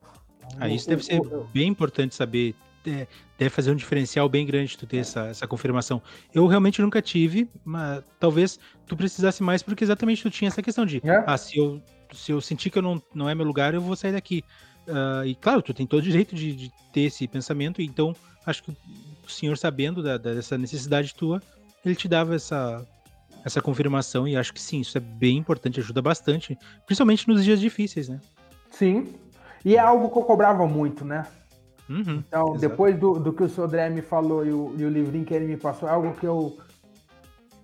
Então, 0.47 0.59
ah, 0.61 0.68
isso 0.68 0.87
eu, 0.87 0.91
deve 0.91 1.05
ser 1.05 1.16
eu, 1.16 1.47
bem 1.53 1.68
importante 1.68 2.14
saber. 2.14 2.55
É, 2.87 3.07
deve 3.39 3.51
fazer 3.51 3.70
um 3.70 3.77
diferencial 3.77 4.29
bem 4.29 4.45
grande 4.45 4.77
tu 4.77 4.87
ter 4.87 4.99
essa, 4.99 5.27
essa 5.27 5.47
confirmação. 5.47 6.03
Eu 6.35 6.47
realmente 6.47 6.83
nunca 6.83 7.01
tive, 7.01 7.49
mas 7.64 8.03
talvez 8.18 8.59
tu 8.87 8.97
precisasse 8.97 9.43
mais, 9.43 9.62
porque 9.62 9.85
exatamente 9.85 10.23
tu 10.23 10.31
tinha 10.31 10.49
essa 10.49 10.62
questão 10.62 10.85
de 10.85 11.01
é? 11.05 11.25
ah, 11.25 11.37
se 11.37 11.59
eu, 11.59 11.81
se 12.14 12.32
eu 12.32 12.40
sentir 12.40 12.70
que 12.70 12.78
eu 12.78 12.82
não, 12.82 13.02
não 13.14 13.28
é 13.28 13.34
meu 13.34 13.46
lugar, 13.46 13.74
eu 13.74 13.80
vou 13.80 13.96
sair 13.96 14.12
daqui. 14.12 14.44
Uh, 14.86 15.24
e 15.26 15.34
claro, 15.34 15.62
tu 15.62 15.72
tem 15.72 15.86
todo 15.86 16.00
o 16.00 16.02
direito 16.02 16.34
de, 16.34 16.54
de, 16.54 16.72
ter 16.92 17.02
esse 17.02 17.26
pensamento, 17.28 17.80
então 17.80 18.14
acho 18.44 18.62
que 18.64 18.76
o 19.24 19.30
senhor, 19.30 19.56
sabendo 19.56 20.02
da, 20.02 20.16
dessa 20.16 20.58
necessidade 20.58 21.14
tua, 21.14 21.40
ele 21.84 21.94
te 21.94 22.08
dava 22.08 22.34
essa, 22.34 22.84
essa 23.44 23.62
confirmação, 23.62 24.26
e 24.26 24.36
acho 24.36 24.52
que 24.52 24.60
sim, 24.60 24.80
isso 24.80 24.98
é 24.98 25.00
bem 25.00 25.38
importante, 25.38 25.78
ajuda 25.78 26.02
bastante, 26.02 26.58
principalmente 26.84 27.28
nos 27.28 27.44
dias 27.44 27.60
difíceis, 27.60 28.08
né? 28.08 28.20
Sim, 28.70 29.14
e 29.64 29.76
é 29.76 29.78
algo 29.78 30.10
que 30.10 30.18
eu 30.18 30.22
cobrava 30.22 30.66
muito, 30.66 31.04
né? 31.04 31.26
Uhum, 31.88 32.22
então, 32.26 32.48
exato. 32.48 32.60
depois 32.60 32.98
do, 32.98 33.18
do 33.18 33.32
que 33.32 33.42
o 33.42 33.48
Sodré 33.48 33.88
me 33.88 34.02
falou 34.02 34.44
e 34.44 34.50
o, 34.50 34.74
e 34.76 34.84
o 34.84 34.88
livrinho 34.88 35.24
que 35.24 35.34
ele 35.34 35.46
me 35.46 35.56
passou, 35.56 35.88
é 35.88 35.92
algo 35.92 36.14
que 36.14 36.26
eu 36.26 36.58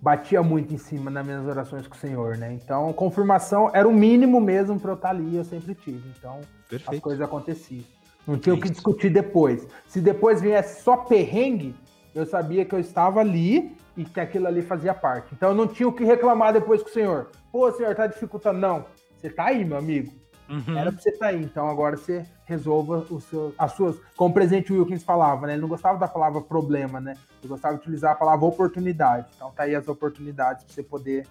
batia 0.01 0.41
muito 0.41 0.73
em 0.73 0.77
cima 0.77 1.11
nas 1.11 1.25
minhas 1.25 1.45
orações 1.45 1.87
com 1.87 1.95
o 1.95 1.97
Senhor, 1.97 2.37
né? 2.37 2.53
Então, 2.53 2.91
confirmação 2.93 3.69
era 3.73 3.87
o 3.87 3.93
mínimo 3.93 4.39
mesmo 4.39 4.79
para 4.79 4.91
eu 4.91 4.95
estar 4.95 5.09
ali, 5.09 5.35
eu 5.35 5.43
sempre 5.43 5.75
tive. 5.75 6.09
Então, 6.17 6.39
Perfeito. 6.69 6.95
as 6.95 6.99
coisas 6.99 7.21
aconteciam. 7.21 7.83
Não 8.25 8.37
tinha 8.37 8.53
o 8.53 8.59
que 8.59 8.69
discutir 8.69 9.09
depois. 9.09 9.67
Se 9.87 9.99
depois 9.99 10.41
viesse 10.41 10.83
só 10.83 10.97
perrengue, 10.97 11.75
eu 12.13 12.25
sabia 12.25 12.63
que 12.63 12.73
eu 12.73 12.79
estava 12.79 13.19
ali 13.19 13.75
e 13.97 14.05
que 14.05 14.19
aquilo 14.19 14.47
ali 14.47 14.61
fazia 14.61 14.93
parte. 14.93 15.33
Então, 15.33 15.49
eu 15.49 15.55
não 15.55 15.67
tinha 15.67 15.87
o 15.87 15.93
que 15.93 16.03
reclamar 16.03 16.53
depois 16.53 16.81
com 16.81 16.89
o 16.89 16.93
Senhor. 16.93 17.29
Pô, 17.51 17.71
Senhor, 17.71 17.95
tá 17.95 18.07
dificultando. 18.07 18.59
Não. 18.59 18.85
Você 19.17 19.29
tá 19.29 19.45
aí, 19.45 19.65
meu 19.65 19.77
amigo. 19.77 20.13
Uhum. 20.49 20.77
Era 20.77 20.91
pra 20.91 20.99
você 20.99 21.09
estar 21.09 21.27
tá 21.27 21.31
aí. 21.31 21.43
Então 21.43 21.67
agora 21.67 21.95
você 21.95 22.25
resolva 22.45 23.05
os 23.09 23.23
seus, 23.25 23.53
as 23.57 23.73
suas. 23.73 23.97
Como 24.15 24.31
o 24.31 24.33
presidente 24.33 24.73
Wilkins 24.73 25.03
falava, 25.03 25.45
né? 25.45 25.53
Ele 25.53 25.61
não 25.61 25.69
gostava 25.69 25.97
da 25.97 26.07
palavra 26.07 26.41
problema, 26.41 26.99
né? 26.99 27.13
Ele 27.39 27.47
gostava 27.47 27.75
de 27.75 27.81
utilizar 27.81 28.13
a 28.13 28.15
palavra 28.15 28.45
oportunidade. 28.45 29.27
Então 29.35 29.51
tá 29.51 29.63
aí 29.63 29.75
as 29.75 29.87
oportunidades 29.87 30.63
para 30.63 30.73
você 30.73 30.83
poder 30.83 31.27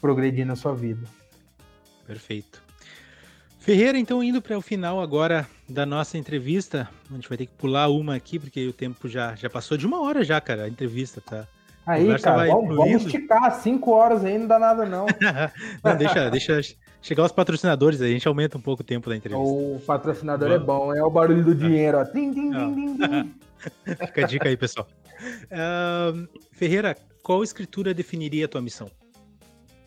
progredir 0.00 0.44
na 0.44 0.56
sua 0.56 0.74
vida. 0.74 1.06
Perfeito. 2.06 2.66
Ferreira, 3.60 3.98
então, 3.98 4.22
indo 4.22 4.40
para 4.40 4.56
o 4.56 4.60
final 4.60 5.00
agora 5.00 5.44
da 5.68 5.84
nossa 5.84 6.16
entrevista, 6.16 6.88
a 7.10 7.14
gente 7.14 7.28
vai 7.28 7.36
ter 7.36 7.46
que 7.46 7.54
pular 7.54 7.88
uma 7.88 8.14
aqui, 8.14 8.38
porque 8.38 8.68
o 8.68 8.72
tempo 8.72 9.08
já, 9.08 9.34
já 9.34 9.50
passou 9.50 9.76
de 9.76 9.84
uma 9.84 10.00
hora 10.00 10.22
já, 10.22 10.40
cara, 10.40 10.64
a 10.64 10.68
entrevista, 10.68 11.20
tá? 11.20 11.48
Aí, 11.84 12.16
cara, 12.20 12.46
vamos, 12.46 12.76
vamos, 12.76 13.04
esticar, 13.04 13.60
cinco 13.60 13.90
horas 13.90 14.24
aí 14.24 14.38
não 14.38 14.46
dá 14.46 14.58
nada 14.58 14.86
não. 14.86 15.06
não, 15.82 15.96
deixa, 15.96 16.30
deixa, 16.30 16.60
chegar 17.06 17.24
os 17.24 17.30
patrocinadores, 17.30 18.00
a 18.02 18.08
gente 18.08 18.26
aumenta 18.26 18.58
um 18.58 18.60
pouco 18.60 18.82
o 18.82 18.84
tempo 18.84 19.08
da 19.08 19.16
entrevista. 19.16 19.40
O 19.40 19.80
patrocinador 19.86 20.50
é 20.50 20.58
bom, 20.58 20.92
é 20.92 21.02
o 21.04 21.10
barulho 21.10 21.44
do 21.44 21.54
dinheiro, 21.54 21.98
ó. 21.98 22.00
Ah. 22.00 22.06
tim, 22.06 22.32
tim, 22.34 22.50
tim. 22.50 23.34
Fica 24.06 24.24
a 24.24 24.26
dica 24.26 24.48
aí, 24.48 24.56
pessoal. 24.56 24.88
Ahn, 25.50 26.26
Ferreira, 26.50 26.96
qual 27.22 27.44
escritura 27.44 27.94
definiria 27.94 28.46
a 28.46 28.48
tua 28.48 28.60
missão? 28.60 28.90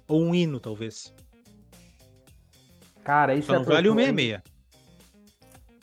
Ou 0.07 0.23
um 0.23 0.33
hino, 0.33 0.61
talvez. 0.61 1.13
Cara, 3.03 3.35
isso 3.35 3.47
Só 3.47 3.55
é 3.55 3.63
vale 3.63 3.89
o 3.89 3.95
profundo. 3.95 4.15
66. 4.15 4.41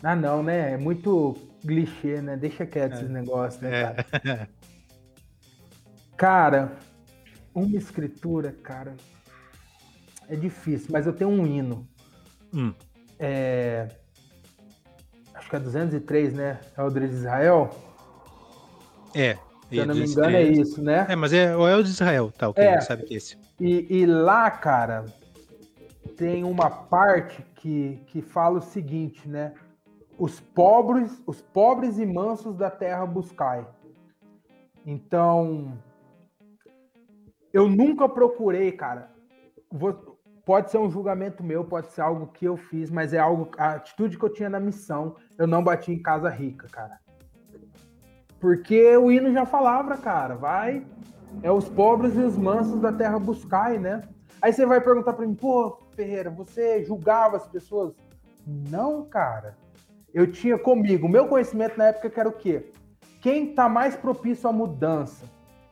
Ah, 0.03 0.17
não, 0.17 0.43
né? 0.43 0.73
É 0.73 0.77
muito 0.79 1.37
clichê, 1.61 2.23
né? 2.23 2.37
Deixa 2.37 2.65
quieto 2.65 2.95
esses 2.95 3.11
negócios, 3.11 3.61
né, 3.61 3.83
cara? 3.83 4.07
É. 4.25 4.49
Cara, 6.17 6.73
uma 7.55 7.77
escritura, 7.77 8.51
cara, 8.63 8.97
é 10.29 10.37
difícil, 10.37 10.89
mas 10.91 11.07
eu 11.07 11.13
tenho 11.13 11.31
um 11.31 11.47
hino. 11.47 11.87
Hum, 12.55 12.73
É... 13.19 13.89
Acho 15.35 15.51
que 15.51 15.57
é 15.57 15.61
203, 15.61 16.33
né? 16.35 16.61
É 16.77 16.83
o 16.83 16.91
de 16.91 17.05
Israel. 17.05 17.71
é. 19.15 19.39
Se 19.69 19.77
eu 19.79 19.87
não 19.87 19.95
me 19.97 20.05
engano, 20.07 20.37
é 20.37 20.43
isso, 20.45 20.81
né? 20.83 21.07
É, 21.09 21.17
mas 21.17 21.33
é 21.33 21.57
o 21.57 21.67
El 21.67 21.83
de 21.83 21.91
Israel, 21.91 22.31
tá, 22.31 22.49
ok, 22.49 22.63
É. 22.65 22.81
sabe 22.81 23.03
que 23.03 23.15
é 23.15 23.17
esse. 23.17 23.37
E, 23.59 23.87
e 24.03 24.07
lá, 24.07 24.49
cara, 24.49 25.07
tem 26.17 26.45
uma 26.45 26.71
parte 26.71 27.43
que, 27.57 28.01
que 28.07 28.23
fala 28.23 28.59
o 28.59 28.63
seguinte, 28.63 29.29
né? 29.29 29.55
Os 30.17 30.39
pobres, 30.39 31.21
os 31.27 31.43
pobres 31.43 31.99
e 31.99 32.07
mansos 32.07 32.57
da 32.57 32.71
terra 32.71 33.05
buscai. 33.05 33.67
Então, 34.85 35.77
eu 37.53 37.69
nunca 37.69 38.09
procurei, 38.09 38.71
cara. 38.73 39.11
vou- 39.69 40.06
pode 40.47 40.71
ser 40.71 40.79
um 40.79 40.89
julgamento 40.89 41.45
meu, 41.45 41.65
pode 41.65 41.89
ser 41.89 42.01
algo 42.01 42.29
que 42.29 42.47
eu 42.47 42.57
fiz, 42.57 42.91
mas 42.91 43.13
é 43.13 43.19
algo, 43.19 43.51
a 43.59 43.73
atitude 43.73 44.17
que 44.17 44.25
eu 44.25 44.33
tinha 44.33 44.49
na 44.49 44.61
missão, 44.61 45.17
eu 45.37 45.47
não 45.47 45.63
bati 45.63 45.93
em 45.93 46.01
casa 46.01 46.31
rica, 46.31 46.69
cara. 46.69 46.99
Porque 48.41 48.97
o 48.97 49.11
hino 49.11 49.33
já 49.33 49.45
falava, 49.45 49.97
cara, 49.99 50.37
vai 50.37 50.87
é 51.43 51.51
os 51.51 51.69
pobres 51.69 52.15
e 52.15 52.21
os 52.21 52.37
mansos 52.37 52.81
da 52.81 52.93
terra 52.93 53.19
buscai, 53.19 53.79
né? 53.79 54.03
Aí 54.41 54.53
você 54.53 54.65
vai 54.65 54.81
perguntar 54.81 55.13
para 55.13 55.27
mim, 55.27 55.35
pô, 55.35 55.79
Ferreira, 55.95 56.31
você 56.31 56.85
julgava 56.85 57.37
as 57.37 57.47
pessoas? 57.47 57.95
Não, 58.47 59.05
cara. 59.05 59.57
Eu 60.15 60.31
tinha 60.31 60.59
comigo, 60.59 61.09
meu 61.09 61.27
conhecimento 61.27 61.77
na 61.77 61.87
época 61.87 62.09
que 62.09 62.21
era 62.21 62.29
o 62.29 62.33
quê? 62.33 62.73
Quem 63.21 63.55
tá 63.55 63.69
mais 63.69 63.97
propício 63.97 64.49
à 64.49 64.53
mudança, 64.53 65.27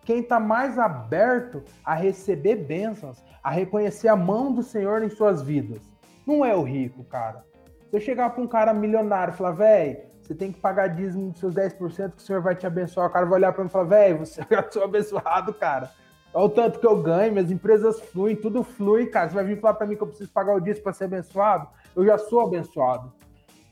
quem 0.05 0.22
tá 0.22 0.38
mais 0.38 0.78
aberto 0.78 1.62
a 1.84 1.94
receber 1.94 2.57
bênçãos, 2.57 3.22
a 3.42 3.50
reconhecer 3.50 4.09
a 4.09 4.16
mão 4.16 4.52
do 4.52 4.62
Senhor 4.62 5.02
em 5.02 5.09
suas 5.09 5.42
vidas. 5.42 5.80
Não 6.26 6.44
é 6.44 6.55
o 6.55 6.62
rico, 6.62 7.05
cara. 7.05 7.44
Se 7.90 7.96
eu 7.96 8.00
chegar 8.00 8.30
para 8.30 8.42
um 8.42 8.46
cara 8.46 8.72
milionário 8.74 9.32
e 9.32 9.36
falar, 9.36 9.52
velho, 9.52 9.98
você 10.20 10.34
tem 10.34 10.50
que 10.50 10.59
pagar 10.59 10.88
dízimo 10.88 11.30
dos 11.30 11.40
seus 11.40 11.55
10% 11.55 12.12
que 12.12 12.18
o 12.18 12.20
Senhor 12.20 12.40
vai 12.40 12.55
te 12.55 12.66
abençoar, 12.66 13.09
o 13.09 13.11
cara 13.11 13.26
vai 13.26 13.38
olhar 13.38 13.52
para 13.52 13.62
mim 13.62 13.68
e 13.68 13.72
falar, 13.72 13.84
velho, 13.84 14.18
você 14.20 14.42
já 14.50 14.70
sou 14.70 14.84
abençoado, 14.84 15.52
cara. 15.55 15.90
Olha 16.32 16.46
o 16.46 16.48
tanto 16.48 16.80
que 16.80 16.86
eu 16.86 17.00
ganho, 17.00 17.32
minhas 17.32 17.50
empresas 17.50 18.00
fluem, 18.00 18.34
tudo 18.34 18.64
flui, 18.64 19.07
cara. 19.07 19.28
Você 19.28 19.34
vai 19.34 19.44
vir 19.44 19.61
falar 19.61 19.74
para 19.74 19.86
mim 19.86 19.96
que 19.96 20.02
eu 20.02 20.07
preciso 20.09 20.30
pagar 20.32 20.55
o 20.55 20.61
dízimo 20.61 20.82
para 20.82 20.92
ser 20.92 21.05
abençoado? 21.05 21.68
Eu 21.94 22.05
já 22.05 22.18
sou 22.18 22.40
abençoado. 22.40 23.12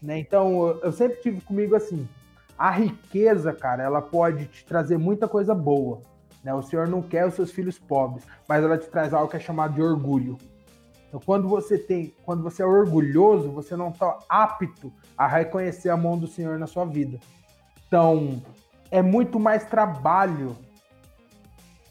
Né? 0.01 0.19
Então, 0.19 0.79
eu 0.83 0.93
sempre 0.93 1.21
tive 1.21 1.41
comigo 1.41 1.75
assim, 1.75 2.09
a 2.57 2.71
riqueza, 2.71 3.53
cara, 3.53 3.83
ela 3.83 4.01
pode 4.01 4.47
te 4.47 4.65
trazer 4.65 4.99
muita 4.99 5.27
coisa 5.27 5.55
boa. 5.55 6.03
Né? 6.43 6.53
O 6.55 6.63
Senhor 6.63 6.89
não 6.89 7.03
quer 7.03 7.27
os 7.27 7.35
seus 7.35 7.51
filhos 7.51 7.79
pobres, 7.79 8.25
mas 8.49 8.63
ela 8.63 8.79
te 8.79 8.89
traz 8.89 9.13
algo 9.15 9.31
que 9.31 9.37
é 9.37 9.41
chamado 9.41 9.75
de 9.75 9.83
orgulho. 9.83 10.37
Então, 11.09 11.21
quando 11.25 11.47
você 11.49 11.77
tem, 11.77 12.15
quando 12.25 12.43
você 12.43 12.63
é 12.63 12.67
orgulhoso, 12.67 13.51
você 13.51 13.77
não 13.77 13.91
está 13.91 14.19
apto 14.29 14.93
a 15.17 15.27
reconhecer 15.27 15.91
a 15.91 15.97
mão 15.97 16.19
do 16.19 16.27
Senhor 16.27 16.59
na 16.59 16.67
sua 16.67 16.87
vida. 16.87 17.21
Então, 17.87 18.43
é 18.91 19.03
muito 19.03 19.39
mais 19.39 19.65
trabalho 19.65 20.57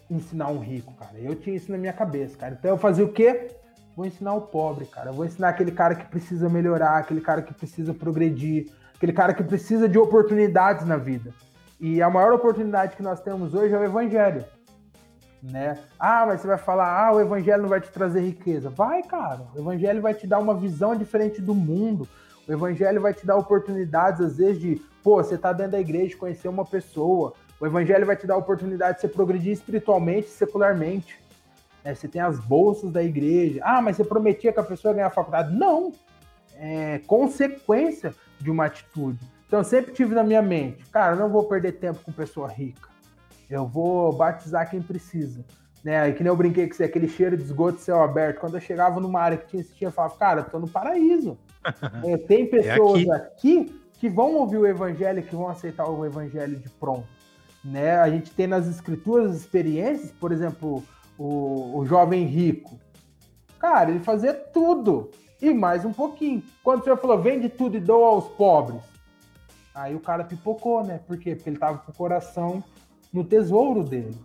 ensinar 0.10 0.49
um 0.49 0.60
rico, 0.60 0.93
cara. 0.93 1.18
Eu 1.18 1.36
tinha 1.36 1.56
isso 1.56 1.72
na 1.72 1.78
minha 1.78 1.93
cabeça, 1.93 2.38
cara. 2.38 2.56
Então 2.58 2.72
eu 2.72 2.78
fazia 2.78 3.06
o 3.06 3.12
quê? 3.12 3.47
Vou 3.95 4.06
ensinar 4.06 4.34
o 4.34 4.41
pobre, 4.41 4.86
cara. 4.86 5.12
Vou 5.12 5.26
ensinar 5.26 5.49
aquele 5.49 5.72
cara 5.72 5.95
que 5.95 6.06
precisa 6.06 6.49
melhorar, 6.49 6.97
aquele 6.97 7.22
cara 7.22 7.41
que 7.41 7.54
precisa 7.54 7.93
progredir, 7.93 8.72
aquele 8.95 9.14
cara 9.14 9.34
que 9.34 9.43
precisa 9.43 9.88
de 9.88 9.97
oportunidades 9.97 10.86
na 10.86 10.97
vida. 10.97 11.34
E 11.82 12.00
a 12.00 12.12
maior 12.12 12.32
oportunidade 12.32 12.96
que 12.96 13.02
nós 13.02 13.20
temos 13.20 13.56
hoje 13.56 13.74
é 13.74 13.78
o 13.78 13.84
evangelho. 13.84 14.46
Né? 15.42 15.80
Ah, 16.00 16.26
mas 16.28 16.40
você 16.40 16.48
vai 16.48 16.60
falar, 16.60 17.08
ah, 17.08 17.12
o 17.12 17.20
evangelho 17.20 17.64
não 17.64 17.70
vai 17.70 17.82
te 17.82 17.90
trazer 17.90 18.22
riqueza. 18.22 18.70
Vai, 18.70 19.02
cara. 19.02 19.48
O 19.56 19.60
evangelho 19.60 20.00
vai 20.00 20.14
te 20.14 20.28
dar 20.28 20.38
uma 20.38 20.54
visão 20.54 20.96
diferente 20.96 21.42
do 21.42 21.56
mundo. 21.56 22.08
O 22.48 22.54
evangelho 22.54 23.02
vai 23.02 23.16
te 23.16 23.26
dar 23.26 23.36
oportunidades, 23.36 24.22
às 24.22 24.38
vezes, 24.38 24.62
de, 24.62 24.82
pô, 25.04 25.16
você 25.16 25.40
tá 25.40 25.52
dentro 25.52 25.72
da 25.72 25.80
igreja, 25.80 26.16
conhecer 26.16 26.48
uma 26.48 26.64
pessoa. 26.64 27.34
O 27.60 27.66
evangelho 27.66 28.06
vai 28.06 28.16
te 28.16 28.28
dar 28.28 28.38
oportunidade 28.38 28.98
de 28.98 29.02
você 29.02 29.08
progredir 29.08 29.52
espiritualmente, 29.52 30.28
secularmente. 30.30 31.20
né? 31.84 31.96
Você 31.96 32.08
tem 32.08 32.22
as 32.22 32.38
bolsas 32.38 32.92
da 32.92 33.02
igreja. 33.02 33.60
Ah, 33.64 33.82
mas 33.82 33.96
você 33.96 34.04
prometia 34.04 34.54
que 34.54 34.60
a 34.60 34.64
pessoa 34.64 34.92
ia 34.92 34.96
ganhar 34.98 35.08
a 35.08 35.12
faculdade. 35.12 35.56
Não. 35.56 35.92
É 36.56 37.02
consequência 37.08 38.14
de 38.40 38.52
uma 38.52 38.66
atitude. 38.66 39.20
Então, 39.52 39.60
eu 39.60 39.66
sempre 39.66 39.91
tive 39.91 40.16
na 40.16 40.24
minha 40.24 40.41
mente, 40.41 40.86
cara, 40.86 41.14
não 41.14 41.28
vou 41.28 41.43
perder 41.43 41.74
tempo 41.74 41.99
com 42.06 42.12
pessoa 42.14 42.47
rica. 42.47 42.88
Eu 43.49 43.68
vou 43.68 44.14
batizar 44.14 44.70
quem 44.70 44.82
precisa. 44.82 45.43
Né? 45.84 46.08
E 46.08 46.14
que 46.14 46.24
nem 46.24 46.30
eu 46.30 46.38
brinquei 46.38 46.70
com 46.70 46.74
você, 46.74 46.86
aquele 46.86 47.10
cheiro 47.10 47.36
de 47.36 47.43
esgoto 47.43 47.76
de 47.76 47.84
céu 47.84 48.02
aberto. 48.02 48.39
Quando 48.39 48.54
eu 48.54 48.62
chegava 48.62 49.02
numa 49.02 49.20
área 49.20 49.38
que 49.38 49.47
tinha 49.47 49.62
esse 49.62 49.76
tinha, 49.76 49.89
eu 49.89 49.91
falava, 49.91 50.16
cara, 50.16 50.39
eu 50.39 50.45
tô 50.45 50.58
no 50.58 50.70
paraíso. 50.70 51.38
É, 52.06 52.16
tem 52.16 52.47
pessoas 52.47 53.10
aqui. 53.10 53.68
aqui. 53.68 53.82
que 53.99 54.08
vão 54.08 54.36
ouvir 54.36 54.58
o 54.58 54.66
evangelho, 54.66 55.20
e 55.20 55.22
que 55.22 55.36
vão 55.36 55.49
aceitar 55.49 55.86
o 55.86 56.06
evangelho 56.06 56.58
de 56.58 56.70
pronto. 56.70 57.10
Né? 57.62 57.97
A 57.97 58.10
gente 58.10 58.32
tem 58.32 58.47
nas 58.47 58.68
escrituras 58.68 59.36
experiências, 59.36 60.12
por 60.12 60.32
exemplo, 60.32 60.82
o, 61.18 61.78
o 61.78 61.86
jovem 61.86 62.24
rico. 62.24 62.80
Cara, 63.60 63.91
ele 63.91 63.99
fazia 63.99 64.34
tudo 64.34 65.12
e 65.41 65.54
mais 65.54 65.84
um 65.84 65.91
pouquinho. 65.91 66.41
Quando 66.64 66.80
o 66.80 66.84
senhor 66.86 66.95
falou, 66.95 67.22
vende 67.22 67.49
tudo 67.49 67.76
e 67.76 67.82
doa 67.82 68.08
aos 68.08 68.30
pobres, 68.30 68.91
aí 69.74 69.96
o 69.96 70.00
cara 70.00 70.24
pipocou, 70.24 70.84
né? 70.84 71.00
Por 71.06 71.18
quê? 71.18 71.36
Porque 71.36 71.50
ele 71.50 71.58
tava 71.60 71.80
com 71.80 71.92
o 71.92 71.96
coração 71.96 72.64
no 73.12 73.24
tesouro 73.24 73.84
dele. 73.84 74.16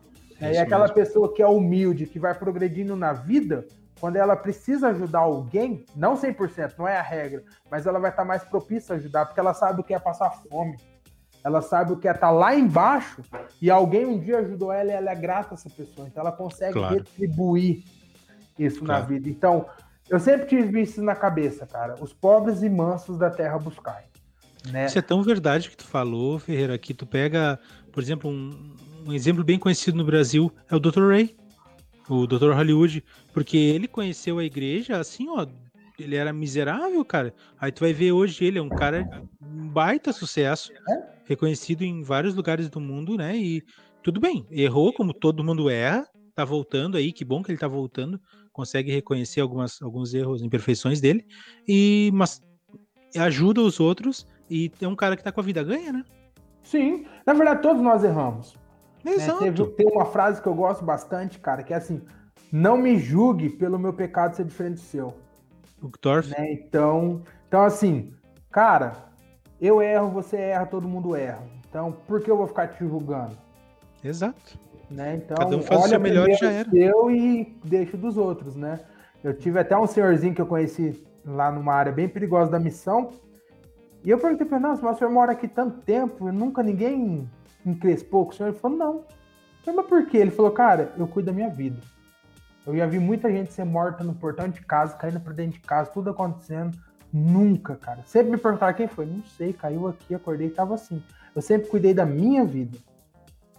É 0.40 0.52
e 0.52 0.58
aquela 0.58 0.82
mesmo. 0.82 0.94
pessoa 0.94 1.32
que 1.34 1.42
é 1.42 1.46
humilde, 1.46 2.06
que 2.06 2.18
vai 2.18 2.34
progredindo 2.34 2.94
na 2.94 3.12
vida, 3.12 3.66
quando 3.98 4.16
ela 4.16 4.36
precisa 4.36 4.88
ajudar 4.88 5.20
alguém, 5.20 5.84
não 5.94 6.14
100%, 6.14 6.74
não 6.76 6.86
é 6.86 6.98
a 6.98 7.02
regra, 7.02 7.42
mas 7.70 7.86
ela 7.86 7.98
vai 7.98 8.10
estar 8.10 8.24
mais 8.24 8.44
propícia 8.44 8.94
a 8.94 8.98
ajudar, 8.98 9.24
porque 9.26 9.40
ela 9.40 9.54
sabe 9.54 9.80
o 9.80 9.84
que 9.84 9.94
é 9.94 9.98
passar 9.98 10.30
fome. 10.30 10.76
Ela 11.42 11.62
sabe 11.62 11.92
o 11.92 11.96
que 11.96 12.08
é 12.08 12.10
estar 12.10 12.30
lá 12.30 12.54
embaixo 12.54 13.22
e 13.62 13.70
alguém 13.70 14.04
um 14.04 14.18
dia 14.18 14.38
ajudou 14.40 14.72
ela 14.72 14.90
e 14.90 14.94
ela 14.94 15.10
é 15.12 15.14
grata 15.14 15.52
a 15.52 15.54
essa 15.54 15.70
pessoa. 15.70 16.06
Então 16.08 16.20
ela 16.20 16.32
consegue 16.32 16.72
Claro. 16.74 16.94
retribuir 16.94 17.84
isso 18.58 18.80
na 18.84 18.94
Claro. 18.96 19.06
vida. 19.06 19.28
Então, 19.28 19.64
eu 20.08 20.18
sempre 20.18 20.46
tive 20.46 20.82
isso 20.82 21.00
na 21.02 21.14
cabeça, 21.14 21.64
cara. 21.66 21.94
Os 22.00 22.12
pobres 22.12 22.62
e 22.62 22.68
mansos 22.68 23.16
da 23.16 23.30
terra 23.30 23.58
buscai. 23.58 24.04
Né? 24.70 24.86
Isso 24.86 24.98
é 24.98 25.02
tão 25.02 25.22
verdade 25.22 25.70
que 25.70 25.76
tu 25.76 25.84
falou, 25.84 26.38
Ferreira, 26.38 26.78
que 26.78 26.94
tu 26.94 27.06
pega, 27.06 27.58
por 27.92 28.02
exemplo, 28.02 28.30
um, 28.30 28.74
um 29.06 29.12
exemplo 29.12 29.44
bem 29.44 29.58
conhecido 29.58 29.96
no 29.96 30.04
Brasil 30.04 30.52
é 30.70 30.74
o 30.74 30.80
Dr. 30.80 31.08
Ray, 31.08 31.36
o 32.08 32.26
Dr. 32.26 32.52
Hollywood, 32.52 33.02
porque 33.32 33.56
ele 33.56 33.88
conheceu 33.88 34.38
a 34.38 34.44
igreja 34.44 34.98
assim, 34.98 35.28
ó, 35.28 35.46
ele 35.98 36.16
era 36.16 36.32
miserável, 36.32 37.04
cara. 37.04 37.34
Aí 37.58 37.72
tu 37.72 37.80
vai 37.80 37.92
ver 37.92 38.12
hoje 38.12 38.44
ele 38.44 38.58
é 38.58 38.62
um 38.62 38.70
cara 38.70 39.08
um 39.40 39.68
baita 39.68 40.12
sucesso, 40.12 40.72
reconhecido 41.24 41.82
em 41.82 42.02
vários 42.02 42.34
lugares 42.34 42.68
do 42.68 42.80
mundo, 42.80 43.16
né? 43.16 43.36
E 43.36 43.62
tudo 44.02 44.20
bem, 44.20 44.46
errou 44.50 44.92
como 44.92 45.12
todo 45.12 45.44
mundo 45.44 45.70
erra, 45.70 46.06
tá 46.34 46.44
voltando 46.44 46.96
aí, 46.96 47.12
que 47.12 47.24
bom 47.24 47.42
que 47.42 47.50
ele 47.50 47.58
tá 47.58 47.68
voltando, 47.68 48.20
consegue 48.52 48.92
reconhecer 48.92 49.40
algumas, 49.40 49.80
alguns 49.82 50.14
erros, 50.14 50.42
imperfeições 50.42 51.00
dele, 51.00 51.26
e 51.66 52.10
mas 52.14 52.40
ajuda 53.16 53.62
os 53.62 53.80
outros 53.80 54.26
e 54.50 54.70
é 54.80 54.88
um 54.88 54.96
cara 54.96 55.16
que 55.16 55.22
tá 55.24 55.32
com 55.32 55.40
a 55.40 55.44
vida 55.44 55.62
ganha, 55.62 55.92
né? 55.92 56.04
Sim, 56.62 57.06
na 57.24 57.32
verdade 57.32 57.62
todos 57.62 57.82
nós 57.82 58.02
erramos. 58.04 58.56
né? 59.04 59.12
Exato. 59.12 59.38
Teve- 59.38 59.66
tem 59.72 59.86
uma 59.86 60.04
frase 60.04 60.40
que 60.42 60.48
eu 60.48 60.54
gosto 60.54 60.84
bastante, 60.84 61.38
cara, 61.38 61.62
que 61.62 61.72
é 61.72 61.76
assim: 61.76 62.02
não 62.50 62.76
me 62.76 62.98
julgue 62.98 63.48
pelo 63.50 63.78
meu 63.78 63.92
pecado 63.92 64.34
ser 64.34 64.44
diferente 64.44 64.74
do 64.74 64.80
seu. 64.80 65.14
O 65.82 65.88
Torf, 65.90 66.28
né? 66.30 66.52
Então, 66.52 67.22
então 67.46 67.62
assim, 67.62 68.12
cara, 68.50 68.94
eu 69.60 69.80
erro, 69.82 70.10
você 70.10 70.36
erra, 70.36 70.66
todo 70.66 70.88
mundo 70.88 71.14
erra. 71.14 71.42
Então, 71.68 71.92
por 72.06 72.20
que 72.20 72.30
eu 72.30 72.36
vou 72.36 72.46
ficar 72.46 72.68
te 72.68 72.78
julgando? 72.86 73.36
exato. 74.02 74.58
Né? 74.88 75.16
Então, 75.16 75.36
Cada 75.36 75.56
um 75.56 75.62
faz 75.62 75.80
o 75.80 75.82
olha 75.82 75.90
seu 75.90 76.00
melhor 76.00 76.28
e 76.28 76.34
já 76.34 76.50
era. 76.50 76.68
o 76.68 76.72
seu 76.72 77.10
e 77.10 77.58
deixa 77.64 77.96
dos 77.96 78.16
outros, 78.16 78.54
né? 78.54 78.78
Eu 79.22 79.34
tive 79.36 79.58
até 79.58 79.76
um 79.76 79.84
senhorzinho 79.86 80.32
que 80.32 80.40
eu 80.40 80.46
conheci 80.46 81.04
lá 81.24 81.50
numa 81.50 81.74
área 81.74 81.90
bem 81.90 82.08
perigosa 82.08 82.52
da 82.52 82.58
missão. 82.60 83.10
E 84.06 84.10
eu 84.10 84.18
perguntei 84.18 84.46
pra 84.46 84.58
ele, 84.58 84.68
nossa, 84.68 84.80
mas 84.84 84.94
o 84.94 84.98
senhor 85.00 85.10
mora 85.10 85.32
aqui 85.32 85.48
tanto 85.48 85.80
tempo, 85.80 86.28
e 86.28 86.32
nunca 86.32 86.62
ninguém 86.62 87.28
encrespou 87.66 88.24
com 88.24 88.30
o 88.30 88.34
senhor? 88.36 88.50
Ele 88.50 88.58
falou, 88.58 88.78
não. 88.78 89.04
Falei, 89.64 89.80
mas 89.80 89.86
por 89.86 90.06
quê? 90.06 90.18
Ele 90.18 90.30
falou, 90.30 90.52
cara, 90.52 90.92
eu 90.96 91.08
cuido 91.08 91.26
da 91.26 91.32
minha 91.32 91.50
vida. 91.50 91.80
Eu 92.64 92.76
já 92.76 92.86
vi 92.86 93.00
muita 93.00 93.28
gente 93.32 93.52
ser 93.52 93.64
morta 93.64 94.04
no 94.04 94.14
portão 94.14 94.48
de 94.48 94.60
casa, 94.60 94.96
caindo 94.96 95.18
pra 95.18 95.32
dentro 95.32 95.54
de 95.54 95.60
casa, 95.60 95.90
tudo 95.90 96.10
acontecendo. 96.10 96.78
Nunca, 97.12 97.74
cara. 97.74 98.04
Sempre 98.04 98.30
me 98.30 98.38
perguntaram 98.38 98.74
quem 98.74 98.86
foi. 98.86 99.06
Não 99.06 99.24
sei, 99.24 99.52
caiu 99.52 99.88
aqui, 99.88 100.14
acordei 100.14 100.46
e 100.46 100.50
tava 100.50 100.74
assim. 100.74 101.02
Eu 101.34 101.42
sempre 101.42 101.68
cuidei 101.68 101.92
da 101.92 102.06
minha 102.06 102.44
vida. 102.44 102.78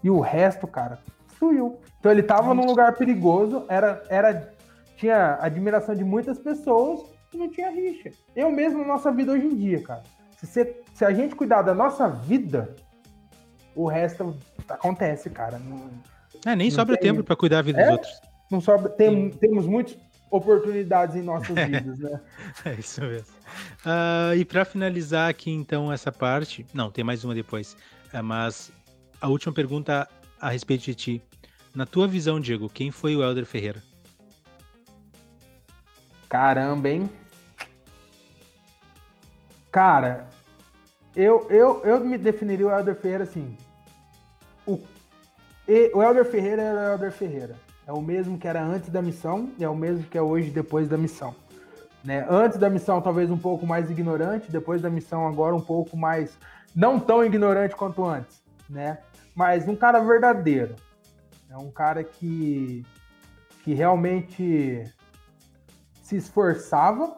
E 0.01 0.09
o 0.09 0.21
resto, 0.21 0.65
cara, 0.65 0.97
fluiu. 1.27 1.77
Então 1.99 2.09
ele 2.09 2.23
tava 2.23 2.53
num 2.53 2.65
lugar 2.65 2.95
perigoso, 2.95 3.65
era, 3.67 4.01
era, 4.07 4.53
tinha 4.95 5.37
admiração 5.41 5.93
de 5.93 6.05
muitas 6.05 6.39
pessoas 6.39 7.01
e 7.33 7.37
não 7.37 7.49
tinha 7.49 7.69
rixa. 7.69 8.11
Eu 8.33 8.49
mesmo 8.49 8.79
na 8.79 8.87
nossa 8.87 9.11
vida 9.11 9.33
hoje 9.33 9.45
em 9.45 9.55
dia, 9.55 9.81
cara. 9.81 10.03
Se, 10.38 10.45
você, 10.45 10.81
se 10.93 11.03
a 11.03 11.11
gente 11.11 11.35
cuidar 11.35 11.64
da 11.64 11.73
nossa 11.73 12.07
vida, 12.07 12.76
o 13.76 13.88
resto 13.88 14.38
acontece, 14.69 15.30
cara. 15.30 15.59
Não, 15.59 15.89
é, 16.45 16.55
nem 16.55 16.69
sobra 16.69 16.95
tem... 16.95 17.11
tempo 17.11 17.23
para 17.23 17.35
cuidar 17.35 17.57
da 17.57 17.61
vida 17.64 17.81
é? 17.81 17.84
dos 17.84 17.91
outros. 17.93 18.22
Não 18.49 18.61
sobra, 18.61 18.89
tem, 18.89 19.31
temos 19.31 19.65
muitas 19.65 19.97
oportunidades 20.30 21.15
em 21.15 21.22
nossas 21.22 21.55
vidas, 21.65 21.99
né? 21.99 22.22
é 22.65 22.73
isso 22.76 23.01
mesmo. 23.01 23.34
Uh, 23.85 24.35
e 24.38 24.45
para 24.45 24.64
finalizar 24.64 25.30
aqui, 25.30 25.51
então, 25.51 25.91
essa 25.91 26.11
parte. 26.11 26.65
Não, 26.73 26.91
tem 26.91 27.03
mais 27.03 27.23
uma 27.23 27.34
depois. 27.34 27.76
Uh, 28.14 28.23
mas 28.23 28.72
a 29.19 29.27
última 29.27 29.53
pergunta 29.53 30.07
a 30.39 30.49
respeito 30.49 30.84
de 30.84 30.95
ti. 30.95 31.22
Na 31.73 31.85
tua 31.85 32.07
visão, 32.07 32.39
Diego, 32.39 32.69
quem 32.69 32.91
foi 32.91 33.15
o 33.15 33.23
Helder 33.23 33.45
Ferreira? 33.45 33.81
Caramba, 36.30 36.89
hein? 36.89 37.09
Cara, 39.77 40.25
eu, 41.15 41.45
eu, 41.51 41.83
eu 41.83 41.99
me 41.99 42.17
definiria 42.17 42.65
o 42.65 42.71
Helder 42.71 42.95
Ferreira 42.95 43.25
assim. 43.25 43.55
O, 44.65 44.79
o 45.93 46.01
Helder 46.01 46.25
Ferreira 46.25 46.63
era 46.63 46.79
o 46.79 46.91
Helder 46.93 47.11
Ferreira. 47.11 47.55
É 47.85 47.91
o 47.93 48.01
mesmo 48.01 48.39
que 48.39 48.47
era 48.47 48.59
antes 48.59 48.89
da 48.89 49.03
missão 49.03 49.51
e 49.55 49.63
é 49.63 49.69
o 49.69 49.75
mesmo 49.75 50.03
que 50.05 50.17
é 50.17 50.21
hoje 50.21 50.49
depois 50.49 50.89
da 50.89 50.97
missão. 50.97 51.35
Né? 52.03 52.25
Antes 52.27 52.57
da 52.57 52.71
missão, 52.71 52.99
talvez 52.99 53.29
um 53.29 53.37
pouco 53.37 53.67
mais 53.67 53.87
ignorante, 53.91 54.51
depois 54.51 54.81
da 54.81 54.89
missão, 54.89 55.27
agora 55.27 55.55
um 55.55 55.61
pouco 55.61 55.95
mais. 55.95 56.35
Não 56.75 56.99
tão 56.99 57.23
ignorante 57.23 57.75
quanto 57.75 58.03
antes, 58.03 58.41
né? 58.67 58.97
Mas 59.35 59.67
um 59.67 59.75
cara 59.75 59.99
verdadeiro. 59.99 60.75
É 61.51 61.55
um 61.55 61.69
cara 61.69 62.03
que, 62.03 62.83
que 63.63 63.75
realmente 63.75 64.91
se 66.01 66.15
esforçava 66.15 67.15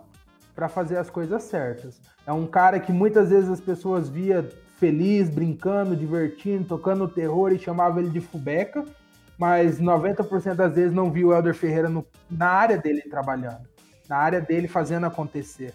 para 0.54 0.68
fazer 0.68 0.98
as 0.98 1.10
coisas 1.10 1.44
certas. 1.44 2.09
É 2.30 2.32
um 2.32 2.46
cara 2.46 2.80
que 2.80 2.94
muitas 2.94 3.32
vezes 3.32 3.50
as 3.50 3.60
pessoas 3.60 4.08
via 4.08 4.48
feliz, 4.78 5.32
brincando, 5.32 5.96
divertindo, 5.96 6.64
tocando 6.64 7.08
terror 7.08 7.52
e 7.52 7.58
chamava 7.58 8.00
ele 8.00 8.12
de 8.12 8.22
fubeca, 8.22 8.86
mas 9.36 9.82
90% 9.82 10.54
das 10.54 10.76
vezes 10.76 10.94
não 10.94 11.10
viu 11.10 11.30
o 11.30 11.34
Helder 11.34 11.56
Ferreira 11.56 11.90
no, 11.90 12.06
na 12.30 12.46
área 12.46 12.78
dele 12.78 13.02
trabalhando, 13.02 13.68
na 14.08 14.18
área 14.18 14.40
dele 14.40 14.68
fazendo 14.68 15.08
acontecer. 15.08 15.74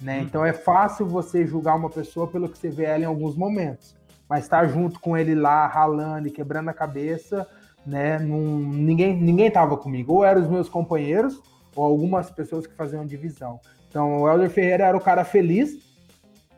Né? 0.00 0.20
Hum. 0.20 0.22
Então 0.22 0.44
é 0.44 0.52
fácil 0.52 1.06
você 1.06 1.44
julgar 1.44 1.74
uma 1.74 1.90
pessoa 1.90 2.28
pelo 2.28 2.48
que 2.48 2.56
você 2.56 2.70
vê 2.70 2.84
ela 2.84 3.02
em 3.02 3.06
alguns 3.06 3.34
momentos, 3.34 3.96
mas 4.28 4.44
estar 4.44 4.60
tá 4.60 4.68
junto 4.68 5.00
com 5.00 5.16
ele 5.16 5.34
lá, 5.34 5.66
ralando 5.66 6.28
e 6.28 6.30
quebrando 6.30 6.68
a 6.68 6.72
cabeça, 6.72 7.48
né? 7.84 8.16
Num, 8.20 8.60
ninguém 8.60 9.20
ninguém 9.20 9.48
estava 9.48 9.76
comigo. 9.76 10.12
Ou 10.12 10.24
eram 10.24 10.40
os 10.40 10.48
meus 10.48 10.68
companheiros, 10.68 11.42
ou 11.74 11.82
algumas 11.82 12.30
pessoas 12.30 12.64
que 12.64 12.76
faziam 12.76 13.04
divisão. 13.04 13.58
Então 13.88 14.20
o 14.20 14.28
Helder 14.28 14.50
Ferreira 14.50 14.84
era 14.84 14.96
o 14.96 15.00
cara 15.00 15.24
feliz, 15.24 15.85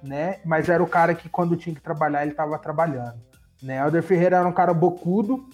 né? 0.02 0.40
Mas 0.44 0.68
era 0.68 0.82
o 0.82 0.86
cara 0.86 1.14
que 1.14 1.28
quando 1.28 1.56
tinha 1.56 1.74
que 1.74 1.82
trabalhar, 1.82 2.22
ele 2.22 2.32
estava 2.32 2.58
trabalhando. 2.58 3.20
Né? 3.62 3.78
Helder 3.78 4.02
Ferreira 4.02 4.36
era 4.36 4.48
um 4.48 4.52
cara 4.52 4.72
bocudo, 4.72 5.48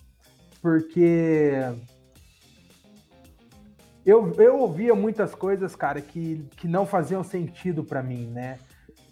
porque 0.61 1.53
eu, 4.05 4.33
eu 4.35 4.59
ouvia 4.59 4.95
muitas 4.95 5.35
coisas, 5.35 5.75
cara, 5.75 6.01
que, 6.01 6.47
que 6.57 6.69
não 6.69 6.85
faziam 6.85 7.25
sentido 7.25 7.83
para 7.83 8.03
mim, 8.03 8.27
né? 8.27 8.59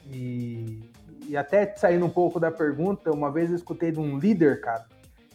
E, 0.07 0.91
e 1.27 1.37
até 1.37 1.75
saindo 1.77 2.05
um 2.05 2.11
pouco 2.11 2.39
da 2.39 2.51
pergunta, 2.51 3.11
uma 3.11 3.31
vez 3.31 3.49
eu 3.49 3.57
escutei 3.57 3.91
de 3.91 3.99
um 3.99 4.19
líder, 4.19 4.61
cara, 4.61 4.87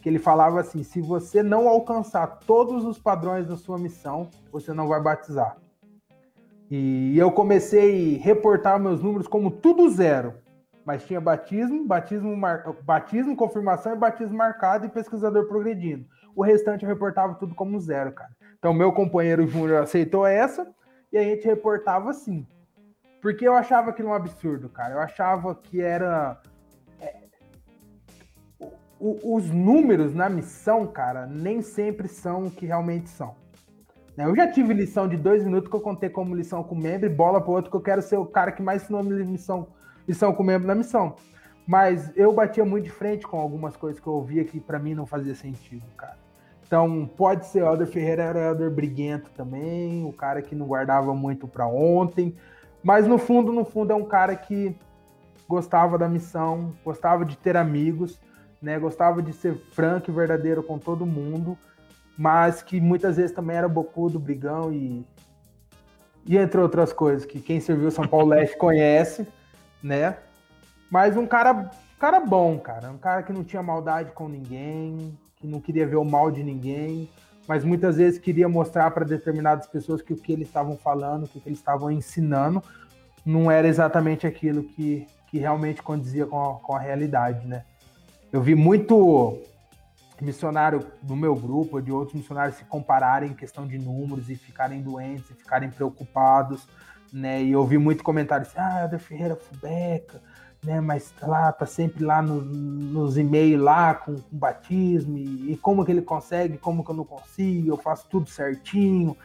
que 0.01 0.07
ele 0.07 0.19
falava 0.19 0.59
assim: 0.59 0.83
se 0.83 1.01
você 1.01 1.41
não 1.41 1.67
alcançar 1.67 2.27
todos 2.45 2.85
os 2.85 2.99
padrões 2.99 3.47
da 3.47 3.57
sua 3.57 3.79
missão, 3.79 4.29
você 4.51 4.73
não 4.73 4.87
vai 4.87 5.01
batizar. 5.01 5.57
E 6.69 7.17
eu 7.17 7.31
comecei 7.31 8.17
a 8.17 8.23
reportar 8.23 8.79
meus 8.79 9.01
números 9.01 9.27
como 9.27 9.49
tudo 9.49 9.89
zero. 9.89 10.33
Mas 10.85 11.05
tinha 11.05 11.19
batismo, 11.19 11.85
batismo, 11.85 12.35
mar... 12.35 12.63
batismo, 12.83 13.35
confirmação 13.35 13.93
e 13.93 13.97
batismo 13.97 14.37
marcado 14.37 14.85
e 14.85 14.89
pesquisador 14.89 15.45
progredindo. 15.47 16.05
O 16.35 16.43
restante 16.43 16.83
eu 16.83 16.89
reportava 16.89 17.35
tudo 17.35 17.55
como 17.55 17.79
zero, 17.79 18.11
cara. 18.11 18.31
Então 18.57 18.73
meu 18.73 18.91
companheiro 18.91 19.47
Júnior 19.47 19.83
aceitou 19.83 20.25
essa 20.25 20.67
e 21.11 21.17
a 21.17 21.23
gente 21.23 21.45
reportava 21.45 22.09
assim. 22.09 22.45
Porque 23.21 23.47
eu 23.47 23.53
achava 23.53 23.89
aquilo 23.89 24.09
um 24.09 24.13
absurdo, 24.13 24.69
cara. 24.69 24.93
Eu 24.93 24.99
achava 24.99 25.55
que 25.55 25.81
era. 25.81 26.39
É... 26.99 27.15
O, 28.99 29.35
os 29.35 29.49
números 29.49 30.13
na 30.13 30.29
missão, 30.29 30.87
cara, 30.87 31.25
nem 31.25 31.61
sempre 31.61 32.07
são 32.07 32.43
o 32.43 32.51
que 32.51 32.65
realmente 32.65 33.09
são. 33.09 33.35
Né? 34.17 34.25
Eu 34.25 34.35
já 34.35 34.51
tive 34.51 34.73
lição 34.73 35.07
de 35.07 35.15
dois 35.15 35.43
minutos 35.43 35.69
que 35.69 35.75
eu 35.75 35.79
contei 35.79 36.09
como 36.09 36.35
lição 36.35 36.63
com 36.63 36.75
membro 36.75 37.05
e 37.05 37.09
bola 37.09 37.39
para 37.39 37.51
outro 37.51 37.69
que 37.69 37.77
eu 37.77 37.81
quero 37.81 38.01
ser 38.01 38.17
o 38.17 38.25
cara 38.25 38.51
que 38.51 38.63
mais 38.63 38.81
ensinou 38.83 39.03
lição, 39.03 39.67
lição 40.07 40.33
com 40.33 40.43
membro 40.43 40.67
na 40.67 40.73
missão. 40.73 41.15
Mas 41.67 42.11
eu 42.15 42.33
batia 42.33 42.65
muito 42.65 42.85
de 42.85 42.89
frente 42.89 43.27
com 43.27 43.39
algumas 43.39 43.77
coisas 43.77 43.99
que 44.01 44.07
eu 44.07 44.13
ouvia 44.13 44.43
que 44.43 44.59
para 44.59 44.79
mim 44.79 44.95
não 44.95 45.05
fazia 45.05 45.35
sentido, 45.35 45.85
cara. 45.95 46.17
Então, 46.65 47.09
pode 47.15 47.45
ser 47.45 47.63
o 47.63 47.67
Elder 47.67 47.87
Ferreira 47.87 48.23
era 48.23 48.49
Elder 48.49 48.69
briguento 48.69 49.29
também, 49.31 50.03
o 50.03 50.11
cara 50.11 50.41
que 50.41 50.53
não 50.53 50.65
guardava 50.65 51.13
muito 51.13 51.47
para 51.47 51.65
ontem, 51.65 52.35
mas 52.83 53.07
no 53.07 53.17
fundo, 53.17 53.53
no 53.53 53.63
fundo 53.63 53.93
é 53.93 53.95
um 53.95 54.03
cara 54.03 54.35
que 54.35 54.75
gostava 55.47 55.97
da 55.97 56.09
missão, 56.09 56.73
gostava 56.83 57.23
de 57.23 57.37
ter 57.37 57.55
amigos, 57.55 58.19
né? 58.61 58.77
Gostava 58.77 59.21
de 59.21 59.31
ser 59.31 59.55
franco 59.71 60.11
e 60.11 60.13
verdadeiro 60.13 60.61
com 60.61 60.77
todo 60.77 61.05
mundo 61.05 61.57
mas 62.17 62.63
que 62.63 62.81
muitas 62.81 63.17
vezes 63.17 63.31
também 63.31 63.55
era 63.55 63.69
bocudo, 63.69 64.19
brigão 64.19 64.73
e, 64.73 65.05
e 66.25 66.35
entre 66.35 66.59
outras 66.59 66.91
coisas 66.91 67.25
que 67.25 67.39
quem 67.39 67.59
serviu 67.59 67.91
São 67.91 68.07
Paulo 68.07 68.29
Leste 68.29 68.57
conhece, 68.57 69.27
né? 69.83 70.17
Mas 70.89 71.15
um 71.15 71.27
cara, 71.27 71.69
cara 71.99 72.19
bom, 72.19 72.57
cara, 72.57 72.89
um 72.89 72.97
cara 72.97 73.21
que 73.21 73.31
não 73.31 73.43
tinha 73.43 73.61
maldade 73.61 74.11
com 74.11 74.27
ninguém, 74.27 75.17
que 75.35 75.45
não 75.45 75.61
queria 75.61 75.85
ver 75.85 75.97
o 75.97 76.03
mal 76.03 76.31
de 76.31 76.43
ninguém, 76.43 77.07
mas 77.47 77.63
muitas 77.63 77.97
vezes 77.97 78.19
queria 78.19 78.49
mostrar 78.49 78.89
para 78.91 79.05
determinadas 79.05 79.67
pessoas 79.67 80.01
que 80.01 80.13
o 80.13 80.17
que 80.17 80.33
eles 80.33 80.47
estavam 80.47 80.75
falando, 80.75 81.25
o 81.25 81.27
que 81.27 81.41
eles 81.45 81.59
estavam 81.59 81.91
ensinando, 81.91 82.63
não 83.23 83.51
era 83.51 83.67
exatamente 83.67 84.25
aquilo 84.25 84.63
que, 84.63 85.05
que 85.27 85.37
realmente 85.37 85.83
condizia 85.83 86.25
com 86.25 86.41
a, 86.41 86.55
com 86.55 86.75
a 86.75 86.79
realidade, 86.79 87.45
né? 87.45 87.63
Eu 88.31 88.41
vi 88.41 88.55
muito 88.55 89.39
missionário 90.23 90.85
do 91.01 91.15
meu 91.15 91.35
grupo, 91.35 91.81
de 91.81 91.91
outros 91.91 92.15
missionários 92.15 92.57
se 92.57 92.65
compararem 92.65 93.31
em 93.31 93.35
questão 93.35 93.67
de 93.67 93.77
números 93.77 94.29
e 94.29 94.35
ficarem 94.35 94.81
doentes 94.81 95.29
e 95.29 95.33
ficarem 95.33 95.69
preocupados, 95.69 96.67
né? 97.11 97.43
E 97.43 97.51
eu 97.51 97.59
ouvi 97.59 97.77
muito 97.77 98.03
comentário 98.03 98.45
assim, 98.45 98.57
ah, 98.57 98.83
Helder 98.83 98.99
Ferreira 98.99 99.35
Fubeca, 99.35 100.21
né? 100.63 100.81
Mas 100.81 101.11
tá 101.11 101.27
lá, 101.27 101.51
tá 101.51 101.65
sempre 101.65 102.03
lá 102.03 102.21
no, 102.21 102.41
nos 102.41 103.17
e-mails 103.17 103.61
lá 103.61 103.93
com, 103.93 104.15
com 104.15 104.37
batismo 104.37 105.17
e, 105.17 105.53
e, 105.53 105.57
como 105.57 105.85
que 105.85 105.91
ele 105.91 106.01
consegue, 106.01 106.57
como 106.57 106.83
que 106.83 106.91
eu 106.91 106.95
não 106.95 107.05
consigo, 107.05 107.69
eu 107.69 107.77
faço 107.77 108.07
tudo 108.09 108.29
certinho. 108.29 109.15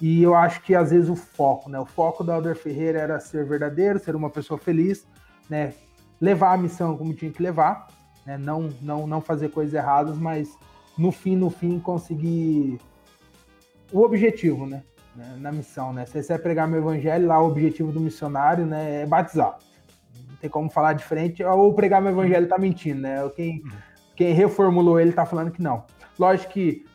E 0.00 0.22
eu 0.22 0.34
acho 0.34 0.62
que 0.62 0.74
às 0.74 0.90
vezes 0.90 1.08
o 1.08 1.16
foco, 1.16 1.70
né? 1.70 1.78
O 1.78 1.86
foco 1.86 2.24
da 2.24 2.34
Helder 2.34 2.56
Ferreira 2.56 2.98
era 2.98 3.20
ser 3.20 3.44
verdadeiro, 3.44 3.98
ser 3.98 4.16
uma 4.16 4.30
pessoa 4.30 4.58
feliz, 4.58 5.06
né? 5.48 5.72
Levar 6.20 6.54
a 6.54 6.58
missão 6.58 6.96
como 6.96 7.14
tinha 7.14 7.30
que 7.30 7.42
levar, 7.42 7.86
né? 8.26 8.38
Não, 8.38 8.68
não, 8.80 9.06
não 9.06 9.20
fazer 9.20 9.50
coisas 9.50 9.74
erradas, 9.74 10.16
mas 10.18 10.56
no 10.96 11.10
fim, 11.10 11.36
no 11.36 11.50
fim, 11.50 11.78
conseguir 11.78 12.78
o 13.92 14.02
objetivo, 14.02 14.66
né? 14.66 14.82
Na 15.38 15.52
missão, 15.52 15.92
né? 15.92 16.06
Se 16.06 16.22
você 16.22 16.32
vai 16.32 16.42
pregar 16.42 16.66
meu 16.66 16.80
evangelho, 16.80 17.26
lá 17.26 17.40
o 17.42 17.46
objetivo 17.48 17.92
do 17.92 18.00
missionário, 18.00 18.64
né, 18.64 19.02
é 19.02 19.06
batizar. 19.06 19.58
Não 20.28 20.36
tem 20.36 20.48
como 20.48 20.70
falar 20.70 20.94
diferente, 20.94 21.44
ou 21.44 21.74
pregar 21.74 22.00
meu 22.00 22.12
evangelho 22.12 22.48
tá 22.48 22.56
mentindo, 22.56 23.02
né? 23.02 23.16
Quem, 23.36 23.62
quem 24.16 24.32
reformulou 24.32 24.98
ele 24.98 25.12
tá 25.12 25.26
falando 25.26 25.50
que 25.50 25.60
não. 25.60 25.84
Lógico 26.18 26.54
que 26.54 26.86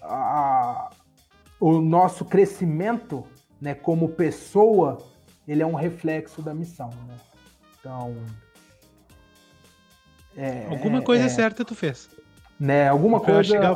a, 0.00 0.90
o 1.58 1.80
nosso 1.80 2.24
crescimento, 2.24 3.24
né, 3.60 3.74
como 3.74 4.10
pessoa, 4.10 4.98
ele 5.46 5.62
é 5.62 5.66
um 5.66 5.74
reflexo 5.74 6.40
da 6.42 6.54
missão, 6.54 6.90
né? 7.08 7.16
Então, 7.80 8.14
é, 10.36 10.66
Alguma 10.70 11.02
coisa 11.02 11.24
é, 11.24 11.28
certa 11.28 11.64
tu 11.64 11.74
fez. 11.74 12.08
Né, 12.58 12.88
alguma 12.88 13.20
coisa. 13.20 13.44
Chegar 13.44 13.74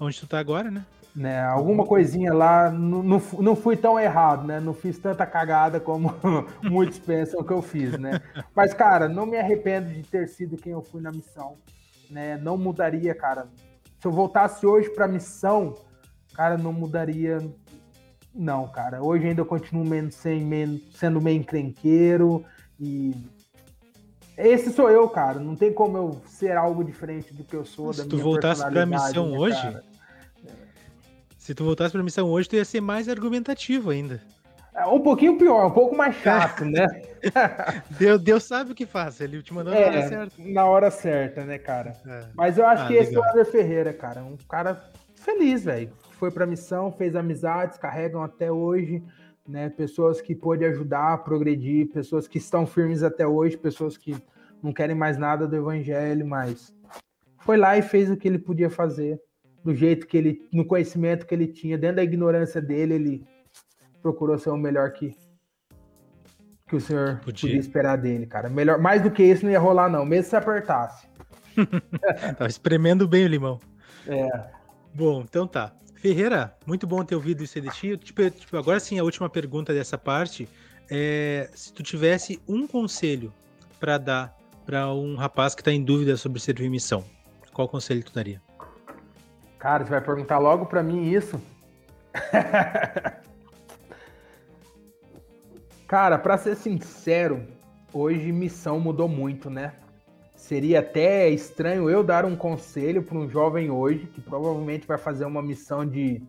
onde 0.00 0.20
tu 0.20 0.26
tá 0.26 0.38
agora, 0.38 0.70
né? 0.70 0.84
Né, 1.14 1.40
alguma 1.40 1.86
coisinha 1.86 2.34
lá, 2.34 2.72
não, 2.72 3.20
não, 3.38 3.54
fui 3.54 3.76
tão 3.76 4.00
errado, 4.00 4.44
né? 4.48 4.58
Não 4.58 4.74
fiz 4.74 4.98
tanta 4.98 5.24
cagada 5.24 5.78
como 5.78 6.12
muitos 6.60 6.98
pensam 6.98 7.44
que 7.44 7.52
eu 7.52 7.62
fiz, 7.62 7.96
né? 7.96 8.20
Mas, 8.52 8.74
cara, 8.74 9.08
não 9.08 9.24
me 9.24 9.38
arrependo 9.38 9.90
de 9.90 10.02
ter 10.02 10.28
sido 10.28 10.56
quem 10.56 10.72
eu 10.72 10.82
fui 10.82 11.00
na 11.00 11.12
missão, 11.12 11.56
né? 12.10 12.36
Não 12.38 12.58
mudaria, 12.58 13.14
cara. 13.14 13.46
Se 14.00 14.08
eu 14.08 14.10
voltasse 14.10 14.66
hoje 14.66 14.90
pra 14.90 15.06
missão, 15.06 15.76
cara, 16.34 16.58
não 16.58 16.72
mudaria. 16.72 17.38
Não, 18.34 18.66
cara. 18.66 19.00
Hoje 19.00 19.28
ainda 19.28 19.40
eu 19.40 19.46
continuo 19.46 19.86
sendo 20.10 21.20
meio 21.20 21.38
encrenqueiro 21.38 22.44
e. 22.78 23.14
Esse 24.36 24.70
sou 24.72 24.90
eu, 24.90 25.08
cara. 25.08 25.38
Não 25.38 25.54
tem 25.54 25.72
como 25.72 25.96
eu 25.96 26.22
ser 26.26 26.56
algo 26.56 26.82
diferente 26.82 27.32
do 27.32 27.44
que 27.44 27.54
eu 27.54 27.64
sou. 27.64 27.92
Se 27.92 28.06
tu 28.06 28.18
voltasse 28.18 28.64
pra 28.64 28.84
missão 28.84 29.30
né, 29.30 29.38
hoje. 29.38 29.62
Cara? 29.62 29.84
Se 31.38 31.54
tu 31.54 31.64
voltasse 31.64 31.92
pra 31.92 32.02
missão 32.02 32.28
hoje, 32.28 32.48
tu 32.48 32.56
ia 32.56 32.64
ser 32.64 32.80
mais 32.80 33.08
argumentativo 33.08 33.90
ainda. 33.90 34.20
É 34.74 34.86
um 34.86 35.00
pouquinho 35.00 35.38
pior, 35.38 35.66
um 35.66 35.70
pouco 35.70 35.94
mais 35.94 36.16
chato, 36.16 36.64
né? 36.66 36.86
Deus, 37.90 38.20
Deus 38.20 38.42
sabe 38.42 38.72
o 38.72 38.74
que 38.74 38.84
faz, 38.84 39.20
ele 39.20 39.40
te 39.40 39.54
mandou 39.54 39.72
é, 39.72 39.78
na 39.78 39.86
hora 39.86 40.08
certa. 40.08 40.34
Na 40.38 40.66
hora 40.66 40.90
certa, 40.90 41.44
né, 41.44 41.58
cara? 41.58 41.92
É. 42.04 42.24
Mas 42.34 42.58
eu 42.58 42.66
acho 42.66 42.82
ah, 42.82 42.86
que 42.86 42.94
legal. 42.94 43.06
esse 43.06 43.14
é 43.14 43.20
o 43.20 43.24
André 43.24 43.44
Ferreira, 43.44 43.92
cara. 43.92 44.24
Um 44.24 44.36
cara 44.48 44.90
feliz, 45.14 45.64
velho. 45.64 45.92
Foi 46.18 46.30
pra 46.30 46.46
missão, 46.46 46.90
fez 46.90 47.14
amizades, 47.14 47.78
carregam 47.78 48.22
até 48.22 48.50
hoje, 48.50 49.02
né? 49.46 49.68
Pessoas 49.68 50.20
que 50.20 50.34
pôde 50.34 50.64
ajudar 50.64 51.14
a 51.14 51.18
progredir, 51.18 51.90
pessoas 51.90 52.26
que 52.26 52.38
estão 52.38 52.66
firmes 52.66 53.02
até 53.02 53.26
hoje, 53.26 53.56
pessoas 53.56 53.96
que 53.96 54.16
não 54.62 54.72
querem 54.72 54.96
mais 54.96 55.18
nada 55.18 55.46
do 55.46 55.56
evangelho, 55.56 56.26
mas 56.26 56.74
foi 57.40 57.56
lá 57.56 57.76
e 57.76 57.82
fez 57.82 58.10
o 58.10 58.16
que 58.16 58.26
ele 58.26 58.38
podia 58.38 58.70
fazer, 58.70 59.20
do 59.62 59.74
jeito 59.74 60.06
que 60.06 60.16
ele, 60.16 60.48
no 60.52 60.64
conhecimento 60.64 61.26
que 61.26 61.34
ele 61.34 61.46
tinha, 61.46 61.76
dentro 61.76 61.96
da 61.96 62.02
ignorância 62.02 62.60
dele, 62.60 62.94
ele 62.94 63.26
procurou 64.00 64.38
ser 64.38 64.50
o 64.50 64.56
melhor 64.56 64.92
que, 64.92 65.14
que 66.66 66.76
o 66.76 66.80
senhor 66.80 67.20
podia. 67.20 67.48
podia. 67.48 67.58
esperar 67.58 67.96
dele, 67.96 68.26
cara. 68.26 68.48
Melhor, 68.48 68.78
mais 68.78 69.02
do 69.02 69.10
que 69.10 69.22
isso 69.22 69.44
não 69.44 69.52
ia 69.52 69.58
rolar, 69.58 69.88
não, 69.88 70.04
mesmo 70.04 70.30
se 70.30 70.36
apertasse. 70.36 71.06
tá 72.38 72.46
espremendo 72.46 73.06
bem 73.06 73.24
o 73.24 73.28
limão. 73.28 73.60
É. 74.06 74.28
Bom, 74.94 75.22
então 75.22 75.46
tá. 75.46 75.74
Ferreira, 76.04 76.54
muito 76.66 76.86
bom 76.86 77.02
ter 77.02 77.14
ouvido 77.14 77.42
isso 77.42 77.56
aí 77.56 77.62
de 77.62 77.70
ti. 77.70 77.96
Tipo, 77.96 78.28
tipo, 78.28 78.54
agora 78.58 78.78
sim, 78.78 78.98
a 78.98 79.02
última 79.02 79.26
pergunta 79.30 79.72
dessa 79.72 79.96
parte. 79.96 80.46
É, 80.90 81.48
se 81.54 81.72
tu 81.72 81.82
tivesse 81.82 82.42
um 82.46 82.66
conselho 82.66 83.32
para 83.80 83.96
dar 83.96 84.36
para 84.66 84.92
um 84.92 85.16
rapaz 85.16 85.54
que 85.54 85.62
está 85.62 85.72
em 85.72 85.82
dúvida 85.82 86.14
sobre 86.18 86.38
servir 86.38 86.68
missão, 86.68 87.02
qual 87.54 87.66
conselho 87.66 88.04
tu 88.04 88.12
daria? 88.12 88.42
Cara, 89.58 89.82
você 89.82 89.92
vai 89.92 90.02
perguntar 90.02 90.36
logo 90.36 90.66
para 90.66 90.82
mim 90.82 91.10
isso? 91.10 91.40
Cara, 95.88 96.18
para 96.18 96.36
ser 96.36 96.54
sincero, 96.54 97.46
hoje 97.94 98.30
missão 98.30 98.78
mudou 98.78 99.08
muito, 99.08 99.48
né? 99.48 99.72
Seria 100.44 100.80
até 100.80 101.30
estranho 101.30 101.88
eu 101.88 102.04
dar 102.04 102.26
um 102.26 102.36
conselho 102.36 103.02
para 103.02 103.16
um 103.16 103.26
jovem 103.26 103.70
hoje 103.70 104.06
que 104.08 104.20
provavelmente 104.20 104.86
vai 104.86 104.98
fazer 104.98 105.24
uma 105.24 105.40
missão 105.40 105.86
de 105.86 106.22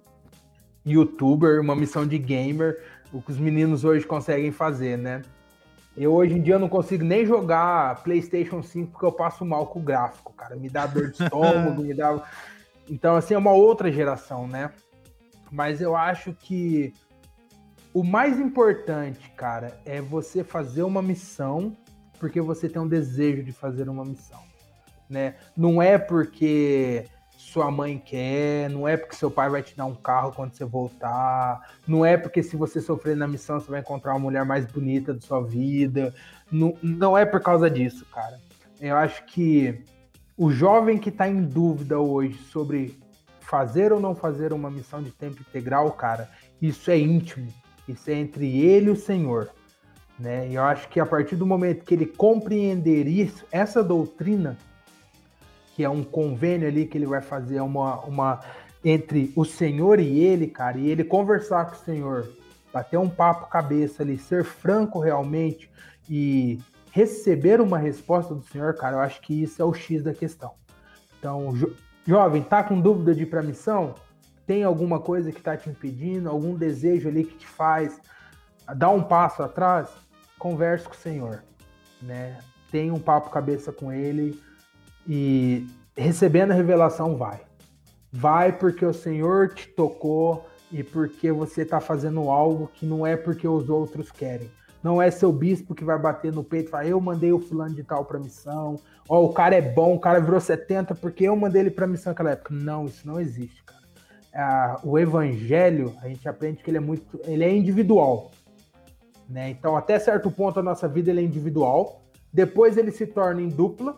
youtuber, 0.86 1.60
uma 1.60 1.76
missão 1.76 2.08
de 2.08 2.18
gamer, 2.18 2.82
o 3.12 3.22
que 3.22 3.32
os 3.32 3.38
meninos 3.38 3.84
hoje 3.84 4.08
conseguem 4.08 4.54
fazer, 4.54 4.98
né? 4.98 5.22
Eu 5.98 6.14
hoje 6.14 6.34
em 6.34 6.42
dia 6.42 6.58
não 6.58 6.70
consigo 6.70 7.04
nem 7.04 7.26
jogar 7.26 8.04
PlayStation 8.04 8.64
5 8.64 8.94
porque 8.94 9.06
eu 9.06 9.12
passo 9.12 9.44
mal 9.44 9.68
com 9.68 9.80
o 9.80 9.84
gráfico, 9.84 10.32
cara. 10.32 10.56
Me 10.56 10.70
dá 10.70 10.88
dor 10.88 11.12
de 11.12 11.20
estômago, 11.22 11.84
me 11.84 11.94
dá. 11.94 12.24
Então, 12.90 13.18
assim, 13.18 13.34
é 13.34 13.38
uma 13.38 13.52
outra 13.52 13.92
geração, 13.92 14.48
né? 14.48 14.72
Mas 15.52 15.82
eu 15.82 15.94
acho 15.94 16.32
que 16.32 16.94
o 17.94 18.02
mais 18.02 18.40
importante, 18.40 19.30
cara, 19.32 19.78
é 19.84 20.00
você 20.00 20.42
fazer 20.42 20.84
uma 20.84 21.02
missão 21.02 21.76
porque 22.20 22.42
você 22.42 22.68
tem 22.70 22.82
um 22.82 22.88
desejo 22.88 23.44
de 23.44 23.52
fazer 23.52 23.90
uma 23.90 24.06
missão, 24.06 24.42
né? 25.10 25.36
Não 25.56 25.82
é 25.82 25.98
porque 25.98 27.06
sua 27.38 27.70
mãe 27.70 28.02
quer, 28.04 28.70
não 28.70 28.88
é 28.88 28.98
porque 28.98 29.16
seu 29.16 29.30
pai 29.30 29.50
vai 29.50 29.62
te 29.62 29.76
dar 29.76 29.86
um 29.86 29.96
carro 29.96 30.32
quando 30.34 30.54
você 30.54 30.66
voltar, 30.66 31.76
não 31.88 32.06
é 32.06 32.18
porque 32.18 32.42
se 32.42 32.56
você 32.56 32.82
sofrer 32.82 33.16
na 33.16 33.28
missão 33.28 33.60
você 33.60 33.70
vai 33.70 33.80
encontrar 33.80 34.14
uma 34.14 34.20
mulher 34.20 34.44
mais 34.46 34.66
bonita 34.66 35.14
da 35.14 35.22
sua 35.22 35.42
vida, 35.42 36.14
não, 36.52 36.76
não 36.82 37.18
é 37.18 37.26
por 37.26 37.42
causa 37.42 37.70
disso, 37.70 38.06
cara. 38.14 38.40
Eu 38.80 38.98
acho 38.98 39.26
que 39.26 39.84
o 40.38 40.52
jovem 40.52 40.98
que 40.98 41.10
está 41.10 41.28
em 41.28 41.44
dúvida 41.44 42.00
hoje 42.00 42.38
sobre 42.52 43.00
fazer 43.40 43.94
ou 43.94 44.00
não 44.00 44.16
fazer 44.16 44.52
uma 44.52 44.70
missão 44.70 45.02
de 45.02 45.12
tempo 45.12 45.42
integral, 45.42 45.92
cara, 45.92 46.30
isso 46.62 46.90
é 46.92 46.98
íntimo. 46.98 47.48
Isso 47.88 48.10
é 48.10 48.16
entre 48.16 48.60
ele 48.60 48.88
e 48.88 48.92
o 48.92 48.96
Senhor. 48.96 49.50
Né? 50.20 50.50
E 50.50 50.56
eu 50.56 50.64
acho 50.64 50.88
que 50.90 51.00
a 51.00 51.06
partir 51.06 51.36
do 51.36 51.46
momento 51.46 51.84
que 51.84 51.94
ele 51.94 52.06
compreender 52.06 53.08
isso, 53.08 53.46
essa 53.52 53.84
doutrina, 53.84 54.58
que 55.76 55.84
é 55.84 55.90
um 55.90 56.04
convênio 56.04 56.68
ali 56.68 56.86
que 56.86 56.98
ele 56.98 57.06
vai 57.06 57.22
fazer 57.22 57.60
uma, 57.62 58.00
uma 58.02 58.40
entre 58.84 59.34
o 59.36 59.44
Senhor 59.44 60.00
e 60.00 60.20
ele, 60.20 60.48
cara, 60.48 60.78
e 60.78 60.90
ele 60.90 61.04
conversar 61.04 61.66
com 61.66 61.76
o 61.76 61.80
Senhor, 61.80 62.32
bater 62.72 62.98
um 62.98 63.10
papo 63.10 63.50
cabeça 63.50 64.04
ali, 64.04 64.18
ser 64.18 64.44
franco 64.44 65.00
realmente 65.00 65.70
e 66.10 66.60
receber 66.92 67.60
uma 67.60 67.78
resposta 67.78 68.34
do 68.34 68.44
Senhor, 68.44 68.74
cara, 68.76 68.98
eu 68.98 69.00
acho 69.02 69.22
que 69.22 69.44
isso 69.44 69.62
é 69.62 69.66
o 69.66 69.74
X 69.74 70.02
da 70.02 70.14
questão. 70.14 70.52
Então, 71.20 71.56
jo 71.56 71.74
jovem, 72.08 72.44
tá 72.44 72.64
com 72.64 72.80
dúvida 72.80 73.16
de 73.16 73.24
ir 73.24 73.26
para 73.26 73.42
missão? 73.42 73.96
tem 74.46 74.64
alguma 74.64 75.00
coisa 75.00 75.32
que 75.32 75.40
está 75.40 75.58
te 75.58 75.70
impedindo, 75.70 76.30
algum 76.30 76.56
desejo 76.56 77.10
ali 77.10 77.24
que 77.24 77.38
te 77.38 77.48
faz 77.48 78.00
dar 78.76 78.90
um 78.90 79.04
passo 79.04 79.44
atrás, 79.44 79.90
converse 80.46 80.86
com 80.86 80.94
o 80.94 80.98
Senhor, 80.98 81.44
né? 82.00 82.38
Tenha 82.72 82.94
um 82.94 83.00
papo 83.00 83.32
cabeça 83.32 83.72
com 83.72 83.92
Ele 83.92 84.40
e 85.08 85.66
recebendo 85.98 86.52
a 86.52 86.54
revelação 86.54 87.18
vai. 87.18 87.42
Vai 88.12 88.52
porque 88.56 88.86
o 88.86 88.94
Senhor 88.94 89.56
te 89.56 89.68
tocou 89.70 90.48
e 90.72 90.84
porque 90.84 91.32
você 91.32 91.64
está 91.64 91.80
fazendo 91.80 92.30
algo 92.30 92.70
que 92.76 92.86
não 92.86 93.08
é 93.08 93.18
porque 93.18 93.48
os 93.48 93.70
outros 93.70 94.12
querem. 94.12 94.52
Não 94.84 95.02
é 95.02 95.10
seu 95.10 95.34
bispo 95.34 95.74
que 95.74 95.84
vai 95.84 95.98
bater 95.98 96.32
no 96.32 96.44
peito 96.44 96.68
e 96.68 96.70
falar, 96.70 96.86
eu 96.86 97.02
mandei 97.02 97.34
o 97.34 97.40
fulano 97.40 97.74
de 97.74 97.84
tal 97.84 98.06
para 98.06 98.20
missão. 98.20 98.80
Ó, 99.10 99.26
o 99.26 99.34
cara 99.34 99.56
é 99.56 99.62
bom, 99.62 99.96
o 99.96 100.00
cara 100.00 100.20
virou 100.20 100.40
70 100.40 100.94
porque 100.94 101.24
eu 101.24 101.36
mandei 101.36 101.64
ele 101.64 101.72
para 101.72 101.88
missão 101.88 102.12
naquela 102.12 102.34
época. 102.34 102.54
Não, 102.54 102.86
isso 102.86 103.08
não 103.08 103.20
existe, 103.20 103.64
cara 103.64 103.76
o 104.84 105.00
evangelho, 105.00 105.96
a 106.02 106.08
gente 106.08 106.28
aprende 106.28 106.62
que 106.62 106.70
ele 106.70 106.78
é 106.78 106.82
muito, 106.82 107.20
ele 107.24 107.44
é 107.44 107.56
individual, 107.56 108.32
né? 109.30 109.50
Então, 109.50 109.76
até 109.76 109.98
certo 110.00 110.30
ponto 110.32 110.60
a 110.60 110.64
nossa 110.64 110.88
vida 110.88 111.12
é 111.12 111.22
individual, 111.22 112.02
depois 112.32 112.78
ele 112.78 112.92
se 112.92 113.08
torna 113.08 113.42
em 113.42 113.50
dupla, 113.50 113.98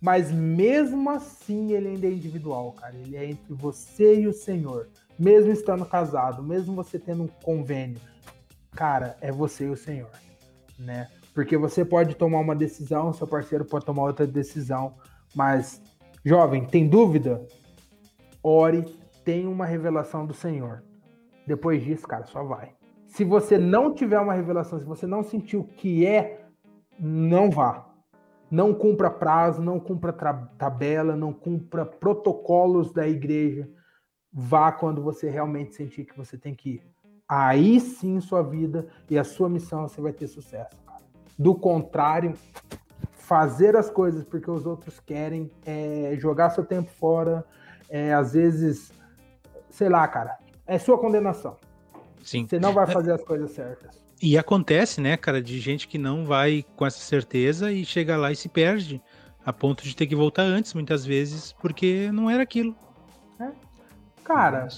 mas 0.00 0.30
mesmo 0.30 1.10
assim 1.10 1.72
ele 1.72 1.88
ainda 1.88 2.06
é 2.06 2.10
individual, 2.10 2.72
cara. 2.72 2.94
Ele 2.96 3.16
é 3.16 3.24
entre 3.24 3.52
você 3.54 4.20
e 4.20 4.26
o 4.26 4.32
Senhor, 4.32 4.88
mesmo 5.18 5.50
estando 5.50 5.84
casado, 5.84 6.42
mesmo 6.42 6.74
você 6.74 6.98
tendo 6.98 7.24
um 7.24 7.28
convênio, 7.28 8.00
cara, 8.72 9.16
é 9.20 9.30
você 9.30 9.66
e 9.66 9.70
o 9.70 9.76
Senhor, 9.76 10.10
né? 10.78 11.08
Porque 11.34 11.56
você 11.56 11.84
pode 11.84 12.14
tomar 12.16 12.40
uma 12.40 12.56
decisão, 12.56 13.12
seu 13.12 13.26
parceiro 13.26 13.64
pode 13.64 13.84
tomar 13.84 14.02
outra 14.02 14.26
decisão, 14.26 14.94
mas 15.34 15.80
jovem, 16.24 16.64
tem 16.64 16.88
dúvida? 16.88 17.46
Ore, 18.42 18.82
tem 19.24 19.46
uma 19.46 19.66
revelação 19.66 20.26
do 20.26 20.34
Senhor. 20.34 20.82
Depois 21.46 21.82
disso, 21.84 22.06
cara, 22.06 22.26
só 22.26 22.42
vai. 22.42 22.74
Se 23.10 23.24
você 23.24 23.58
não 23.58 23.92
tiver 23.92 24.20
uma 24.20 24.32
revelação, 24.32 24.78
se 24.78 24.84
você 24.84 25.04
não 25.04 25.24
sentir 25.24 25.56
o 25.56 25.64
que 25.64 26.06
é, 26.06 26.46
não 26.98 27.50
vá. 27.50 27.86
Não 28.48 28.72
cumpra 28.72 29.10
prazo, 29.10 29.60
não 29.60 29.80
cumpra 29.80 30.12
tabela, 30.12 31.16
não 31.16 31.32
cumpra 31.32 31.84
protocolos 31.84 32.92
da 32.92 33.08
igreja. 33.08 33.68
Vá 34.32 34.70
quando 34.70 35.02
você 35.02 35.28
realmente 35.28 35.74
sentir 35.74 36.04
que 36.04 36.16
você 36.16 36.38
tem 36.38 36.54
que 36.54 36.70
ir. 36.70 36.86
Aí 37.28 37.80
sim, 37.80 38.20
sua 38.20 38.42
vida 38.42 38.86
e 39.08 39.18
a 39.18 39.24
sua 39.24 39.48
missão 39.48 39.88
você 39.88 40.00
vai 40.00 40.12
ter 40.12 40.28
sucesso. 40.28 40.76
Do 41.36 41.56
contrário, 41.56 42.34
fazer 43.10 43.76
as 43.76 43.90
coisas 43.90 44.24
porque 44.24 44.50
os 44.50 44.66
outros 44.66 45.00
querem, 45.00 45.50
é 45.66 46.14
jogar 46.16 46.50
seu 46.50 46.64
tempo 46.64 46.90
fora, 46.92 47.44
é, 47.88 48.14
às 48.14 48.34
vezes 48.34 48.92
sei 49.68 49.88
lá, 49.88 50.06
cara, 50.06 50.38
é 50.64 50.78
sua 50.78 50.96
condenação. 50.96 51.56
Sim. 52.22 52.46
Você 52.48 52.58
não 52.58 52.72
vai 52.72 52.86
fazer 52.86 53.12
as 53.12 53.22
coisas 53.22 53.50
certas. 53.52 54.00
E 54.22 54.36
acontece, 54.36 55.00
né, 55.00 55.16
cara, 55.16 55.40
de 55.40 55.58
gente 55.58 55.88
que 55.88 55.96
não 55.96 56.26
vai 56.26 56.64
com 56.76 56.84
essa 56.84 57.00
certeza 57.00 57.72
e 57.72 57.84
chega 57.84 58.16
lá 58.16 58.30
e 58.30 58.36
se 58.36 58.48
perde, 58.48 59.00
a 59.44 59.52
ponto 59.52 59.82
de 59.82 59.96
ter 59.96 60.06
que 60.06 60.14
voltar 60.14 60.42
antes, 60.42 60.74
muitas 60.74 61.06
vezes, 61.06 61.52
porque 61.54 62.10
não 62.12 62.28
era 62.28 62.42
aquilo. 62.42 62.76
É. 63.40 63.48
Cara, 64.22 64.68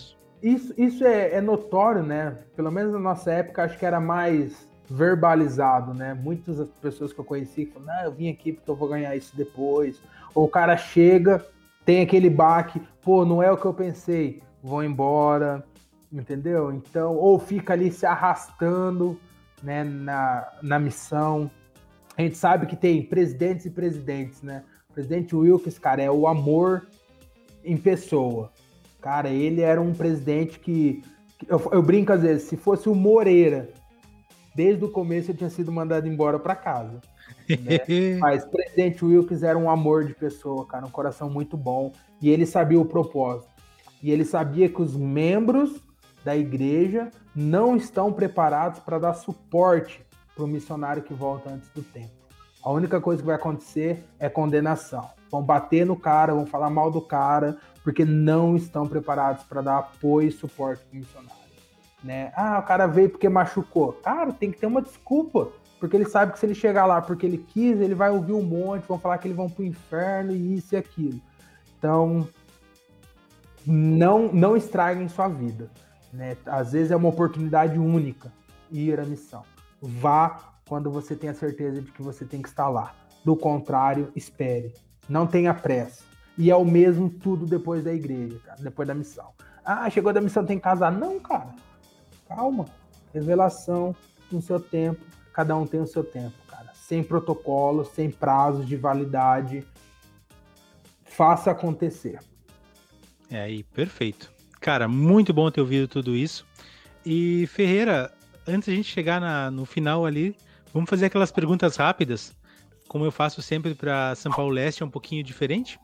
isso, 0.40 0.72
isso 0.78 1.04
é, 1.04 1.34
é, 1.34 1.40
notório, 1.40 2.04
né? 2.04 2.38
Pelo 2.54 2.70
menos 2.70 2.92
na 2.92 3.00
nossa 3.00 3.32
época, 3.32 3.64
acho 3.64 3.76
que 3.76 3.84
era 3.84 4.00
mais 4.00 4.68
verbalizado, 4.88 5.92
né? 5.92 6.14
Muitas 6.14 6.58
das 6.58 6.68
pessoas 6.80 7.12
que 7.12 7.18
eu 7.18 7.24
conheci 7.24 7.66
falam, 7.66 7.88
não, 7.88 8.04
eu 8.04 8.12
vim 8.12 8.30
aqui 8.30 8.52
porque 8.52 8.70
eu 8.70 8.76
vou 8.76 8.88
ganhar 8.88 9.16
isso 9.16 9.36
depois. 9.36 10.00
Ou 10.34 10.44
o 10.44 10.48
cara 10.48 10.76
chega, 10.76 11.44
tem 11.84 12.02
aquele 12.02 12.30
baque, 12.30 12.80
pô, 13.00 13.24
não 13.24 13.42
é 13.42 13.50
o 13.50 13.56
que 13.56 13.64
eu 13.64 13.74
pensei 13.74 14.40
vão 14.62 14.84
embora, 14.84 15.64
entendeu? 16.12 16.72
Então, 16.72 17.16
ou 17.16 17.38
fica 17.38 17.72
ali 17.72 17.90
se 17.90 18.04
arrastando 18.04 19.18
né, 19.62 19.82
na, 19.82 20.48
na 20.62 20.78
missão. 20.78 21.50
A 22.16 22.22
gente 22.22 22.36
sabe 22.36 22.66
que 22.66 22.76
tem 22.76 23.02
presidentes 23.02 23.64
e 23.64 23.70
presidentes, 23.70 24.42
né? 24.42 24.64
O 24.90 24.92
presidente 24.92 25.34
Wilkes, 25.34 25.78
cara, 25.78 26.02
é 26.02 26.10
o 26.10 26.26
amor 26.26 26.86
em 27.64 27.76
pessoa. 27.76 28.52
Cara, 29.00 29.30
ele 29.30 29.62
era 29.62 29.80
um 29.80 29.94
presidente 29.94 30.60
que. 30.60 31.02
Eu, 31.48 31.60
eu 31.72 31.82
brinco 31.82 32.12
às 32.12 32.22
vezes, 32.22 32.44
se 32.44 32.56
fosse 32.56 32.88
o 32.88 32.94
Moreira, 32.94 33.70
desde 34.54 34.84
o 34.84 34.90
começo 34.90 35.30
eu 35.30 35.36
tinha 35.36 35.50
sido 35.50 35.72
mandado 35.72 36.06
embora 36.06 36.38
para 36.38 36.54
casa. 36.54 37.00
Né? 37.48 37.80
Mas 38.20 38.44
o 38.44 38.50
presidente 38.50 39.04
Wilkes 39.04 39.42
era 39.42 39.58
um 39.58 39.70
amor 39.70 40.04
de 40.04 40.14
pessoa, 40.14 40.66
cara, 40.66 40.86
um 40.86 40.90
coração 40.90 41.30
muito 41.30 41.56
bom. 41.56 41.92
E 42.20 42.28
ele 42.30 42.44
sabia 42.44 42.78
o 42.78 42.84
propósito. 42.84 43.50
E 44.02 44.10
ele 44.10 44.24
sabia 44.24 44.68
que 44.68 44.82
os 44.82 44.94
membros 44.94 45.82
da 46.24 46.36
igreja 46.36 47.10
não 47.34 47.76
estão 47.76 48.12
preparados 48.12 48.80
para 48.80 48.98
dar 48.98 49.14
suporte 49.14 50.04
para 50.34 50.44
o 50.44 50.48
missionário 50.48 51.02
que 51.02 51.14
volta 51.14 51.50
antes 51.50 51.68
do 51.70 51.82
tempo. 51.82 52.10
A 52.62 52.70
única 52.70 53.00
coisa 53.00 53.20
que 53.20 53.26
vai 53.26 53.36
acontecer 53.36 54.04
é 54.18 54.28
condenação. 54.28 55.10
Vão 55.30 55.42
bater 55.42 55.84
no 55.84 55.96
cara, 55.96 56.34
vão 56.34 56.46
falar 56.46 56.70
mal 56.70 56.90
do 56.90 57.00
cara, 57.00 57.56
porque 57.82 58.04
não 58.04 58.56
estão 58.56 58.86
preparados 58.86 59.44
para 59.44 59.62
dar 59.62 59.78
apoio 59.78 60.28
e 60.28 60.32
suporte 60.32 60.84
para 60.84 60.96
o 60.96 61.00
missionário. 61.00 61.42
Né? 62.04 62.32
Ah, 62.36 62.58
o 62.58 62.62
cara 62.62 62.86
veio 62.86 63.10
porque 63.10 63.28
machucou. 63.28 63.92
Cara, 63.94 64.32
tem 64.32 64.50
que 64.50 64.58
ter 64.58 64.66
uma 64.66 64.82
desculpa. 64.82 65.48
Porque 65.80 65.96
ele 65.96 66.04
sabe 66.04 66.32
que 66.32 66.38
se 66.38 66.46
ele 66.46 66.54
chegar 66.54 66.86
lá 66.86 67.02
porque 67.02 67.26
ele 67.26 67.38
quis, 67.38 67.80
ele 67.80 67.94
vai 67.94 68.10
ouvir 68.10 68.32
um 68.32 68.42
monte, 68.42 68.86
vão 68.86 69.00
falar 69.00 69.18
que 69.18 69.26
eles 69.26 69.36
vão 69.36 69.50
pro 69.50 69.64
inferno 69.64 70.30
e 70.30 70.56
isso 70.56 70.74
e 70.74 70.78
aquilo. 70.78 71.20
Então, 71.76 72.28
não, 73.66 74.32
não 74.32 74.56
estraguem 74.56 75.08
sua 75.08 75.26
vida. 75.26 75.68
Né? 76.12 76.36
Às 76.46 76.72
vezes 76.72 76.90
é 76.90 76.96
uma 76.96 77.08
oportunidade 77.08 77.78
única 77.78 78.32
ir 78.70 78.98
à 79.00 79.04
missão. 79.04 79.44
Vá 79.80 80.54
quando 80.68 80.90
você 80.90 81.16
tem 81.16 81.30
a 81.30 81.34
certeza 81.34 81.80
de 81.80 81.90
que 81.90 82.02
você 82.02 82.24
tem 82.24 82.42
que 82.42 82.48
estar 82.48 82.68
lá. 82.68 82.94
Do 83.24 83.36
contrário, 83.36 84.10
espere. 84.16 84.74
Não 85.08 85.26
tenha 85.26 85.54
pressa. 85.54 86.04
E 86.36 86.50
é 86.50 86.56
o 86.56 86.64
mesmo 86.64 87.10
tudo 87.10 87.46
depois 87.46 87.84
da 87.84 87.92
igreja, 87.92 88.38
cara, 88.44 88.60
depois 88.60 88.88
da 88.88 88.94
missão. 88.94 89.30
Ah, 89.64 89.88
chegou 89.90 90.12
da 90.12 90.20
missão, 90.20 90.44
tem 90.44 90.56
que 90.56 90.64
casar. 90.64 90.90
Não, 90.90 91.20
cara. 91.20 91.54
Calma. 92.28 92.66
Revelação 93.12 93.94
no 94.30 94.40
seu 94.40 94.58
tempo 94.58 95.12
cada 95.32 95.56
um 95.56 95.66
tem 95.66 95.80
o 95.80 95.86
seu 95.86 96.04
tempo, 96.04 96.36
cara. 96.46 96.72
Sem 96.74 97.02
protocolo, 97.02 97.84
sem 97.84 98.10
prazos 98.10 98.66
de 98.66 98.76
validade. 98.76 99.66
Faça 101.04 101.50
acontecer. 101.50 102.20
É 103.30 103.40
aí, 103.40 103.62
perfeito. 103.62 104.31
Cara, 104.62 104.86
muito 104.86 105.32
bom 105.32 105.50
ter 105.50 105.60
ouvido 105.60 105.88
tudo 105.88 106.14
isso. 106.14 106.46
E 107.04 107.48
Ferreira, 107.48 108.14
antes 108.46 108.68
a 108.68 108.72
gente 108.72 108.88
chegar 108.88 109.20
na, 109.20 109.50
no 109.50 109.64
final 109.64 110.06
ali, 110.06 110.36
vamos 110.72 110.88
fazer 110.88 111.06
aquelas 111.06 111.32
perguntas 111.32 111.74
rápidas. 111.74 112.32
Como 112.86 113.04
eu 113.04 113.10
faço 113.10 113.42
sempre 113.42 113.74
para 113.74 114.14
São 114.14 114.30
Paulo 114.30 114.52
Leste, 114.52 114.84
é 114.84 114.86
um 114.86 114.90
pouquinho 114.90 115.24
diferente. 115.24 115.80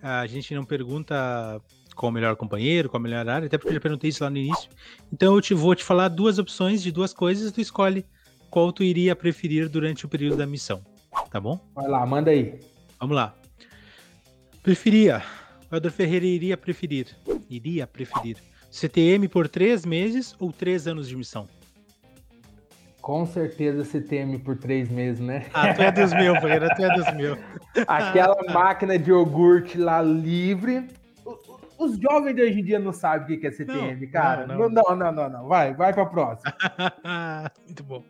A 0.00 0.28
gente 0.28 0.54
não 0.54 0.64
pergunta 0.64 1.60
qual 1.96 2.08
o 2.08 2.12
melhor 2.12 2.36
companheiro, 2.36 2.88
qual 2.88 3.00
a 3.00 3.02
melhor 3.02 3.28
área, 3.28 3.46
até 3.46 3.58
porque 3.58 3.70
eu 3.70 3.74
já 3.74 3.80
perguntei 3.80 4.10
isso 4.10 4.22
lá 4.22 4.30
no 4.30 4.36
início. 4.36 4.70
Então 5.12 5.34
eu 5.34 5.40
te 5.40 5.52
vou 5.52 5.74
te 5.74 5.82
falar 5.82 6.06
duas 6.06 6.38
opções 6.38 6.80
de 6.84 6.92
duas 6.92 7.12
coisas, 7.12 7.50
tu 7.50 7.60
escolhe 7.60 8.06
qual 8.48 8.72
tu 8.72 8.84
iria 8.84 9.16
preferir 9.16 9.68
durante 9.68 10.06
o 10.06 10.08
período 10.08 10.36
da 10.36 10.46
missão, 10.46 10.82
tá 11.30 11.40
bom? 11.40 11.60
Vai 11.74 11.88
lá, 11.88 12.06
manda 12.06 12.30
aí. 12.30 12.60
Vamos 13.00 13.16
lá. 13.16 13.34
Preferia, 14.62 15.20
o 15.70 15.76
Elder 15.76 15.92
Ferreira 15.92 16.26
iria 16.26 16.56
preferir, 16.56 17.16
iria 17.48 17.86
preferir 17.86 18.36
CTM 18.70 19.28
por 19.28 19.48
três 19.48 19.84
meses 19.84 20.34
ou 20.38 20.52
três 20.52 20.86
anos 20.86 21.08
de 21.08 21.16
missão? 21.16 21.48
Com 23.00 23.24
certeza 23.24 23.84
CTM 23.84 24.38
por 24.38 24.56
três 24.58 24.90
meses, 24.90 25.20
né? 25.20 25.46
Ah, 25.54 25.72
tu 25.72 25.82
é 25.82 25.90
dos 25.90 26.12
meus, 26.12 26.38
Ferreira, 26.38 26.68
tu 26.74 26.84
é 26.84 26.94
dos 26.94 27.14
meus. 27.14 27.38
Aquela 27.86 28.36
máquina 28.52 28.98
de 28.98 29.10
iogurte 29.10 29.78
lá 29.78 30.02
livre, 30.02 30.86
os 31.80 31.96
jovens 31.98 32.34
de 32.34 32.42
hoje 32.42 32.60
em 32.60 32.64
dia 32.64 32.78
não 32.78 32.92
sabem 32.92 33.36
o 33.36 33.40
que 33.40 33.46
é 33.46 33.50
CTM, 33.50 34.04
não, 34.04 34.12
cara. 34.12 34.46
Não 34.46 34.68
não. 34.68 34.68
não, 34.68 34.96
não, 34.96 35.12
não, 35.12 35.30
não, 35.30 35.48
Vai, 35.48 35.72
vai 35.72 35.94
para 35.94 36.02
a 36.02 36.06
próxima. 36.06 36.54
Muito 37.64 37.82
bom. 37.82 38.04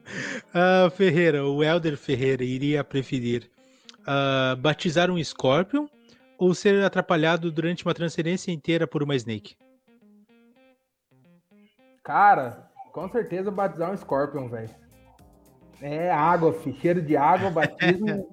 Uh, 0.49 0.91
Ferreira, 0.91 1.47
o 1.47 1.63
Elder 1.63 1.97
Ferreira 1.97 2.43
iria 2.43 2.83
preferir 2.83 3.49
uh, 4.01 4.57
batizar 4.57 5.09
um 5.09 5.23
Scorpion 5.23 5.87
ou 6.41 6.55
ser 6.55 6.83
atrapalhado 6.83 7.53
durante 7.53 7.85
uma 7.85 7.93
transferência 7.93 8.51
inteira 8.51 8.87
por 8.87 9.03
uma 9.03 9.15
Snake? 9.15 9.55
Cara, 12.03 12.71
com 12.93 13.07
certeza 13.11 13.51
batizar 13.51 13.93
um 13.93 13.97
Scorpion, 13.97 14.49
velho. 14.49 14.71
É 15.83 16.11
água, 16.11 16.55
fi. 16.55 16.73
cheiro 16.73 17.03
de 17.03 17.15
água, 17.15 17.51
batismo. 17.53 18.27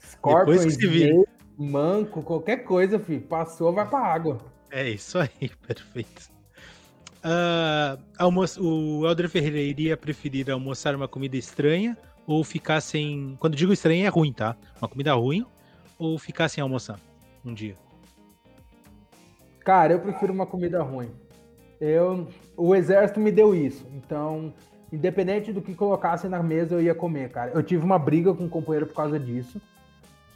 Scorpion, 0.00 0.54
Snake, 0.54 1.28
manco, 1.58 2.22
qualquer 2.22 2.64
coisa, 2.64 2.98
filho. 2.98 3.20
Passou, 3.20 3.70
vai 3.70 3.86
pra 3.86 3.98
água. 3.98 4.38
É 4.70 4.88
isso 4.88 5.18
aí, 5.18 5.50
perfeito. 5.66 6.30
Uh, 7.18 8.62
o 8.62 9.06
Elder 9.06 9.28
Ferreira 9.28 9.58
iria 9.58 9.96
preferir 9.96 10.50
almoçar 10.50 10.94
uma 10.94 11.06
comida 11.06 11.36
estranha 11.36 11.98
ou 12.26 12.42
ficar 12.42 12.80
sem. 12.80 13.36
Quando 13.38 13.56
digo 13.56 13.74
estranha 13.74 14.06
é 14.06 14.08
ruim, 14.08 14.32
tá? 14.32 14.56
Uma 14.80 14.88
comida 14.88 15.12
ruim 15.12 15.44
ou 15.98 16.18
ficar 16.18 16.48
sem 16.48 16.62
almoçar 16.62 16.98
um 17.44 17.52
dia? 17.52 17.76
Cara, 19.60 19.92
eu 19.92 20.00
prefiro 20.00 20.32
uma 20.32 20.46
comida 20.46 20.82
ruim. 20.82 21.10
Eu, 21.80 22.28
o 22.56 22.74
exército 22.74 23.20
me 23.20 23.30
deu 23.30 23.54
isso, 23.54 23.86
então, 23.94 24.52
independente 24.92 25.52
do 25.52 25.62
que 25.62 25.74
colocassem 25.74 26.28
na 26.28 26.42
mesa, 26.42 26.74
eu 26.74 26.82
ia 26.82 26.94
comer, 26.94 27.30
cara. 27.30 27.50
Eu 27.52 27.62
tive 27.62 27.84
uma 27.84 27.98
briga 27.98 28.34
com 28.34 28.44
um 28.44 28.48
companheiro 28.48 28.86
por 28.86 28.94
causa 28.94 29.18
disso 29.18 29.60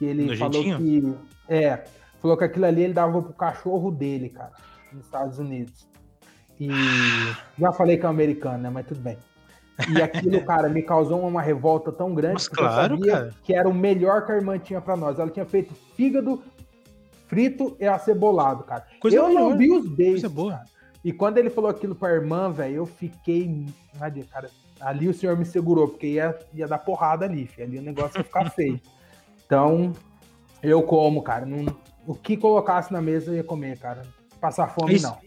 que 0.03 0.05
ele 0.05 0.25
no 0.25 0.37
falou 0.37 0.63
que. 0.63 1.17
É, 1.49 1.85
falou 2.21 2.37
que 2.37 2.45
aquilo 2.45 2.67
ali 2.67 2.83
ele 2.83 2.93
dava 2.93 3.23
pro 3.23 3.33
cachorro 3.33 3.91
dele, 3.91 4.29
cara, 4.29 4.53
nos 4.93 5.05
Estados 5.05 5.39
Unidos. 5.39 5.89
E 6.59 6.69
já 7.59 7.73
falei 7.73 7.97
que 7.97 8.05
é 8.05 8.09
americano, 8.09 8.59
né? 8.59 8.71
Mas 8.71 8.87
tudo 8.87 9.01
bem. 9.01 9.17
E 9.89 10.03
aquilo, 10.03 10.43
cara, 10.47 10.69
me 10.69 10.83
causou 10.83 11.27
uma 11.27 11.43
revolta 11.43 11.91
tão 11.91 12.15
grande 12.15 12.35
Mas, 12.35 12.49
claro, 12.49 12.95
eu 12.95 12.99
sabia 12.99 13.13
cara. 13.13 13.35
que 13.43 13.55
era 13.55 13.69
o 13.69 13.75
melhor 13.75 14.27
que 14.27 14.33
a 14.33 14.37
irmã 14.37 14.59
tinha 14.59 14.81
pra 14.81 14.97
nós. 14.97 15.19
Ela 15.19 15.31
tinha 15.31 15.47
feito 15.47 15.75
fígado 15.97 16.43
frito 17.27 17.75
e 17.81 17.87
acebolado, 17.87 18.63
cara. 18.65 18.87
Coisa 19.01 19.17
eu 19.17 19.29
melhor. 19.29 19.51
não 19.51 19.57
vi 19.57 19.73
os 19.73 19.89
beijos. 19.89 20.31
E 21.03 21.13
quando 21.13 21.39
ele 21.39 21.49
falou 21.49 21.71
aquilo 21.71 21.95
pra 21.95 22.13
irmã, 22.13 22.51
velho, 22.51 22.75
eu 22.77 22.87
fiquei. 22.87 23.67
Cara, 24.31 24.51
ali 24.79 25.09
o 25.09 25.15
senhor 25.15 25.37
me 25.37 25.47
segurou, 25.47 25.89
porque 25.89 26.07
ia, 26.07 26.39
ia 26.53 26.69
dar 26.69 26.79
porrada 26.79 27.25
ali, 27.25 27.47
filho. 27.47 27.67
ali 27.67 27.79
o 27.79 27.83
negócio 27.83 28.19
ia 28.19 28.25
ficar 28.25 28.51
feio. 28.51 28.81
Então, 29.45 29.93
eu 30.63 30.83
como, 30.83 31.21
cara. 31.21 31.45
Não, 31.45 31.77
o 32.07 32.15
que 32.15 32.39
colocasse 32.39 32.91
na 32.91 33.03
mesa 33.03 33.31
eu 33.31 33.35
ia 33.35 33.45
comer, 33.45 33.79
cara. 33.79 34.01
Passar 34.41 34.69
fome, 34.69 34.95
isso, 34.95 35.07
não. 35.07 35.19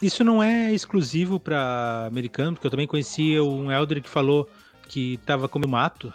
Isso 0.00 0.24
não 0.24 0.42
é 0.42 0.72
exclusivo 0.72 1.38
para 1.38 2.06
americano, 2.06 2.54
porque 2.54 2.66
eu 2.66 2.70
também 2.70 2.86
conhecia 2.86 3.42
um 3.44 3.70
elder 3.70 4.02
que 4.02 4.08
falou 4.08 4.48
que 4.88 5.18
tava 5.26 5.48
comendo 5.48 5.70
mato, 5.70 6.12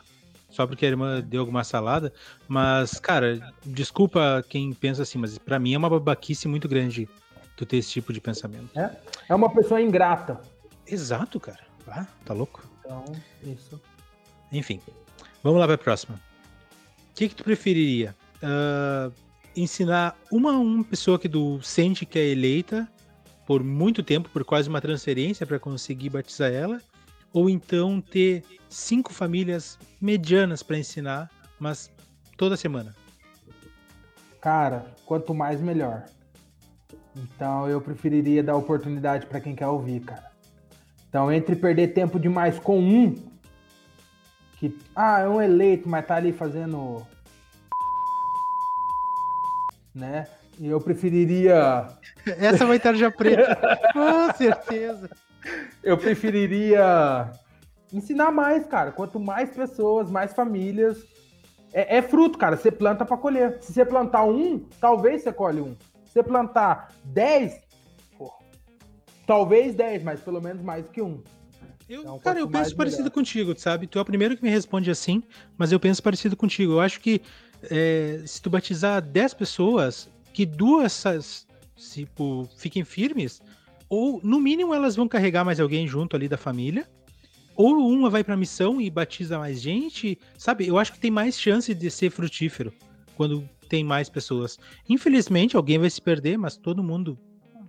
só 0.50 0.66
porque 0.66 0.86
a 0.86 0.90
irmã 0.90 1.22
deu 1.22 1.42
alguma 1.42 1.64
salada. 1.64 2.12
Mas, 2.48 3.00
cara, 3.00 3.54
desculpa 3.64 4.44
quem 4.50 4.74
pensa 4.74 5.04
assim, 5.04 5.18
mas 5.18 5.38
para 5.38 5.60
mim 5.60 5.74
é 5.74 5.78
uma 5.78 5.90
babaquice 5.90 6.48
muito 6.48 6.68
grande 6.68 7.08
tu 7.56 7.66
ter 7.66 7.78
esse 7.78 7.92
tipo 7.92 8.12
de 8.12 8.20
pensamento. 8.20 8.78
É, 8.78 8.92
é 9.30 9.36
uma 9.36 9.50
pessoa 9.50 9.82
ingrata. 9.82 10.42
Exato, 10.88 11.40
cara. 11.40 11.66
Ah, 11.88 12.06
tá 12.26 12.34
louco? 12.34 12.68
Então, 12.80 13.06
isso. 13.44 13.80
Enfim, 14.52 14.82
vamos 15.44 15.60
lá 15.60 15.66
para 15.66 15.76
a 15.76 15.78
próxima 15.78 16.20
que, 17.16 17.30
que 17.30 17.36
tu 17.36 17.44
preferiria? 17.44 18.16
Uh, 18.44 19.12
ensinar 19.56 20.16
uma 20.30 20.52
uma 20.52 20.84
pessoa 20.84 21.18
que 21.18 21.30
tu 21.30 21.60
sente 21.64 22.06
que 22.06 22.20
é 22.20 22.28
eleita 22.28 22.88
por 23.46 23.64
muito 23.64 24.04
tempo, 24.04 24.30
por 24.30 24.44
quase 24.44 24.70
uma 24.70 24.82
transferência 24.82 25.46
para 25.46 25.60
conseguir 25.60 26.10
batizar 26.10 26.52
ela, 26.52 26.82
ou 27.32 27.50
então 27.50 28.02
ter 28.02 28.44
cinco 28.70 29.14
famílias 29.14 29.78
medianas 30.02 30.64
para 30.64 30.78
ensinar, 30.78 31.30
mas 31.60 31.92
toda 32.38 32.58
semana? 32.58 32.96
Cara, 34.42 34.86
quanto 35.06 35.34
mais 35.34 35.62
melhor. 35.62 36.06
Então 37.16 37.68
eu 37.68 37.80
preferiria 37.80 38.44
dar 38.44 38.56
oportunidade 38.56 39.26
para 39.26 39.40
quem 39.40 39.56
quer 39.56 39.68
ouvir, 39.68 40.02
cara. 40.02 40.32
Então, 41.10 41.32
entre 41.32 41.56
perder 41.56 41.94
tempo 41.94 42.20
demais 42.20 42.60
com 42.60 42.78
um 42.78 43.16
que, 44.58 44.78
ah, 44.96 45.20
é 45.20 45.30
um 45.30 45.42
eleito, 45.42 45.88
mas 45.88 46.06
tá 46.06 46.16
ali 46.16 46.34
fazendo. 46.34 47.06
Né? 49.94 50.28
E 50.60 50.68
eu 50.68 50.80
preferiria. 50.80 51.88
Essa 52.26 52.66
vai 52.66 52.78
estar 52.78 52.94
já 52.94 53.12
preta. 53.12 53.80
Com 53.94 54.34
certeza. 54.34 55.10
Eu 55.84 55.98
preferiria 55.98 57.32
ensinar 57.92 58.32
mais, 58.32 58.66
cara. 58.66 58.92
Quanto 58.92 59.20
mais 59.20 59.50
pessoas, 59.50 60.10
mais 60.10 60.34
famílias. 60.34 61.04
É, 61.74 61.98
é 61.98 62.02
fruto, 62.02 62.38
cara. 62.38 62.58
Você 62.58 62.72
planta 62.72 63.06
para 63.06 63.18
colher. 63.18 63.58
Se 63.62 63.74
você 63.74 63.86
plantar 63.86 64.24
um, 64.24 64.60
talvez 64.80 65.22
você 65.24 65.34
colhe 65.34 65.62
um. 65.62 65.76
Se 66.06 66.14
você 66.14 66.24
plantar 66.24 66.94
dez, 67.04 67.60
talvez 69.26 69.76
dez, 69.76 70.04
mas 70.04 70.20
pelo 70.22 70.42
menos 70.42 70.62
mais 70.64 70.88
que 70.90 71.02
um. 71.02 71.22
Eu, 71.88 72.02
então, 72.02 72.20
cara, 72.20 72.40
eu 72.40 72.50
penso 72.50 72.76
parecido 72.76 73.04
melhor. 73.04 73.14
contigo, 73.14 73.60
sabe? 73.60 73.86
Tu 73.86 74.00
é 74.00 74.02
o 74.02 74.06
primeiro 74.06 74.36
que 74.36 74.44
me 74.44 74.50
responde 74.50 74.90
assim, 74.90 75.22
mas 75.56 75.72
eu 75.72 75.80
penso 75.80 76.02
parecido 76.02 76.36
contigo. 76.36 76.74
Eu 76.74 76.82
acho 76.82 77.00
que 77.00 77.22
é, 77.70 78.22
se 78.26 78.42
tu 78.42 78.50
batizar 78.50 79.02
10 79.02 79.34
pessoas, 79.36 80.10
que 80.36 80.46
duas 80.46 81.48
Tipo, 81.78 82.48
fiquem 82.58 82.84
firmes. 82.84 83.42
Ou, 83.90 84.20
no 84.22 84.40
mínimo, 84.40 84.74
elas 84.74 84.96
vão 84.96 85.08
carregar 85.08 85.46
mais 85.46 85.60
alguém 85.60 85.88
junto 85.88 86.16
ali 86.16 86.28
da 86.28 86.38
família. 86.38 86.86
Ou 87.56 87.78
uma 87.88 88.10
vai 88.10 88.24
pra 88.24 88.36
missão 88.36 88.82
e 88.82 88.90
batiza 88.90 89.40
mais 89.40 89.62
gente. 89.62 90.20
Sabe, 90.38 90.68
eu 90.68 90.78
acho 90.78 90.92
que 90.92 91.00
tem 91.00 91.12
mais 91.12 91.40
chance 91.40 91.74
de 91.74 91.90
ser 91.90 92.10
frutífero 92.10 92.74
quando 93.16 93.48
tem 93.70 93.84
mais 93.84 94.10
pessoas. 94.10 94.60
Infelizmente, 94.90 95.56
alguém 95.56 95.78
vai 95.78 95.90
se 95.90 96.02
perder, 96.02 96.38
mas 96.38 96.58
todo 96.58 96.84
mundo 96.84 97.18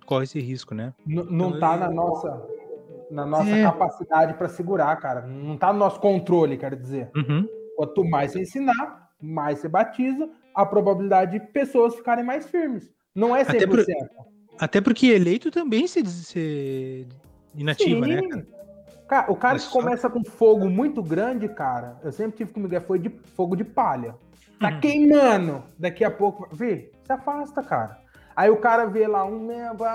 corre 0.04 0.24
esse 0.24 0.40
risco, 0.40 0.74
né? 0.74 0.92
N 1.06 1.22
não 1.30 1.48
então, 1.48 1.60
tá 1.60 1.76
na 1.76 1.90
nossa, 1.90 2.46
na 3.10 3.26
nossa 3.26 3.50
é. 3.50 3.62
capacidade 3.62 4.34
para 4.34 4.48
segurar, 4.48 4.96
cara. 4.96 5.24
Não 5.24 5.56
tá 5.56 5.72
no 5.72 5.78
nosso 5.78 6.00
controle, 6.00 6.56
quero 6.56 6.76
dizer. 6.76 7.10
Uhum. 7.14 7.48
Quanto 7.76 8.04
mais 8.04 8.32
você 8.32 8.40
ensinar, 8.40 9.10
mais 9.20 9.60
você 9.60 9.68
batiza, 9.68 10.28
a 10.56 10.64
probabilidade 10.64 11.38
de 11.38 11.46
pessoas 11.48 11.94
ficarem 11.94 12.24
mais 12.24 12.48
firmes. 12.48 12.90
Não 13.14 13.36
é 13.36 13.44
100%. 13.44 13.50
Até, 13.50 13.66
por, 13.66 13.84
até 14.58 14.80
porque 14.80 15.06
eleito 15.08 15.50
também 15.50 15.86
se, 15.86 16.04
se 16.06 17.06
inativa, 17.54 18.06
né, 18.06 18.20
Sim. 18.20 18.28
né? 18.28 18.46
Cara, 19.06 19.30
o 19.30 19.36
cara 19.36 19.58
que 19.58 19.68
começa 19.68 20.10
com 20.10 20.24
fogo 20.24 20.68
muito 20.68 21.02
grande, 21.02 21.48
cara, 21.48 21.96
eu 22.02 22.10
sempre 22.10 22.38
tive 22.38 22.52
comigo, 22.52 22.74
é 22.74 22.80
foi 22.80 22.98
de 22.98 23.10
fogo 23.36 23.54
de 23.54 23.62
palha. 23.62 24.16
Tá 24.58 24.70
uhum. 24.70 24.80
queimando. 24.80 25.62
Daqui 25.78 26.02
a 26.02 26.10
pouco, 26.10 26.48
vê, 26.50 26.90
se 27.04 27.12
afasta, 27.12 27.62
cara. 27.62 28.00
Aí 28.34 28.50
o 28.50 28.56
cara 28.56 28.86
vê 28.86 29.06
lá 29.06 29.24
um, 29.24 29.48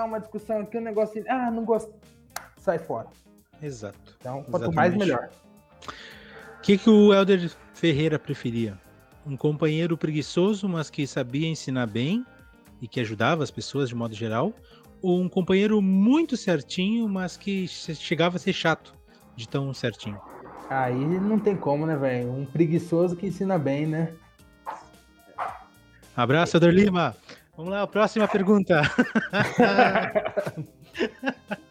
uma 0.04 0.18
discussão 0.18 0.60
aqui, 0.60 0.78
um 0.78 0.82
negócio, 0.82 1.22
ah, 1.28 1.50
não 1.50 1.64
gosto, 1.64 1.92
sai 2.56 2.78
fora. 2.78 3.08
Exato. 3.60 4.16
Então, 4.18 4.42
quanto 4.44 4.64
Exatamente. 4.64 4.76
mais, 4.76 4.96
melhor. 4.96 5.28
O 6.58 6.62
que, 6.62 6.78
que 6.78 6.88
o 6.88 7.12
Helder 7.12 7.50
Ferreira 7.74 8.18
preferia? 8.18 8.78
Um 9.24 9.36
companheiro 9.36 9.96
preguiçoso, 9.96 10.68
mas 10.68 10.90
que 10.90 11.06
sabia 11.06 11.48
ensinar 11.48 11.86
bem 11.86 12.24
e 12.80 12.88
que 12.88 13.00
ajudava 13.00 13.44
as 13.44 13.50
pessoas 13.50 13.88
de 13.88 13.94
modo 13.94 14.14
geral? 14.14 14.52
Ou 15.00 15.20
um 15.20 15.28
companheiro 15.28 15.80
muito 15.80 16.36
certinho, 16.36 17.08
mas 17.08 17.36
que 17.36 17.68
chegava 17.68 18.36
a 18.36 18.38
ser 18.38 18.52
chato 18.52 18.94
de 19.36 19.48
tão 19.48 19.72
certinho? 19.72 20.20
Aí 20.68 20.94
não 21.20 21.38
tem 21.38 21.56
como, 21.56 21.86
né, 21.86 21.96
velho? 21.96 22.32
Um 22.32 22.44
preguiçoso 22.44 23.14
que 23.14 23.26
ensina 23.26 23.58
bem, 23.58 23.86
né? 23.86 24.12
Abraço, 26.16 26.56
Ador 26.56 26.70
Lima. 26.70 27.16
Vamos 27.56 27.72
lá, 27.72 27.86
próxima 27.86 28.26
pergunta. 28.26 28.82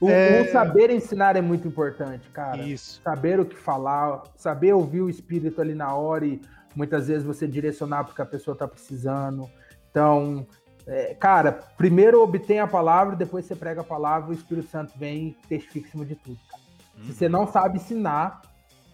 o, 0.00 0.08
é... 0.08 0.42
o, 0.42 0.52
saber 0.52 0.90
ensinar 0.90 1.36
é 1.36 1.40
muito 1.40 1.66
importante, 1.66 2.28
cara. 2.30 2.62
Isso. 2.62 3.00
Saber 3.02 3.40
o 3.40 3.44
que 3.44 3.56
falar, 3.56 4.22
saber 4.36 4.72
ouvir 4.72 5.02
o 5.02 5.10
espírito 5.10 5.60
ali 5.60 5.74
na 5.74 5.94
hora 5.94 6.26
e 6.26 6.40
muitas 6.74 7.08
vezes 7.08 7.24
você 7.24 7.46
direcionar 7.46 8.04
porque 8.04 8.22
a 8.22 8.26
pessoa 8.26 8.52
está 8.52 8.66
precisando. 8.66 9.48
Então, 9.90 10.46
é, 10.86 11.14
cara, 11.14 11.52
primeiro 11.76 12.22
obtém 12.22 12.60
a 12.60 12.66
palavra, 12.66 13.14
depois 13.14 13.44
você 13.44 13.54
prega 13.54 13.82
a 13.82 13.84
palavra, 13.84 14.30
o 14.30 14.34
Espírito 14.34 14.68
Santo 14.68 14.98
vem 14.98 15.28
e 15.28 15.46
testifica 15.48 15.86
em 15.86 15.90
cima 15.90 16.04
de 16.04 16.14
tudo. 16.14 16.38
Uhum. 16.96 17.04
Se 17.04 17.12
você 17.12 17.28
não 17.28 17.46
sabe 17.46 17.76
ensinar, 17.76 18.42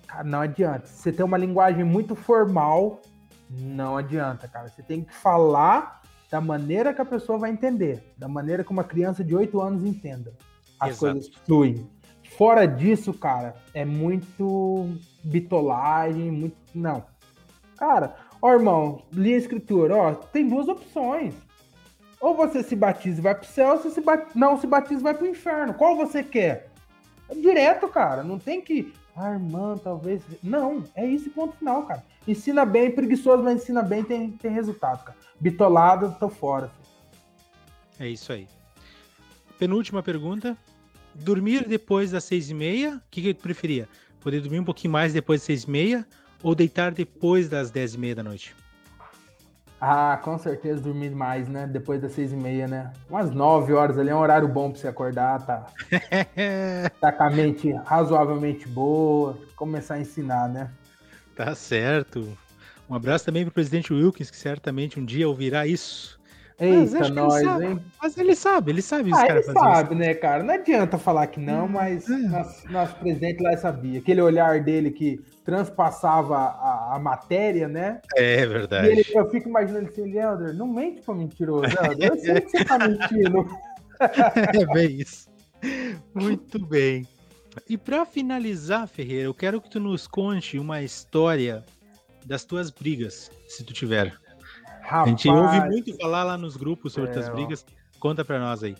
cara, 0.06 0.24
não 0.24 0.40
adianta. 0.40 0.86
Se 0.86 1.02
você 1.02 1.12
tem 1.12 1.24
uma 1.24 1.38
linguagem 1.38 1.84
muito 1.84 2.14
formal, 2.14 3.00
não 3.48 3.96
adianta, 3.96 4.48
cara. 4.48 4.68
Você 4.68 4.82
tem 4.82 5.04
que 5.04 5.14
falar 5.14 6.02
da 6.30 6.40
maneira 6.40 6.92
que 6.92 7.00
a 7.00 7.04
pessoa 7.04 7.38
vai 7.38 7.50
entender, 7.50 8.12
da 8.18 8.26
maneira 8.26 8.64
que 8.64 8.72
uma 8.72 8.82
criança 8.82 9.22
de 9.22 9.36
8 9.36 9.60
anos 9.60 9.84
entenda. 9.84 10.32
As 10.78 10.90
Exato. 10.90 11.12
coisas 11.12 11.34
fluem. 11.44 11.90
Fora 12.36 12.66
disso, 12.66 13.12
cara, 13.12 13.54
é 13.72 13.84
muito 13.84 14.88
bitolagem, 15.22 16.30
muito. 16.30 16.56
Não. 16.74 17.04
Cara, 17.76 18.16
ó, 18.42 18.52
irmão, 18.52 19.02
li 19.12 19.34
a 19.34 19.38
escritura, 19.38 19.96
ó, 19.96 20.14
tem 20.14 20.48
duas 20.48 20.68
opções. 20.68 21.34
Ou 22.20 22.34
você 22.34 22.62
se 22.62 22.74
batiza 22.74 23.20
e 23.20 23.22
vai 23.22 23.34
pro 23.34 23.46
céu, 23.46 23.72
ou 23.72 23.78
você 23.78 23.90
se 23.90 24.00
bat... 24.00 24.26
não 24.34 24.58
se 24.58 24.66
batiza 24.66 25.00
e 25.00 25.02
vai 25.02 25.14
pro 25.14 25.26
inferno. 25.26 25.74
Qual 25.74 25.96
você 25.96 26.22
quer? 26.22 26.70
É 27.28 27.34
direto, 27.34 27.86
cara. 27.88 28.22
Não 28.22 28.38
tem 28.38 28.60
que. 28.60 28.92
Ah, 29.16 29.32
irmã, 29.32 29.76
talvez. 29.76 30.22
Não, 30.42 30.82
é 30.94 31.06
isso 31.06 31.30
ponto 31.30 31.56
final, 31.56 31.84
cara. 31.84 32.02
Ensina 32.26 32.64
bem, 32.64 32.90
preguiçoso, 32.90 33.42
mas 33.42 33.62
ensina 33.62 33.82
bem, 33.82 34.02
tem, 34.02 34.30
tem 34.32 34.50
resultado, 34.50 35.04
cara. 35.04 35.18
Bitolado, 35.38 36.16
tô 36.18 36.28
fora. 36.28 36.70
É 38.00 38.08
isso 38.08 38.32
aí. 38.32 38.48
Penúltima 39.58 40.02
pergunta. 40.02 40.56
Dormir 41.14 41.68
depois 41.68 42.10
das 42.10 42.24
seis 42.24 42.50
e 42.50 42.54
meia, 42.54 42.96
o 42.96 43.10
que, 43.10 43.22
que 43.22 43.34
tu 43.34 43.42
preferia? 43.42 43.88
Poder 44.20 44.40
dormir 44.40 44.58
um 44.58 44.64
pouquinho 44.64 44.92
mais 44.92 45.12
depois 45.12 45.40
das 45.40 45.46
seis 45.46 45.62
e 45.64 45.70
meia 45.70 46.06
ou 46.42 46.54
deitar 46.54 46.92
depois 46.92 47.48
das 47.48 47.70
dez 47.70 47.94
e 47.94 47.98
meia 47.98 48.16
da 48.16 48.22
noite? 48.22 48.54
Ah, 49.80 50.18
com 50.22 50.38
certeza 50.38 50.80
dormir 50.80 51.10
mais, 51.10 51.46
né? 51.46 51.66
Depois 51.66 52.00
das 52.00 52.12
seis 52.12 52.32
e 52.32 52.36
meia, 52.36 52.66
né? 52.66 52.92
Umas 53.08 53.30
nove 53.30 53.72
horas 53.74 53.98
ali 53.98 54.08
é 54.08 54.14
um 54.14 54.18
horário 54.18 54.48
bom 54.48 54.70
pra 54.70 54.80
você 54.80 54.88
acordar, 54.88 55.44
tá? 55.44 55.66
tá 57.00 57.12
com 57.12 57.22
a 57.22 57.30
mente 57.30 57.70
razoavelmente 57.84 58.66
boa, 58.66 59.38
começar 59.54 59.94
a 59.94 60.00
ensinar, 60.00 60.48
né? 60.48 60.70
Tá 61.36 61.54
certo. 61.54 62.36
Um 62.88 62.94
abraço 62.94 63.24
também 63.26 63.44
pro 63.44 63.52
presidente 63.52 63.92
Wilkins, 63.92 64.30
que 64.30 64.36
certamente 64.36 64.98
um 64.98 65.04
dia 65.04 65.28
ouvirá 65.28 65.66
isso. 65.66 66.18
Eita, 66.58 67.08
nós, 67.08 67.42
hein? 67.42 67.80
Mas 68.00 68.16
ele 68.16 68.36
sabe, 68.36 68.70
ele 68.70 68.80
sabe 68.80 69.10
ah, 69.12 69.26
ele 69.26 69.42
sabe, 69.42 69.86
isso. 69.86 69.94
né, 69.94 70.14
cara? 70.14 70.44
Não 70.44 70.54
adianta 70.54 70.96
falar 70.96 71.26
que 71.26 71.40
não, 71.40 71.66
mas 71.66 72.08
é. 72.08 72.16
nosso, 72.16 72.70
nosso, 72.70 72.94
presidente 72.96 73.42
lá 73.42 73.56
sabia. 73.56 73.98
Aquele 73.98 74.22
olhar 74.22 74.62
dele 74.62 74.92
que 74.92 75.20
transpassava 75.44 76.36
a, 76.36 76.94
a 76.94 76.98
matéria, 77.00 77.66
né? 77.66 78.00
É 78.14 78.46
verdade. 78.46 78.86
E 78.86 78.90
ele, 78.92 79.04
eu 79.12 79.28
fico 79.30 79.48
imaginando 79.48 79.88
assim, 79.88 80.12
Leandro, 80.12 80.54
não 80.54 80.68
mente 80.68 81.02
pra 81.02 81.14
mentiroso, 81.14 81.62
Leandro. 81.62 82.04
Eu 82.04 82.16
sei 82.18 82.40
que 82.40 82.50
você 82.50 82.64
tá 82.64 82.78
mentindo. 82.78 83.46
é 83.98 84.66
bem 84.72 85.00
isso. 85.00 85.28
Muito 86.14 86.64
bem. 86.64 87.06
E 87.68 87.76
para 87.76 88.04
finalizar, 88.04 88.86
Ferreira, 88.86 89.24
eu 89.24 89.34
quero 89.34 89.60
que 89.60 89.70
tu 89.70 89.80
nos 89.80 90.06
conte 90.06 90.58
uma 90.58 90.82
história 90.82 91.64
das 92.24 92.44
tuas 92.44 92.70
brigas, 92.70 93.30
se 93.48 93.64
tu 93.64 93.72
tiver. 93.72 94.16
Rapaz, 94.84 95.06
a 95.06 95.10
gente 95.10 95.28
ouve 95.28 95.60
muito 95.60 95.96
falar 95.96 96.24
lá 96.24 96.36
nos 96.36 96.56
grupos 96.56 96.92
sobre 96.92 97.18
é, 97.18 97.30
brigas. 97.30 97.64
Conta 97.98 98.24
para 98.24 98.38
nós 98.38 98.62
aí. 98.62 98.76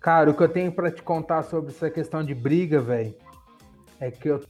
Cara, 0.00 0.30
o 0.30 0.34
que 0.34 0.42
eu 0.42 0.48
tenho 0.48 0.72
para 0.72 0.90
te 0.90 1.02
contar 1.02 1.42
sobre 1.42 1.70
essa 1.70 1.90
questão 1.90 2.24
de 2.24 2.34
briga, 2.34 2.80
velho, 2.80 3.14
é 4.00 4.10
que 4.10 4.28
eu 4.28 4.40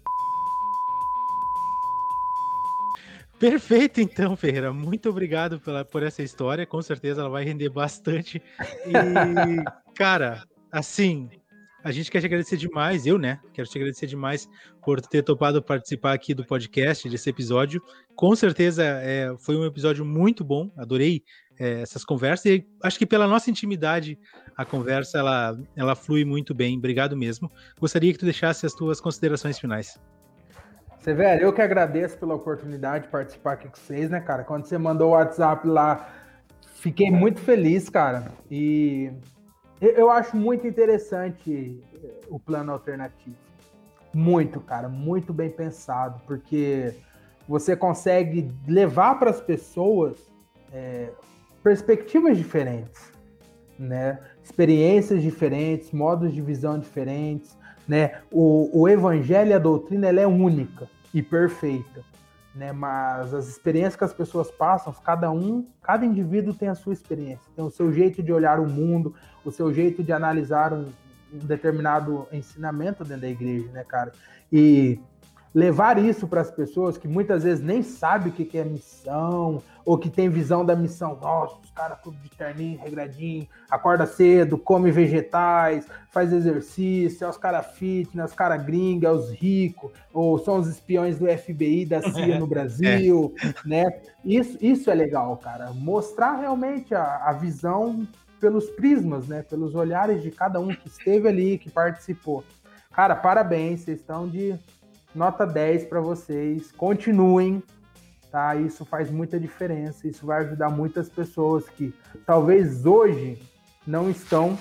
Perfeito, 3.38 4.00
então, 4.00 4.36
Ferreira. 4.36 4.72
Muito 4.72 5.10
obrigado 5.10 5.60
pela, 5.60 5.84
por 5.84 6.02
essa 6.02 6.22
história. 6.22 6.64
Com 6.64 6.80
certeza 6.80 7.20
ela 7.20 7.28
vai 7.28 7.44
render 7.44 7.68
bastante. 7.68 8.40
E, 8.86 8.92
cara, 9.94 10.46
assim, 10.70 11.28
a 11.84 11.92
gente 11.92 12.10
quer 12.10 12.20
te 12.20 12.26
agradecer 12.26 12.56
demais, 12.56 13.06
eu, 13.06 13.18
né? 13.18 13.38
Quero 13.52 13.68
te 13.68 13.76
agradecer 13.76 14.06
demais 14.06 14.48
por 14.82 15.02
ter 15.02 15.22
topado 15.22 15.62
participar 15.62 16.14
aqui 16.14 16.32
do 16.32 16.42
podcast, 16.42 17.06
desse 17.10 17.28
episódio. 17.28 17.82
Com 18.16 18.34
certeza 18.34 18.82
é, 18.82 19.34
foi 19.38 19.54
um 19.54 19.66
episódio 19.66 20.02
muito 20.02 20.42
bom, 20.42 20.72
adorei 20.78 21.22
é, 21.60 21.82
essas 21.82 22.02
conversas 22.02 22.46
e 22.46 22.66
acho 22.82 22.98
que 22.98 23.04
pela 23.04 23.28
nossa 23.28 23.50
intimidade 23.50 24.18
a 24.56 24.64
conversa 24.64 25.18
ela, 25.18 25.58
ela 25.76 25.94
flui 25.94 26.24
muito 26.24 26.54
bem. 26.54 26.78
Obrigado 26.78 27.14
mesmo. 27.14 27.52
Gostaria 27.78 28.10
que 28.12 28.18
tu 28.18 28.24
deixasse 28.24 28.64
as 28.64 28.72
tuas 28.72 28.98
considerações 28.98 29.58
finais. 29.58 30.00
Severo, 31.00 31.42
eu 31.42 31.52
que 31.52 31.60
agradeço 31.60 32.16
pela 32.16 32.34
oportunidade 32.34 33.04
de 33.04 33.10
participar 33.10 33.52
aqui 33.52 33.68
com 33.68 33.76
vocês, 33.76 34.08
né, 34.08 34.20
cara? 34.20 34.42
Quando 34.42 34.64
você 34.64 34.78
mandou 34.78 35.08
o 35.08 35.12
WhatsApp 35.12 35.68
lá, 35.68 36.08
fiquei 36.76 37.10
muito 37.10 37.42
feliz, 37.42 37.90
cara. 37.90 38.32
E 38.50 39.12
eu 39.88 40.10
acho 40.10 40.36
muito 40.36 40.66
interessante 40.66 41.80
eh, 42.02 42.20
o 42.28 42.38
plano 42.38 42.72
alternativo. 42.72 43.36
Muito, 44.12 44.60
cara, 44.60 44.88
muito 44.88 45.32
bem 45.32 45.50
pensado, 45.50 46.20
porque 46.26 46.94
você 47.48 47.76
consegue 47.76 48.50
levar 48.66 49.18
para 49.18 49.30
as 49.30 49.40
pessoas 49.40 50.16
é, 50.72 51.10
perspectivas 51.62 52.38
diferentes, 52.38 53.12
né? 53.78 54.20
Experiências 54.42 55.20
diferentes, 55.22 55.90
modos 55.90 56.32
de 56.32 56.40
visão 56.40 56.78
diferentes, 56.78 57.58
né? 57.88 58.20
O, 58.30 58.82
o 58.82 58.88
evangelho 58.88 59.50
e 59.50 59.54
a 59.54 59.58
doutrina 59.58 60.06
ela 60.06 60.20
é 60.20 60.26
única 60.26 60.88
e 61.12 61.22
perfeita 61.22 62.02
né? 62.54 62.72
Mas 62.72 63.34
as 63.34 63.48
experiências 63.48 63.96
que 63.96 64.04
as 64.04 64.12
pessoas 64.12 64.50
passam, 64.50 64.92
cada 64.92 65.30
um, 65.30 65.66
cada 65.82 66.06
indivíduo 66.06 66.54
tem 66.54 66.68
a 66.68 66.74
sua 66.74 66.92
experiência, 66.92 67.50
tem 67.54 67.64
o 67.64 67.70
seu 67.70 67.92
jeito 67.92 68.22
de 68.22 68.32
olhar 68.32 68.60
o 68.60 68.68
mundo, 68.68 69.14
o 69.44 69.50
seu 69.50 69.72
jeito 69.72 70.02
de 70.02 70.12
analisar 70.12 70.72
um, 70.72 70.86
um 71.32 71.38
determinado 71.38 72.28
ensinamento 72.32 73.04
dentro 73.04 73.22
da 73.22 73.28
igreja, 73.28 73.70
né, 73.72 73.84
cara? 73.84 74.12
E 74.52 75.00
levar 75.54 75.98
isso 75.98 76.26
para 76.26 76.40
as 76.40 76.50
pessoas 76.50 76.98
que 76.98 77.06
muitas 77.06 77.44
vezes 77.44 77.62
nem 77.62 77.80
sabem 77.80 78.32
o 78.32 78.34
que 78.34 78.58
é 78.58 78.64
missão, 78.64 79.62
ou 79.84 79.96
que 79.96 80.10
tem 80.10 80.28
visão 80.28 80.64
da 80.64 80.74
missão, 80.74 81.16
nossa, 81.20 81.56
os 81.62 81.70
caras 81.70 81.98
tudo 82.02 82.16
de 82.16 82.30
terninho, 82.30 82.80
regradinho, 82.80 83.46
acorda 83.70 84.06
cedo, 84.06 84.58
come 84.58 84.90
vegetais, 84.90 85.86
faz 86.10 86.32
exercício, 86.32 87.24
é 87.24 87.28
os 87.28 87.36
caras 87.36 87.66
fitness, 87.76 88.30
os 88.30 88.36
caras 88.36 88.64
gringa, 88.64 89.08
é 89.08 89.10
os 89.12 89.30
ricos, 89.30 89.92
ou 90.12 90.38
são 90.38 90.56
os 90.58 90.66
espiões 90.66 91.18
do 91.18 91.26
FBI, 91.26 91.86
da 91.86 92.02
CIA 92.10 92.38
no 92.38 92.46
Brasil, 92.46 93.32
é. 93.42 93.68
né? 93.68 93.84
Isso, 94.24 94.58
isso 94.60 94.90
é 94.90 94.94
legal, 94.94 95.36
cara. 95.36 95.72
Mostrar 95.72 96.36
realmente 96.36 96.94
a, 96.94 97.28
a 97.28 97.32
visão 97.32 98.08
pelos 98.40 98.68
prismas, 98.70 99.28
né? 99.28 99.42
Pelos 99.42 99.74
olhares 99.74 100.22
de 100.22 100.30
cada 100.30 100.58
um 100.58 100.68
que 100.68 100.88
esteve 100.88 101.28
ali, 101.28 101.58
que 101.58 101.70
participou. 101.70 102.42
Cara, 102.94 103.16
parabéns, 103.16 103.80
vocês 103.80 103.98
estão 103.98 104.28
de 104.28 104.56
nota 105.14 105.46
10 105.46 105.84
para 105.84 106.00
vocês. 106.00 106.72
Continuem, 106.72 107.62
tá? 108.30 108.56
Isso 108.56 108.84
faz 108.84 109.10
muita 109.10 109.38
diferença, 109.38 110.08
isso 110.08 110.26
vai 110.26 110.44
ajudar 110.44 110.70
muitas 110.70 111.08
pessoas 111.08 111.68
que 111.68 111.94
talvez 112.26 112.84
hoje 112.84 113.40
não 113.86 114.10
estão 114.10 114.58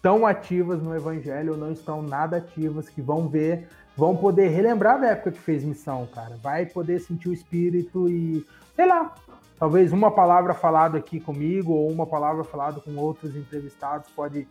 tão 0.00 0.26
ativas 0.26 0.82
no 0.82 0.94
evangelho 0.94 1.52
ou 1.52 1.58
não 1.58 1.72
estão 1.72 2.02
nada 2.02 2.36
ativas, 2.36 2.88
que 2.88 3.00
vão 3.00 3.28
ver, 3.28 3.68
vão 3.96 4.16
poder 4.16 4.48
relembrar 4.48 5.00
da 5.00 5.08
época 5.08 5.32
que 5.32 5.38
fez 5.38 5.64
missão, 5.64 6.06
cara. 6.06 6.36
Vai 6.42 6.66
poder 6.66 7.00
sentir 7.00 7.28
o 7.28 7.32
espírito 7.32 8.08
e, 8.08 8.46
sei 8.76 8.86
lá, 8.86 9.14
talvez 9.58 9.92
uma 9.92 10.10
palavra 10.10 10.52
falada 10.52 10.98
aqui 10.98 11.18
comigo 11.18 11.72
ou 11.72 11.90
uma 11.90 12.06
palavra 12.06 12.44
falada 12.44 12.80
com 12.80 12.94
outros 12.96 13.34
entrevistados 13.34 14.10
pode 14.10 14.46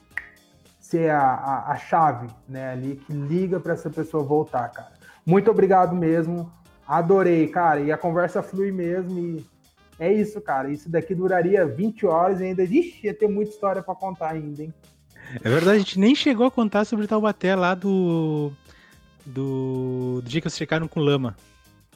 ser 0.94 1.10
a, 1.10 1.22
a, 1.22 1.72
a 1.72 1.78
chave, 1.78 2.28
né, 2.48 2.72
ali 2.72 2.96
que 2.96 3.12
liga 3.12 3.60
para 3.60 3.74
essa 3.74 3.90
pessoa 3.90 4.24
voltar, 4.24 4.70
cara. 4.70 4.94
Muito 5.26 5.50
obrigado 5.50 5.96
mesmo. 5.96 6.52
Adorei, 6.88 7.48
cara. 7.48 7.80
E 7.80 7.92
a 7.92 7.98
conversa 7.98 8.44
flui 8.44 8.72
mesmo. 8.72 9.18
E 9.18 9.46
é 9.98 10.12
isso, 10.12 10.40
cara. 10.40 10.70
Isso 10.70 10.90
daqui 10.90 11.16
duraria 11.16 11.66
20 11.66 12.06
horas 12.06 12.42
e 12.42 12.44
ainda. 12.44 12.64
Ixi, 12.64 13.08
ia 13.08 13.14
ter 13.14 13.28
muita 13.28 13.52
história 13.52 13.82
para 13.82 13.96
contar 13.96 14.32
ainda, 14.32 14.62
hein? 14.62 14.74
É 15.44 15.50
verdade, 15.50 15.78
a 15.78 15.80
gente 15.80 16.00
nem 16.00 16.14
chegou 16.14 16.46
a 16.46 16.52
contar 16.52 16.86
sobre 16.86 17.08
Taubaté 17.08 17.56
lá 17.56 17.74
do. 17.74 18.52
Do, 19.26 20.20
do 20.22 20.30
dia 20.30 20.42
que 20.42 20.50
vocês 20.50 20.58
chegaram 20.58 20.88
com 20.88 21.00
lama. 21.00 21.36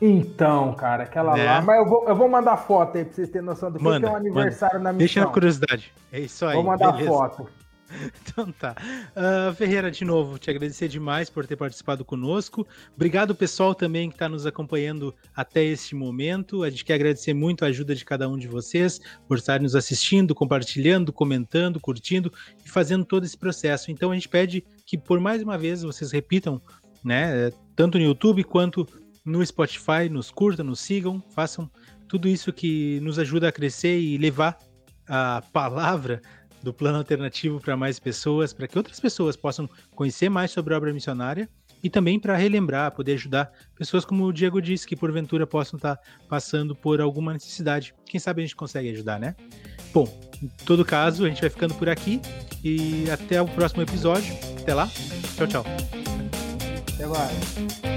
Então, 0.01 0.73
cara, 0.75 1.03
aquela 1.03 1.35
né? 1.35 1.43
lá. 1.43 1.61
Mas 1.61 1.77
eu 1.79 1.85
vou, 1.85 2.07
eu 2.07 2.15
vou 2.15 2.29
mandar 2.29 2.55
foto 2.55 2.97
aí 2.97 3.03
pra 3.03 3.13
vocês 3.13 3.29
terem 3.29 3.45
noção 3.45 3.69
do 3.69 3.81
manda, 3.81 3.99
que 3.99 4.05
é 4.05 4.09
um 4.09 4.15
aniversário 4.15 4.77
manda. 4.77 4.83
na 4.85 4.93
missão. 4.93 5.05
Deixa 5.05 5.19
na 5.19 5.27
curiosidade. 5.27 5.93
É 6.11 6.19
isso 6.21 6.45
aí. 6.45 6.55
Vou 6.55 6.63
mandar 6.63 6.93
beleza. 6.93 7.11
foto. 7.11 7.49
Então 8.21 8.51
tá. 8.51 8.75
Uh, 9.15 9.53
Ferreira, 9.55 9.89
de 9.89 10.05
novo, 10.05 10.37
te 10.37 10.49
agradecer 10.49 10.87
demais 10.87 11.29
por 11.29 11.45
ter 11.47 11.55
participado 11.55 12.03
conosco. 12.05 12.67
Obrigado, 12.95 13.33
pessoal, 13.33 13.73
também 13.73 14.09
que 14.09 14.15
está 14.15 14.29
nos 14.29 14.45
acompanhando 14.45 15.13
até 15.35 15.63
este 15.63 15.95
momento. 15.95 16.63
A 16.63 16.69
gente 16.69 16.85
quer 16.85 16.95
agradecer 16.95 17.33
muito 17.33 17.63
a 17.63 17.67
ajuda 17.67 17.95
de 17.95 18.05
cada 18.05 18.27
um 18.29 18.37
de 18.37 18.47
vocês 18.47 18.99
por 19.27 19.37
estar 19.37 19.59
nos 19.59 19.75
assistindo, 19.75 20.35
compartilhando, 20.35 21.11
comentando, 21.11 21.79
curtindo 21.79 22.31
e 22.65 22.69
fazendo 22.69 23.05
todo 23.05 23.25
esse 23.25 23.37
processo. 23.37 23.91
Então 23.91 24.11
a 24.11 24.13
gente 24.13 24.29
pede 24.29 24.63
que, 24.85 24.97
por 24.97 25.19
mais 25.19 25.41
uma 25.41 25.57
vez, 25.57 25.83
vocês 25.83 26.11
repitam, 26.11 26.61
né? 27.03 27.51
Tanto 27.75 27.97
no 27.97 28.03
YouTube 28.03 28.43
quanto 28.43 28.87
no 29.25 29.45
Spotify, 29.45 30.09
nos 30.09 30.31
curtam, 30.31 30.65
nos 30.65 30.79
sigam, 30.79 31.21
façam 31.31 31.69
tudo 32.07 32.27
isso 32.27 32.53
que 32.53 32.99
nos 33.01 33.19
ajuda 33.19 33.49
a 33.49 33.51
crescer 33.51 33.99
e 33.99 34.17
levar 34.17 34.57
a 35.07 35.41
palavra 35.51 36.21
do 36.61 36.73
plano 36.73 36.97
alternativo 36.97 37.59
para 37.59 37.77
mais 37.77 37.99
pessoas, 37.99 38.53
para 38.53 38.67
que 38.67 38.77
outras 38.77 38.99
pessoas 38.99 39.35
possam 39.35 39.69
conhecer 39.95 40.29
mais 40.29 40.51
sobre 40.51 40.73
a 40.73 40.77
obra 40.77 40.93
missionária 40.93 41.49
e 41.83 41.89
também 41.89 42.19
para 42.19 42.35
relembrar, 42.35 42.91
poder 42.91 43.13
ajudar 43.13 43.51
pessoas 43.75 44.03
como 44.03 44.25
o 44.25 44.33
Diego 44.33 44.61
disse, 44.61 44.87
que 44.87 44.95
porventura 44.95 45.45
possam 45.45 45.77
estar 45.77 45.95
tá 45.95 46.03
passando 46.27 46.75
por 46.75 46.99
alguma 46.99 47.33
necessidade. 47.33 47.93
Quem 48.05 48.19
sabe 48.19 48.41
a 48.41 48.45
gente 48.45 48.55
consegue 48.55 48.89
ajudar, 48.91 49.19
né? 49.19 49.35
Bom, 49.93 50.07
em 50.41 50.47
todo 50.65 50.83
caso, 50.83 51.25
a 51.25 51.29
gente 51.29 51.41
vai 51.41 51.49
ficando 51.49 51.73
por 51.75 51.89
aqui 51.89 52.21
e 52.63 53.09
até 53.09 53.41
o 53.41 53.47
próximo 53.47 53.81
episódio. 53.81 54.35
Até 54.59 54.73
lá. 54.73 54.89
Tchau, 55.35 55.47
tchau. 55.47 55.65
Até 56.93 57.05
mais. 57.05 57.96